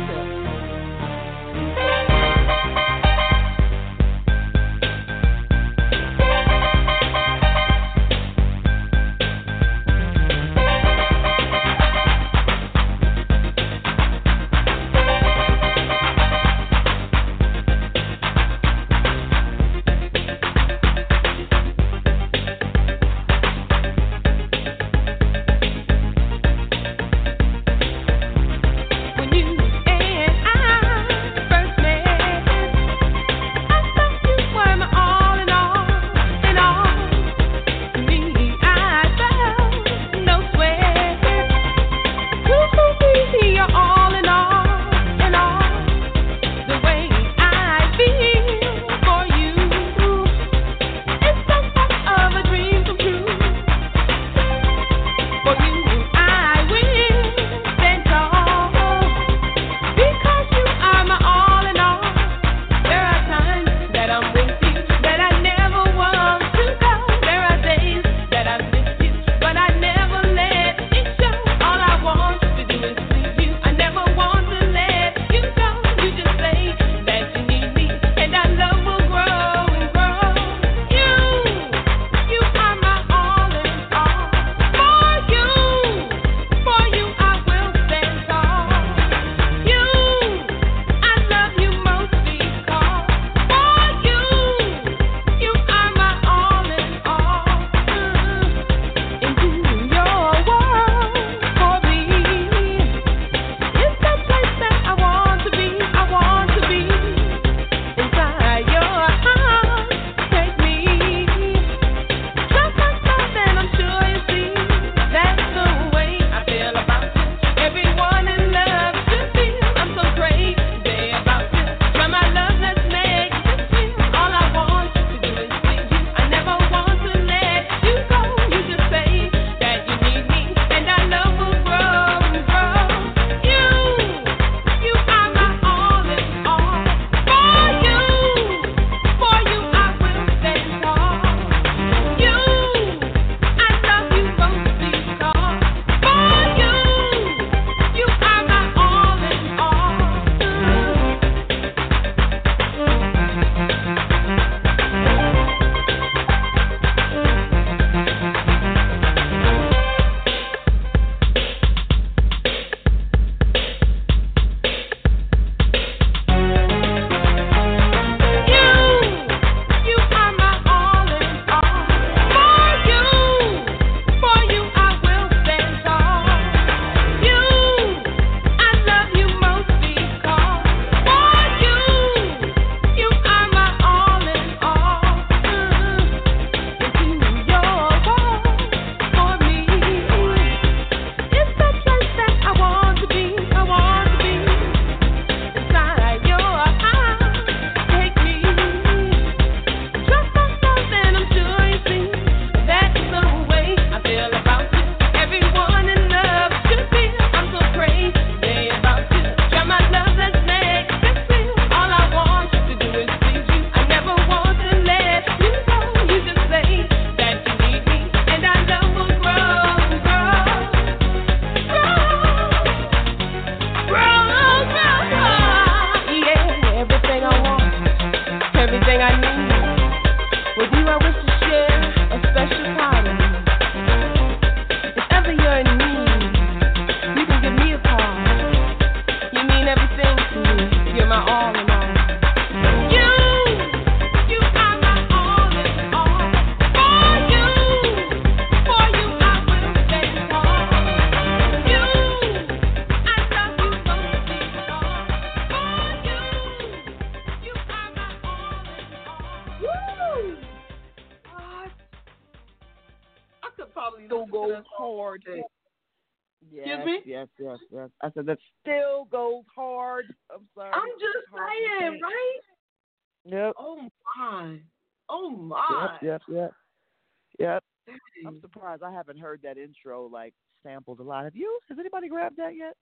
That 280.09 280.15
like 280.15 280.35
sampled 280.63 281.01
a 281.01 281.03
lot. 281.03 281.25
Have 281.25 281.37
you? 281.37 281.59
Has 281.69 281.79
anybody 281.79 282.09
grabbed 282.09 282.37
that 282.37 282.57
yet? 282.57 282.77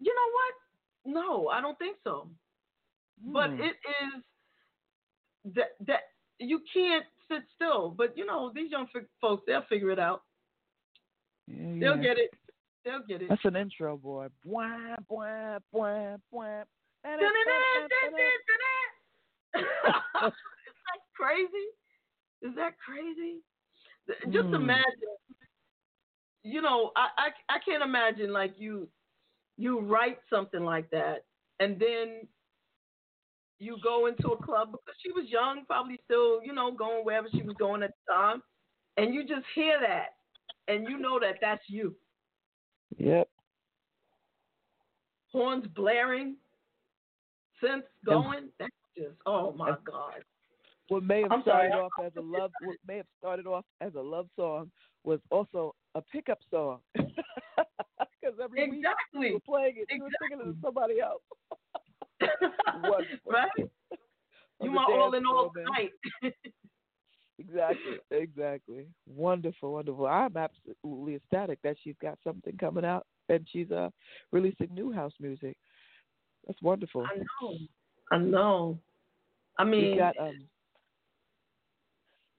You 0.00 0.14
know 0.14 0.30
what? 0.34 0.54
No, 1.24 1.48
I 1.48 1.60
don't 1.60 1.78
think 1.78 1.96
so. 2.04 2.28
But 3.24 3.50
Hmm. 3.50 3.60
it 3.62 3.76
is 4.02 4.22
that 5.54 5.76
that 5.86 6.00
you 6.38 6.60
can't 6.72 7.06
sit 7.28 7.42
still. 7.54 7.90
But 7.90 8.16
you 8.16 8.26
know, 8.26 8.50
these 8.54 8.70
young 8.70 8.86
folks, 9.20 9.44
they'll 9.46 9.62
figure 9.62 9.90
it 9.90 9.98
out. 9.98 10.22
Yeah, 11.46 11.78
They'll 11.80 12.02
get 12.02 12.18
it. 12.18 12.34
They'll 12.84 13.02
get 13.06 13.22
it. 13.22 13.28
That's 13.28 13.44
an 13.44 13.56
intro, 13.56 13.96
boy. 13.96 14.28
Bwah, 14.46 14.96
bwah, 15.10 15.60
bwah, 15.74 16.20
bwah. 16.32 16.62
Is 16.62 17.18
that 19.54 21.00
crazy? 21.16 21.66
Is 22.42 22.54
that 22.56 22.74
crazy? 22.78 23.40
Just 24.30 24.48
Hmm. 24.48 24.54
imagine. 24.54 25.16
You 26.46 26.62
know, 26.62 26.92
I, 26.96 27.08
I 27.18 27.56
I 27.56 27.58
can't 27.64 27.82
imagine 27.82 28.32
like 28.32 28.54
you 28.56 28.88
you 29.56 29.80
write 29.80 30.18
something 30.30 30.62
like 30.62 30.88
that 30.90 31.24
and 31.60 31.78
then 31.80 32.28
you 33.58 33.78
go 33.82 34.06
into 34.06 34.28
a 34.28 34.42
club 34.42 34.70
because 34.72 34.94
she 35.02 35.10
was 35.12 35.24
young, 35.28 35.64
probably 35.66 35.98
still, 36.04 36.44
you 36.44 36.52
know, 36.52 36.70
going 36.70 37.04
wherever 37.04 37.26
she 37.32 37.42
was 37.42 37.56
going 37.58 37.82
at 37.82 37.90
the 37.90 38.12
time, 38.12 38.42
and 38.98 39.14
you 39.14 39.22
just 39.22 39.46
hear 39.54 39.78
that 39.80 40.08
and 40.68 40.86
you 40.88 40.98
know 40.98 41.18
that 41.18 41.36
that's 41.40 41.62
you. 41.68 41.94
Yep. 42.98 43.28
Horns 45.32 45.66
blaring, 45.74 46.36
synths 47.62 47.82
going. 48.04 48.48
That's 48.58 48.70
just 48.96 49.16
oh 49.26 49.52
my 49.52 49.70
god. 49.84 50.22
What 50.88 51.02
may 51.02 51.22
have 51.22 51.32
I'm 51.32 51.42
started 51.42 51.72
sorry. 51.72 51.82
off 51.82 51.92
as 52.04 52.12
a 52.16 52.20
love, 52.20 52.52
what 52.62 52.76
may 52.86 52.98
have 52.98 53.06
started 53.18 53.46
off 53.46 53.64
as 53.80 53.94
a 53.96 54.00
love 54.00 54.28
song, 54.36 54.70
was 55.06 55.20
also 55.30 55.74
a 55.94 56.02
pickup 56.02 56.38
song. 56.50 56.80
Because 58.20 58.38
every 58.42 58.68
week 58.68 58.80
Exactly. 58.80 59.28
you 59.28 59.34
were 59.34 59.40
playing 59.40 59.74
it, 59.76 59.86
you 59.90 60.02
were 60.02 60.10
singing 60.20 60.40
it 60.40 60.52
to 60.52 60.56
somebody 60.62 61.00
else. 61.00 61.22
Right? 63.26 63.48
You 64.62 64.70
my 64.70 64.84
all 64.88 65.12
in 65.14 65.26
all 65.26 65.52
tonight. 65.54 65.90
Exactly, 67.38 67.98
exactly. 68.10 68.86
Wonderful, 69.06 69.74
wonderful. 69.74 70.06
I'm 70.06 70.34
absolutely 70.36 71.16
ecstatic 71.16 71.58
that 71.62 71.76
she's 71.84 71.94
got 72.00 72.18
something 72.24 72.56
coming 72.56 72.84
out 72.84 73.06
and 73.28 73.46
she's 73.52 73.70
uh 73.70 73.90
releasing 74.32 74.68
new 74.72 74.90
house 74.92 75.12
music. 75.20 75.56
That's 76.46 76.60
wonderful. 76.62 77.04
I 77.04 77.18
know. 77.18 77.58
I 78.12 78.18
know. 78.18 78.78
I 79.58 79.64
mean, 79.64 79.92
we 79.92 79.98
got 79.98 80.16
um 80.18 80.48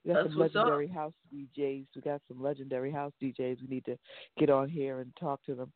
we 0.07 0.13
got 0.13 0.23
That's 0.23 0.33
some 0.33 0.39
what's 0.39 0.55
up. 0.55 0.63
legendary 0.63 0.87
house 0.87 1.13
DJs. 1.33 1.85
We 1.95 2.01
got 2.01 2.21
some 2.27 2.41
legendary 2.41 2.91
house 2.91 3.11
DJs. 3.21 3.61
We 3.61 3.67
need 3.67 3.85
to 3.85 3.97
get 4.39 4.49
on 4.49 4.69
here 4.69 5.01
and 5.01 5.11
talk 5.19 5.43
to 5.45 5.55
them. 5.55 5.71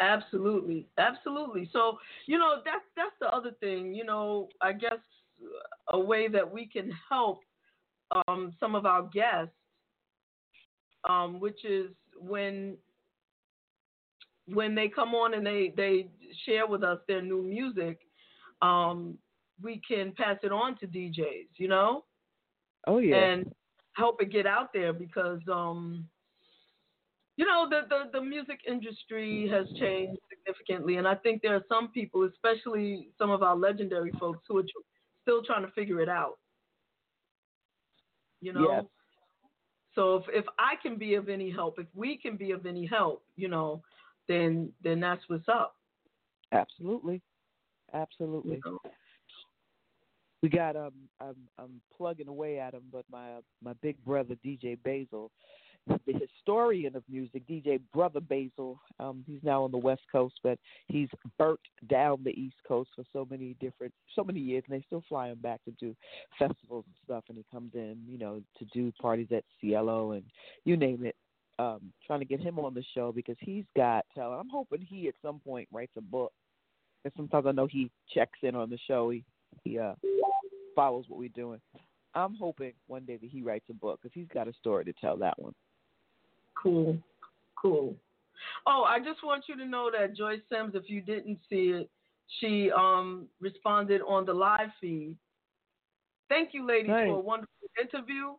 Absolutely, 0.00 0.88
absolutely. 0.98 1.68
So 1.72 1.98
you 2.26 2.38
know 2.38 2.56
that's 2.64 2.84
that's 2.96 3.14
the 3.20 3.28
other 3.28 3.52
thing. 3.60 3.94
You 3.94 4.04
know, 4.04 4.48
I 4.60 4.72
guess 4.72 4.98
a 5.92 6.00
way 6.00 6.26
that 6.28 6.50
we 6.50 6.66
can 6.66 6.90
help 7.08 7.42
um, 8.26 8.54
some 8.58 8.74
of 8.74 8.86
our 8.86 9.02
guests, 9.02 9.54
um, 11.08 11.38
which 11.38 11.64
is 11.64 11.90
when 12.18 12.76
when 14.46 14.74
they 14.74 14.88
come 14.88 15.14
on 15.14 15.34
and 15.34 15.46
they 15.46 15.72
they 15.76 16.08
share 16.44 16.66
with 16.66 16.82
us 16.82 16.98
their 17.06 17.22
new 17.22 17.42
music, 17.42 18.00
um, 18.62 19.18
we 19.62 19.80
can 19.86 20.12
pass 20.16 20.38
it 20.42 20.52
on 20.52 20.76
to 20.78 20.86
DJs. 20.86 21.48
You 21.56 21.68
know, 21.68 22.04
Oh 22.86 22.98
yeah. 22.98 23.16
and 23.24 23.52
help 23.94 24.22
it 24.22 24.30
get 24.32 24.46
out 24.46 24.72
there 24.72 24.92
because 24.92 25.40
um 25.52 26.06
you 27.36 27.44
know 27.46 27.66
the, 27.68 27.82
the 27.88 28.10
the 28.18 28.24
music 28.24 28.60
industry 28.66 29.48
has 29.48 29.66
changed 29.78 30.20
significantly 30.28 30.96
and 30.96 31.06
i 31.08 31.14
think 31.14 31.42
there 31.42 31.54
are 31.54 31.64
some 31.68 31.88
people 31.88 32.24
especially 32.24 33.08
some 33.18 33.30
of 33.30 33.42
our 33.42 33.56
legendary 33.56 34.12
folks 34.20 34.40
who 34.48 34.58
are 34.58 34.62
tr- 34.62 34.86
still 35.22 35.42
trying 35.42 35.64
to 35.64 35.72
figure 35.72 36.00
it 36.00 36.08
out 36.08 36.38
you 38.40 38.52
know 38.52 38.68
Yes. 38.70 38.84
so 39.94 40.16
if 40.16 40.24
if 40.28 40.44
i 40.58 40.74
can 40.82 40.96
be 40.96 41.14
of 41.14 41.28
any 41.28 41.50
help 41.50 41.78
if 41.78 41.86
we 41.94 42.16
can 42.16 42.36
be 42.36 42.52
of 42.52 42.64
any 42.66 42.86
help 42.86 43.24
you 43.36 43.48
know 43.48 43.82
then 44.28 44.70
then 44.82 45.00
that's 45.00 45.22
what's 45.28 45.48
up 45.48 45.76
Absolutely. 46.52 47.22
Absolutely. 47.94 48.56
you 48.56 48.60
know? 48.64 48.78
We 50.42 50.48
got 50.48 50.76
um 50.76 50.92
I'm 51.20 51.36
I'm 51.58 51.80
plugging 51.96 52.28
away 52.28 52.58
at 52.58 52.74
him, 52.74 52.84
but 52.92 53.04
my 53.10 53.32
uh, 53.32 53.40
my 53.62 53.74
big 53.82 54.02
brother 54.04 54.36
DJ 54.44 54.78
Basil, 54.82 55.30
the 55.86 56.12
historian 56.12 56.96
of 56.96 57.02
music, 57.10 57.42
DJ 57.48 57.80
Brother 57.92 58.20
Basil. 58.20 58.80
Um, 58.98 59.24
he's 59.26 59.42
now 59.42 59.64
on 59.64 59.70
the 59.70 59.78
West 59.78 60.02
Coast, 60.10 60.34
but 60.42 60.58
he's 60.88 61.08
burnt 61.38 61.60
down 61.88 62.22
the 62.24 62.30
East 62.30 62.56
Coast 62.66 62.90
for 62.94 63.04
so 63.12 63.26
many 63.30 63.54
different 63.60 63.92
so 64.14 64.24
many 64.24 64.40
years, 64.40 64.64
and 64.68 64.78
they 64.78 64.84
still 64.86 65.04
fly 65.08 65.28
him 65.28 65.38
back 65.38 65.62
to 65.64 65.72
do 65.72 65.94
festivals 66.38 66.84
and 66.86 66.94
stuff. 67.04 67.24
And 67.28 67.36
he 67.36 67.44
comes 67.52 67.72
in, 67.74 67.98
you 68.06 68.18
know, 68.18 68.40
to 68.58 68.64
do 68.72 68.92
parties 69.00 69.28
at 69.32 69.44
Cielo 69.60 70.12
and 70.12 70.24
you 70.64 70.76
name 70.76 71.04
it. 71.04 71.16
Um, 71.58 71.92
trying 72.06 72.20
to 72.20 72.24
get 72.24 72.40
him 72.40 72.58
on 72.58 72.72
the 72.72 72.84
show 72.94 73.12
because 73.12 73.36
he's 73.40 73.66
got 73.76 74.06
talent. 74.14 74.40
I'm 74.40 74.48
hoping 74.48 74.80
he 74.80 75.08
at 75.08 75.14
some 75.20 75.40
point 75.40 75.68
writes 75.70 75.92
a 75.98 76.00
book. 76.00 76.32
And 77.04 77.12
sometimes 77.14 77.46
I 77.46 77.52
know 77.52 77.66
he 77.66 77.90
checks 78.14 78.38
in 78.42 78.54
on 78.54 78.70
the 78.70 78.78
show. 78.88 79.10
He 79.10 79.24
he 79.64 79.78
uh 79.78 79.94
follows 80.74 81.04
what 81.08 81.18
we're 81.18 81.28
doing. 81.28 81.60
I'm 82.14 82.34
hoping 82.34 82.72
one 82.86 83.04
day 83.04 83.16
that 83.16 83.30
he 83.30 83.42
writes 83.42 83.66
a 83.70 83.74
book 83.74 84.00
because 84.02 84.14
he's 84.14 84.28
got 84.32 84.48
a 84.48 84.52
story 84.54 84.84
to 84.84 84.92
tell 84.94 85.16
that 85.18 85.38
one. 85.38 85.54
Cool, 86.60 86.98
cool. 87.60 87.94
Oh, 88.66 88.84
I 88.84 88.98
just 88.98 89.22
want 89.22 89.44
you 89.48 89.56
to 89.56 89.66
know 89.66 89.90
that 89.96 90.16
Joyce 90.16 90.40
Sims, 90.50 90.74
if 90.74 90.88
you 90.88 91.00
didn't 91.00 91.38
see 91.48 91.70
it, 91.70 91.90
she 92.40 92.70
um 92.72 93.26
responded 93.40 94.00
on 94.06 94.24
the 94.24 94.32
live 94.32 94.70
feed. 94.80 95.16
Thank 96.28 96.50
you, 96.54 96.66
ladies, 96.66 96.92
for 96.92 97.16
a 97.16 97.20
wonderful 97.20 97.68
interview. 97.80 98.34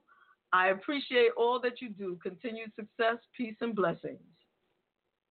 I 0.53 0.69
appreciate 0.69 1.31
all 1.37 1.59
that 1.61 1.81
you 1.81 1.89
do. 1.89 2.17
Continued 2.23 2.71
success, 2.75 3.17
peace, 3.35 3.55
and 3.61 3.75
blessings. 3.75 4.19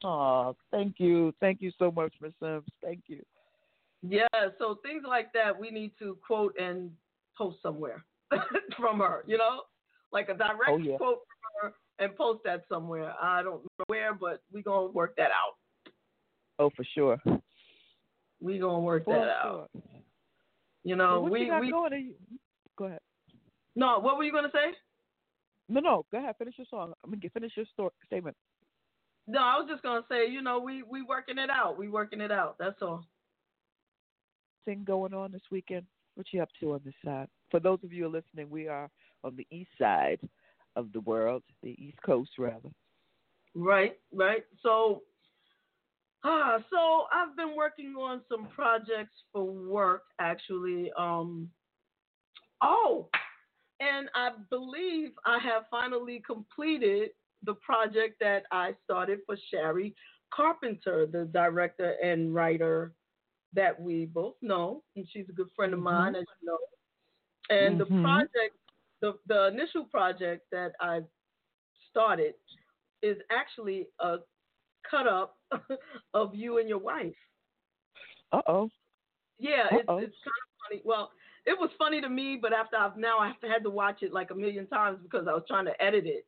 Oh, 0.03 0.57
thank 0.71 0.97
you, 0.99 1.33
thank 1.41 1.61
you 1.61 1.73
so 1.79 1.91
much, 1.91 2.15
Miss 2.21 2.33
Sims. 2.43 2.65
Thank 2.83 3.03
you. 3.07 3.23
Yeah, 4.03 4.27
so 4.59 4.79
things 4.83 5.03
like 5.07 5.33
that 5.35 5.59
we 5.59 5.71
need 5.71 5.93
to 5.99 6.17
quote 6.27 6.55
and 6.59 6.91
post 7.37 7.59
somewhere 7.63 8.05
from 8.77 9.01
her, 9.01 9.25
you 9.27 9.37
know? 9.37 9.63
Like 10.13 10.29
a 10.29 10.35
direct 10.35 10.69
Oh, 10.69 10.79
yeah. 10.79 10.97
quote 10.97 11.19
from 11.61 11.71
her 11.71 11.75
and 11.99 12.17
post 12.17 12.41
that 12.45 12.63
somewhere. 12.69 13.15
I 13.21 13.43
don't 13.43 13.63
know 13.63 13.85
where, 13.87 14.15
but 14.15 14.43
we're 14.53 14.63
going 14.63 14.89
to 14.89 14.93
work 14.93 15.15
that 15.17 15.31
out. 15.31 15.93
Oh, 16.59 16.71
for 16.75 16.85
sure. 16.95 17.19
We're 18.41 18.61
going 18.61 18.77
to 18.77 18.81
work 18.81 19.05
For 19.05 19.15
that 19.15 19.29
out. 19.29 19.71
You 20.83 20.97
know, 20.97 21.21
Well, 21.21 21.33
we, 21.33 21.45
you 21.45 21.59
we 21.61 21.71
going? 21.71 22.15
Go 22.77 22.85
ahead. 22.87 23.01
No, 23.77 23.99
what 23.99 24.17
were 24.17 24.25
you 24.25 24.33
going 24.33 24.45
to 24.45 24.51
say? 24.51 24.75
No, 25.69 25.81
no, 25.81 26.05
go 26.11 26.19
ahead. 26.19 26.35
Finish 26.39 26.55
your 26.57 26.67
song. 26.69 26.95
I 27.05 27.09
mean, 27.09 27.21
finish 27.33 27.53
your 27.55 27.67
story, 27.73 27.93
statement. 28.07 28.37
No, 29.27 29.39
I 29.41 29.59
was 29.59 29.69
just 29.71 29.83
going 29.83 30.03
to 30.03 30.07
say, 30.11 30.29
you 30.29 30.43
know, 30.43 30.59
we 30.59 30.83
we 30.83 31.03
working 31.03 31.39
it 31.39 31.51
out. 31.51 31.79
We 31.79 31.89
working 31.89 32.21
it 32.21 32.33
out. 32.33 32.57
That's 32.59 32.81
all. 32.83 33.05
Thing 34.65 34.85
going 34.87 35.15
on 35.15 35.33
this 35.33 35.43
weekend? 35.51 35.87
What 36.15 36.27
you 36.33 36.43
up 36.43 36.51
to 36.61 36.73
on 36.73 36.81
this 36.85 36.95
side? 37.05 37.29
For 37.51 37.61
those 37.61 37.79
of 37.83 37.93
you 37.93 38.05
who 38.05 38.09
are 38.09 38.13
listening, 38.13 38.51
we 38.51 38.69
are 38.69 38.91
on 39.25 39.37
the 39.37 39.47
east 39.51 39.71
side 39.79 40.21
of 40.77 40.93
the 40.93 41.01
world, 41.01 41.43
the 41.63 41.77
east 41.79 41.99
coast 42.05 42.31
rather. 42.39 42.71
Right, 43.55 43.99
right. 44.13 44.45
So, 44.63 45.03
ah, 46.25 46.59
so 46.71 47.05
I've 47.13 47.37
been 47.37 47.57
working 47.57 47.95
on 47.99 48.21
some 48.29 48.49
projects 48.55 49.15
for 49.33 49.45
work, 49.45 50.03
actually. 50.21 50.93
Um, 50.97 51.49
oh, 52.63 53.09
and 53.81 54.09
I 54.15 54.31
believe 54.51 55.11
I 55.25 55.39
have 55.39 55.65
finally 55.71 56.23
completed 56.25 57.11
the 57.45 57.55
project 57.55 58.17
that 58.21 58.45
I 58.53 58.75
started 58.85 59.21
for 59.27 59.37
Sherry 59.51 59.95
Carpenter, 60.33 61.07
the 61.07 61.25
director 61.25 61.97
and 62.03 62.35
writer 62.35 62.93
that 63.55 63.81
we 63.81 64.07
both 64.07 64.37
know, 64.43 64.83
and 64.97 65.07
she's 65.11 65.29
a 65.29 65.33
good 65.33 65.49
friend 65.57 65.75
of 65.75 65.81
mine, 65.81 66.15
as 66.15 66.25
you 66.41 66.47
know. 66.47 66.59
And 67.51 67.79
the 67.79 67.87
Mhm. 67.87 68.03
project, 68.03 68.57
the 69.01 69.19
the 69.27 69.49
initial 69.49 69.85
project 69.87 70.51
that 70.53 70.73
I 70.81 71.03
started 71.91 72.35
is 73.03 73.19
actually 73.31 73.89
a 74.01 74.19
cut 74.91 75.07
up 75.07 75.39
of 76.15 76.35
you 76.35 76.59
and 76.59 76.69
your 76.69 76.79
wife. 76.79 77.17
Uh 78.33 78.43
oh. 78.47 78.71
Yeah, 79.39 79.67
it's, 79.73 79.89
it's 79.99 80.17
kind 80.25 80.43
of 80.45 80.51
funny. 80.69 80.83
Well, 80.85 81.11
it 81.47 81.59
was 81.59 81.71
funny 81.79 82.01
to 82.01 82.09
me, 82.09 82.39
but 82.41 82.53
after 82.53 82.77
I've 82.77 82.97
now 82.97 83.19
I've 83.19 83.41
had 83.43 83.63
to 83.65 83.71
watch 83.71 84.03
it 84.03 84.13
like 84.13 84.31
a 84.31 84.35
million 84.35 84.67
times 84.67 84.99
because 85.03 85.27
I 85.29 85.33
was 85.33 85.45
trying 85.49 85.65
to 85.67 85.83
edit 85.83 86.07
it. 86.07 86.27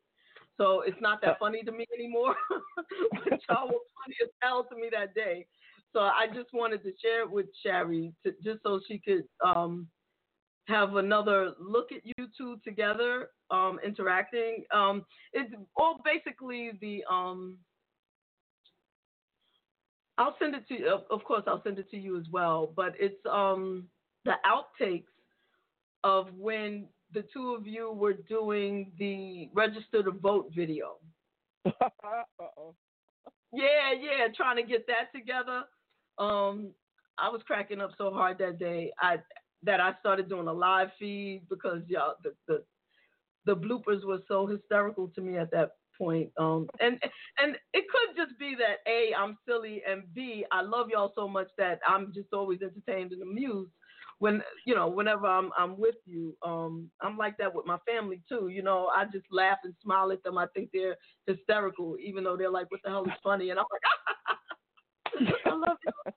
So 0.57 0.83
it's 0.83 1.01
not 1.01 1.21
that 1.23 1.39
funny 1.39 1.63
to 1.63 1.73
me 1.73 1.87
anymore. 1.95 2.37
but 3.13 3.33
y'all 3.49 3.67
were 3.69 3.87
funny 4.05 4.17
as 4.23 4.31
hell 4.41 4.65
to 4.65 4.77
me 4.77 4.89
that 4.93 5.15
day. 5.15 5.47
So 5.93 6.01
I 6.01 6.27
just 6.33 6.53
wanted 6.53 6.83
to 6.85 6.93
share 7.03 7.23
it 7.23 7.31
with 7.31 7.47
Sherry 7.65 8.13
to, 8.25 8.33
just 8.43 8.63
so 8.63 8.81
she 8.89 8.99
could 8.99 9.25
um, 9.45 9.89
have 10.67 10.97
another 10.97 11.53
look 11.61 11.93
at 11.93 12.01
you 12.05 12.29
two 12.37 12.59
together 12.65 13.29
um, 13.51 13.79
interacting. 13.85 14.65
Um, 14.73 15.05
it's 15.33 15.53
all 15.77 16.01
basically 16.05 16.73
the. 16.81 17.05
Um, 17.11 17.59
I'll 20.19 20.37
send 20.39 20.55
it 20.55 20.67
to 20.69 20.75
you. 20.75 21.01
Of- 21.11 21.25
course, 21.25 21.43
I'll 21.47 21.63
send 21.63 21.79
it 21.79 21.91
to 21.91 21.97
you 21.97 22.19
as 22.19 22.27
well. 22.31 22.73
But 22.75 22.95
it's 22.99 23.21
um, 23.31 23.89
the 24.25 24.35
outtakes 24.47 25.05
of 26.05 26.29
when 26.37 26.87
the 27.13 27.25
two 27.33 27.55
of 27.55 27.67
you 27.67 27.91
were 27.93 28.15
doing 28.15 28.93
the 28.99 29.51
register 29.55 30.03
to 30.03 30.11
vote 30.11 30.51
video. 30.55 30.97
Yeah, 33.55 33.93
yeah, 34.01 34.29
trying 34.35 34.57
to 34.57 34.63
get 34.63 34.87
that 34.87 35.13
together. 35.15 35.65
Um, 36.19 36.75
I 37.19 37.29
was 37.29 37.43
cracking 37.47 37.81
up 37.81 37.93
so 37.99 38.11
hard 38.13 38.39
that 38.39 38.59
day. 38.59 38.93
I 39.01 39.19
that 39.65 39.81
I 39.81 39.95
started 40.01 40.29
doing 40.29 40.49
a 40.49 40.53
live 40.53 40.89
feed 40.99 41.47
because 41.49 41.83
y'all 41.89 42.15
the 42.23 42.35
the, 42.49 42.65
the 43.47 43.57
bloopers 43.57 44.05
were 44.05 44.21
so 44.29 44.47
hysterical 44.47 45.09
to 45.15 45.21
me 45.21 45.39
at 45.39 45.51
that 45.53 45.73
point. 45.99 46.33
Um, 46.39 46.69
and 46.81 47.01
and 47.39 47.57
it 47.75 47.85
could 47.91 48.17
just 48.17 48.39
be 48.39 48.57
that 48.57 48.79
a 48.91 49.15
I'm 49.15 49.39
silly 49.49 49.83
and 49.89 50.05
b 50.15 50.45
I 50.53 50.63
love 50.63 50.89
y'all 50.91 51.13
so 51.17 51.29
much 51.29 51.49
that 51.59 51.81
I'm 51.87 52.13
just 52.15 52.29
always 52.33 52.61
entertained 52.63 53.13
and 53.13 53.23
amused 53.23 53.73
when 54.19 54.43
you 54.67 54.75
know 54.75 54.89
whenever 54.89 55.27
I'm 55.27 55.51
I'm 55.59 55.79
with 55.79 55.97
you. 56.07 56.37
Um, 56.45 56.91
I'm 57.01 57.19
like 57.19 57.37
that 57.39 57.55
with 57.55 57.67
my 57.67 57.79
family 57.87 58.23
too. 58.29 58.49
You 58.49 58.63
know, 58.63 58.89
I 58.89 59.05
just 59.07 59.27
laugh 59.31 59.59
and 59.65 59.75
smile 59.83 60.13
at 60.13 60.23
them. 60.23 60.39
I 60.39 60.47
think 60.55 60.71
they're 60.73 60.97
hysterical, 61.27 61.97
even 62.01 62.25
though 62.25 62.37
they're 62.37 62.51
like, 62.51 62.71
"What 62.71 62.81
the 62.85 62.91
hell 62.91 63.05
is 63.05 63.13
funny?" 63.23 63.51
And 63.51 63.59
I'm 63.59 63.67
like, 63.71 63.83
I 65.53 65.57
love 65.57 65.79
you. 65.85 66.13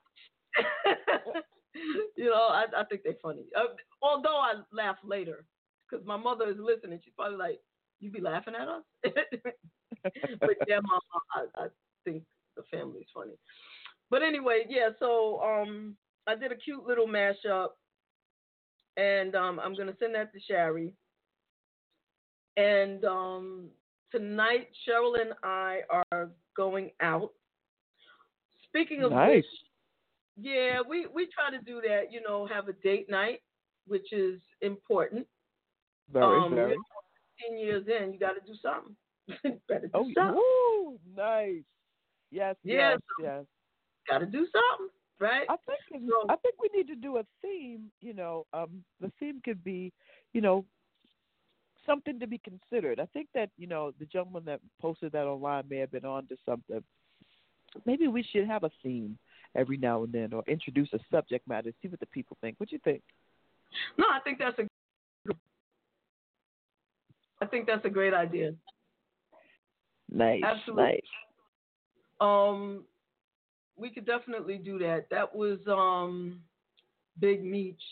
you 2.16 2.24
know, 2.26 2.34
I, 2.34 2.64
I 2.76 2.84
think 2.84 3.02
they're 3.04 3.14
funny. 3.22 3.44
Uh, 3.56 3.74
although 4.02 4.36
I 4.36 4.54
laugh 4.72 4.96
later 5.04 5.44
because 5.88 6.06
my 6.06 6.16
mother 6.16 6.48
is 6.48 6.56
listening. 6.58 7.00
She's 7.04 7.14
probably 7.16 7.38
like, 7.38 7.60
"You 8.00 8.10
be 8.10 8.20
laughing 8.20 8.54
at 8.54 8.68
us?" 8.68 8.82
but 10.40 10.56
yeah, 10.66 10.80
mom, 10.82 11.00
I, 11.34 11.64
I 11.64 11.66
think 12.04 12.24
the 12.56 12.62
family's 12.70 13.06
funny. 13.14 13.34
But 14.10 14.22
anyway, 14.22 14.64
yeah. 14.68 14.90
So 14.98 15.40
um, 15.40 15.96
I 16.26 16.34
did 16.34 16.52
a 16.52 16.56
cute 16.56 16.84
little 16.86 17.06
mashup, 17.06 17.68
and 18.96 19.34
um, 19.34 19.60
I'm 19.60 19.74
gonna 19.74 19.96
send 20.00 20.14
that 20.14 20.32
to 20.32 20.40
Sherry. 20.40 20.92
And 22.56 23.04
um, 23.04 23.68
tonight, 24.10 24.68
Cheryl 24.88 25.20
and 25.20 25.34
I 25.42 25.80
are 25.90 26.30
going 26.56 26.90
out. 27.02 27.32
Speaking 28.76 29.02
of 29.04 29.12
Nice. 29.12 29.36
which, 29.36 29.46
yeah, 30.36 30.80
we 30.86 31.06
we 31.06 31.26
try 31.26 31.50
to 31.50 31.64
do 31.64 31.80
that. 31.88 32.12
You 32.12 32.20
know, 32.20 32.46
have 32.46 32.68
a 32.68 32.74
date 32.74 33.08
night, 33.08 33.40
which 33.86 34.12
is 34.12 34.38
important. 34.60 35.26
Very, 36.12 36.26
um, 36.26 36.54
very. 36.54 36.76
15 37.40 37.58
years 37.58 37.86
in, 37.88 38.12
you 38.12 38.18
got 38.18 38.32
to 38.34 38.40
do 38.46 38.52
something. 38.60 38.94
Better 39.68 39.86
do 39.86 39.92
Oh, 39.94 40.10
something. 40.14 40.34
woo, 40.34 40.98
nice. 41.16 41.62
Yes, 42.30 42.56
Yeah, 42.64 42.90
yes, 42.90 43.00
yes. 43.22 43.44
Got 44.10 44.18
to 44.18 44.26
do 44.26 44.46
something, 44.52 44.88
right? 45.20 45.46
I 45.48 45.56
think 45.66 46.02
I 46.28 46.36
think 46.36 46.54
we 46.60 46.68
need 46.76 46.86
to 46.88 46.96
do 46.96 47.16
a 47.16 47.24
theme. 47.40 47.90
You 48.02 48.12
know, 48.12 48.44
um, 48.52 48.84
the 49.00 49.10
theme 49.18 49.40
could 49.42 49.64
be, 49.64 49.90
you 50.34 50.42
know, 50.42 50.66
something 51.86 52.20
to 52.20 52.26
be 52.26 52.38
considered. 52.44 53.00
I 53.00 53.06
think 53.06 53.28
that 53.32 53.48
you 53.56 53.66
know 53.68 53.92
the 53.98 54.04
gentleman 54.06 54.44
that 54.44 54.60
posted 54.82 55.12
that 55.12 55.26
online 55.26 55.64
may 55.70 55.78
have 55.78 55.92
been 55.92 56.04
on 56.04 56.26
to 56.26 56.36
something. 56.44 56.84
Maybe 57.84 58.08
we 58.08 58.22
should 58.22 58.46
have 58.46 58.64
a 58.64 58.70
theme 58.82 59.18
every 59.54 59.76
now 59.76 60.04
and 60.04 60.12
then, 60.12 60.32
or 60.32 60.42
introduce 60.46 60.88
a 60.92 60.98
subject 61.10 61.46
matter. 61.48 61.72
See 61.82 61.88
what 61.88 62.00
the 62.00 62.06
people 62.06 62.36
think. 62.40 62.58
What 62.58 62.68
do 62.68 62.76
you 62.76 62.80
think? 62.84 63.02
No, 63.98 64.06
I 64.12 64.20
think 64.20 64.38
that's 64.38 64.58
a. 64.58 64.66
I 67.42 67.46
think 67.46 67.66
that's 67.66 67.84
a 67.84 67.90
great 67.90 68.14
idea. 68.14 68.54
Nice, 70.10 70.42
Absolutely. 70.44 70.84
nice. 70.84 71.00
Um, 72.20 72.84
we 73.76 73.90
could 73.90 74.06
definitely 74.06 74.56
do 74.56 74.78
that. 74.78 75.06
That 75.10 75.34
was 75.34 75.58
um, 75.68 76.40
Big 77.20 77.44
Meech. 77.44 77.82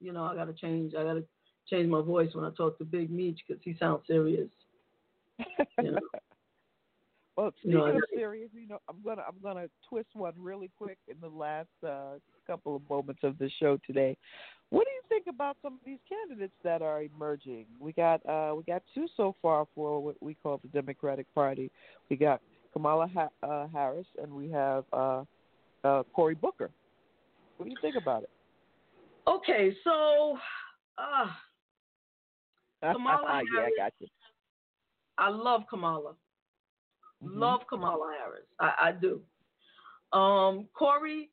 You 0.00 0.12
know, 0.12 0.24
I 0.24 0.34
gotta 0.34 0.52
change. 0.52 0.94
I 0.94 1.02
gotta 1.02 1.24
change 1.68 1.88
my 1.88 2.02
voice 2.02 2.30
when 2.34 2.44
I 2.44 2.50
talk 2.50 2.78
to 2.78 2.84
Big 2.84 3.10
Meech 3.10 3.40
because 3.46 3.62
he 3.64 3.76
sounds 3.80 4.02
serious. 4.06 4.50
You 5.82 5.92
know. 5.92 5.98
Well, 7.36 7.52
speaking 7.58 7.78
know, 7.78 7.86
of 7.86 8.02
I- 8.12 8.16
serious, 8.16 8.50
you 8.52 8.68
know, 8.68 8.78
I'm 8.88 9.02
gonna 9.04 9.22
I'm 9.26 9.40
gonna 9.42 9.68
twist 9.88 10.08
one 10.14 10.34
really 10.38 10.70
quick 10.78 10.98
in 11.08 11.16
the 11.20 11.28
last 11.28 11.68
uh, 11.86 12.18
couple 12.46 12.76
of 12.76 12.82
moments 12.88 13.20
of 13.24 13.38
the 13.38 13.50
show 13.58 13.78
today. 13.86 14.16
What 14.70 14.84
do 14.84 14.90
you 14.90 15.02
think 15.08 15.26
about 15.32 15.56
some 15.62 15.74
of 15.74 15.80
these 15.84 15.98
candidates 16.08 16.54
that 16.62 16.82
are 16.82 17.02
emerging? 17.02 17.66
We 17.78 17.92
got 17.92 18.24
uh, 18.26 18.54
we 18.54 18.62
got 18.62 18.82
two 18.94 19.06
so 19.16 19.34
far 19.42 19.66
for 19.74 20.00
what 20.00 20.16
we 20.20 20.36
call 20.42 20.58
the 20.62 20.68
Democratic 20.68 21.26
Party. 21.34 21.70
We 22.08 22.16
got 22.16 22.40
Kamala 22.72 23.08
ha- 23.08 23.28
uh, 23.42 23.66
Harris 23.72 24.06
and 24.22 24.32
we 24.32 24.50
have 24.50 24.84
uh, 24.92 25.24
uh, 25.82 26.02
Cory 26.12 26.34
Booker. 26.34 26.70
What 27.56 27.66
do 27.66 27.70
you 27.70 27.78
think 27.80 27.96
about 27.96 28.24
it? 28.24 28.30
Okay, 29.26 29.74
so 29.84 30.36
uh, 30.98 31.26
Kamala 32.92 33.42
yeah, 33.54 33.62
I 33.62 33.70
got 33.76 33.92
you. 33.98 34.08
I 35.18 35.28
love 35.28 35.62
Kamala. 35.70 36.14
Mm-hmm. 37.24 37.38
Love 37.38 37.60
Kamala 37.68 38.14
Harris. 38.18 38.46
I, 38.60 38.88
I 38.88 38.92
do. 38.92 39.20
Um, 40.16 40.66
Cory, 40.74 41.30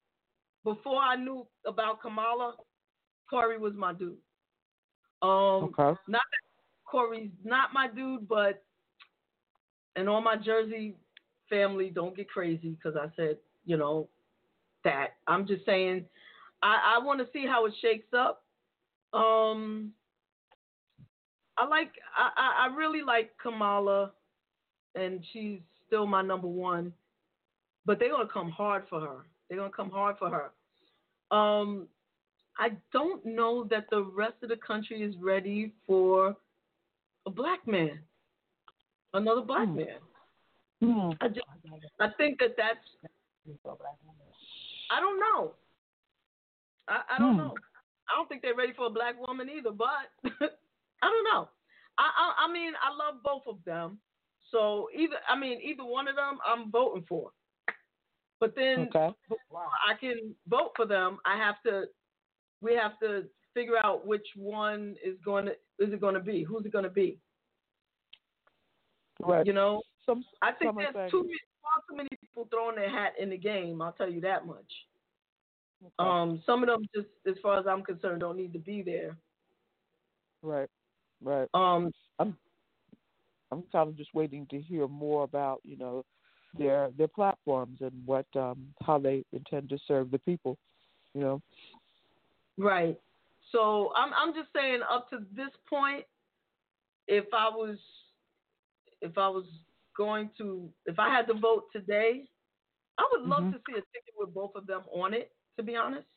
before 0.63 1.01
I 1.01 1.15
knew 1.15 1.45
about 1.65 2.01
Kamala, 2.01 2.55
Cory 3.30 3.57
was 3.57 3.73
my 3.76 3.93
dude. 3.93 4.18
Um, 5.22 5.72
Okay. 5.77 5.97
Not 6.07 6.22
that 6.31 6.41
Cory's 6.85 7.31
not 7.43 7.73
my 7.73 7.88
dude, 7.88 8.27
but 8.27 8.63
and 9.95 10.09
all 10.09 10.22
my 10.22 10.35
Jersey 10.35 10.95
family 11.49 11.89
don't 11.89 12.15
get 12.15 12.30
crazy 12.30 12.77
because 12.81 12.97
I 12.97 13.07
said, 13.15 13.38
you 13.65 13.77
know, 13.77 14.07
that. 14.84 15.09
I'm 15.27 15.45
just 15.45 15.65
saying, 15.65 16.05
I, 16.63 16.95
I 16.95 17.05
want 17.05 17.19
to 17.19 17.27
see 17.34 17.45
how 17.45 17.65
it 17.65 17.73
shakes 17.81 18.13
up. 18.13 18.43
Um, 19.13 19.91
I 21.57 21.68
like, 21.68 21.91
I, 22.18 22.68
I 22.69 22.76
really 22.76 23.01
like 23.01 23.31
Kamala, 23.41 24.11
and 24.95 25.23
she's 25.31 25.59
still 25.91 26.07
my 26.07 26.22
number 26.22 26.47
one. 26.47 26.93
But 27.85 27.99
they're 27.99 28.11
gonna 28.11 28.30
come 28.31 28.49
hard 28.49 28.84
for 28.89 29.01
her. 29.01 29.26
They're 29.49 29.57
gonna 29.57 29.72
come 29.76 29.89
hard 29.91 30.15
for 30.18 30.30
her. 30.30 31.35
Um, 31.35 31.88
I 32.57 32.72
don't 32.93 33.26
know 33.26 33.65
that 33.69 33.85
the 33.89 34.03
rest 34.03 34.35
of 34.43 34.49
the 34.49 34.55
country 34.57 35.01
is 35.01 35.15
ready 35.19 35.73
for 35.85 36.35
a 37.26 37.30
black 37.30 37.65
man, 37.68 37.99
another 39.13 39.41
black 39.41 39.68
man. 39.68 39.97
I 41.22 41.27
just, 41.27 41.41
I 41.99 42.09
think 42.18 42.39
that 42.39 42.55
that's. 42.57 42.80
I 44.91 44.99
don't 44.99 45.19
know. 45.19 45.53
I, 46.88 47.01
I 47.15 47.19
don't 47.19 47.31
Hmm. 47.31 47.38
know. 47.38 47.55
I 48.09 48.15
don't 48.15 48.27
think 48.27 48.41
they're 48.41 48.55
ready 48.55 48.73
for 48.73 48.88
a 48.88 48.89
black 48.89 49.15
woman 49.26 49.49
either, 49.49 49.72
but 49.72 50.11
I 50.23 51.09
don't 51.09 51.23
know. 51.34 51.47
I, 51.97 52.03
I 52.03 52.45
I 52.45 52.51
mean 52.51 52.73
I 52.81 52.89
love 52.95 53.22
both 53.23 53.43
of 53.47 53.63
them. 53.65 53.97
So 54.52 54.90
either 54.95 55.15
I 55.28 55.38
mean 55.38 55.60
either 55.61 55.84
one 55.86 56.07
of 56.07 56.15
them 56.15 56.38
I'm 56.45 56.69
voting 56.72 57.06
for. 57.07 57.32
But 58.40 58.56
then 58.56 58.90
Okay. 58.94 59.14
I 59.88 59.94
can 59.99 60.36
vote 60.48 60.72
for 60.76 60.86
them, 60.86 61.19
I 61.26 61.38
have 61.38 61.56
to 61.65 61.86
we 62.61 62.76
have 62.76 62.99
to 62.99 63.26
figure 63.53 63.78
out 63.84 64.06
which 64.06 64.28
one 64.36 64.95
is 65.03 65.15
going 65.23 65.45
to 65.45 65.52
is 65.80 65.94
it 65.94 66.02
going 66.02 66.14
to 66.15 66.19
be? 66.19 66.44
Who's 66.44 66.65
it 66.65 66.72
going 66.72 66.84
to 66.84 66.90
be? 66.90 67.18
Right. 69.23 69.45
You 69.45 69.53
know, 69.53 69.82
some 70.06 70.23
I 70.41 70.52
think 70.52 70.76
there's 70.78 70.94
saying- 70.94 71.11
too 71.11 71.22
many, 71.23 71.38
far 71.61 71.84
too 71.90 71.95
many 71.95 72.10
people 72.19 72.48
throwing 72.52 72.76
their 72.76 72.90
hat 72.90 73.14
in 73.19 73.30
the 73.30 73.38
game. 73.38 73.82
I'll 73.82 73.91
tell 73.94 74.10
you 74.10 74.22
that 74.22 74.45
much. 74.48 74.72
Um, 75.98 76.41
some 76.45 76.61
of 76.61 76.68
them 76.69 76.84
just, 76.95 77.07
as 77.28 77.36
far 77.41 77.60
as 77.60 77.65
I'm 77.65 77.82
concerned, 77.84 78.19
don't 78.19 78.38
need 78.38 78.53
to 78.53 78.60
be 78.60 78.84
there. 78.84 79.18
Right. 80.44 80.69
Right. 81.23 81.48
Um, 81.56 81.91
I'm 82.19 82.38
I'm 83.52 83.64
kind 83.72 83.90
of 83.90 83.98
just 83.98 84.14
waiting 84.14 84.48
to 84.52 84.60
hear 84.61 84.88
more 84.88 85.23
about 85.23 85.61
you 85.64 85.78
know 85.78 86.06
their 86.57 86.91
their 86.98 87.07
platforms 87.07 87.80
and 87.82 87.91
what 88.06 88.26
um 88.36 88.73
how 88.82 88.99
they 88.99 89.23
intend 89.34 89.69
to 89.69 89.78
serve 89.88 90.11
the 90.11 90.19
people. 90.19 90.57
You 91.14 91.22
know. 91.22 91.41
Right. 92.57 92.99
So 93.52 93.91
I'm 93.95 94.14
I'm 94.14 94.34
just 94.34 94.49
saying 94.56 94.82
up 94.90 95.10
to 95.10 95.26
this 95.36 95.49
point, 95.69 96.06
if 97.07 97.26
I 97.34 97.49
was 97.49 97.78
if 99.02 99.18
I 99.18 99.28
was 99.28 99.45
going 99.98 100.30
to 100.38 100.69
if 100.86 100.99
I 100.99 101.10
had 101.10 101.28
to 101.28 101.34
vote 101.34 101.65
today, 101.73 102.26
I 102.98 103.10
would 103.11 103.28
love 103.28 103.44
Mhm. 103.44 103.52
to 103.53 103.57
see 103.68 103.73
a 103.73 103.82
ticket 103.94 104.14
with 104.18 104.34
both 104.34 104.56
of 104.56 104.68
them 104.68 104.84
on 104.94 105.14
it, 105.14 105.32
to 105.57 105.64
be 105.64 105.76
honest. 105.76 106.07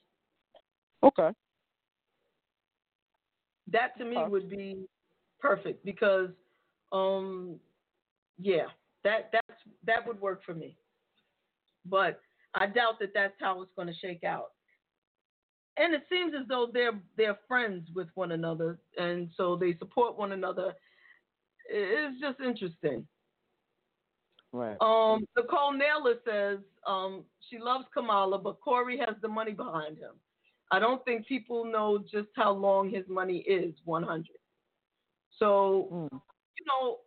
Okay. 1.03 1.31
that 3.71 3.97
to 3.99 4.05
me 4.05 4.25
would 4.25 4.49
be 4.51 4.87
perfect 5.41 5.85
because, 5.85 6.29
um, 6.95 7.59
yeah, 8.39 8.67
that 9.03 9.31
that's 9.33 9.61
that 9.87 10.07
would 10.07 10.21
work 10.21 10.43
for 10.45 10.55
me. 10.55 10.77
But 11.85 12.21
I 12.55 12.67
doubt 12.67 12.99
that 13.01 13.13
that's 13.13 13.35
how 13.41 13.61
it's 13.63 13.73
going 13.77 13.89
to 13.89 13.95
shake 14.01 14.25
out. 14.25 14.53
And 15.77 15.93
it 15.93 16.05
seems 16.09 16.33
as 16.39 16.47
though 16.49 16.69
they're 16.73 16.99
they're 17.17 17.39
friends 17.49 17.89
with 17.95 18.09
one 18.15 18.33
another, 18.33 18.79
and 18.97 19.29
so 19.37 19.57
they 19.57 19.77
support 19.79 20.17
one 20.17 20.33
another. 20.33 20.73
It's 21.69 22.21
just 22.21 22.41
interesting. 22.41 23.07
Right. 24.53 24.77
Um, 24.81 25.27
Nicole 25.37 25.73
Naylor 25.73 26.15
says 26.25 26.59
um, 26.87 27.25
she 27.51 27.59
loves 27.59 27.87
Kamala, 27.93 28.39
but 28.39 28.61
Cory 28.61 28.99
has 28.99 29.17
the 29.21 29.27
money 29.27 29.53
behind 29.53 29.99
him. 29.99 30.13
I 30.71 30.79
don't 30.79 31.05
think 31.05 31.27
people 31.27 31.65
know 31.65 31.99
just 31.99 32.29
how 32.37 32.53
long 32.53 32.89
his 32.89 33.05
money 33.09 33.39
is 33.39 33.75
100. 33.85 34.27
So, 35.39 35.89
Mm. 35.93 36.21
You 36.59 36.67
know, 36.67 36.99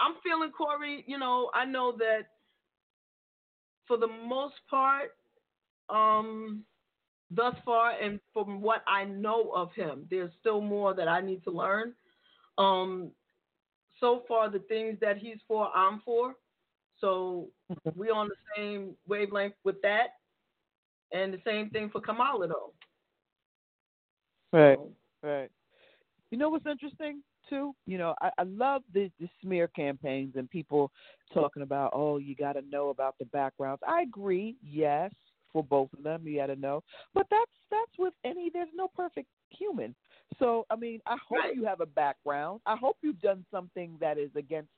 I'm 0.00 0.14
feeling 0.22 0.50
Cory. 0.50 1.04
You 1.06 1.18
know, 1.18 1.50
I 1.54 1.64
know 1.64 1.94
that 1.98 2.28
for 3.86 3.96
the 3.96 4.08
most 4.08 4.54
part, 4.68 5.10
um, 5.88 6.64
thus 7.30 7.54
far, 7.64 7.92
and 8.00 8.20
from 8.32 8.60
what 8.60 8.82
I 8.86 9.04
know 9.04 9.50
of 9.54 9.72
him, 9.74 10.06
there's 10.10 10.30
still 10.40 10.60
more 10.60 10.94
that 10.94 11.08
I 11.08 11.20
need 11.20 11.44
to 11.44 11.50
learn. 11.50 11.94
Um, 12.58 13.10
so 14.00 14.22
far, 14.26 14.50
the 14.50 14.60
things 14.60 14.98
that 15.00 15.18
he's 15.18 15.38
for, 15.46 15.68
I'm 15.74 16.00
for. 16.04 16.34
So 17.00 17.48
we're 17.94 18.14
on 18.14 18.28
the 18.28 18.36
same 18.56 18.94
wavelength 19.06 19.54
with 19.64 19.80
that, 19.82 20.08
and 21.12 21.32
the 21.32 21.40
same 21.44 21.70
thing 21.70 21.90
for 21.90 22.00
Kamala 22.00 22.48
though. 22.48 22.72
Right, 24.52 24.78
right. 25.22 25.50
You 26.30 26.38
know 26.38 26.48
what's 26.48 26.66
interesting 26.66 27.22
too? 27.48 27.74
You 27.86 27.98
know, 27.98 28.14
I, 28.20 28.30
I 28.38 28.42
love 28.44 28.82
the, 28.92 29.10
the 29.20 29.28
smear 29.42 29.68
campaigns 29.68 30.34
and 30.36 30.48
people 30.50 30.90
talking 31.32 31.62
about, 31.62 31.92
oh, 31.94 32.18
you 32.18 32.34
got 32.34 32.54
to 32.54 32.62
know 32.62 32.88
about 32.88 33.16
the 33.18 33.26
backgrounds. 33.26 33.82
I 33.86 34.02
agree, 34.02 34.56
yes, 34.62 35.10
for 35.52 35.62
both 35.62 35.88
of 35.96 36.02
them, 36.02 36.26
you 36.26 36.38
got 36.38 36.46
to 36.46 36.56
know. 36.56 36.82
But 37.14 37.26
that's 37.30 37.50
that's 37.70 37.98
with 37.98 38.14
any. 38.24 38.50
There's 38.52 38.68
no 38.74 38.88
perfect 38.94 39.28
human. 39.50 39.94
So 40.38 40.66
I 40.70 40.76
mean, 40.76 41.00
I 41.06 41.16
hope 41.28 41.54
you 41.54 41.64
have 41.64 41.80
a 41.80 41.86
background. 41.86 42.60
I 42.66 42.76
hope 42.76 42.96
you've 43.02 43.20
done 43.20 43.44
something 43.50 43.96
that 44.00 44.18
is 44.18 44.30
against 44.36 44.70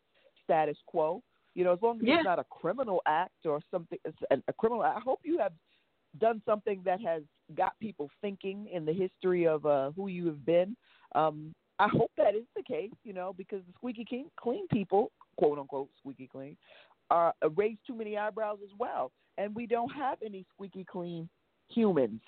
status 0.44 0.76
quo. 0.86 1.22
You 1.54 1.64
know, 1.64 1.72
as 1.72 1.78
long 1.80 1.96
as 1.96 2.02
Yeah. 2.06 2.16
it's 2.16 2.24
not 2.24 2.38
a 2.38 2.44
criminal 2.44 3.00
act 3.06 3.46
or 3.46 3.60
something, 3.70 3.98
a, 4.30 4.36
a 4.48 4.52
criminal. 4.52 4.82
I 4.82 5.00
hope 5.02 5.20
you 5.24 5.38
have 5.38 5.52
done 6.18 6.42
something 6.44 6.82
that 6.84 7.00
has 7.00 7.22
got 7.56 7.78
people 7.80 8.10
thinking 8.20 8.68
in 8.72 8.84
the 8.84 8.92
history 8.92 9.46
of 9.46 9.64
uh, 9.64 9.90
who 9.92 10.08
you 10.08 10.26
have 10.26 10.44
been. 10.44 10.76
Um, 11.14 11.54
I 11.78 11.88
hope 11.88 12.10
that 12.16 12.34
is 12.34 12.44
the 12.54 12.62
case, 12.62 12.92
you 13.04 13.12
know, 13.12 13.34
because 13.36 13.60
the 13.66 13.72
squeaky 13.76 14.04
clean, 14.08 14.30
clean 14.40 14.66
people, 14.68 15.12
quote 15.36 15.58
unquote, 15.58 15.88
squeaky 15.98 16.28
clean, 16.30 16.56
uh, 17.10 17.32
raise 17.54 17.76
too 17.86 17.94
many 17.94 18.16
eyebrows 18.16 18.58
as 18.64 18.70
well, 18.78 19.12
and 19.38 19.54
we 19.54 19.66
don't 19.66 19.90
have 19.90 20.18
any 20.24 20.44
squeaky 20.54 20.84
clean 20.90 21.28
humans. 21.68 22.20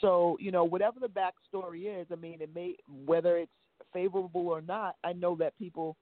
So, 0.00 0.36
you 0.40 0.50
know, 0.50 0.64
whatever 0.64 1.00
the 1.00 1.08
backstory 1.08 2.00
is, 2.00 2.06
I 2.12 2.16
mean, 2.16 2.40
it 2.40 2.50
may 2.54 2.76
whether 3.06 3.36
it's 3.36 3.50
favorable 3.92 4.48
or 4.48 4.60
not. 4.60 4.96
I 5.04 5.12
know 5.12 5.36
that 5.36 5.58
people, 5.58 5.96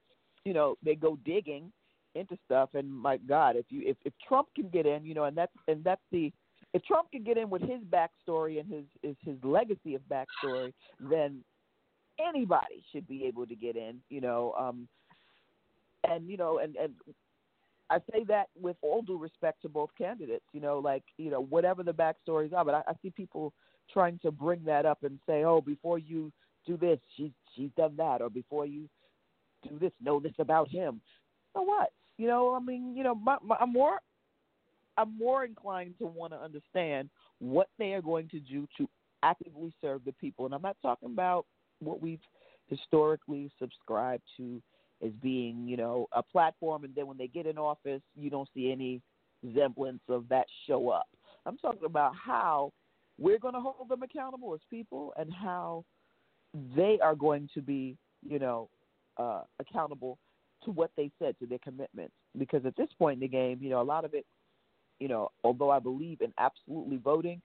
you 0.45 0.53
know, 0.53 0.75
they 0.83 0.95
go 0.95 1.17
digging 1.25 1.71
into 2.15 2.37
stuff, 2.45 2.69
and 2.73 2.91
my 2.91 3.17
God, 3.17 3.55
if 3.55 3.65
you 3.69 3.81
if, 3.85 3.97
if 4.05 4.13
Trump 4.27 4.49
can 4.55 4.69
get 4.69 4.85
in, 4.85 5.05
you 5.05 5.13
know, 5.13 5.25
and 5.25 5.35
that's 5.35 5.53
and 5.67 5.83
that's 5.83 6.01
the 6.11 6.31
if 6.73 6.83
Trump 6.85 7.11
can 7.11 7.23
get 7.23 7.37
in 7.37 7.49
with 7.49 7.61
his 7.61 7.81
backstory 7.89 8.59
and 8.59 8.71
his 8.71 8.85
is 9.03 9.15
his 9.25 9.37
legacy 9.43 9.95
of 9.95 10.01
backstory, 10.03 10.73
then 10.99 11.43
anybody 12.27 12.83
should 12.91 13.07
be 13.07 13.25
able 13.25 13.45
to 13.47 13.55
get 13.55 13.75
in, 13.75 13.97
you 14.09 14.21
know. 14.21 14.53
Um, 14.59 14.87
and 16.09 16.27
you 16.27 16.37
know, 16.37 16.59
and 16.59 16.75
and 16.75 16.93
I 17.89 17.99
say 18.11 18.23
that 18.25 18.47
with 18.59 18.77
all 18.81 19.01
due 19.01 19.17
respect 19.17 19.61
to 19.63 19.69
both 19.69 19.89
candidates, 19.97 20.45
you 20.53 20.61
know, 20.61 20.79
like 20.79 21.03
you 21.17 21.29
know 21.29 21.41
whatever 21.41 21.83
the 21.83 21.93
backstories 21.93 22.53
are. 22.53 22.65
But 22.65 22.75
I, 22.75 22.81
I 22.87 22.93
see 23.01 23.11
people 23.11 23.53
trying 23.91 24.19
to 24.19 24.31
bring 24.31 24.63
that 24.65 24.85
up 24.85 25.03
and 25.03 25.19
say, 25.27 25.43
oh, 25.43 25.61
before 25.61 25.99
you 25.99 26.31
do 26.65 26.77
this, 26.77 26.99
she's 27.15 27.31
she's 27.55 27.69
done 27.77 27.95
that, 27.97 28.21
or 28.21 28.29
before 28.29 28.65
you 28.65 28.89
do 29.67 29.77
this, 29.79 29.91
know 30.01 30.19
this 30.19 30.33
about 30.39 30.69
him. 30.69 31.01
So 31.53 31.61
what? 31.61 31.91
You 32.17 32.27
know, 32.27 32.53
I 32.53 32.59
mean, 32.59 32.95
you 32.95 33.03
know, 33.03 33.15
my, 33.15 33.37
my, 33.43 33.57
I'm 33.59 33.73
more 33.73 33.99
I'm 34.97 35.17
more 35.17 35.45
inclined 35.45 35.95
to 35.99 36.05
want 36.05 36.33
to 36.33 36.39
understand 36.39 37.09
what 37.39 37.67
they 37.79 37.93
are 37.93 38.01
going 38.01 38.29
to 38.29 38.39
do 38.39 38.67
to 38.77 38.87
actively 39.23 39.73
serve 39.81 40.03
the 40.05 40.13
people. 40.13 40.45
And 40.45 40.53
I'm 40.53 40.61
not 40.61 40.77
talking 40.81 41.09
about 41.11 41.45
what 41.81 42.01
we've 42.01 42.19
historically 42.67 43.51
subscribed 43.59 44.23
to 44.37 44.61
as 45.03 45.11
being, 45.21 45.67
you 45.67 45.77
know, 45.77 46.07
a 46.11 46.23
platform 46.23 46.83
and 46.83 46.93
then 46.95 47.07
when 47.07 47.17
they 47.17 47.27
get 47.27 47.45
in 47.45 47.57
office 47.57 48.01
you 48.15 48.29
don't 48.29 48.49
see 48.53 48.71
any 48.71 49.01
semblance 49.55 50.01
of 50.09 50.27
that 50.29 50.45
show 50.67 50.89
up. 50.89 51.07
I'm 51.45 51.57
talking 51.57 51.85
about 51.85 52.13
how 52.15 52.71
we're 53.17 53.39
going 53.39 53.53
to 53.53 53.59
hold 53.59 53.89
them 53.89 54.03
accountable 54.03 54.53
as 54.53 54.61
people 54.69 55.13
and 55.17 55.33
how 55.33 55.83
they 56.75 56.99
are 57.01 57.15
going 57.15 57.49
to 57.53 57.61
be, 57.61 57.97
you 58.27 58.39
know, 58.39 58.69
uh, 59.17 59.41
accountable 59.59 60.17
to 60.63 60.71
what 60.71 60.91
they 60.95 61.11
said, 61.19 61.35
to 61.39 61.45
their 61.45 61.59
commitments. 61.59 62.13
Because 62.37 62.65
at 62.65 62.75
this 62.75 62.89
point 62.97 63.15
in 63.15 63.19
the 63.21 63.27
game, 63.27 63.59
you 63.61 63.69
know, 63.69 63.81
a 63.81 63.83
lot 63.83 64.05
of 64.05 64.13
it, 64.13 64.25
you 64.99 65.07
know, 65.07 65.29
although 65.43 65.71
I 65.71 65.79
believe 65.79 66.21
in 66.21 66.31
absolutely 66.37 66.97
voting, 66.97 67.41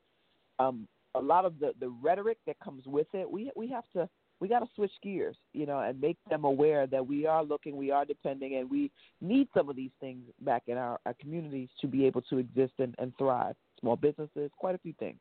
um, 0.58 0.86
a 1.14 1.20
lot 1.20 1.44
of 1.44 1.58
the, 1.58 1.72
the 1.80 1.88
rhetoric 2.02 2.38
that 2.46 2.56
comes 2.62 2.84
with 2.86 3.06
it, 3.14 3.30
we 3.30 3.50
we 3.56 3.68
have 3.68 3.84
to 3.94 4.08
we 4.40 4.48
got 4.48 4.60
to 4.60 4.66
switch 4.74 4.92
gears, 5.02 5.36
you 5.52 5.66
know, 5.66 5.80
and 5.80 6.00
make 6.00 6.18
them 6.28 6.44
aware 6.44 6.86
that 6.86 7.06
we 7.06 7.26
are 7.26 7.42
looking, 7.42 7.76
we 7.76 7.90
are 7.90 8.04
depending, 8.04 8.56
and 8.56 8.70
we 8.70 8.90
need 9.20 9.48
some 9.54 9.70
of 9.70 9.76
these 9.76 9.90
things 10.00 10.22
back 10.42 10.64
in 10.66 10.76
our, 10.76 11.00
our 11.06 11.14
communities 11.20 11.68
to 11.80 11.86
be 11.86 12.04
able 12.04 12.22
to 12.22 12.38
exist 12.38 12.74
and, 12.78 12.94
and 12.98 13.12
thrive. 13.18 13.54
Small 13.80 13.96
businesses, 13.96 14.50
quite 14.58 14.74
a 14.74 14.78
few 14.78 14.92
things. 14.98 15.18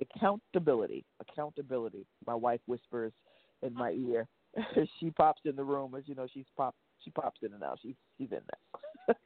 Accountability, 0.00 1.04
accountability. 1.20 2.04
My 2.26 2.34
wife 2.34 2.60
whispers 2.66 3.12
in 3.62 3.74
my 3.74 3.92
ear. 3.92 4.26
she 5.00 5.10
pops 5.10 5.42
in 5.44 5.56
the 5.56 5.64
room 5.64 5.94
as 5.96 6.02
you 6.06 6.14
know 6.14 6.26
she's 6.32 6.44
pop 6.56 6.74
she 7.02 7.10
pops 7.10 7.40
in 7.42 7.52
and 7.52 7.62
out. 7.62 7.78
She's 7.82 7.94
she's 8.18 8.28
in 8.32 8.40
there. 9.08 9.16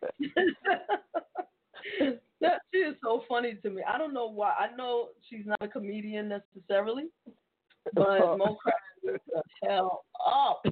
that 2.40 2.60
she 2.72 2.78
is 2.78 2.94
so 3.02 3.24
funny 3.28 3.54
to 3.62 3.70
me. 3.70 3.82
I 3.86 3.98
don't 3.98 4.14
know 4.14 4.28
why. 4.30 4.54
I 4.58 4.74
know 4.76 5.08
she's 5.28 5.46
not 5.46 5.58
a 5.60 5.68
comedian 5.68 6.28
necessarily, 6.28 7.04
but 7.94 8.38
Mo 8.38 8.56
cracks 8.56 8.82
the 9.02 9.42
hell 9.62 10.04
up. 10.24 10.62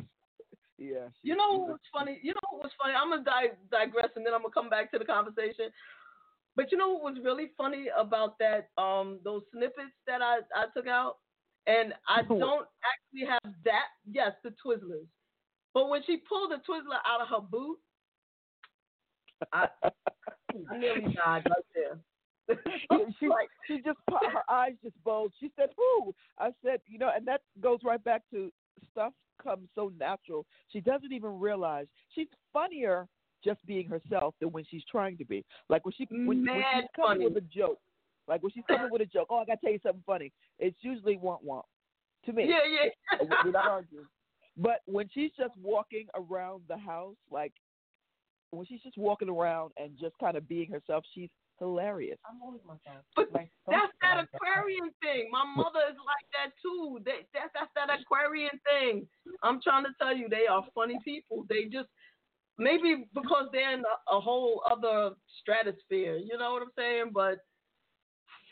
Yeah. 0.78 1.09
You 1.23 1.36
know 1.36 1.53
what 1.53 1.69
was 1.69 1.81
funny? 1.93 2.19
You 2.23 2.35
know 2.35 2.49
what 2.51 2.65
was 2.65 2.73
funny? 2.81 2.95
I'm 2.95 3.11
gonna 3.11 3.24
di- 3.24 3.57
digress 3.70 4.11
and 4.16 4.27
then 4.27 4.35
I'm 4.35 4.43
gonna 4.43 4.53
come 4.53 4.69
back 4.69 4.91
to 4.93 4.99
the 4.99 5.05
conversation. 5.05 5.70
But 6.57 6.70
you 6.70 6.78
know 6.78 6.91
what 6.91 7.15
was 7.15 7.23
really 7.24 7.51
funny 7.57 7.86
about 7.97 8.39
that? 8.39 8.69
Um, 8.78 9.19
those 9.24 9.43
snippets 9.53 9.95
that 10.07 10.23
I 10.23 10.39
I 10.55 10.66
took 10.74 10.86
out, 10.86 11.16
and 11.66 11.95
I 12.09 12.23
don't 12.23 12.66
actually 12.85 13.28
have 13.28 13.55
that. 13.65 13.86
Yes, 14.11 14.32
the 14.43 14.51
Twizzlers. 14.65 15.07
But 15.73 15.89
when 15.89 16.03
she 16.07 16.19
pulled 16.28 16.53
the 16.53 16.57
Twizzler 16.57 17.01
out 17.05 17.20
of 17.20 17.28
her 17.28 17.41
boot, 17.41 17.78
I, 19.53 19.69
I 20.70 20.78
nearly 20.78 21.12
died 21.15 21.45
right 21.47 21.66
there. 21.74 21.99
she, 23.21 23.29
she 23.66 23.77
just 23.77 23.99
her 24.09 24.43
eyes 24.51 24.75
just 24.83 25.03
bulged. 25.05 25.35
She 25.41 25.51
said, 25.57 25.71
"Who?" 25.77 26.15
I 26.39 26.51
said, 26.65 26.81
"You 26.87 26.99
know," 26.99 27.11
and 27.15 27.27
that 27.27 27.41
goes 27.62 27.79
right 27.85 28.03
back 28.03 28.23
to 28.33 28.51
stuff 28.93 29.12
comes 29.43 29.69
so 29.75 29.93
natural. 29.99 30.47
She 30.73 30.81
doesn't 30.81 31.12
even 31.12 31.39
realize 31.39 31.87
she's 32.15 32.29
funnier 32.53 33.09
just 33.43 33.65
being 33.66 33.89
herself 33.89 34.35
than 34.41 34.51
when 34.51 34.65
she's 34.71 34.83
trying 34.91 35.16
to 35.19 35.25
be. 35.25 35.45
Like 35.69 35.85
when 35.85 35.95
she 35.97 36.07
when, 36.11 36.27
when 36.27 36.47
she's 36.47 36.85
coming 36.97 37.23
funny. 37.23 37.25
with 37.27 37.37
a 37.37 37.47
joke. 37.55 37.79
Like 38.27 38.43
when 38.43 38.53
she's 38.53 38.65
coming 38.66 38.91
with 38.91 39.03
a 39.03 39.07
joke. 39.07 39.29
Oh, 39.31 39.39
I 39.39 39.45
gotta 39.45 39.61
tell 39.62 39.73
you 39.73 39.81
something 39.83 40.03
funny. 40.07 40.33
It's 40.59 40.77
usually 40.81 41.16
womp 41.16 41.45
womp 41.47 41.62
to 42.27 42.33
me. 42.33 42.49
Yeah, 42.49 42.61
yeah. 43.21 43.27
Not 43.51 43.66
arguing. 43.66 44.07
But 44.57 44.81
when 44.87 45.09
she's 45.12 45.31
just 45.37 45.55
walking 45.62 46.07
around 46.15 46.62
the 46.69 46.77
house, 46.77 47.16
like 47.31 47.53
when 48.51 48.66
she's 48.66 48.81
just 48.83 48.97
walking 48.97 49.29
around 49.29 49.73
and 49.77 49.93
just 50.01 50.15
kind 50.19 50.37
of 50.37 50.49
being 50.49 50.71
herself, 50.71 51.05
she's 51.15 51.29
hilarious. 51.59 52.18
I'm 52.28 52.43
always 52.43 52.60
myself. 52.66 53.05
But 53.16 53.32
that's 53.32 53.93
that 54.02 54.24
Aquarian 54.24 54.90
thing. 55.02 55.28
My 55.31 55.44
mother 55.56 55.81
is 55.90 55.97
like 56.05 56.26
that 56.35 56.52
too. 56.62 57.01
They, 57.05 57.26
that, 57.35 57.51
that's 57.55 57.70
that 57.74 58.01
Aquarian 58.01 58.59
thing. 58.68 59.06
I'm 59.43 59.60
trying 59.62 59.85
to 59.85 59.90
tell 60.01 60.16
you, 60.16 60.28
they 60.28 60.47
are 60.47 60.64
funny 60.74 60.98
people. 61.05 61.47
They 61.48 61.64
just 61.64 61.89
maybe 62.59 63.06
because 63.14 63.47
they're 63.52 63.74
in 63.74 63.81
a, 63.81 64.16
a 64.16 64.20
whole 64.20 64.62
other 64.70 65.14
stratosphere. 65.40 66.16
You 66.16 66.39
know 66.39 66.52
what 66.52 66.62
I'm 66.62 66.74
saying? 66.76 67.10
But 67.12 67.39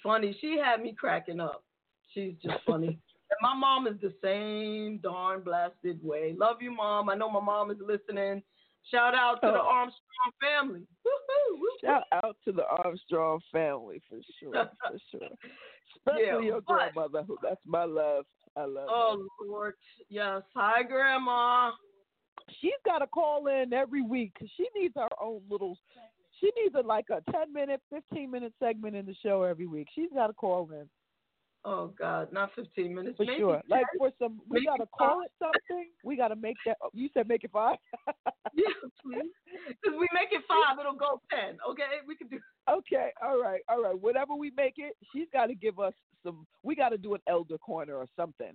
funny. 0.03 0.37
She 0.41 0.59
had 0.63 0.83
me 0.83 0.95
cracking 0.99 1.41
up. 1.41 1.65
She's 2.13 2.35
just 2.43 2.59
funny. 2.67 2.87
and 3.31 3.39
my 3.41 3.55
mom 3.55 3.87
is 3.87 4.01
the 4.01 4.13
same 4.23 4.99
darn 5.03 5.43
blasted 5.43 6.01
way. 6.03 6.35
Love 6.39 6.57
you, 6.61 6.71
mom. 6.71 7.09
I 7.09 7.15
know 7.15 7.31
my 7.31 7.41
mom 7.41 7.71
is 7.71 7.79
listening. 7.81 8.43
Shout 8.91 9.15
out 9.15 9.41
to 9.43 9.47
the 9.49 9.61
Oh. 9.63 9.67
Armstrong 9.67 10.33
family. 10.41 10.87
Woo-hoo, 11.05 11.55
woo-hoo. 11.57 11.79
Shout 11.87 12.05
out 12.13 12.37
to 12.45 12.53
the 12.53 12.67
Armstrong 12.67 13.41
family 13.53 14.03
for 14.09 14.19
sure, 14.41 14.53
for 14.81 14.99
sure. 15.11 15.29
Especially 15.97 16.27
Yeah, 16.27 16.41
your 16.41 16.61
but- 16.63 16.93
grandmother. 16.95 17.25
That's 17.43 17.61
my 17.65 17.85
love. 17.85 18.27
I 18.57 18.65
love 18.67 18.89
oh, 18.91 19.17
her. 19.19 19.25
Oh 19.47 19.51
Lord, 19.51 19.75
yes. 20.11 20.43
Hi, 20.55 20.83
Grandma. 20.83 21.71
She's 22.61 22.73
got 22.85 22.99
to 22.99 23.07
call 23.07 23.47
in 23.47 23.73
every 23.73 24.03
week 24.03 24.35
'cause 24.39 24.49
she 24.57 24.67
needs 24.77 24.95
her 24.97 25.09
own 25.21 25.41
little. 25.49 25.79
She 26.41 26.51
needs 26.57 26.75
a, 26.75 26.81
like 26.81 27.07
a 27.11 27.23
ten 27.31 27.53
minute, 27.53 27.81
fifteen 27.89 28.31
minute 28.31 28.53
segment 28.59 28.95
in 28.97 29.07
the 29.07 29.15
show 29.23 29.43
every 29.43 29.67
week. 29.67 29.89
She's 29.95 30.11
got 30.13 30.27
to 30.27 30.33
call 30.35 30.71
in 30.73 30.89
Oh 31.65 31.93
God, 31.99 32.33
not 32.33 32.51
15 32.57 32.95
minutes. 32.95 33.17
for 33.17 33.25
Maybe 33.25 33.39
sure. 33.39 33.63
Like 33.69 33.87
for 33.97 34.11
some, 34.19 34.41
we 34.49 34.65
got 34.65 34.79
to 34.79 34.87
call 34.87 35.23
it 35.23 35.31
something. 35.39 35.91
We 36.05 36.17
got 36.17 36.29
to 36.29 36.37
make 36.37 36.57
that. 36.67 36.77
Oh, 36.83 36.91
you 36.93 37.09
said 37.15 37.29
make 37.29 37.45
it 37.45 37.51
five. 37.53 37.79
Yeah, 38.55 38.69
please. 39.03 39.33
Because 39.67 39.99
we 39.99 40.07
make 40.13 40.29
it 40.31 40.43
five, 40.47 40.79
it'll 40.79 40.93
go 40.93 41.23
ten. 41.31 41.57
Okay, 41.71 42.05
we 42.07 42.15
can 42.15 42.29
do. 42.29 42.39
Okay, 42.69 43.09
all 43.23 43.41
right, 43.41 43.63
all 43.67 43.83
right. 43.83 43.99
Whatever 43.99 44.35
we 44.35 44.53
make 44.55 44.75
it, 44.77 44.95
she's 45.11 45.27
got 45.33 45.47
to 45.47 45.55
give 45.55 45.79
us 45.79 45.95
some. 46.23 46.47
We 46.63 46.77
got 46.77 46.91
to 46.91 46.99
do 46.99 47.15
an 47.15 47.23
elder 47.27 47.57
corner 47.57 47.95
or 47.95 48.07
something. 48.15 48.53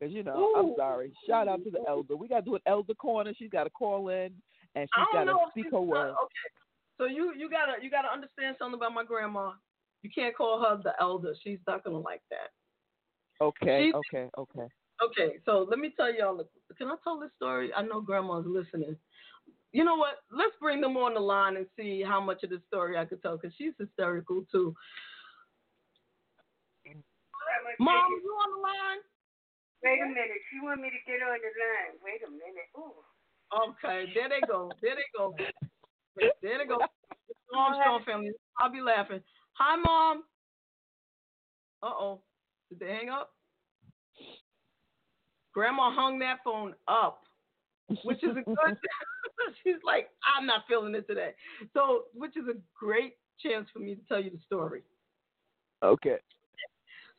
Cause 0.00 0.12
you 0.12 0.22
know, 0.22 0.54
I'm 0.56 0.74
sorry. 0.78 1.12
Shout 1.26 1.48
out 1.48 1.64
to 1.64 1.70
the 1.70 1.80
elder. 1.88 2.16
We 2.16 2.28
got 2.28 2.40
to 2.40 2.44
do 2.44 2.54
an 2.54 2.62
elder 2.64 2.94
corner. 2.94 3.32
She's 3.36 3.50
got 3.50 3.64
to 3.64 3.70
call 3.70 4.08
in 4.08 4.32
and 4.74 4.88
she's 4.94 5.04
got 5.12 5.24
to 5.24 5.36
speak 5.50 5.66
her 5.72 5.80
word. 5.80 6.10
Okay, 6.10 6.48
so 6.96 7.06
you 7.06 7.34
you 7.36 7.50
gotta 7.50 7.82
you 7.82 7.90
gotta 7.90 8.08
understand 8.12 8.56
something 8.58 8.78
about 8.78 8.94
my 8.94 9.04
grandma. 9.04 9.52
You 10.02 10.10
can't 10.14 10.36
call 10.36 10.60
her 10.62 10.80
the 10.82 10.94
elder. 11.00 11.34
She's 11.42 11.58
not 11.66 11.84
gonna 11.84 11.98
like 11.98 12.22
that. 12.30 12.50
Okay, 13.40 13.84
she's- 13.84 13.94
okay, 13.94 14.30
okay. 14.38 14.68
Okay, 15.02 15.38
so 15.46 15.62
let 15.62 15.78
me 15.78 15.90
tell 15.96 16.12
y'all. 16.12 16.44
Can 16.76 16.88
I 16.88 16.96
tell 17.02 17.18
this 17.18 17.32
story? 17.36 17.72
I 17.72 17.80
know 17.82 18.00
grandma's 18.02 18.44
listening. 18.46 18.96
You 19.72 19.84
know 19.84 19.94
what? 19.94 20.16
Let's 20.30 20.54
bring 20.60 20.80
them 20.80 20.96
on 20.98 21.14
the 21.14 21.20
line 21.20 21.56
and 21.56 21.66
see 21.76 22.02
how 22.02 22.20
much 22.20 22.42
of 22.42 22.50
the 22.50 22.60
story 22.68 22.98
I 22.98 23.06
could 23.06 23.22
tell 23.22 23.38
because 23.38 23.54
she's 23.56 23.72
hysterical 23.78 24.44
too. 24.52 24.74
Mom, 27.78 27.96
you 28.22 28.32
on 28.44 28.50
the 28.56 28.60
line? 28.60 29.00
Wait 29.82 30.00
a 30.02 30.06
minute. 30.06 30.40
She 30.50 30.60
want 30.60 30.82
me 30.82 30.90
to 30.90 31.00
get 31.10 31.22
on 31.22 31.38
the 31.40 31.52
line. 31.56 31.96
Wait 32.04 32.20
a 32.26 32.30
minute. 32.30 32.68
Ooh. 32.76 33.00
Okay, 33.72 34.12
there 34.14 34.28
they 34.28 34.40
go. 34.46 34.70
There 34.82 34.94
they 34.94 35.08
go. 35.16 35.34
There 36.42 36.58
they 36.58 36.66
go. 36.66 36.78
The 36.78 37.56
Armstrong 37.56 38.02
family. 38.04 38.32
I'll 38.58 38.70
be 38.70 38.80
laughing. 38.82 39.22
Hi, 39.60 39.76
mom. 39.76 40.22
Uh 41.82 41.86
oh. 41.86 42.20
Did 42.70 42.78
they 42.80 42.86
hang 42.86 43.10
up? 43.10 43.30
Grandma 45.52 45.90
hung 45.92 46.18
that 46.20 46.38
phone 46.42 46.74
up, 46.88 47.22
which 48.04 48.22
is 48.22 48.30
a 48.30 48.42
good. 48.42 48.56
She's 49.64 49.74
like, 49.84 50.08
I'm 50.36 50.46
not 50.46 50.62
feeling 50.68 50.94
it 50.94 51.06
today. 51.06 51.32
So, 51.74 52.04
which 52.14 52.36
is 52.36 52.44
a 52.48 52.58
great 52.78 53.14
chance 53.38 53.68
for 53.72 53.80
me 53.80 53.96
to 53.96 54.00
tell 54.08 54.22
you 54.22 54.30
the 54.30 54.38
story. 54.46 54.82
Okay. 55.82 56.16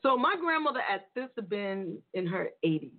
So 0.01 0.17
my 0.17 0.35
grandmother 0.39 0.81
at 0.91 1.07
this 1.15 1.29
had 1.35 1.47
been 1.49 1.97
in 2.15 2.25
her 2.25 2.49
80s, 2.65 2.89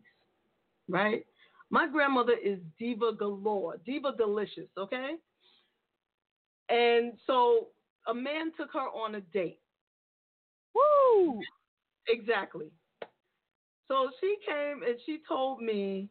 right? 0.89 1.25
My 1.71 1.89
grandmother 1.89 2.35
is 2.35 2.59
diva 2.79 3.13
galore, 3.13 3.81
diva 3.85 4.13
delicious, 4.17 4.69
okay? 4.79 5.15
And 6.69 7.15
so 7.27 7.69
a 8.09 8.15
man 8.15 8.53
took 8.57 8.73
her 8.73 8.81
on 8.81 9.15
a 9.15 9.21
date. 9.21 9.61
Woo! 10.75 11.41
Exactly. 12.09 12.67
So 13.89 14.11
she 14.21 14.37
came 14.47 14.83
and 14.83 14.99
she 15.05 15.19
told 15.29 15.61
me 15.61 16.09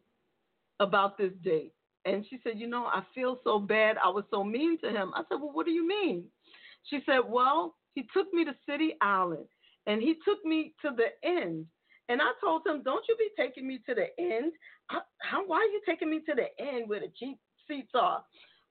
about 0.80 1.18
this 1.18 1.32
date. 1.44 1.74
And 2.06 2.26
she 2.30 2.40
said, 2.44 2.54
You 2.58 2.68
know, 2.68 2.86
I 2.86 3.04
feel 3.14 3.40
so 3.44 3.60
bad. 3.60 3.98
I 4.04 4.10
was 4.10 4.24
so 4.32 4.44
mean 4.44 4.78
to 4.80 4.90
him. 4.90 5.12
I 5.16 5.22
said, 5.30 5.40
Well, 5.40 5.52
what 5.54 5.66
do 5.66 5.72
you 5.72 5.88
mean? 5.88 6.26
She 6.90 7.00
said, 7.06 7.20
Well, 7.28 7.76
he 7.94 8.08
took 8.14 8.34
me 8.34 8.46
to 8.46 8.56
City 8.68 8.96
Island 9.02 9.46
and 9.88 10.02
he 10.02 10.16
took 10.26 10.44
me 10.46 10.74
to 10.84 10.92
the 10.96 11.28
end. 11.28 11.66
And 12.10 12.22
I 12.22 12.32
told 12.42 12.66
him, 12.66 12.82
Don't 12.84 13.06
you 13.08 13.16
be 13.18 13.30
taking 13.38 13.68
me 13.68 13.80
to 13.88 13.96
the 13.96 14.08
end. 14.20 14.52
I, 14.90 15.00
how, 15.22 15.46
why 15.46 15.58
are 15.58 15.64
you 15.64 15.82
taking 15.88 16.10
me 16.10 16.20
to 16.28 16.36
the 16.36 16.64
end 16.64 16.90
where 16.90 17.00
the 17.00 17.12
cheap 17.18 17.38
seats 17.68 17.92
are? 17.94 18.24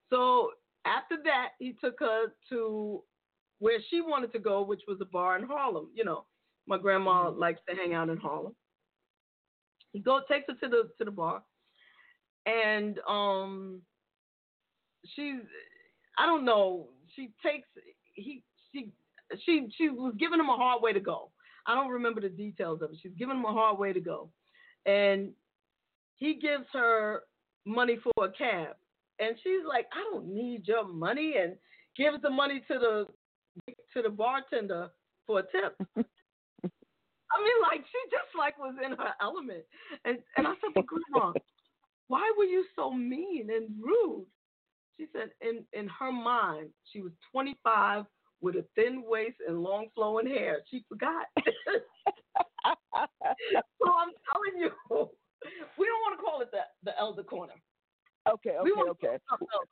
So 0.09 0.51
after 0.85 1.17
that, 1.23 1.49
he 1.59 1.75
took 1.81 1.99
her 1.99 2.27
to 2.49 3.03
where 3.61 3.79
she 3.89 4.01
wanted 4.01 4.33
to 4.33 4.39
go, 4.39 4.63
which 4.63 4.81
was 4.87 4.97
a 5.01 5.05
bar 5.05 5.37
in 5.37 5.45
Harlem. 5.45 5.89
You 5.93 6.03
know, 6.03 6.25
my 6.67 6.79
grandma 6.79 7.29
likes 7.29 7.61
to 7.69 7.75
hang 7.75 7.93
out 7.93 8.09
in 8.09 8.17
Harlem. 8.17 8.55
He 9.93 9.99
go 9.99 10.19
takes 10.29 10.47
her 10.49 10.55
to 10.55 10.67
the 10.67 10.89
to 10.97 11.05
the 11.05 11.11
bar, 11.11 11.43
and 12.47 12.99
um, 13.07 13.81
she's 15.15 15.41
I 16.17 16.25
don't 16.25 16.43
know. 16.43 16.87
She 17.15 17.29
takes 17.45 17.67
he 18.13 18.41
she 18.73 18.89
she 19.45 19.67
she 19.77 19.89
was 19.89 20.15
giving 20.17 20.39
him 20.39 20.49
a 20.49 20.57
hard 20.57 20.81
way 20.81 20.91
to 20.91 20.99
go. 20.99 21.29
I 21.67 21.75
don't 21.75 21.91
remember 21.91 22.19
the 22.19 22.29
details 22.29 22.81
of 22.81 22.91
it. 22.91 22.97
She's 23.03 23.11
giving 23.17 23.37
him 23.37 23.45
a 23.45 23.53
hard 23.53 23.77
way 23.77 23.93
to 23.93 23.99
go, 23.99 24.29
and 24.87 25.29
he 26.15 26.39
gives 26.41 26.65
her 26.73 27.21
money 27.65 27.99
for 28.01 28.25
a 28.25 28.31
cab, 28.31 28.75
and 29.19 29.35
she's 29.43 29.61
like, 29.69 29.85
I 29.93 30.03
don't 30.11 30.33
need 30.33 30.67
your 30.67 30.87
money, 30.87 31.35
and 31.39 31.57
gives 31.95 32.23
the 32.23 32.29
money 32.31 32.63
to 32.67 32.79
the 32.79 33.05
to 33.93 34.01
the 34.01 34.09
bartender 34.09 34.89
for 35.27 35.39
a 35.39 35.43
tip. 35.43 35.75
I 37.33 37.41
mean, 37.43 37.61
like 37.61 37.81
she 37.85 38.09
just 38.11 38.35
like 38.37 38.57
was 38.59 38.75
in 38.83 38.91
her 38.91 39.13
element, 39.21 39.63
and 40.05 40.19
and 40.37 40.47
I 40.47 40.53
said, 40.61 40.71
but 40.75 40.85
Grandma, 40.85 41.33
why 42.07 42.31
were 42.37 42.43
you 42.43 42.65
so 42.75 42.91
mean 42.91 43.49
and 43.51 43.69
rude? 43.81 44.27
She 44.99 45.07
said, 45.13 45.31
in 45.41 45.65
in 45.73 45.87
her 45.87 46.11
mind, 46.11 46.69
she 46.91 47.01
was 47.01 47.13
25 47.31 48.05
with 48.41 48.55
a 48.55 48.65
thin 48.75 49.03
waist 49.05 49.37
and 49.47 49.63
long 49.63 49.87
flowing 49.95 50.27
hair. 50.27 50.61
She 50.69 50.83
forgot. 50.89 51.27
so 51.37 51.53
I'm 52.95 54.11
telling 54.31 54.57
you, 54.57 54.71
we 55.77 55.85
don't 55.85 56.01
want 56.01 56.19
to 56.19 56.23
call 56.23 56.41
it 56.41 56.51
the 56.51 56.61
the 56.83 56.97
elder 56.99 57.23
corner. 57.23 57.53
Okay, 58.29 58.57
We 58.61 58.71
okay, 58.71 58.77
wanna 58.77 58.91
okay. 58.91 59.07
call 59.07 59.15
it 59.15 59.21
something 59.29 59.47
else. 59.53 59.69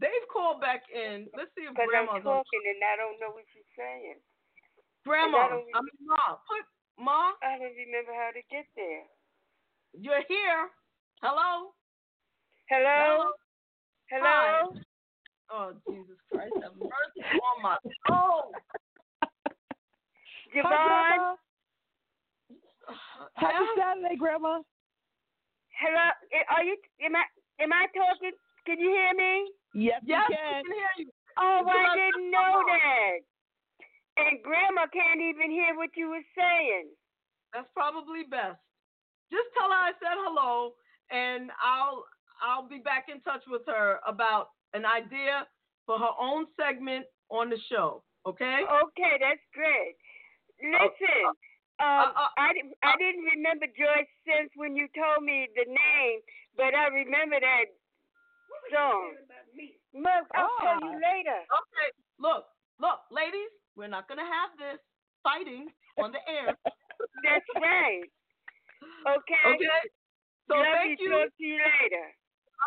They've 0.00 0.26
called 0.32 0.60
back 0.64 0.82
in. 0.88 1.28
Let's 1.36 1.52
see 1.54 1.68
if 1.68 1.76
Because 1.76 1.92
I'm 1.92 2.08
Grandma's 2.08 2.24
on. 2.24 2.40
talking 2.40 2.62
and 2.64 2.80
I 2.80 2.94
don't 2.96 3.20
know 3.20 3.36
what 3.36 3.44
she's 3.52 3.68
saying. 3.76 4.16
Grandma, 5.04 5.38
I 5.44 5.48
don't- 5.48 5.66
mean, 5.68 6.08
Ma, 6.08 6.36
put 6.48 6.64
Ma. 6.98 7.32
I 7.44 7.58
don't 7.60 7.76
remember 7.76 8.12
how 8.16 8.30
to 8.32 8.42
get 8.50 8.64
there. 8.76 9.04
You're 9.92 10.22
here. 10.28 10.70
Hello. 11.22 11.74
Hello? 12.68 13.32
Hello? 14.08 14.24
Hi. 14.24 14.62
Oh 15.52 15.72
Jesus 15.88 16.16
Christ! 16.30 16.54
Have 16.62 16.76
mercy 16.78 17.20
on 17.42 17.62
my 17.62 17.76
soul. 18.08 18.54
JaVonne? 20.54 21.36
Happy 23.34 23.54
Yeah. 23.54 23.74
Saturday, 23.76 24.16
Grandma. 24.16 24.62
Hello? 25.80 26.10
Are 26.50 26.64
you, 26.64 26.76
am 27.02 27.16
I, 27.16 27.24
am 27.60 27.72
I 27.72 27.86
talking? 27.94 28.32
Can 28.66 28.78
you 28.78 28.90
hear 28.90 29.14
me? 29.14 29.50
Yes, 29.74 30.02
Yes, 30.04 30.26
we 30.28 30.34
we 30.34 30.36
can. 30.36 30.62
hear 30.66 30.92
you. 30.98 31.12
Oh, 31.38 31.62
you 31.62 31.70
I 31.70 31.96
didn't 31.96 32.30
know 32.30 32.62
that. 32.66 33.18
And 34.18 34.42
Grandma 34.42 34.86
can't 34.92 35.20
even 35.20 35.50
hear 35.50 35.76
what 35.76 35.90
you 35.96 36.10
were 36.10 36.26
saying. 36.36 36.90
That's 37.54 37.68
probably 37.72 38.24
best. 38.28 38.58
Just 39.30 39.46
tell 39.56 39.70
her 39.70 39.78
I 39.78 39.94
said 40.02 40.18
hello, 40.26 40.74
and 41.10 41.50
I'll 41.62 42.04
I'll 42.42 42.66
be 42.66 42.78
back 42.78 43.06
in 43.12 43.20
touch 43.22 43.42
with 43.46 43.62
her 43.66 44.00
about 44.06 44.50
an 44.74 44.84
idea 44.84 45.46
for 45.86 45.98
her 45.98 46.14
own 46.18 46.46
segment 46.58 47.06
on 47.30 47.50
the 47.50 47.58
show. 47.70 48.02
Okay? 48.26 48.62
Okay, 48.66 49.14
that's 49.20 49.44
great. 49.54 49.96
Listen, 50.60 51.24
um, 51.80 52.12
uh, 52.12 52.28
I, 52.36 52.52
I 52.84 52.92
didn't 53.00 53.24
remember 53.24 53.64
Joyce 53.72 54.12
since 54.28 54.52
when 54.56 54.76
you 54.76 54.88
told 54.92 55.24
me 55.24 55.48
the 55.56 55.64
name, 55.64 56.20
but 56.56 56.76
I 56.76 56.88
remember 56.92 57.40
that 57.40 57.72
song. 58.68 59.16
Look, 59.94 60.26
I'll 60.34 60.46
oh, 60.46 60.62
tell 60.62 60.80
you 60.86 60.94
later. 61.02 61.40
Okay. 61.42 61.88
Look, 62.22 62.46
look, 62.78 63.00
ladies, 63.10 63.50
we're 63.74 63.90
not 63.90 64.06
gonna 64.06 64.26
have 64.26 64.54
this 64.54 64.78
fighting 65.22 65.68
on 65.98 66.12
the 66.12 66.22
air. 66.30 66.54
That's 67.26 67.50
right. 67.58 68.06
Okay. 69.08 69.44
Okay. 69.46 69.82
So 70.46 70.54
Love 70.56 70.66
thank 70.74 71.00
you. 71.00 71.10
Talk 71.10 71.30
to 71.34 71.44
you 71.44 71.58
later. 71.58 72.06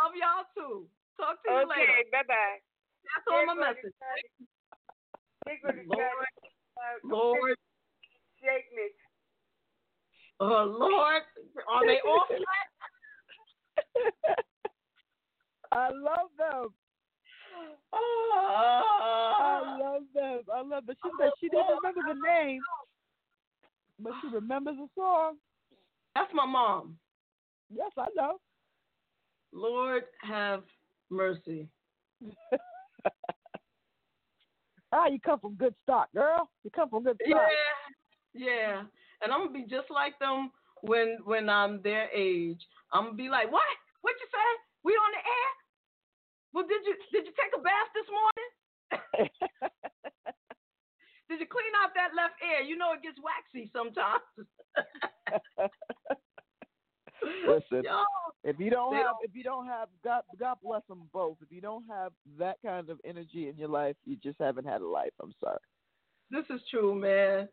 Love 0.03 0.13
y'all 0.19 0.47
too. 0.51 0.87
Talk 1.15 1.39
to 1.43 1.51
you 1.51 1.63
Okay, 1.63 1.79
later. 1.79 1.95
Okay. 1.95 2.11
Bye 2.11 2.27
bye. 2.27 2.59
That's 3.07 3.27
all 3.31 3.45
my 3.47 3.55
message. 3.55 3.93
Lord, 5.87 6.27
uh, 6.79 6.95
Lord, 7.03 7.57
segments. 8.39 8.99
oh 10.39 10.47
uh, 10.47 10.65
Lord, 10.65 11.23
are 11.67 11.85
they 11.85 11.99
off 11.99 12.27
yet? 12.31 12.39
I 15.71 15.89
love 15.89 16.31
them. 16.37 16.73
I 17.93 17.97
Ah. 19.35 19.77
love 19.79 20.03
them. 20.13 20.39
I 20.53 20.61
love 20.61 20.85
them. 20.85 20.95
She 21.03 21.09
said 21.19 21.31
she 21.39 21.49
didn't 21.49 21.67
remember 21.81 22.01
the 22.07 22.19
name, 22.27 22.61
but 23.99 24.13
she 24.21 24.27
remembers 24.27 24.75
the 24.77 24.87
song. 24.95 25.37
That's 26.15 26.33
my 26.33 26.45
mom. 26.45 26.97
Yes, 27.69 27.91
I 27.97 28.07
know. 28.15 28.39
Lord 29.51 30.03
have 30.21 30.63
Mercy. 31.09 31.67
ah, 34.91 35.07
you 35.07 35.19
come 35.19 35.39
from 35.39 35.55
good 35.55 35.75
stock, 35.83 36.09
girl. 36.13 36.49
You 36.63 36.71
come 36.71 36.89
from 36.89 37.03
good 37.03 37.19
stock. 37.27 37.41
Yeah, 38.33 38.45
yeah. 38.47 38.83
And 39.21 39.31
I'm 39.31 39.39
gonna 39.47 39.51
be 39.51 39.65
just 39.69 39.89
like 39.89 40.17
them 40.19 40.51
when 40.81 41.17
when 41.23 41.49
I'm 41.49 41.81
their 41.81 42.09
age. 42.13 42.67
I'm 42.91 43.05
gonna 43.05 43.15
be 43.15 43.29
like, 43.29 43.51
what? 43.51 43.63
What 44.01 44.15
you 44.19 44.27
say? 44.31 44.61
We 44.83 44.93
on 44.93 45.11
the 45.11 45.17
air? 45.17 45.62
Well, 46.53 46.65
did 46.67 46.85
you 46.85 46.95
did 47.11 47.25
you 47.25 47.33
take 47.33 47.53
a 47.57 47.61
bath 47.61 47.89
this 47.93 48.05
morning? 48.13 48.49
did 51.29 51.39
you 51.39 51.47
clean 51.49 51.73
out 51.81 51.91
that 51.95 52.13
left 52.15 52.35
ear? 52.45 52.61
You 52.61 52.77
know 52.77 52.93
it 52.93 53.01
gets 53.01 53.17
waxy 53.17 53.71
sometimes. 53.73 54.21
Listen, 57.47 57.83
Yo, 57.83 58.03
if 58.43 58.59
you 58.59 58.69
don't 58.69 58.93
have, 58.93 59.15
if 59.21 59.33
you 59.33 59.43
don't 59.43 59.65
have, 59.65 59.87
God, 60.03 60.23
God 60.39 60.57
bless 60.61 60.81
them 60.87 61.09
both. 61.13 61.37
If 61.41 61.51
you 61.51 61.61
don't 61.61 61.85
have 61.89 62.11
that 62.37 62.57
kind 62.63 62.89
of 62.89 62.99
energy 63.05 63.47
in 63.49 63.57
your 63.57 63.69
life, 63.69 63.95
you 64.05 64.17
just 64.17 64.39
haven't 64.39 64.67
had 64.67 64.81
a 64.81 64.87
life. 64.87 65.13
I'm 65.21 65.33
sorry. 65.39 65.57
This 66.29 66.45
is 66.49 66.61
true, 66.69 66.93
man. 66.93 67.47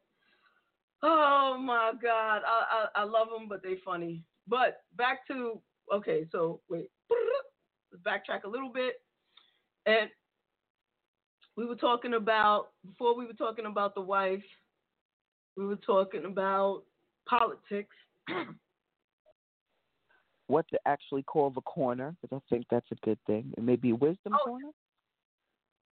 Oh 1.03 1.57
my 1.59 1.93
God, 2.03 2.43
I 2.47 2.87
I, 2.95 3.03
I 3.03 3.05
love 3.05 3.29
them, 3.31 3.49
but 3.49 3.63
they 3.63 3.77
funny. 3.85 4.25
But 4.47 4.83
back 4.97 5.27
to 5.29 5.63
okay, 5.93 6.27
so 6.33 6.61
wait, 6.69 6.91
backtrack 7.99 8.45
a 8.45 8.49
little 8.49 8.71
bit, 8.73 9.01
and 9.87 10.09
we 11.57 11.67
were 11.67 11.75
talking 11.77 12.15
about 12.15 12.69
before 12.87 13.17
we 13.17 13.27
were 13.27 13.33
talking 13.35 13.67
about 13.67 13.95
the 13.95 14.01
wife. 14.01 14.43
We 15.57 15.67
were 15.67 15.77
talking 15.77 16.25
about 16.25 16.85
politics. 17.29 17.95
What 20.47 20.67
to 20.73 20.81
actually 20.85 21.23
call 21.23 21.51
the 21.51 21.61
corner? 21.61 22.17
Because 22.21 22.43
I 22.45 22.53
think 22.53 22.67
that's 22.73 22.91
a 22.91 22.97
good 23.07 23.21
thing. 23.25 23.55
It 23.57 23.63
may 23.63 23.77
be 23.77 23.93
wisdom 23.93 24.35
Oh. 24.35 24.45
corner, 24.45 24.71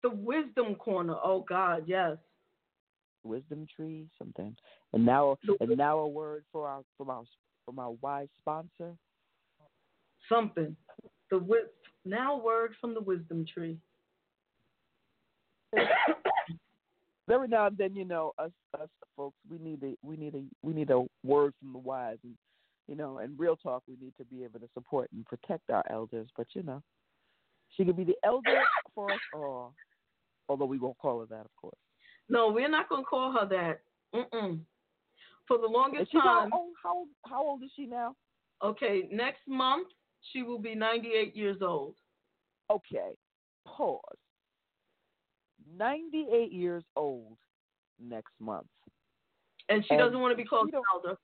The 0.02 0.10
wisdom 0.10 0.74
corner. 0.74 1.16
Oh 1.24 1.40
God, 1.48 1.84
yes. 1.86 2.18
wisdom 3.24 3.66
tree, 3.74 4.10
something. 4.18 4.54
And 4.92 5.06
now, 5.06 5.38
and 5.60 5.76
now 5.78 6.00
a 6.00 6.06
word 6.06 6.44
for 6.52 6.68
our 6.68 6.82
from 6.98 7.08
our 7.08 7.24
from 7.64 7.78
our 7.78 7.92
wise 8.02 8.28
sponsor. 8.40 8.94
Something. 10.28 10.76
The 11.30 11.38
now 12.04 12.36
word 12.36 12.74
from 12.80 12.94
the 12.94 13.00
wisdom 13.00 13.44
tree. 13.46 13.78
Every 17.30 17.48
now 17.48 17.66
and 17.66 17.78
then, 17.78 17.94
you 17.96 18.04
know, 18.04 18.32
us 18.38 18.50
us 18.78 18.88
folks, 19.16 19.36
we 19.48 19.58
need 19.58 19.82
a 19.82 19.94
we 20.02 20.16
need 20.16 20.34
a 20.34 20.42
we 20.62 20.74
need 20.74 20.90
a 20.90 21.04
word 21.22 21.54
from 21.60 21.72
the 21.72 21.78
wise, 21.78 22.18
and 22.24 22.34
you 22.88 22.94
know, 22.94 23.18
and 23.18 23.38
real 23.38 23.56
talk, 23.56 23.82
we 23.88 23.96
need 24.02 24.12
to 24.18 24.24
be 24.24 24.44
able 24.44 24.60
to 24.60 24.68
support 24.74 25.08
and 25.12 25.24
protect 25.24 25.70
our 25.70 25.84
elders. 25.90 26.28
But 26.36 26.48
you 26.52 26.62
know, 26.62 26.82
she 27.76 27.84
could 27.84 27.96
be 27.96 28.04
the 28.04 28.16
elder 28.24 28.60
for 28.94 29.10
us 29.10 29.20
all, 29.32 29.72
although 30.48 30.66
we 30.66 30.78
won't 30.78 30.98
call 30.98 31.20
her 31.20 31.26
that, 31.26 31.46
of 31.46 31.56
course. 31.58 31.78
No, 32.28 32.50
we're 32.50 32.68
not 32.68 32.88
gonna 32.88 33.04
call 33.04 33.32
her 33.32 33.46
that. 33.48 33.80
Mm-mm. 34.14 34.60
For 35.48 35.58
the 35.58 35.66
longest 35.66 36.10
she 36.10 36.18
how 36.18 36.40
time. 36.40 36.50
old? 36.52 36.72
How 36.82 37.06
how 37.26 37.42
old 37.42 37.62
is 37.62 37.70
she 37.74 37.86
now? 37.86 38.14
Okay, 38.62 39.08
next 39.10 39.40
month 39.48 39.88
she 40.32 40.42
will 40.42 40.58
be 40.58 40.74
98 40.74 41.34
years 41.36 41.58
old. 41.62 41.94
Okay, 42.70 43.10
pause. 43.66 44.00
Ninety-eight 45.76 46.52
years 46.52 46.84
old 46.96 47.36
next 48.00 48.32
month. 48.40 48.66
And 49.68 49.84
she 49.84 49.94
And 49.94 50.00
doesn't 50.00 50.20
want 50.20 50.32
to 50.32 50.36
be 50.36 50.44
called 50.44 50.70
she 50.70 50.76
elder. 50.92 51.16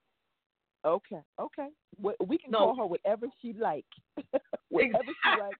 Okay, 0.84 1.20
okay. 1.40 1.68
We, 2.00 2.38
can 2.38 2.50
No. 2.52 2.58
call 2.58 2.76
her 2.76 2.86
whatever 2.86 3.26
she 3.42 3.52
like. 3.54 3.84
whatever 4.70 5.02
she 5.06 5.40
like. 5.40 5.56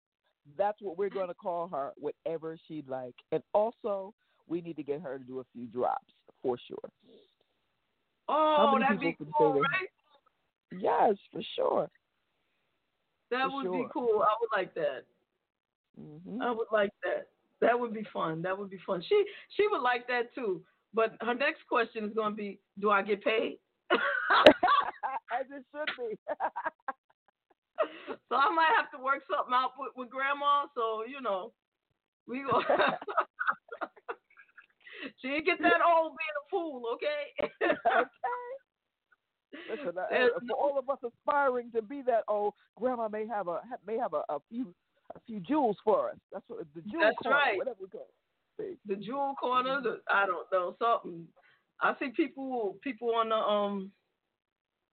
That's 0.56 0.78
what 0.81 0.97
we're 0.97 1.10
going 1.10 1.28
to 1.28 1.35
call 1.35 1.69
her. 1.69 1.90
Whatever 1.97 2.56
she'd 2.69 2.89
like. 2.89 3.15
And 3.32 3.43
also, 3.52 4.15
we 4.47 4.60
need 4.60 4.77
to 4.77 4.82
get 4.85 5.01
her 5.01 5.19
to 5.19 5.24
do 5.24 5.40
a 5.40 5.44
few 5.52 5.66
drops 5.66 6.12
for 6.40 6.56
sure. 6.69 6.90
Oh, 8.28 8.78
that'd 8.81 9.01
be 9.01 9.09
people 9.09 9.27
can 9.27 9.32
cool, 9.36 9.55
say 9.55 9.60
right? 9.60 10.81
Yes, 10.81 11.16
for 11.32 11.43
sure. 11.56 11.90
That 13.30 13.48
For 13.50 13.56
would 13.56 13.72
be 13.72 13.86
cool. 13.92 14.22
I 14.22 14.34
would 14.40 14.50
like 14.56 14.74
that. 14.74 15.05
hmm 15.98 16.40
I 16.42 16.50
would 16.50 16.68
like 16.72 16.92
that. 17.02 17.28
That 17.60 17.78
would 17.78 17.92
be 17.92 18.06
fun. 18.12 18.40
That 18.42 18.56
would 18.56 18.70
be 18.70 18.78
fun. 18.86 19.02
She 19.09 19.24
she 19.56 19.66
would 19.68 19.82
like 19.82 20.06
that 20.09 20.34
too. 20.34 20.62
But 20.94 21.16
her 21.20 21.34
next 21.34 21.66
question 21.68 22.05
is 22.05 22.14
going 22.14 22.32
to 22.32 22.36
be, 22.36 22.59
do 22.80 22.90
I 22.90 23.02
get 23.02 23.22
paid? 23.22 23.59
As 23.90 23.98
it 25.50 25.62
should 25.70 25.90
be. 25.98 26.16
so 28.28 28.34
I 28.34 28.48
might 28.55 28.72
have 28.76 28.90
to 28.92 28.98
work 29.05 29.22
something 29.30 29.52
out 29.52 29.72
with, 29.78 29.92
with 29.96 30.09
grandma. 30.10 30.66
So 30.74 31.05
you 31.06 31.20
know, 31.20 31.52
we 32.26 32.42
go. 32.42 32.62
she 35.20 35.28
didn't 35.28 35.46
get 35.46 35.60
that 35.62 35.80
old 35.84 36.16
being 36.16 36.38
a 36.38 36.42
fool, 36.50 36.82
okay? 36.94 37.32
okay? 37.62 38.48
Listen, 39.70 39.93
for 40.49 40.57
all 40.57 40.79
of 40.79 40.89
us 40.91 40.99
aspiring 41.05 41.70
to 41.75 41.83
be 41.83 42.03
that 42.03 42.25
old, 42.29 42.55
Grandma 42.79 43.09
may 43.09 43.27
have 43.27 43.49
a 43.49 43.61
may 43.87 43.97
have 43.97 44.12
a, 44.15 44.23
a 44.29 44.39
few 44.51 44.75
a 45.15 45.20
few 45.27 45.41
jewels 45.41 45.77
for 45.85 46.11
us. 46.11 46.16
That's 46.33 46.45
what 46.49 46.66
the 46.75 46.83
jewel 46.83 47.01
That's 47.01 47.16
corner, 47.23 47.37
right. 47.37 47.57
whatever 47.57 47.77
we 47.81 47.89
call 47.89 48.07
it. 48.59 48.79
the 48.87 48.97
jewel 48.97 49.35
corner. 49.41 49.81
The, 49.83 50.01
I 50.12 50.27
don't 50.27 50.47
know 50.53 50.77
something. 50.79 51.27
I 51.81 51.95
see 51.99 52.11
people 52.11 52.77
people 52.83 53.15
on 53.15 53.31
the 53.31 53.37
um 53.37 53.91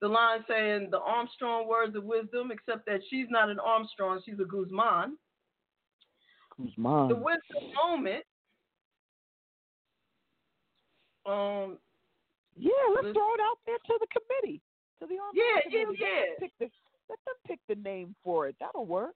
the 0.01 0.09
line 0.09 0.45
saying 0.49 0.89
the 0.91 1.01
Armstrong 1.01 1.67
words 1.67 1.97
of 1.97 2.05
wisdom, 2.05 2.51
except 2.51 2.85
that 2.87 3.01
she's 3.09 3.27
not 3.31 3.49
an 3.49 3.59
Armstrong, 3.59 4.21
she's 4.25 4.39
a 4.41 4.45
Guzman. 4.45 5.17
Mom? 6.77 7.09
The 7.09 7.15
wisdom 7.15 7.73
moment. 7.75 8.25
Um. 11.27 11.79
Yeah, 12.57 12.71
let's 12.95 13.13
throw 13.13 13.35
it 13.35 13.41
out 13.41 13.59
there 13.67 13.79
to 13.79 13.99
the 14.01 14.07
committee, 14.09 14.61
to 15.01 15.07
the 15.07 15.19
Armed 15.19 15.35
Yeah, 15.35 15.61
Committee. 15.63 15.99
yeah. 16.01 16.07
Let 16.07 16.27
them 16.29 16.37
Pick 16.41 16.53
the, 16.59 16.71
let 17.09 17.19
them 17.25 17.35
pick 17.47 17.61
the 17.69 17.75
name 17.77 18.15
for 18.23 18.47
it. 18.49 18.57
That'll 18.61 18.87
work. 18.87 19.15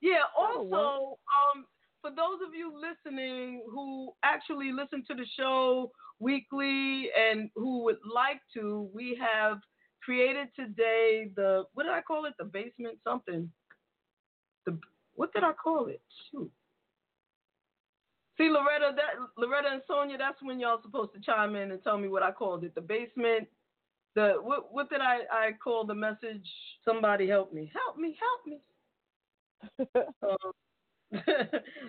Yeah, 0.00 0.22
That'll 0.36 0.74
also, 0.74 1.18
um, 1.54 1.64
for 2.02 2.10
those 2.10 2.40
of 2.46 2.54
you 2.54 2.72
listening 2.74 3.62
who 3.70 4.12
actually 4.22 4.72
listen 4.72 5.04
to 5.08 5.14
the 5.14 5.26
show 5.38 5.90
weekly 6.18 7.08
and 7.18 7.48
who 7.54 7.84
would 7.84 7.98
like 8.12 8.40
to, 8.54 8.88
we 8.92 9.16
have 9.20 9.58
created 10.02 10.48
today 10.54 11.30
the 11.36 11.64
what 11.72 11.84
did 11.84 11.92
I 11.92 12.02
call 12.02 12.26
it? 12.26 12.34
The 12.38 12.44
basement 12.44 12.98
something. 13.04 13.50
The 14.66 14.78
what 15.14 15.32
did 15.32 15.44
I 15.44 15.52
call 15.52 15.86
it? 15.86 16.02
Shoot. 16.30 16.50
See 18.36 18.48
Loretta, 18.48 18.96
that 18.96 19.14
Loretta 19.38 19.68
and 19.72 19.82
Sonia, 19.86 20.18
that's 20.18 20.42
when 20.42 20.58
y'all 20.58 20.82
supposed 20.82 21.12
to 21.14 21.20
chime 21.20 21.54
in 21.54 21.70
and 21.70 21.82
tell 21.82 21.98
me 21.98 22.08
what 22.08 22.22
I 22.22 22.32
called 22.32 22.64
it. 22.64 22.74
The 22.74 22.80
basement. 22.80 23.48
The 24.14 24.34
what 24.40 24.72
what 24.72 24.90
did 24.90 25.00
I 25.00 25.20
I 25.30 25.52
call 25.62 25.84
the 25.84 25.94
message? 25.94 26.46
Somebody 26.84 27.28
help 27.28 27.52
me. 27.52 27.70
Help 27.72 27.98
me, 27.98 28.16
help 28.20 28.46
me. 28.46 28.60
Um, 30.22 30.52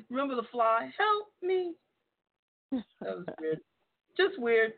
remember 0.10 0.36
the 0.36 0.48
fly? 0.52 0.90
Help 0.98 1.28
me. 1.42 1.74
That 2.72 2.84
was 3.02 3.26
weird. 3.40 3.60
Just 4.18 4.40
weird. 4.40 4.74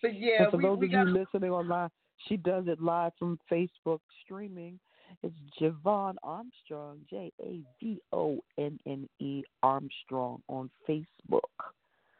But 0.00 0.18
yeah, 0.18 0.42
and 0.42 0.50
for 0.50 0.56
we, 0.56 0.64
those 0.64 0.78
we 0.78 0.86
of 0.86 0.92
got 0.92 1.06
you 1.06 1.12
listening 1.12 1.50
online, 1.50 1.90
she 2.28 2.36
does 2.36 2.64
it 2.66 2.80
live 2.80 3.12
from 3.18 3.38
Facebook 3.50 4.00
streaming. 4.24 4.78
It's 5.22 5.34
JaVonne 5.60 6.16
Armstrong, 6.22 7.00
J 7.08 7.32
A 7.40 7.60
V 7.80 8.00
O 8.12 8.38
N 8.58 8.78
N 8.86 9.08
E 9.20 9.42
Armstrong 9.62 10.42
on 10.48 10.70
Facebook 10.88 11.40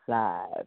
live. 0.09 0.67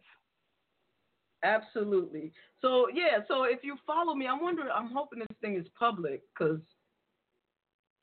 absolutely. 1.42 2.32
So 2.60 2.86
yeah, 2.92 3.18
so 3.28 3.44
if 3.44 3.60
you 3.62 3.76
follow 3.86 4.14
me, 4.14 4.26
I'm 4.26 4.42
wondering. 4.42 4.68
I'm 4.74 4.90
hoping 4.92 5.20
this 5.20 5.38
thing 5.40 5.56
is 5.56 5.66
public 5.78 6.22
because 6.32 6.60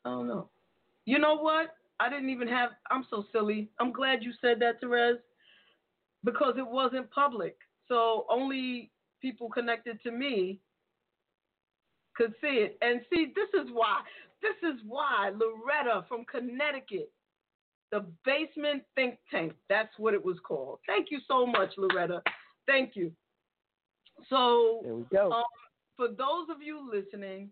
I 0.06 0.10
don't 0.10 0.28
know. 0.28 0.50
You 1.06 1.20
know 1.20 1.36
what? 1.36 1.76
I 2.00 2.10
didn't 2.10 2.30
even 2.30 2.48
have. 2.48 2.72
I'm 2.91 3.06
so 3.10 3.26
silly. 3.32 3.70
I'm 3.80 3.91
glad 3.91 4.24
you 4.24 4.34
said 4.41 4.60
that, 4.60 4.82
Terez, 4.82 5.18
because 6.24 6.56
it 6.58 6.68
wasn't 6.68 7.10
public. 7.12 7.58
So 7.88 8.26
only 8.30 8.91
people 9.22 9.50
connected 9.50 10.02
to 10.04 10.12
me 10.12 10.60
could 12.15 12.34
see 12.41 12.65
it. 12.68 12.77
And 12.81 13.02
see, 13.11 13.34
this 13.35 13.49
is 13.61 13.69
why. 13.72 14.02
This 14.41 14.69
is 14.69 14.80
why 14.85 15.31
Loretta 15.34 16.06
from 16.07 16.26
Connecticut, 16.26 17.11
the 17.91 18.06
Basement 18.26 18.84
Think 18.95 19.18
Tank. 19.31 19.53
That's 19.69 19.94
what 19.98 20.14
it 20.14 20.23
was 20.23 20.38
called. 20.45 20.80
Thank 20.85 21.11
you 21.11 21.19
so 21.27 21.45
much, 21.45 21.72
Loretta. 21.77 22.22
Thank 22.68 22.95
you. 22.95 23.11
So 24.30 24.81
There 24.84 24.95
we 24.95 25.03
go. 25.11 25.31
um, 25.31 25.44
for 25.95 26.07
those 26.07 26.48
of 26.49 26.61
you 26.61 26.90
listening, 26.91 27.52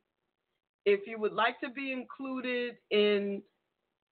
if 0.85 1.01
you 1.05 1.19
would 1.19 1.33
like 1.33 1.59
to 1.61 1.69
be 1.69 1.91
included 1.91 2.75
in, 2.89 3.41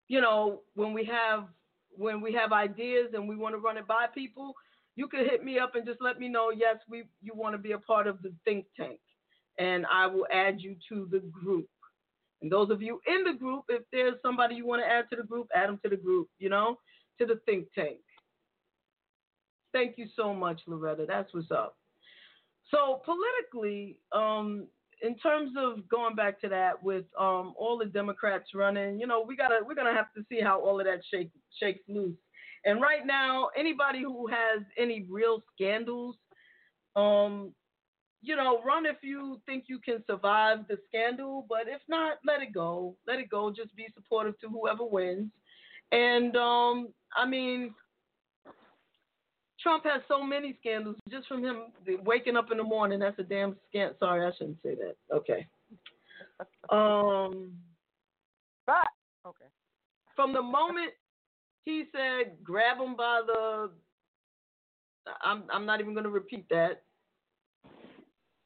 you 0.08 0.20
know, 0.20 0.62
when 0.74 0.92
we 0.92 1.04
have 1.04 1.44
when 1.96 2.20
we 2.20 2.32
have 2.32 2.52
ideas 2.52 3.10
and 3.14 3.28
we 3.28 3.36
want 3.36 3.54
to 3.54 3.60
run 3.60 3.76
it 3.76 3.86
by 3.86 4.06
people, 4.12 4.52
you 4.96 5.06
can 5.06 5.20
hit 5.20 5.44
me 5.44 5.58
up 5.58 5.74
and 5.76 5.86
just 5.86 6.00
let 6.00 6.18
me 6.18 6.28
know. 6.28 6.50
Yes, 6.50 6.76
we 6.88 7.04
you 7.22 7.34
want 7.34 7.54
to 7.54 7.58
be 7.58 7.72
a 7.72 7.78
part 7.78 8.06
of 8.06 8.20
the 8.22 8.32
think 8.44 8.66
tank, 8.76 8.98
and 9.58 9.86
I 9.86 10.06
will 10.06 10.26
add 10.32 10.60
you 10.60 10.76
to 10.88 11.08
the 11.10 11.20
group. 11.20 11.68
And 12.42 12.50
those 12.50 12.70
of 12.70 12.82
you 12.82 13.00
in 13.06 13.24
the 13.24 13.38
group, 13.38 13.64
if 13.68 13.82
there's 13.92 14.16
somebody 14.22 14.56
you 14.56 14.66
want 14.66 14.82
to 14.82 14.88
add 14.88 15.06
to 15.10 15.16
the 15.16 15.22
group, 15.22 15.48
add 15.54 15.68
them 15.68 15.80
to 15.82 15.88
the 15.88 15.96
group, 15.96 16.28
you 16.38 16.48
know, 16.50 16.78
to 17.18 17.26
the 17.26 17.40
think 17.46 17.66
tank. 17.74 17.98
Thank 19.72 19.98
you 19.98 20.06
so 20.14 20.34
much, 20.34 20.60
Loretta. 20.66 21.04
That's 21.08 21.32
what's 21.32 21.50
up. 21.50 21.76
So 22.70 23.02
politically, 23.04 23.98
um, 24.12 24.66
in 25.02 25.16
terms 25.18 25.52
of 25.58 25.88
going 25.88 26.14
back 26.14 26.40
to 26.40 26.48
that, 26.48 26.82
with 26.82 27.04
um, 27.18 27.54
all 27.58 27.78
the 27.78 27.86
Democrats 27.86 28.50
running, 28.54 28.98
you 28.98 29.06
know, 29.06 29.24
we 29.26 29.36
gotta 29.36 29.58
we're 29.66 29.74
gonna 29.74 29.92
have 29.92 30.12
to 30.16 30.24
see 30.28 30.40
how 30.40 30.60
all 30.60 30.80
of 30.80 30.86
that 30.86 31.00
shake, 31.10 31.30
shakes 31.60 31.82
loose. 31.88 32.16
And 32.64 32.80
right 32.80 33.04
now, 33.04 33.50
anybody 33.56 34.02
who 34.02 34.26
has 34.28 34.62
any 34.78 35.06
real 35.10 35.42
scandals, 35.54 36.16
um, 36.96 37.52
you 38.24 38.36
know, 38.36 38.60
run 38.64 38.86
if 38.86 38.96
you 39.02 39.40
think 39.46 39.64
you 39.66 39.78
can 39.78 40.02
survive 40.06 40.66
the 40.68 40.78
scandal. 40.88 41.46
But 41.48 41.62
if 41.66 41.80
not, 41.88 42.18
let 42.26 42.42
it 42.42 42.52
go. 42.52 42.96
Let 43.06 43.18
it 43.18 43.30
go. 43.30 43.50
Just 43.50 43.74
be 43.76 43.86
supportive 43.94 44.38
to 44.40 44.48
whoever 44.48 44.84
wins. 44.84 45.30
And 45.92 46.36
um, 46.36 46.88
I 47.16 47.26
mean, 47.26 47.74
Trump 49.60 49.84
has 49.84 50.02
so 50.08 50.22
many 50.22 50.56
scandals 50.60 50.96
just 51.10 51.26
from 51.28 51.42
him 51.42 51.64
waking 52.04 52.36
up 52.36 52.50
in 52.50 52.58
the 52.58 52.64
morning. 52.64 52.98
That's 52.98 53.18
a 53.18 53.22
damn 53.22 53.56
scandal. 53.68 53.96
Sorry, 53.98 54.26
I 54.26 54.30
shouldn't 54.36 54.58
say 54.62 54.74
that. 54.74 54.96
Okay. 55.14 55.46
Um, 56.70 57.52
but 58.66 58.88
okay. 59.26 59.44
From 60.16 60.32
the 60.32 60.42
moment 60.42 60.90
he 61.64 61.84
said, 61.92 62.36
"Grab 62.42 62.78
him 62.78 62.96
by 62.96 63.22
the," 63.26 63.70
I'm 65.22 65.44
I'm 65.52 65.66
not 65.66 65.80
even 65.80 65.92
going 65.92 66.04
to 66.04 66.10
repeat 66.10 66.48
that. 66.48 66.82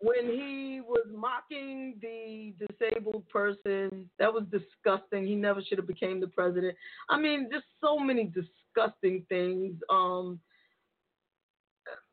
When 0.01 0.27
he 0.27 0.81
was 0.81 1.07
mocking 1.13 1.97
the 2.01 2.55
disabled 2.67 3.29
person, 3.29 4.09
that 4.19 4.33
was 4.33 4.45
disgusting. 4.51 5.27
He 5.27 5.35
never 5.35 5.61
should 5.61 5.79
have 5.79 5.89
became 5.89 6.21
the 6.21 6.29
president. 6.29 6.77
I 7.09 7.19
mean, 7.19 7.49
just 7.53 7.65
so 7.81 7.99
many 7.99 8.25
disgusting 8.25 9.27
things. 9.29 9.75
Um, 9.91 10.39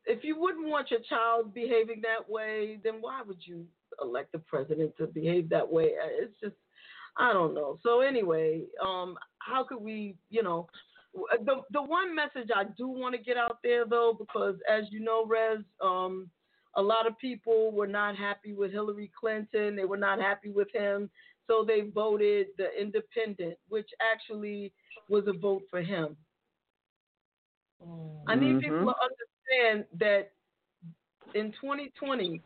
if 0.06 0.24
you 0.24 0.40
wouldn't 0.40 0.68
want 0.68 0.90
your 0.90 1.02
child 1.02 1.54
behaving 1.54 2.02
that 2.02 2.30
way, 2.30 2.80
then 2.84 2.96
why 3.02 3.22
would 3.26 3.40
you 3.42 3.66
elect 4.02 4.32
the 4.32 4.40
president 4.40 4.96
to 4.98 5.08
behave 5.08 5.50
that 5.50 5.72
way? 5.72 5.92
It's 6.20 6.34
just, 6.42 6.56
I 7.18 7.34
don't 7.34 7.54
know. 7.54 7.80
So 7.84 8.02
anyway, 8.02 8.64
um, 8.84 9.16
how 9.40 9.64
could 9.64 9.82
we, 9.82 10.16
you 10.30 10.44
know, 10.44 10.68
the 11.46 11.62
the 11.72 11.82
one 11.82 12.14
message 12.14 12.50
I 12.54 12.66
do 12.78 12.88
want 12.88 13.16
to 13.16 13.22
get 13.22 13.38
out 13.38 13.60
there 13.64 13.86
though, 13.86 14.16
because 14.18 14.56
as 14.70 14.84
you 14.92 15.00
know, 15.00 15.26
Rez, 15.26 15.60
um, 15.82 16.30
a 16.76 16.82
lot 16.82 17.08
of 17.08 17.18
people 17.18 17.72
were 17.72 17.88
not 17.88 18.16
happy 18.16 18.54
with 18.54 18.72
Hillary 18.72 19.12
Clinton. 19.18 19.76
They 19.76 19.86
were 19.86 19.98
not 19.98 20.20
happy 20.20 20.50
with 20.50 20.68
him, 20.74 21.10
so 21.48 21.64
they 21.66 21.90
voted 21.94 22.48
the 22.58 22.68
independent, 22.80 23.58
which 23.70 23.90
actually 24.14 24.74
was 25.10 25.24
a 25.28 25.34
vote 25.34 25.64
for 25.70 25.82
him. 25.82 26.18
I 28.28 28.36
need 28.36 28.56
mm-hmm. 28.56 28.60
people 28.60 28.94
to 28.94 29.64
understand 29.64 29.86
that 30.00 30.32
in 31.34 31.52
2020, 31.52 32.42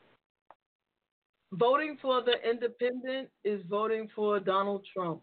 voting 1.54 1.98
for 2.02 2.22
the 2.22 2.36
independent 2.48 3.30
is 3.44 3.62
voting 3.70 4.10
for 4.16 4.40
Donald 4.40 4.86
Trump. 4.94 5.22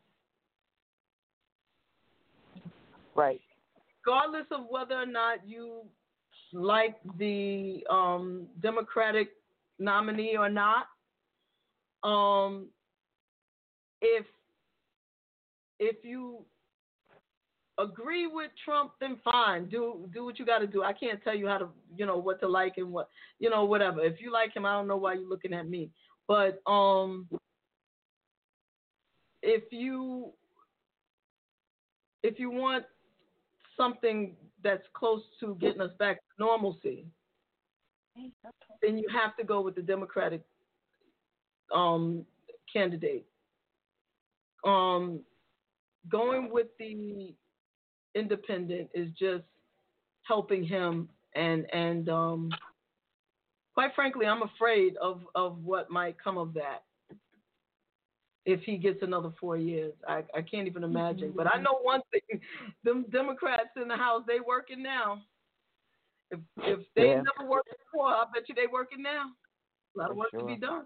Right. 3.14 3.40
Regardless 4.04 4.46
of 4.52 4.66
whether 4.70 4.94
or 4.94 5.06
not 5.06 5.46
you 5.46 5.82
like 6.52 6.96
the 7.18 7.84
um, 7.90 8.46
Democratic 8.60 9.30
nominee 9.78 10.36
or 10.36 10.48
not, 10.48 10.86
um, 12.02 12.68
if 14.00 14.26
if 15.78 15.96
you 16.04 16.44
agree 17.78 18.26
with 18.26 18.50
Trump, 18.64 18.92
then 19.00 19.18
fine. 19.24 19.66
Do 19.68 20.08
do 20.12 20.24
what 20.24 20.38
you 20.38 20.46
got 20.46 20.58
to 20.58 20.66
do. 20.66 20.82
I 20.82 20.92
can't 20.92 21.22
tell 21.22 21.34
you 21.34 21.46
how 21.46 21.58
to, 21.58 21.68
you 21.96 22.06
know, 22.06 22.16
what 22.16 22.40
to 22.40 22.48
like 22.48 22.74
and 22.76 22.92
what, 22.92 23.08
you 23.38 23.50
know, 23.50 23.64
whatever. 23.64 24.00
If 24.00 24.20
you 24.20 24.32
like 24.32 24.54
him, 24.54 24.64
I 24.64 24.72
don't 24.72 24.88
know 24.88 24.96
why 24.96 25.14
you're 25.14 25.28
looking 25.28 25.52
at 25.52 25.68
me. 25.68 25.90
But 26.28 26.60
um, 26.66 27.28
if 29.42 29.64
you 29.70 30.32
if 32.22 32.38
you 32.38 32.50
want 32.50 32.84
something 33.76 34.36
that's 34.66 34.86
close 34.94 35.22
to 35.38 35.56
getting 35.60 35.80
us 35.80 35.92
back 35.98 36.16
to 36.16 36.44
normalcy, 36.44 37.06
then 38.82 38.98
you 38.98 39.06
have 39.12 39.36
to 39.36 39.44
go 39.44 39.60
with 39.60 39.76
the 39.76 39.82
Democratic 39.82 40.42
um, 41.72 42.26
candidate. 42.72 43.26
Um, 44.64 45.20
going 46.08 46.50
with 46.50 46.66
the 46.80 47.34
independent 48.16 48.88
is 48.92 49.08
just 49.18 49.44
helping 50.24 50.64
him 50.64 51.08
and 51.36 51.66
and 51.72 52.08
um, 52.08 52.50
quite 53.74 53.94
frankly 53.94 54.26
i'm 54.26 54.42
afraid 54.42 54.96
of 54.96 55.20
of 55.34 55.62
what 55.62 55.90
might 55.90 56.16
come 56.22 56.38
of 56.38 56.54
that 56.54 56.82
if 58.46 58.60
he 58.62 58.76
gets 58.78 59.02
another 59.02 59.30
four 59.38 59.56
years 59.58 59.92
i 60.08 60.22
i 60.34 60.40
can't 60.40 60.66
even 60.66 60.84
imagine 60.84 61.32
but 61.36 61.46
i 61.54 61.60
know 61.60 61.78
one 61.82 62.00
thing 62.10 62.40
them 62.84 63.04
democrats 63.12 63.70
in 63.80 63.88
the 63.88 63.96
house 63.96 64.22
they 64.26 64.40
working 64.40 64.82
now 64.82 65.20
if 66.30 66.40
if 66.58 66.80
they 66.94 67.08
Yeah. 67.08 67.22
never 67.22 67.50
worked 67.50 67.68
before 67.84 68.06
i 68.08 68.24
bet 68.32 68.48
you 68.48 68.54
they 68.54 68.66
working 68.72 69.02
now 69.02 69.26
a 69.94 69.98
lot 69.98 70.10
of 70.10 70.16
For 70.16 70.20
work 70.20 70.30
to 70.38 70.44
be 70.44 70.56
done 70.56 70.84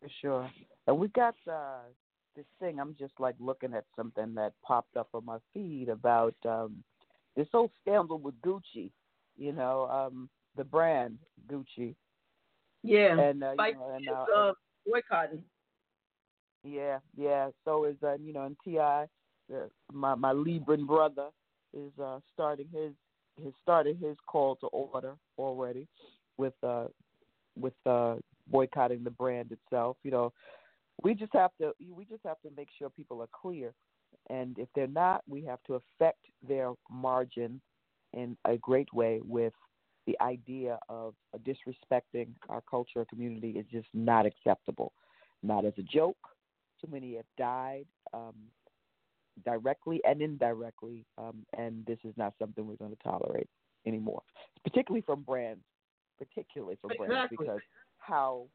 For 0.00 0.08
sure. 0.20 0.50
And 0.86 0.98
we 0.98 1.08
got 1.08 1.34
uh, 1.50 1.80
this 2.34 2.46
thing. 2.60 2.78
I'm 2.80 2.94
just 2.98 3.14
like 3.18 3.34
looking 3.38 3.74
at 3.74 3.84
something 3.96 4.34
that 4.34 4.52
popped 4.64 4.96
up 4.96 5.08
on 5.14 5.24
my 5.24 5.38
feed 5.52 5.88
about 5.88 6.34
um, 6.44 6.82
this 7.36 7.48
whole 7.52 7.70
scandal 7.82 8.18
with 8.18 8.40
Gucci. 8.40 8.90
You 9.36 9.52
know, 9.52 9.86
um, 9.90 10.28
the 10.56 10.64
brand 10.64 11.18
Gucci. 11.50 11.94
yeah 12.82 13.14
And, 13.18 13.42
uh, 13.42 13.52
you 13.52 13.74
know, 13.74 13.92
and, 13.94 14.08
uh, 14.08 14.24
uh, 14.34 14.52
boycotting 14.86 15.42
Yeah, 16.66 16.98
yeah. 17.16 17.50
So 17.64 17.84
is 17.84 17.96
uh, 18.02 18.14
you 18.14 18.32
know, 18.32 18.44
and 18.44 18.56
T.I., 18.64 19.06
my 19.92 20.14
my 20.14 20.32
Libran 20.32 20.86
brother 20.86 21.28
is 21.72 21.92
uh 22.02 22.18
starting 22.32 22.66
his 22.72 22.92
his 23.42 23.52
started 23.62 23.98
his 24.02 24.16
call 24.26 24.56
to 24.56 24.66
order 24.68 25.14
already 25.38 25.86
with 26.38 26.54
uh 26.62 26.86
with 27.58 27.74
uh 27.86 28.16
boycotting 28.48 29.04
the 29.04 29.10
brand 29.10 29.52
itself. 29.52 29.96
You 30.02 30.10
know, 30.10 30.32
we 31.02 31.14
just 31.14 31.32
have 31.34 31.52
to 31.60 31.72
we 31.94 32.04
just 32.04 32.22
have 32.24 32.40
to 32.42 32.50
make 32.56 32.68
sure 32.76 32.90
people 32.90 33.22
are 33.22 33.28
clear, 33.32 33.72
and 34.28 34.58
if 34.58 34.68
they're 34.74 34.88
not, 34.88 35.22
we 35.28 35.44
have 35.44 35.62
to 35.68 35.74
affect 35.74 36.24
their 36.46 36.72
margin 36.90 37.60
in 38.12 38.36
a 38.44 38.56
great 38.56 38.92
way 38.92 39.20
with 39.24 39.52
the 40.06 40.16
idea 40.20 40.78
of 40.88 41.14
disrespecting 41.44 42.28
our 42.48 42.62
culture 42.68 43.00
or 43.00 43.04
community 43.04 43.50
is 43.50 43.66
just 43.70 43.88
not 43.94 44.26
acceptable. 44.26 44.92
Not 45.42 45.64
as 45.64 45.74
a 45.78 45.82
joke. 45.82 46.16
Too 46.80 46.88
many 46.90 47.16
have 47.16 47.24
died 47.38 47.86
um, 48.12 48.34
directly 49.44 50.00
and 50.04 50.20
indirectly, 50.20 51.04
um, 51.18 51.44
and 51.56 51.84
this 51.86 51.98
is 52.04 52.14
not 52.16 52.34
something 52.38 52.66
we're 52.66 52.76
going 52.76 52.94
to 52.96 53.02
tolerate 53.02 53.48
anymore, 53.86 54.22
particularly 54.64 55.02
from 55.02 55.22
brands. 55.22 55.62
Particularly 56.18 56.78
from 56.80 56.92
brands, 56.96 57.30
because 57.30 57.60
how, 57.98 58.46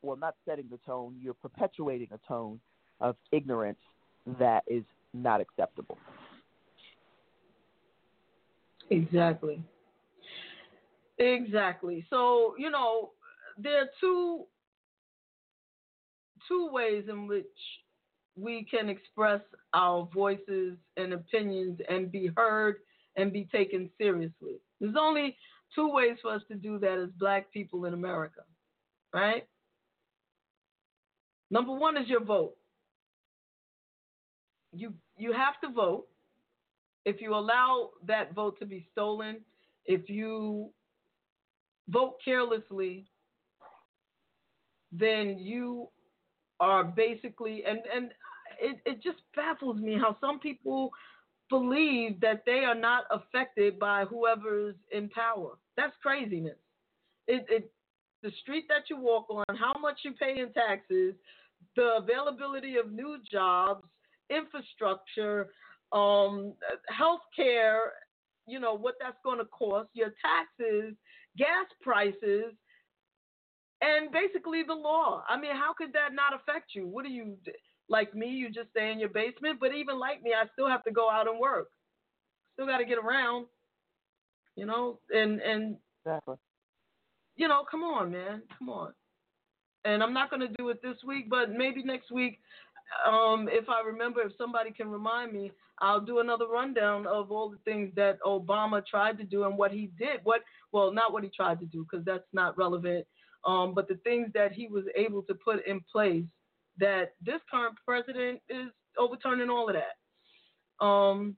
well, 0.00 0.16
not 0.16 0.34
setting 0.48 0.66
the 0.70 0.78
tone, 0.86 1.16
you're 1.20 1.34
perpetuating 1.34 2.08
a 2.12 2.18
tone 2.26 2.58
of 3.00 3.16
ignorance 3.30 3.78
that 4.38 4.62
is 4.66 4.84
not 5.12 5.40
acceptable. 5.40 5.98
Exactly. 8.88 9.62
Exactly. 11.18 12.06
So, 12.08 12.54
you 12.58 12.70
know, 12.70 13.10
there 13.58 13.82
are 13.82 13.90
two 14.00 14.46
two 16.50 16.68
ways 16.72 17.04
in 17.08 17.26
which 17.26 17.46
we 18.36 18.66
can 18.70 18.88
express 18.88 19.40
our 19.74 20.08
voices 20.12 20.76
and 20.96 21.12
opinions 21.12 21.78
and 21.88 22.10
be 22.10 22.30
heard 22.36 22.76
and 23.16 23.32
be 23.32 23.48
taken 23.52 23.90
seriously. 23.98 24.56
There's 24.80 24.96
only 24.98 25.36
two 25.74 25.88
ways 25.92 26.16
for 26.22 26.32
us 26.34 26.42
to 26.48 26.54
do 26.54 26.78
that 26.78 26.98
as 26.98 27.10
black 27.18 27.52
people 27.52 27.84
in 27.84 27.94
America, 27.94 28.40
right? 29.14 29.46
Number 31.50 31.72
one 31.72 31.96
is 31.96 32.08
your 32.08 32.24
vote. 32.24 32.56
You 34.72 34.94
you 35.16 35.32
have 35.32 35.60
to 35.64 35.72
vote. 35.72 36.06
If 37.04 37.20
you 37.20 37.34
allow 37.34 37.90
that 38.06 38.34
vote 38.34 38.58
to 38.60 38.66
be 38.66 38.86
stolen, 38.92 39.38
if 39.86 40.08
you 40.08 40.70
vote 41.88 42.16
carelessly, 42.24 43.06
then 44.92 45.38
you 45.38 45.88
are 46.60 46.84
basically 46.84 47.64
and 47.66 47.80
and 47.94 48.10
it, 48.60 48.78
it 48.84 49.02
just 49.02 49.18
baffles 49.34 49.80
me 49.80 49.94
how 49.98 50.16
some 50.20 50.38
people 50.38 50.90
believe 51.48 52.20
that 52.20 52.44
they 52.46 52.64
are 52.64 52.74
not 52.74 53.04
affected 53.10 53.78
by 53.78 54.04
whoever's 54.04 54.76
in 54.92 55.08
power. 55.08 55.58
That's 55.76 55.94
craziness. 56.02 56.58
It, 57.26 57.44
it 57.48 57.72
the 58.22 58.30
street 58.42 58.66
that 58.68 58.90
you 58.90 58.98
walk 58.98 59.26
on, 59.30 59.44
how 59.56 59.72
much 59.80 60.00
you 60.04 60.12
pay 60.12 60.40
in 60.40 60.52
taxes, 60.52 61.14
the 61.76 61.96
availability 61.96 62.76
of 62.76 62.92
new 62.92 63.16
jobs, 63.30 63.84
infrastructure, 64.28 65.48
um, 65.92 66.52
health 66.88 67.22
care, 67.34 67.92
you 68.46 68.60
know, 68.60 68.74
what 68.74 68.94
that's 69.00 69.16
going 69.24 69.38
to 69.38 69.46
cost, 69.46 69.88
your 69.94 70.12
taxes, 70.22 70.94
gas 71.38 71.66
prices, 71.80 72.52
and 73.80 74.12
basically 74.12 74.62
the 74.66 74.74
law. 74.74 75.22
I 75.28 75.40
mean, 75.40 75.52
how 75.54 75.72
could 75.76 75.92
that 75.94 76.14
not 76.14 76.34
affect 76.34 76.74
you? 76.74 76.86
What 76.86 77.04
do 77.04 77.10
you, 77.10 77.36
like 77.88 78.14
me, 78.14 78.28
you 78.28 78.50
just 78.50 78.70
stay 78.70 78.92
in 78.92 78.98
your 78.98 79.08
basement? 79.08 79.58
But 79.60 79.74
even 79.74 79.98
like 79.98 80.22
me, 80.22 80.32
I 80.34 80.46
still 80.52 80.68
have 80.68 80.84
to 80.84 80.90
go 80.90 81.10
out 81.10 81.28
and 81.28 81.38
work. 81.38 81.68
Still 82.54 82.66
got 82.66 82.78
to 82.78 82.84
get 82.84 82.98
around, 82.98 83.46
you 84.56 84.66
know, 84.66 85.00
and, 85.10 85.40
and, 85.40 85.76
Exactly. 86.04 86.36
you 87.36 87.48
know, 87.48 87.64
come 87.70 87.82
on, 87.82 88.10
man, 88.10 88.42
come 88.58 88.68
on. 88.68 88.92
And 89.84 90.02
I'm 90.02 90.12
not 90.12 90.30
going 90.30 90.40
to 90.40 90.54
do 90.58 90.68
it 90.68 90.82
this 90.82 90.96
week, 91.06 91.30
but 91.30 91.50
maybe 91.52 91.82
next 91.82 92.10
week, 92.10 92.38
um, 93.06 93.48
if 93.50 93.68
I 93.68 93.86
remember, 93.86 94.20
if 94.22 94.32
somebody 94.36 94.72
can 94.72 94.88
remind 94.90 95.32
me, 95.32 95.52
I'll 95.80 96.00
do 96.00 96.18
another 96.18 96.46
rundown 96.46 97.06
of 97.06 97.30
all 97.30 97.48
the 97.50 97.58
things 97.64 97.90
that 97.96 98.18
Obama 98.26 98.84
tried 98.84 99.16
to 99.18 99.24
do 99.24 99.44
and 99.44 99.56
what 99.56 99.72
he 99.72 99.90
did. 99.98 100.20
What, 100.24 100.42
well, 100.72 100.92
not 100.92 101.12
what 101.12 101.24
he 101.24 101.30
tried 101.30 101.60
to 101.60 101.66
do 101.66 101.86
because 101.90 102.04
that's 102.04 102.28
not 102.32 102.58
relevant, 102.58 103.06
um, 103.44 103.74
but 103.74 103.88
the 103.88 103.96
things 103.96 104.30
that 104.34 104.52
he 104.52 104.68
was 104.68 104.84
able 104.96 105.22
to 105.22 105.34
put 105.34 105.66
in 105.66 105.80
place 105.92 106.24
that 106.78 107.14
this 107.24 107.40
current 107.50 107.74
president 107.86 108.40
is 108.48 108.68
overturning 108.98 109.50
all 109.50 109.68
of 109.68 109.76
that. 109.76 110.84
Um, 110.84 111.36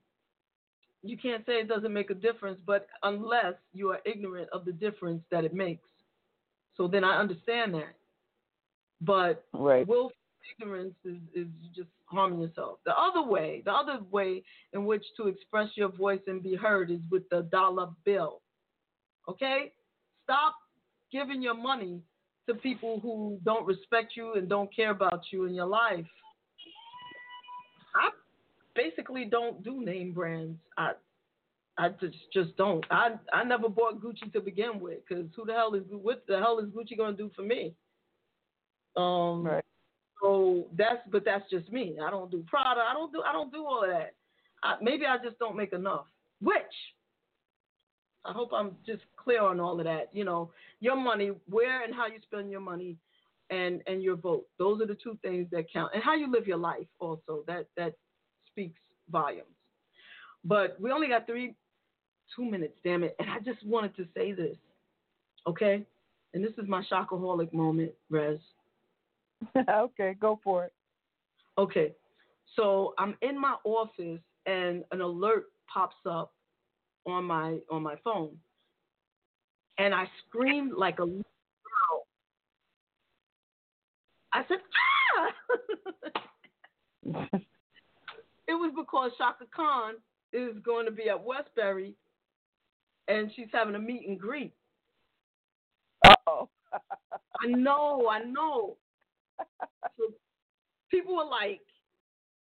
you 1.01 1.17
can't 1.17 1.45
say 1.45 1.53
it 1.53 1.67
doesn't 1.67 1.93
make 1.93 2.09
a 2.09 2.15
difference, 2.15 2.59
but 2.65 2.87
unless 3.03 3.55
you 3.73 3.89
are 3.89 3.99
ignorant 4.05 4.49
of 4.53 4.63
the 4.65 4.71
difference 4.71 5.21
that 5.31 5.43
it 5.43 5.53
makes. 5.53 5.87
So 6.77 6.87
then 6.87 7.03
I 7.03 7.19
understand 7.19 7.73
that. 7.75 7.95
But 9.01 9.43
Right. 9.53 9.85
willful 9.85 10.13
ignorance 10.59 10.95
is, 11.03 11.17
is 11.35 11.47
just 11.75 11.89
harming 12.05 12.41
yourself. 12.41 12.79
The 12.85 12.97
other 12.97 13.21
way, 13.21 13.61
the 13.65 13.71
other 13.73 13.99
way 14.11 14.43
in 14.71 14.85
which 14.85 15.03
to 15.17 15.27
express 15.27 15.69
your 15.75 15.89
voice 15.89 16.21
and 16.27 16.41
be 16.41 16.55
heard 16.55 16.89
is 16.89 17.01
with 17.11 17.27
the 17.29 17.43
dollar 17.43 17.89
bill. 18.05 18.41
Okay? 19.27 19.73
Stop 20.23 20.55
giving 21.13 21.41
your 21.41 21.53
money 21.55 22.01
to 22.47 22.55
people 22.55 22.99
who 22.99 23.39
don't 23.45 23.65
respect 23.65 24.13
you 24.17 24.33
and 24.33 24.49
don't 24.49 24.75
care 24.75 24.91
about 24.91 25.21
you 25.31 25.45
in 25.45 25.53
your 25.53 25.67
life. 25.67 26.05
I 27.95 28.09
basically 28.75 29.23
don't 29.23 29.63
do 29.63 29.85
name 29.85 30.11
brands. 30.11 30.59
I 30.77 30.91
I 31.77 31.89
just 32.01 32.15
just 32.33 32.57
don't. 32.57 32.83
I 32.91 33.11
I 33.31 33.43
never 33.43 33.69
bought 33.69 34.01
Gucci 34.01 34.31
to 34.33 34.41
begin 34.41 34.79
with 34.79 34.99
because 35.07 35.25
who 35.35 35.45
the 35.45 35.53
hell 35.53 35.73
is 35.75 35.83
what 35.89 36.23
the 36.27 36.37
hell 36.39 36.59
is 36.59 36.65
Gucci 36.69 36.97
gonna 36.97 37.15
do 37.15 37.31
for 37.35 37.43
me? 37.43 37.73
Um, 38.95 39.43
Right. 39.43 39.65
so 40.21 40.67
that's 40.77 41.01
but 41.11 41.23
that's 41.25 41.49
just 41.49 41.71
me. 41.71 41.97
I 42.03 42.09
don't 42.11 42.29
do 42.29 42.43
Prada. 42.47 42.81
I 42.81 42.93
don't 42.93 43.11
do 43.13 43.21
I 43.25 43.31
don't 43.31 43.51
do 43.51 43.65
all 43.65 43.83
of 43.83 43.89
that. 43.89 44.13
I, 44.63 44.75
maybe 44.81 45.05
I 45.05 45.17
just 45.23 45.39
don't 45.39 45.55
make 45.55 45.73
enough. 45.73 46.05
Which 46.41 46.75
I 48.25 48.31
hope 48.31 48.51
I'm 48.53 48.71
just 48.85 49.03
clear 49.17 49.41
on 49.41 49.59
all 49.59 49.79
of 49.79 49.85
that. 49.85 50.09
You 50.13 50.23
know, 50.23 50.51
your 50.79 50.95
money, 50.95 51.31
where 51.49 51.83
and 51.83 51.93
how 51.93 52.07
you 52.07 52.19
spend 52.23 52.51
your 52.51 52.61
money, 52.61 52.97
and 53.49 53.81
and 53.87 54.01
your 54.01 54.15
vote. 54.15 54.45
Those 54.57 54.81
are 54.81 54.87
the 54.87 54.97
two 55.01 55.17
things 55.21 55.47
that 55.51 55.71
count, 55.71 55.91
and 55.93 56.03
how 56.03 56.15
you 56.15 56.31
live 56.31 56.47
your 56.47 56.57
life 56.57 56.87
also. 56.99 57.43
That 57.47 57.67
that 57.77 57.93
speaks 58.47 58.79
volumes. 59.09 59.47
But 60.45 60.79
we 60.79 60.91
only 60.91 61.07
got 61.07 61.25
three, 61.25 61.55
two 62.35 62.45
minutes, 62.45 62.73
damn 62.83 63.03
it. 63.03 63.15
And 63.19 63.29
I 63.29 63.39
just 63.39 63.65
wanted 63.65 63.95
to 63.97 64.05
say 64.15 64.33
this, 64.33 64.57
okay? 65.47 65.85
And 66.33 66.43
this 66.43 66.51
is 66.57 66.67
my 66.67 66.83
shockaholic 66.91 67.53
moment, 67.53 67.91
Rez. 68.09 68.39
okay, 69.69 70.15
go 70.19 70.39
for 70.43 70.65
it. 70.65 70.73
Okay, 71.57 71.93
so 72.55 72.93
I'm 72.97 73.15
in 73.21 73.39
my 73.39 73.55
office 73.63 74.19
and 74.45 74.83
an 74.91 75.01
alert 75.01 75.45
pops 75.71 75.95
up 76.05 76.33
on 77.05 77.25
my 77.25 77.59
on 77.69 77.83
my 77.83 77.95
phone, 78.03 78.37
and 79.77 79.93
I 79.93 80.05
screamed 80.27 80.73
like 80.73 80.99
a 80.99 81.03
little 81.03 81.21
girl. 81.21 82.07
I 84.33 84.43
said, 84.47 84.57
"Ah!" 85.17 85.33
it 88.47 88.53
was 88.53 88.71
because 88.75 89.11
Chaka 89.17 89.45
Khan 89.55 89.95
is 90.31 90.57
going 90.63 90.85
to 90.85 90.91
be 90.91 91.09
at 91.09 91.23
Westbury, 91.23 91.95
and 93.07 93.31
she's 93.35 93.49
having 93.51 93.75
a 93.75 93.79
meet 93.79 94.07
and 94.07 94.19
greet. 94.19 94.53
Uh 96.05 96.13
oh. 96.27 96.49
I 97.41 97.47
know, 97.47 98.07
I 98.09 98.23
know. 98.23 98.77
So 99.97 100.05
people 100.89 101.15
were 101.17 101.25
like, 101.25 101.61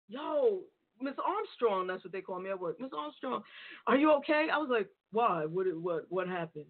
"Yo, 0.08 0.62
Miss 1.02 1.16
Armstrong," 1.26 1.88
that's 1.88 2.04
what 2.04 2.14
they 2.14 2.22
call 2.22 2.40
me 2.40 2.50
at 2.50 2.60
work. 2.60 2.80
Miss 2.80 2.92
Armstrong, 2.98 3.44
are 3.88 3.98
you 3.98 4.12
okay? 4.14 4.48
I 4.52 4.58
was 4.58 4.70
like, 4.70 4.88
"Why? 5.12 5.46
What? 5.46 5.68
What? 5.76 6.06
What 6.10 6.28
happened?" 6.28 6.66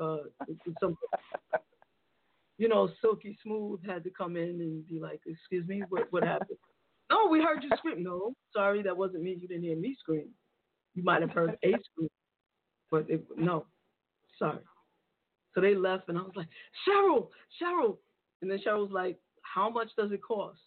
Uh, 0.00 0.18
you 2.58 2.68
know, 2.68 2.88
Silky 3.00 3.36
Smooth 3.42 3.80
had 3.84 4.04
to 4.04 4.10
come 4.10 4.36
in 4.36 4.60
and 4.60 4.86
be 4.86 4.98
like, 4.98 5.20
"Excuse 5.26 5.66
me, 5.68 5.82
what? 5.88 6.10
What 6.12 6.22
happened?" 6.22 6.58
No, 7.10 7.28
we 7.28 7.40
heard 7.40 7.62
you 7.62 7.70
scream. 7.76 8.02
No, 8.02 8.34
sorry, 8.52 8.82
that 8.82 8.96
wasn't 8.96 9.22
me. 9.22 9.36
You 9.40 9.46
didn't 9.48 9.62
hear 9.62 9.76
me 9.76 9.96
scream. 10.00 10.28
You 10.94 11.04
might 11.04 11.20
have 11.20 11.30
heard 11.30 11.56
a 11.62 11.72
scream, 11.84 12.08
but 12.90 13.08
it, 13.08 13.24
no, 13.36 13.66
sorry. 14.38 14.58
So 15.54 15.60
they 15.60 15.74
left, 15.74 16.08
and 16.08 16.18
I 16.18 16.22
was 16.22 16.32
like, 16.34 16.48
Cheryl, 16.86 17.28
Cheryl. 17.60 17.98
And 18.42 18.50
then 18.50 18.58
Cheryl 18.58 18.82
was 18.82 18.92
like, 18.92 19.18
How 19.42 19.70
much 19.70 19.88
does 19.96 20.12
it 20.12 20.20
cost? 20.22 20.58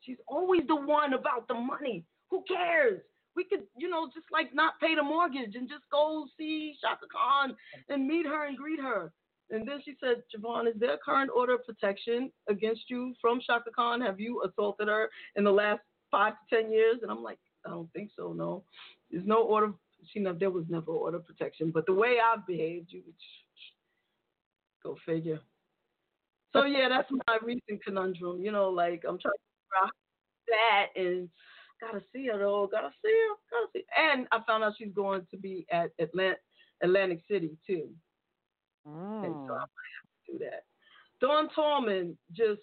She's 0.00 0.16
always 0.28 0.62
the 0.68 0.76
one 0.76 1.14
about 1.14 1.48
the 1.48 1.54
money. 1.54 2.04
Who 2.30 2.44
cares? 2.46 3.00
We 3.36 3.44
could, 3.44 3.64
you 3.76 3.88
know, 3.88 4.06
just 4.12 4.26
like 4.32 4.54
not 4.54 4.80
pay 4.80 4.94
the 4.94 5.02
mortgage 5.02 5.54
and 5.54 5.68
just 5.68 5.84
go 5.92 6.26
see 6.36 6.74
Chaka 6.80 7.06
Khan 7.10 7.56
and 7.88 8.06
meet 8.06 8.26
her 8.26 8.46
and 8.46 8.56
greet 8.56 8.80
her. 8.80 9.12
And 9.50 9.66
then 9.66 9.80
she 9.84 9.94
said, 10.00 10.22
JaVonne, 10.34 10.68
is 10.68 10.74
there 10.78 10.94
a 10.94 10.98
current 10.98 11.30
order 11.34 11.54
of 11.54 11.64
protection 11.64 12.30
against 12.48 12.82
you 12.88 13.14
from 13.20 13.40
Chaka 13.40 13.70
Khan? 13.74 14.00
Have 14.00 14.20
you 14.20 14.42
assaulted 14.42 14.88
her 14.88 15.08
in 15.36 15.44
the 15.44 15.50
last 15.50 15.80
five 16.10 16.34
to 16.34 16.56
ten 16.56 16.72
years? 16.72 16.98
And 17.02 17.10
I'm 17.10 17.22
like, 17.22 17.38
I 17.64 17.70
don't 17.70 17.90
think 17.92 18.10
so. 18.16 18.32
No, 18.32 18.62
there's 19.10 19.26
no 19.26 19.42
order. 19.42 19.72
She 20.12 20.18
never, 20.18 20.38
there 20.38 20.50
was 20.50 20.64
never 20.68 20.90
order 20.90 21.18
of 21.18 21.26
protection. 21.26 21.70
But 21.72 21.86
the 21.86 21.94
way 21.94 22.16
I've 22.22 22.46
behaved, 22.46 22.88
you 22.90 23.02
would 23.06 23.14
go 24.82 24.96
figure. 25.06 25.40
So 26.52 26.64
yeah, 26.64 26.88
that's 26.88 27.10
my 27.10 27.38
recent 27.42 27.84
conundrum. 27.84 28.40
You 28.40 28.52
know, 28.52 28.68
like 28.68 29.04
I'm 29.06 29.18
trying 29.18 29.32
to 29.32 29.40
figure 29.62 29.84
out 29.84 29.90
that 30.48 31.00
and 31.00 31.28
gotta 31.80 32.02
see 32.12 32.26
her 32.26 32.38
though. 32.38 32.68
Gotta 32.70 32.90
see 33.04 33.10
her. 33.10 33.34
Gotta 33.50 33.68
see. 33.72 33.84
Her. 33.88 34.12
And 34.12 34.26
I 34.32 34.40
found 34.46 34.64
out 34.64 34.74
she's 34.78 34.92
going 34.94 35.26
to 35.30 35.36
be 35.36 35.66
at 35.70 35.90
Atlant- 35.98 36.42
Atlantic 36.82 37.22
City 37.30 37.56
too. 37.66 37.88
And 38.84 39.24
so 39.24 39.30
mm. 39.30 39.50
I 39.50 39.58
might 39.58 39.94
have 39.96 40.26
to 40.26 40.32
do 40.32 40.38
that. 40.38 40.64
Dawn 41.20 41.48
Tallman 41.54 42.16
just 42.32 42.60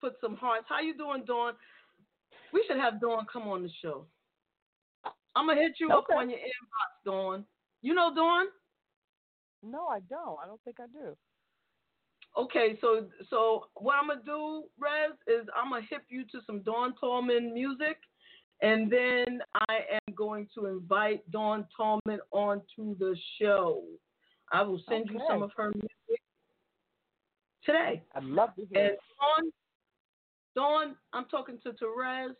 put 0.00 0.14
some 0.20 0.36
hearts. 0.36 0.66
How 0.68 0.80
you 0.80 0.96
doing, 0.96 1.24
Dawn? 1.26 1.54
We 2.52 2.64
should 2.66 2.78
have 2.78 3.00
Dawn 3.00 3.26
come 3.32 3.48
on 3.48 3.62
the 3.62 3.70
show. 3.82 4.06
I'm 5.36 5.46
gonna 5.46 5.60
hit 5.60 5.72
you 5.78 5.90
up 5.90 6.06
on 6.14 6.28
your 6.28 6.38
inbox, 6.38 7.04
Dawn. 7.04 7.44
You 7.82 7.94
know 7.94 8.14
Dawn? 8.14 8.46
No, 9.62 9.86
I 9.86 10.00
don't. 10.08 10.38
I 10.42 10.46
don't 10.46 10.60
think 10.64 10.78
I 10.80 10.86
do. 10.86 11.16
Okay, 12.36 12.78
so 12.80 13.06
so 13.28 13.66
what 13.74 13.96
I'm 14.00 14.08
gonna 14.08 14.20
do, 14.24 14.64
Rez, 14.78 15.12
is 15.26 15.46
I'm 15.56 15.70
gonna 15.70 15.86
hip 15.88 16.02
you 16.08 16.24
to 16.32 16.40
some 16.46 16.62
Dawn 16.62 16.94
Tallman 16.98 17.52
music, 17.52 17.98
and 18.62 18.90
then 18.90 19.40
I 19.68 19.78
am 19.92 20.14
going 20.14 20.48
to 20.54 20.66
invite 20.66 21.28
Dawn 21.30 21.66
Tallman 21.76 22.20
onto 22.30 22.96
the 22.98 23.16
show. 23.40 23.82
I 24.52 24.62
will 24.62 24.80
send 24.88 25.08
you 25.10 25.20
some 25.28 25.42
of 25.42 25.50
her 25.56 25.70
music 25.74 26.20
today. 27.64 28.02
I'd 28.14 28.24
love 28.24 28.54
to 28.56 28.66
hear. 28.66 28.82
And 28.82 28.92
it. 28.92 28.98
Dawn, 29.18 29.52
Dawn, 30.56 30.96
I'm 31.12 31.24
talking 31.26 31.58
to 31.62 31.70
Terez. 31.70 32.34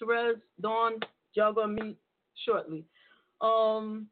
Terez, 0.00 0.40
Dawn, 0.60 0.94
y'all 1.34 1.52
gonna 1.52 1.72
meet 1.72 1.96
shortly. 2.46 2.84
Um, 3.40 4.06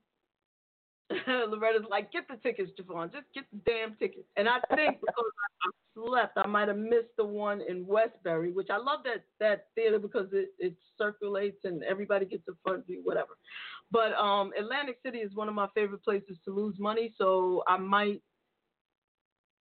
Loretta's 1.26 1.86
like, 1.90 2.12
get 2.12 2.28
the 2.28 2.36
tickets, 2.36 2.70
JaVonne. 2.78 3.12
Just 3.12 3.26
get 3.34 3.44
the 3.52 3.58
damn 3.70 3.94
tickets. 3.96 4.26
And 4.36 4.48
I 4.48 4.58
think 4.74 5.00
because 5.06 5.14
I, 5.16 5.68
I 5.68 5.70
slept, 5.94 6.36
I 6.36 6.46
might 6.46 6.68
have 6.68 6.76
missed 6.76 7.16
the 7.16 7.24
one 7.24 7.62
in 7.62 7.86
Westbury, 7.86 8.52
which 8.52 8.68
I 8.70 8.76
love 8.76 9.00
that 9.04 9.24
that 9.40 9.66
theater 9.74 9.98
because 9.98 10.28
it, 10.32 10.50
it 10.58 10.74
circulates 10.98 11.64
and 11.64 11.82
everybody 11.82 12.26
gets 12.26 12.46
a 12.48 12.52
front 12.62 12.86
view, 12.86 13.00
whatever. 13.04 13.38
But 13.90 14.12
um, 14.14 14.52
Atlantic 14.58 14.98
City 15.02 15.18
is 15.18 15.34
one 15.34 15.48
of 15.48 15.54
my 15.54 15.68
favorite 15.74 16.04
places 16.04 16.36
to 16.44 16.50
lose 16.54 16.78
money, 16.78 17.14
so 17.16 17.62
I 17.66 17.78
might 17.78 18.20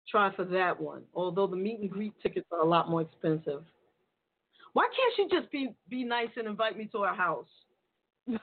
try 0.09 0.35
for 0.35 0.43
that 0.45 0.79
one. 0.79 1.03
Although 1.13 1.47
the 1.47 1.55
meet 1.55 1.79
and 1.79 1.89
greet 1.89 2.13
tickets 2.21 2.47
are 2.51 2.59
a 2.59 2.67
lot 2.67 2.89
more 2.89 3.01
expensive. 3.01 3.63
Why 4.73 4.87
can't 4.95 5.13
she 5.15 5.35
just 5.35 5.51
be 5.51 5.69
be 5.89 6.03
nice 6.03 6.29
and 6.35 6.47
invite 6.47 6.77
me 6.77 6.89
to 6.91 7.03
her 7.03 7.15
house? 7.15 7.47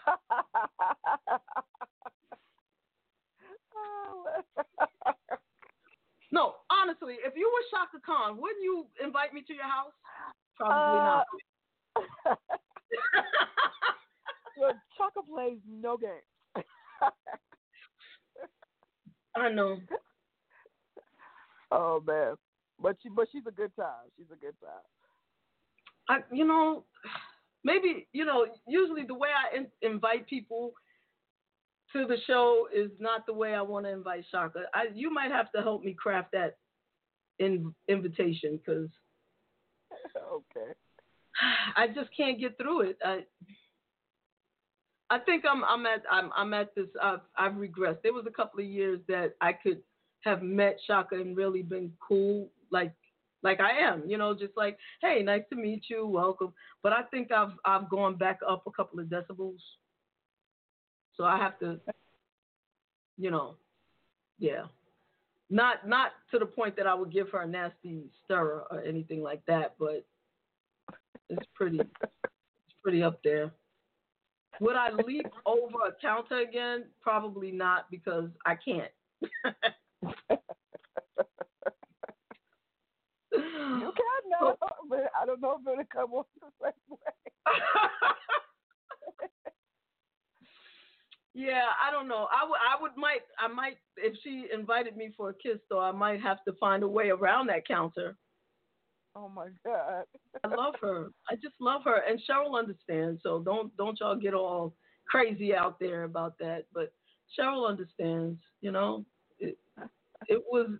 No, 6.33 6.55
honestly, 6.69 7.15
if 7.25 7.35
you 7.37 7.49
were 7.49 7.63
Chaka 7.71 8.01
Khan, 8.05 8.37
wouldn't 8.41 8.63
you 8.63 8.87
invite 9.03 9.33
me 9.33 9.43
to 9.47 9.55
your 9.55 9.65
house? 9.65 9.93
Probably 10.57 10.99
Uh, 10.99 11.05
not. 11.05 11.27
Look, 14.59 14.77
Chaka 14.99 15.23
plays 15.33 15.59
no 15.69 15.97
games. 15.97 16.23
I 19.37 19.49
know. 19.49 19.79
Oh 21.71 22.03
man, 22.05 22.35
but 22.81 22.97
she 23.03 23.09
but 23.09 23.29
she's 23.31 23.47
a 23.47 23.53
good 23.53 23.75
time. 23.77 24.11
She's 24.17 24.31
a 24.33 24.37
good 24.37 24.55
time. 24.61 24.83
I, 26.09 26.19
you 26.35 26.45
know, 26.45 26.85
maybe 27.65 28.07
you 28.13 28.25
know. 28.25 28.47
Usually, 28.67 29.05
the 29.05 29.15
way 29.15 29.29
I 29.31 29.57
in, 29.57 29.67
invite 29.83 30.27
people 30.29 30.73
to 31.95 32.07
the 32.07 32.16
show 32.27 32.69
is 32.75 32.91
not 32.99 33.25
the 33.27 33.33
way 33.33 33.55
I 33.55 33.62
want 33.62 33.87
to 33.87 33.93
invite 33.93 34.25
Chaka. 34.31 34.65
I, 34.75 34.87
you 34.95 35.12
might 35.12 35.31
have 35.31 35.51
to 35.53 35.62
help 35.62 35.83
me 35.83 35.95
craft 35.95 36.33
that 36.33 36.57
in, 37.39 37.75
invitation 37.89 38.59
because 38.59 38.89
okay. 40.33 40.73
I 41.77 41.87
just 41.89 42.11
can't 42.16 42.39
get 42.39 42.59
through 42.59 42.83
it. 42.83 42.99
I, 43.05 43.21
I 45.11 45.19
think 45.19 45.45
I'm 45.49 45.62
I'm 45.65 45.87
at 45.87 46.03
I'm 46.11 46.31
I'm 46.35 46.55
at 46.55 46.75
this. 46.75 46.89
I've 47.01 47.21
I've 47.37 47.53
regressed. 47.53 48.03
There 48.03 48.12
was 48.12 48.27
a 48.27 48.33
couple 48.33 48.61
of 48.61 48.66
years 48.66 49.01
that 49.09 49.35
I 49.41 49.53
could 49.53 49.81
have 50.23 50.43
met 50.43 50.79
Chaka 50.87 51.16
and 51.16 51.37
really 51.37 51.62
been 51.62 51.93
cool, 52.07 52.49
like 52.71 52.93
like 53.43 53.61
I 53.61 53.79
am. 53.79 54.05
You 54.09 54.19
know, 54.19 54.35
just 54.35 54.57
like 54.57 54.79
hey, 55.03 55.23
nice 55.23 55.43
to 55.51 55.57
meet 55.57 55.85
you, 55.89 56.07
welcome. 56.07 56.53
But 56.83 56.93
I 56.93 57.03
think 57.11 57.31
I've 57.31 57.53
I've 57.65 57.91
gone 57.91 58.16
back 58.16 58.41
up 58.49 58.65
a 58.66 58.71
couple 58.71 58.99
of 58.99 59.07
decibels. 59.07 59.61
So 61.16 61.24
I 61.24 61.39
have 61.39 61.59
to, 61.61 61.81
you 63.16 63.31
know, 63.31 63.57
yeah, 64.39 64.65
not 65.51 65.86
not 65.86 66.12
to 66.32 66.39
the 66.39 66.47
point 66.47 66.77
that 66.77 66.86
I 66.86 66.95
would 66.95 67.12
give 67.12 67.31
her 67.31 67.43
a 67.43 67.47
nasty 67.47 68.05
stirrer 68.24 68.65
or 68.70 68.81
anything 68.82 69.23
like 69.23 69.45
that, 69.47 69.74
but 69.78 70.05
it's 71.28 71.47
pretty 71.55 71.81
it's 71.81 72.74
pretty 72.82 73.03
up 73.03 73.20
there. 73.23 73.53
Would 74.61 74.77
I 74.77 74.91
leap 74.91 75.27
over 75.47 75.86
a 75.89 75.93
counter 76.01 76.39
again? 76.39 76.85
Probably 77.01 77.51
not 77.51 77.91
because 77.91 78.31
I 78.47 78.55
can't. 78.55 78.91
You 83.32 83.93
can 83.93 84.31
know, 84.31 84.57
but 84.89 85.11
I 85.20 85.27
don't 85.27 85.41
know 85.41 85.59
if 85.61 85.66
it'll 85.73 85.85
come 85.93 86.12
off 86.12 86.27
the 86.41 86.47
same 86.62 86.73
way. 86.89 86.99
yeah, 91.35 91.65
I 91.85 91.90
don't 91.90 92.06
know. 92.06 92.28
I 92.32 92.48
would 92.48 92.59
I 92.59 92.81
would 92.81 92.97
might 92.97 93.23
I 93.39 93.48
might 93.48 93.77
if 93.97 94.15
she 94.23 94.47
invited 94.52 94.97
me 94.97 95.12
for 95.16 95.31
a 95.31 95.35
kiss 95.35 95.59
though, 95.69 95.81
I 95.81 95.90
might 95.90 96.20
have 96.20 96.43
to 96.44 96.52
find 96.55 96.82
a 96.85 96.89
way 96.89 97.11
around 97.11 97.48
that 97.48 97.66
counter. 97.66 98.16
Oh 99.16 99.28
my 99.28 99.48
god. 99.65 100.05
I 100.44 100.48
love 100.48 100.74
her. 100.81 101.09
I 101.28 101.35
just 101.35 101.55
love 101.61 101.82
her, 101.85 102.02
and 102.09 102.20
Cheryl 102.28 102.59
understands. 102.59 103.20
So 103.23 103.40
don't 103.40 103.77
don't 103.77 103.98
y'all 104.01 104.16
get 104.16 104.35
all 104.35 104.74
crazy 105.09 105.55
out 105.55 105.78
there 105.81 106.05
about 106.05 106.39
that. 106.39 106.66
But 106.73 106.93
Cheryl 107.39 107.69
understands. 107.69 108.39
You 108.61 108.70
know, 108.70 109.05
it, 109.40 109.59
it 110.28 110.43
was 110.51 110.70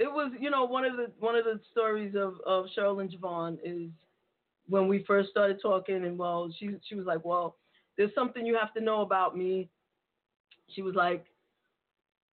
it 0.00 0.10
was 0.10 0.32
you 0.40 0.50
know 0.50 0.64
one 0.64 0.84
of 0.84 0.96
the 0.96 1.12
one 1.20 1.36
of 1.36 1.44
the 1.44 1.60
stories 1.70 2.14
of 2.16 2.34
of 2.44 2.66
Cheryl 2.76 3.00
and 3.00 3.10
JaVonne 3.10 3.58
is 3.64 3.90
when 4.68 4.88
we 4.88 5.04
first 5.04 5.30
started 5.30 5.60
talking, 5.62 6.04
and 6.04 6.18
well, 6.18 6.52
she 6.58 6.70
she 6.88 6.96
was 6.96 7.06
like, 7.06 7.24
well, 7.24 7.56
there's 7.96 8.14
something 8.14 8.44
you 8.44 8.56
have 8.56 8.72
to 8.74 8.80
know 8.80 9.00
about 9.02 9.36
me. 9.36 9.68
She 10.68 10.82
was 10.82 10.94
like, 10.94 11.24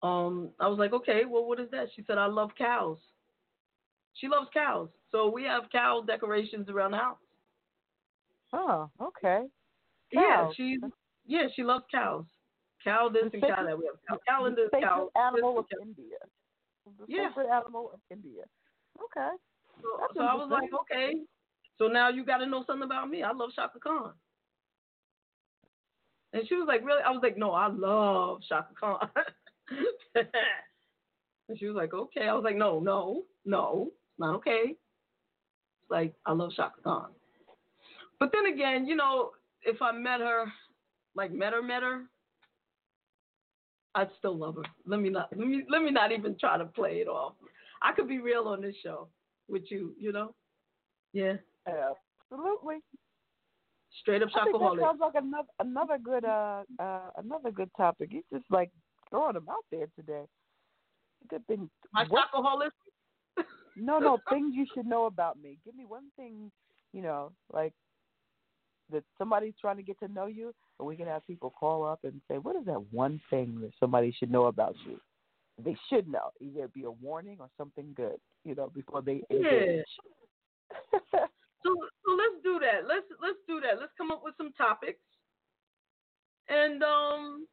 um, 0.02 0.50
I 0.58 0.66
was 0.68 0.78
like, 0.78 0.92
okay, 0.92 1.22
well, 1.28 1.44
what 1.44 1.60
is 1.60 1.70
that? 1.70 1.88
She 1.94 2.02
said, 2.06 2.18
I 2.18 2.26
love 2.26 2.50
cows. 2.58 2.98
She 4.14 4.28
loves 4.28 4.48
cows. 4.52 4.88
So 5.10 5.30
we 5.30 5.44
have 5.44 5.64
cow 5.70 6.02
decorations 6.06 6.68
around 6.68 6.92
the 6.92 6.96
house. 6.98 7.18
Oh, 8.52 8.90
okay. 9.00 9.46
Yeah, 10.10 10.44
Cows. 10.44 10.54
she 10.56 10.78
yeah, 11.26 11.46
she 11.54 11.62
loves 11.62 11.84
cows. 11.90 12.24
Cow 12.84 13.08
this 13.08 13.30
and 13.32 13.42
cow 13.42 13.64
that. 13.64 13.78
We 13.78 13.86
have 13.86 13.96
cow 14.08 14.18
calendars, 14.28 14.68
the 14.72 14.80
cow 14.80 15.08
animal 15.16 15.58
of 15.58 15.66
and 15.70 15.88
India. 15.88 16.18
The 16.98 17.06
Yeah. 17.08 17.28
sacred 17.28 17.46
animal 17.46 17.90
of 17.94 18.00
India. 18.10 18.42
Okay. 18.98 19.36
So, 19.80 19.88
so 20.14 20.22
I 20.24 20.34
was 20.34 20.48
like, 20.50 20.70
okay. 20.82 21.14
So 21.78 21.86
now 21.88 22.10
you 22.10 22.24
got 22.24 22.38
to 22.38 22.46
know 22.46 22.64
something 22.66 22.84
about 22.84 23.08
me. 23.08 23.22
I 23.22 23.32
love 23.32 23.50
Chaka 23.54 23.78
Khan. 23.78 24.12
And 26.32 26.42
she 26.48 26.54
was 26.54 26.66
like, 26.66 26.84
really? 26.84 27.02
I 27.02 27.10
was 27.10 27.20
like, 27.22 27.36
no, 27.36 27.52
I 27.52 27.68
love 27.68 28.40
Chaka 28.48 28.74
Khan. 28.78 29.08
and 30.14 31.58
she 31.58 31.66
was 31.66 31.76
like, 31.76 31.92
okay. 31.92 32.26
I 32.28 32.34
was 32.34 32.44
like, 32.44 32.56
no, 32.56 32.80
no, 32.80 33.24
no, 33.44 33.88
it's 33.90 34.18
not 34.18 34.34
okay. 34.36 34.62
It's 34.66 35.90
like, 35.90 36.14
I 36.24 36.32
love 36.32 36.52
Chaka 36.56 36.80
Khan. 36.82 37.10
But 38.18 38.30
then 38.32 38.52
again, 38.52 38.86
you 38.86 38.96
know, 38.96 39.32
if 39.62 39.82
I 39.82 39.92
met 39.92 40.20
her, 40.20 40.44
like 41.14 41.32
met 41.32 41.52
her, 41.52 41.62
met 41.62 41.82
her, 41.82 42.04
I'd 43.94 44.08
still 44.18 44.36
love 44.36 44.56
her. 44.56 44.62
Let 44.86 45.00
me 45.00 45.10
not 45.10 45.28
let 45.36 45.46
me 45.46 45.64
let 45.68 45.82
me 45.82 45.90
not 45.90 46.12
even 46.12 46.36
try 46.38 46.56
to 46.56 46.64
play 46.64 47.00
it 47.00 47.08
off. 47.08 47.34
I 47.82 47.92
could 47.92 48.08
be 48.08 48.20
real 48.20 48.44
on 48.44 48.62
this 48.62 48.76
show 48.82 49.08
with 49.48 49.64
you, 49.70 49.94
you 49.98 50.12
know? 50.12 50.34
Yeah. 51.12 51.34
Absolutely. 51.66 52.76
Straight 54.00 54.22
up 54.22 54.30
think 54.44 54.58
that 54.58 54.78
sounds 54.80 55.00
like 55.00 55.14
another 55.14 55.48
another 55.60 55.98
good 56.02 56.24
uh 56.24 56.62
uh 56.78 57.10
another 57.18 57.50
good 57.50 57.70
topic. 57.76 58.10
You 58.12 58.22
just 58.32 58.44
like 58.50 58.70
throwing 59.10 59.34
them 59.34 59.48
out 59.50 59.64
there 59.70 59.86
today. 59.96 60.24
Good 61.28 61.46
thing. 61.46 61.68
My 61.92 62.04
what- 62.08 62.28
chocoholic? 62.34 62.70
no, 63.76 63.98
no 63.98 64.18
things 64.30 64.54
you 64.54 64.66
should 64.74 64.86
know 64.86 65.06
about 65.06 65.40
me. 65.40 65.58
Give 65.64 65.74
me 65.74 65.84
one 65.84 66.04
thing, 66.16 66.50
you 66.92 67.02
know, 67.02 67.32
like 67.52 67.72
that 68.90 69.04
somebody's 69.18 69.54
trying 69.60 69.76
to 69.76 69.82
get 69.82 69.98
to 70.00 70.08
know 70.08 70.26
you, 70.26 70.52
and 70.78 70.86
we 70.88 70.96
can 70.96 71.06
have 71.06 71.26
people 71.26 71.50
call 71.50 71.84
up 71.84 72.00
and 72.04 72.20
say, 72.28 72.38
"What 72.38 72.56
is 72.56 72.64
that 72.66 72.92
one 72.92 73.20
thing 73.30 73.58
that 73.60 73.70
somebody 73.78 74.12
should 74.18 74.30
know 74.30 74.46
about 74.46 74.74
you?" 74.86 75.00
They 75.62 75.76
should 75.88 76.08
know. 76.08 76.30
Either 76.40 76.64
it 76.64 76.74
be 76.74 76.84
a 76.84 76.90
warning 76.90 77.36
or 77.40 77.48
something 77.58 77.92
good, 77.94 78.16
you 78.44 78.54
know, 78.54 78.70
before 78.74 79.02
they 79.02 79.22
Yeah. 79.30 79.36
engage. 79.36 79.84
So 81.64 81.74
so 82.04 82.12
let's 82.12 82.42
do 82.42 82.58
that. 82.60 82.88
Let's 82.88 83.06
let's 83.20 83.38
do 83.46 83.60
that. 83.60 83.78
Let's 83.80 83.92
come 83.96 84.10
up 84.10 84.22
with 84.24 84.34
some 84.36 84.52
topics. 84.52 85.00
And 86.48 86.82
um 86.82 87.46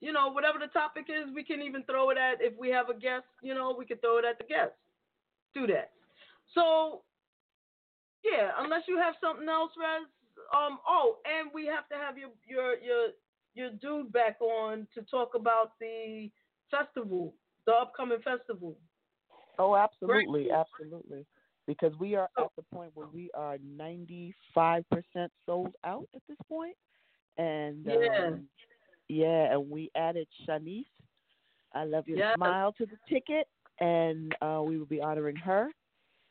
you 0.00 0.12
know, 0.12 0.32
whatever 0.32 0.58
the 0.58 0.72
topic 0.72 1.06
is, 1.08 1.28
we 1.34 1.44
can 1.44 1.60
even 1.60 1.82
throw 1.84 2.08
it 2.08 2.16
at 2.16 2.40
if 2.40 2.54
we 2.58 2.70
have 2.70 2.88
a 2.88 2.94
guest, 2.94 3.26
you 3.42 3.54
know, 3.54 3.74
we 3.76 3.84
could 3.84 4.00
throw 4.00 4.16
it 4.18 4.24
at 4.24 4.38
the 4.38 4.44
guest. 4.44 4.72
Do 5.54 5.66
that. 5.66 5.90
So 6.54 7.02
yeah, 8.24 8.50
unless 8.58 8.82
you 8.88 8.98
have 8.98 9.14
something 9.20 9.48
else, 9.48 9.72
Rez. 9.78 10.08
Um 10.54 10.78
oh, 10.86 11.18
and 11.24 11.50
we 11.54 11.66
have 11.66 11.88
to 11.88 11.94
have 11.94 12.18
your 12.18 12.30
your 12.48 12.78
your 12.78 13.08
your 13.54 13.70
dude 13.80 14.12
back 14.12 14.40
on 14.40 14.86
to 14.94 15.02
talk 15.02 15.34
about 15.34 15.72
the 15.80 16.30
festival, 16.70 17.34
the 17.66 17.72
upcoming 17.72 18.20
festival. 18.20 18.76
Oh, 19.58 19.76
absolutely, 19.76 20.50
absolutely. 20.50 21.26
Because 21.70 21.96
we 22.00 22.16
are 22.16 22.28
at 22.36 22.48
the 22.56 22.64
point 22.74 22.90
where 22.94 23.06
we 23.14 23.30
are 23.32 23.56
95% 23.58 24.32
sold 25.46 25.72
out 25.84 26.08
at 26.16 26.22
this 26.28 26.36
point. 26.48 26.74
And 27.38 27.86
Yeah. 27.86 28.26
um, 28.26 28.48
yeah, 29.08 29.52
and 29.52 29.70
we 29.70 29.88
added 29.94 30.26
Shanice. 30.44 30.84
I 31.72 31.84
love 31.84 32.08
your 32.08 32.18
Yes. 32.18 32.34
smile 32.34 32.72
to 32.72 32.86
the 32.86 32.98
ticket, 33.08 33.46
and 33.78 34.34
uh, 34.42 34.60
we 34.64 34.78
will 34.78 34.86
be 34.86 35.00
honoring 35.00 35.36
her. 35.36 35.70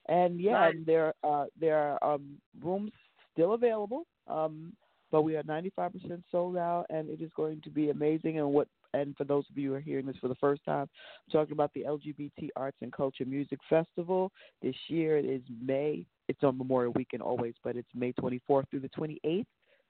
And 0.10 0.42
yeah, 0.42 0.68
and 0.68 0.86
there 0.86 1.14
uh, 1.24 1.46
there 1.58 1.78
are 1.78 2.16
um, 2.16 2.42
rooms 2.62 2.92
still 3.32 3.54
available, 3.54 4.06
um, 4.28 4.74
but 5.10 5.22
we 5.22 5.38
are 5.38 5.44
95% 5.44 6.22
sold 6.32 6.58
out, 6.58 6.86
and 6.90 7.10
it 7.10 7.22
is 7.22 7.32
going 7.38 7.62
to 7.62 7.70
be 7.70 7.92
amazing. 7.92 8.40
And 8.40 8.52
what 8.52 8.68
and 8.94 9.16
for 9.18 9.24
those 9.24 9.46
of 9.50 9.58
you 9.58 9.70
who 9.70 9.76
are 9.76 9.80
hearing 9.80 10.06
this 10.06 10.18
for 10.18 10.28
the 10.28 10.36
first 10.36 10.64
time, 10.66 10.88
I'm 11.28 11.32
talking 11.32 11.54
about 11.54 11.74
the 11.74 11.84
LGBT 11.84 12.50
Arts 12.56 12.78
and 12.82 12.92
Culture 12.92 13.26
Music 13.26 13.60
Festival. 13.70 14.32
This 14.62 14.76
year 14.88 15.18
it 15.18 15.26
is 15.26 15.42
May. 15.62 16.06
It's 16.28 16.44
on 16.44 16.58
Memorial 16.58 16.94
Weekend 16.94 17.24
always, 17.24 17.56
but 17.64 17.76
it's 17.76 17.90
May 17.96 18.14
24th 18.14 18.70
through 18.70 18.82
the 18.82 18.90
28th, 18.90 19.46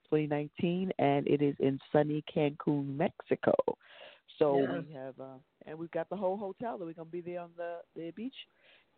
2019, 0.10 0.92
and 1.00 1.28
it 1.28 1.42
is 1.42 1.56
in 1.60 1.80
sunny 1.92 2.24
Cancun, 2.34 2.96
Mexico. 2.96 3.54
So 4.38 4.60
Yes. 4.60 4.86
we 4.88 4.94
have, 4.94 5.20
uh, 5.20 5.40
and 5.66 5.78
we've 5.78 5.92
got 5.92 6.08
the 6.10 6.16
whole 6.16 6.38
hotel 6.38 6.78
that 6.78 6.86
we're 6.86 6.94
gonna 6.94 7.10
be 7.10 7.20
there 7.22 7.42
on 7.42 7.52
the 7.58 7.82
the 7.96 8.12
beach, 8.12 8.48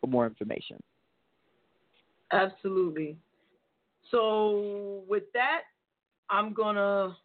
for 0.00 0.06
more 0.06 0.26
information. 0.26 0.78
Absolutely. 2.32 3.16
So 4.10 5.02
with 5.08 5.24
that, 5.34 5.62
I'm 6.28 6.52
gonna 6.52 7.16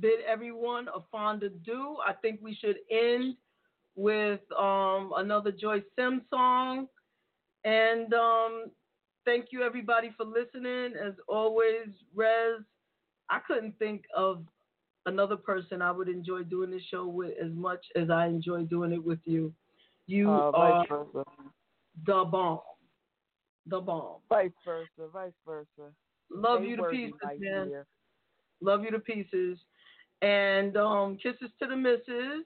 bid 0.00 0.20
everyone 0.26 0.88
a 0.88 1.00
fond 1.10 1.42
adieu. 1.42 1.96
I 2.06 2.12
think 2.12 2.40
we 2.42 2.54
should 2.54 2.76
end 2.90 3.36
with 3.96 4.40
um, 4.58 5.12
another 5.16 5.52
Joyce 5.52 5.82
Sims 5.96 6.22
song. 6.30 6.88
And 7.64 8.12
um, 8.14 8.70
thank 9.24 9.46
you 9.50 9.62
everybody 9.62 10.12
for 10.16 10.24
listening. 10.24 10.94
As 11.02 11.14
always, 11.28 11.88
Rez, 12.14 12.60
I 13.30 13.38
couldn't 13.46 13.78
think 13.78 14.04
of 14.16 14.42
another 15.06 15.36
person 15.36 15.82
I 15.82 15.90
would 15.90 16.08
enjoy 16.08 16.42
doing 16.44 16.70
this 16.70 16.82
show 16.90 17.06
with 17.06 17.32
as 17.42 17.52
much 17.52 17.84
as 17.96 18.10
I 18.10 18.26
enjoy 18.26 18.62
doing 18.62 18.92
it 18.92 19.04
with 19.04 19.20
you. 19.24 19.52
You 20.06 20.30
uh, 20.30 20.50
are 20.54 20.86
the 22.06 22.24
bomb 22.24 22.60
the 23.66 23.80
bomb. 23.80 24.16
Vice 24.28 24.50
versa, 24.64 25.10
vice 25.12 25.32
versa. 25.46 25.92
Love 26.30 26.64
you 26.64 26.76
to 26.76 26.84
pieces, 26.84 27.14
right 27.24 27.38
man. 27.40 27.68
Here. 27.68 27.86
Love 28.60 28.84
you 28.84 28.90
to 28.90 28.98
pieces. 28.98 29.58
And 30.22 30.76
um, 30.76 31.18
kisses 31.22 31.50
to 31.60 31.66
the 31.66 31.76
misses. 31.76 32.44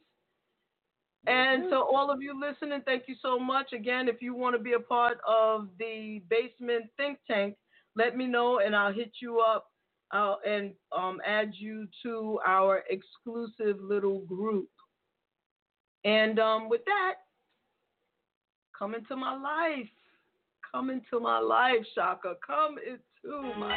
And 1.28 1.64
to 1.70 1.76
all 1.76 2.10
of 2.10 2.22
you 2.22 2.40
listening, 2.40 2.82
thank 2.86 3.05
you 3.09 3.16
so 3.20 3.38
much. 3.38 3.72
Again, 3.72 4.09
if 4.09 4.22
you 4.22 4.34
want 4.34 4.55
to 4.56 4.62
be 4.62 4.74
a 4.74 4.80
part 4.80 5.18
of 5.26 5.68
the 5.78 6.22
basement 6.30 6.86
think 6.97 7.18
tank, 7.28 7.56
let 7.97 8.16
me 8.16 8.26
know 8.26 8.60
and 8.60 8.76
I'll 8.76 8.93
hit 8.93 9.10
you 9.20 9.40
up 9.40 9.66
uh, 10.12 10.36
and 10.47 10.72
um, 10.97 11.20
add 11.26 11.51
you 11.55 11.88
to 12.05 12.38
our 12.47 12.84
exclusive 12.88 13.80
little 13.80 14.20
group. 14.20 14.68
And 16.05 16.38
um, 16.38 16.68
with 16.68 16.84
that, 16.84 17.14
come 18.78 18.94
into 18.94 19.16
my 19.16 19.34
life. 19.34 19.88
Come 20.77 20.90
into 20.90 21.20
my 21.20 21.39
life, 21.39 21.86
Chaka. 21.94 22.35
Come 22.47 22.77
into 22.77 23.59
my 23.59 23.66
life. 23.66 23.77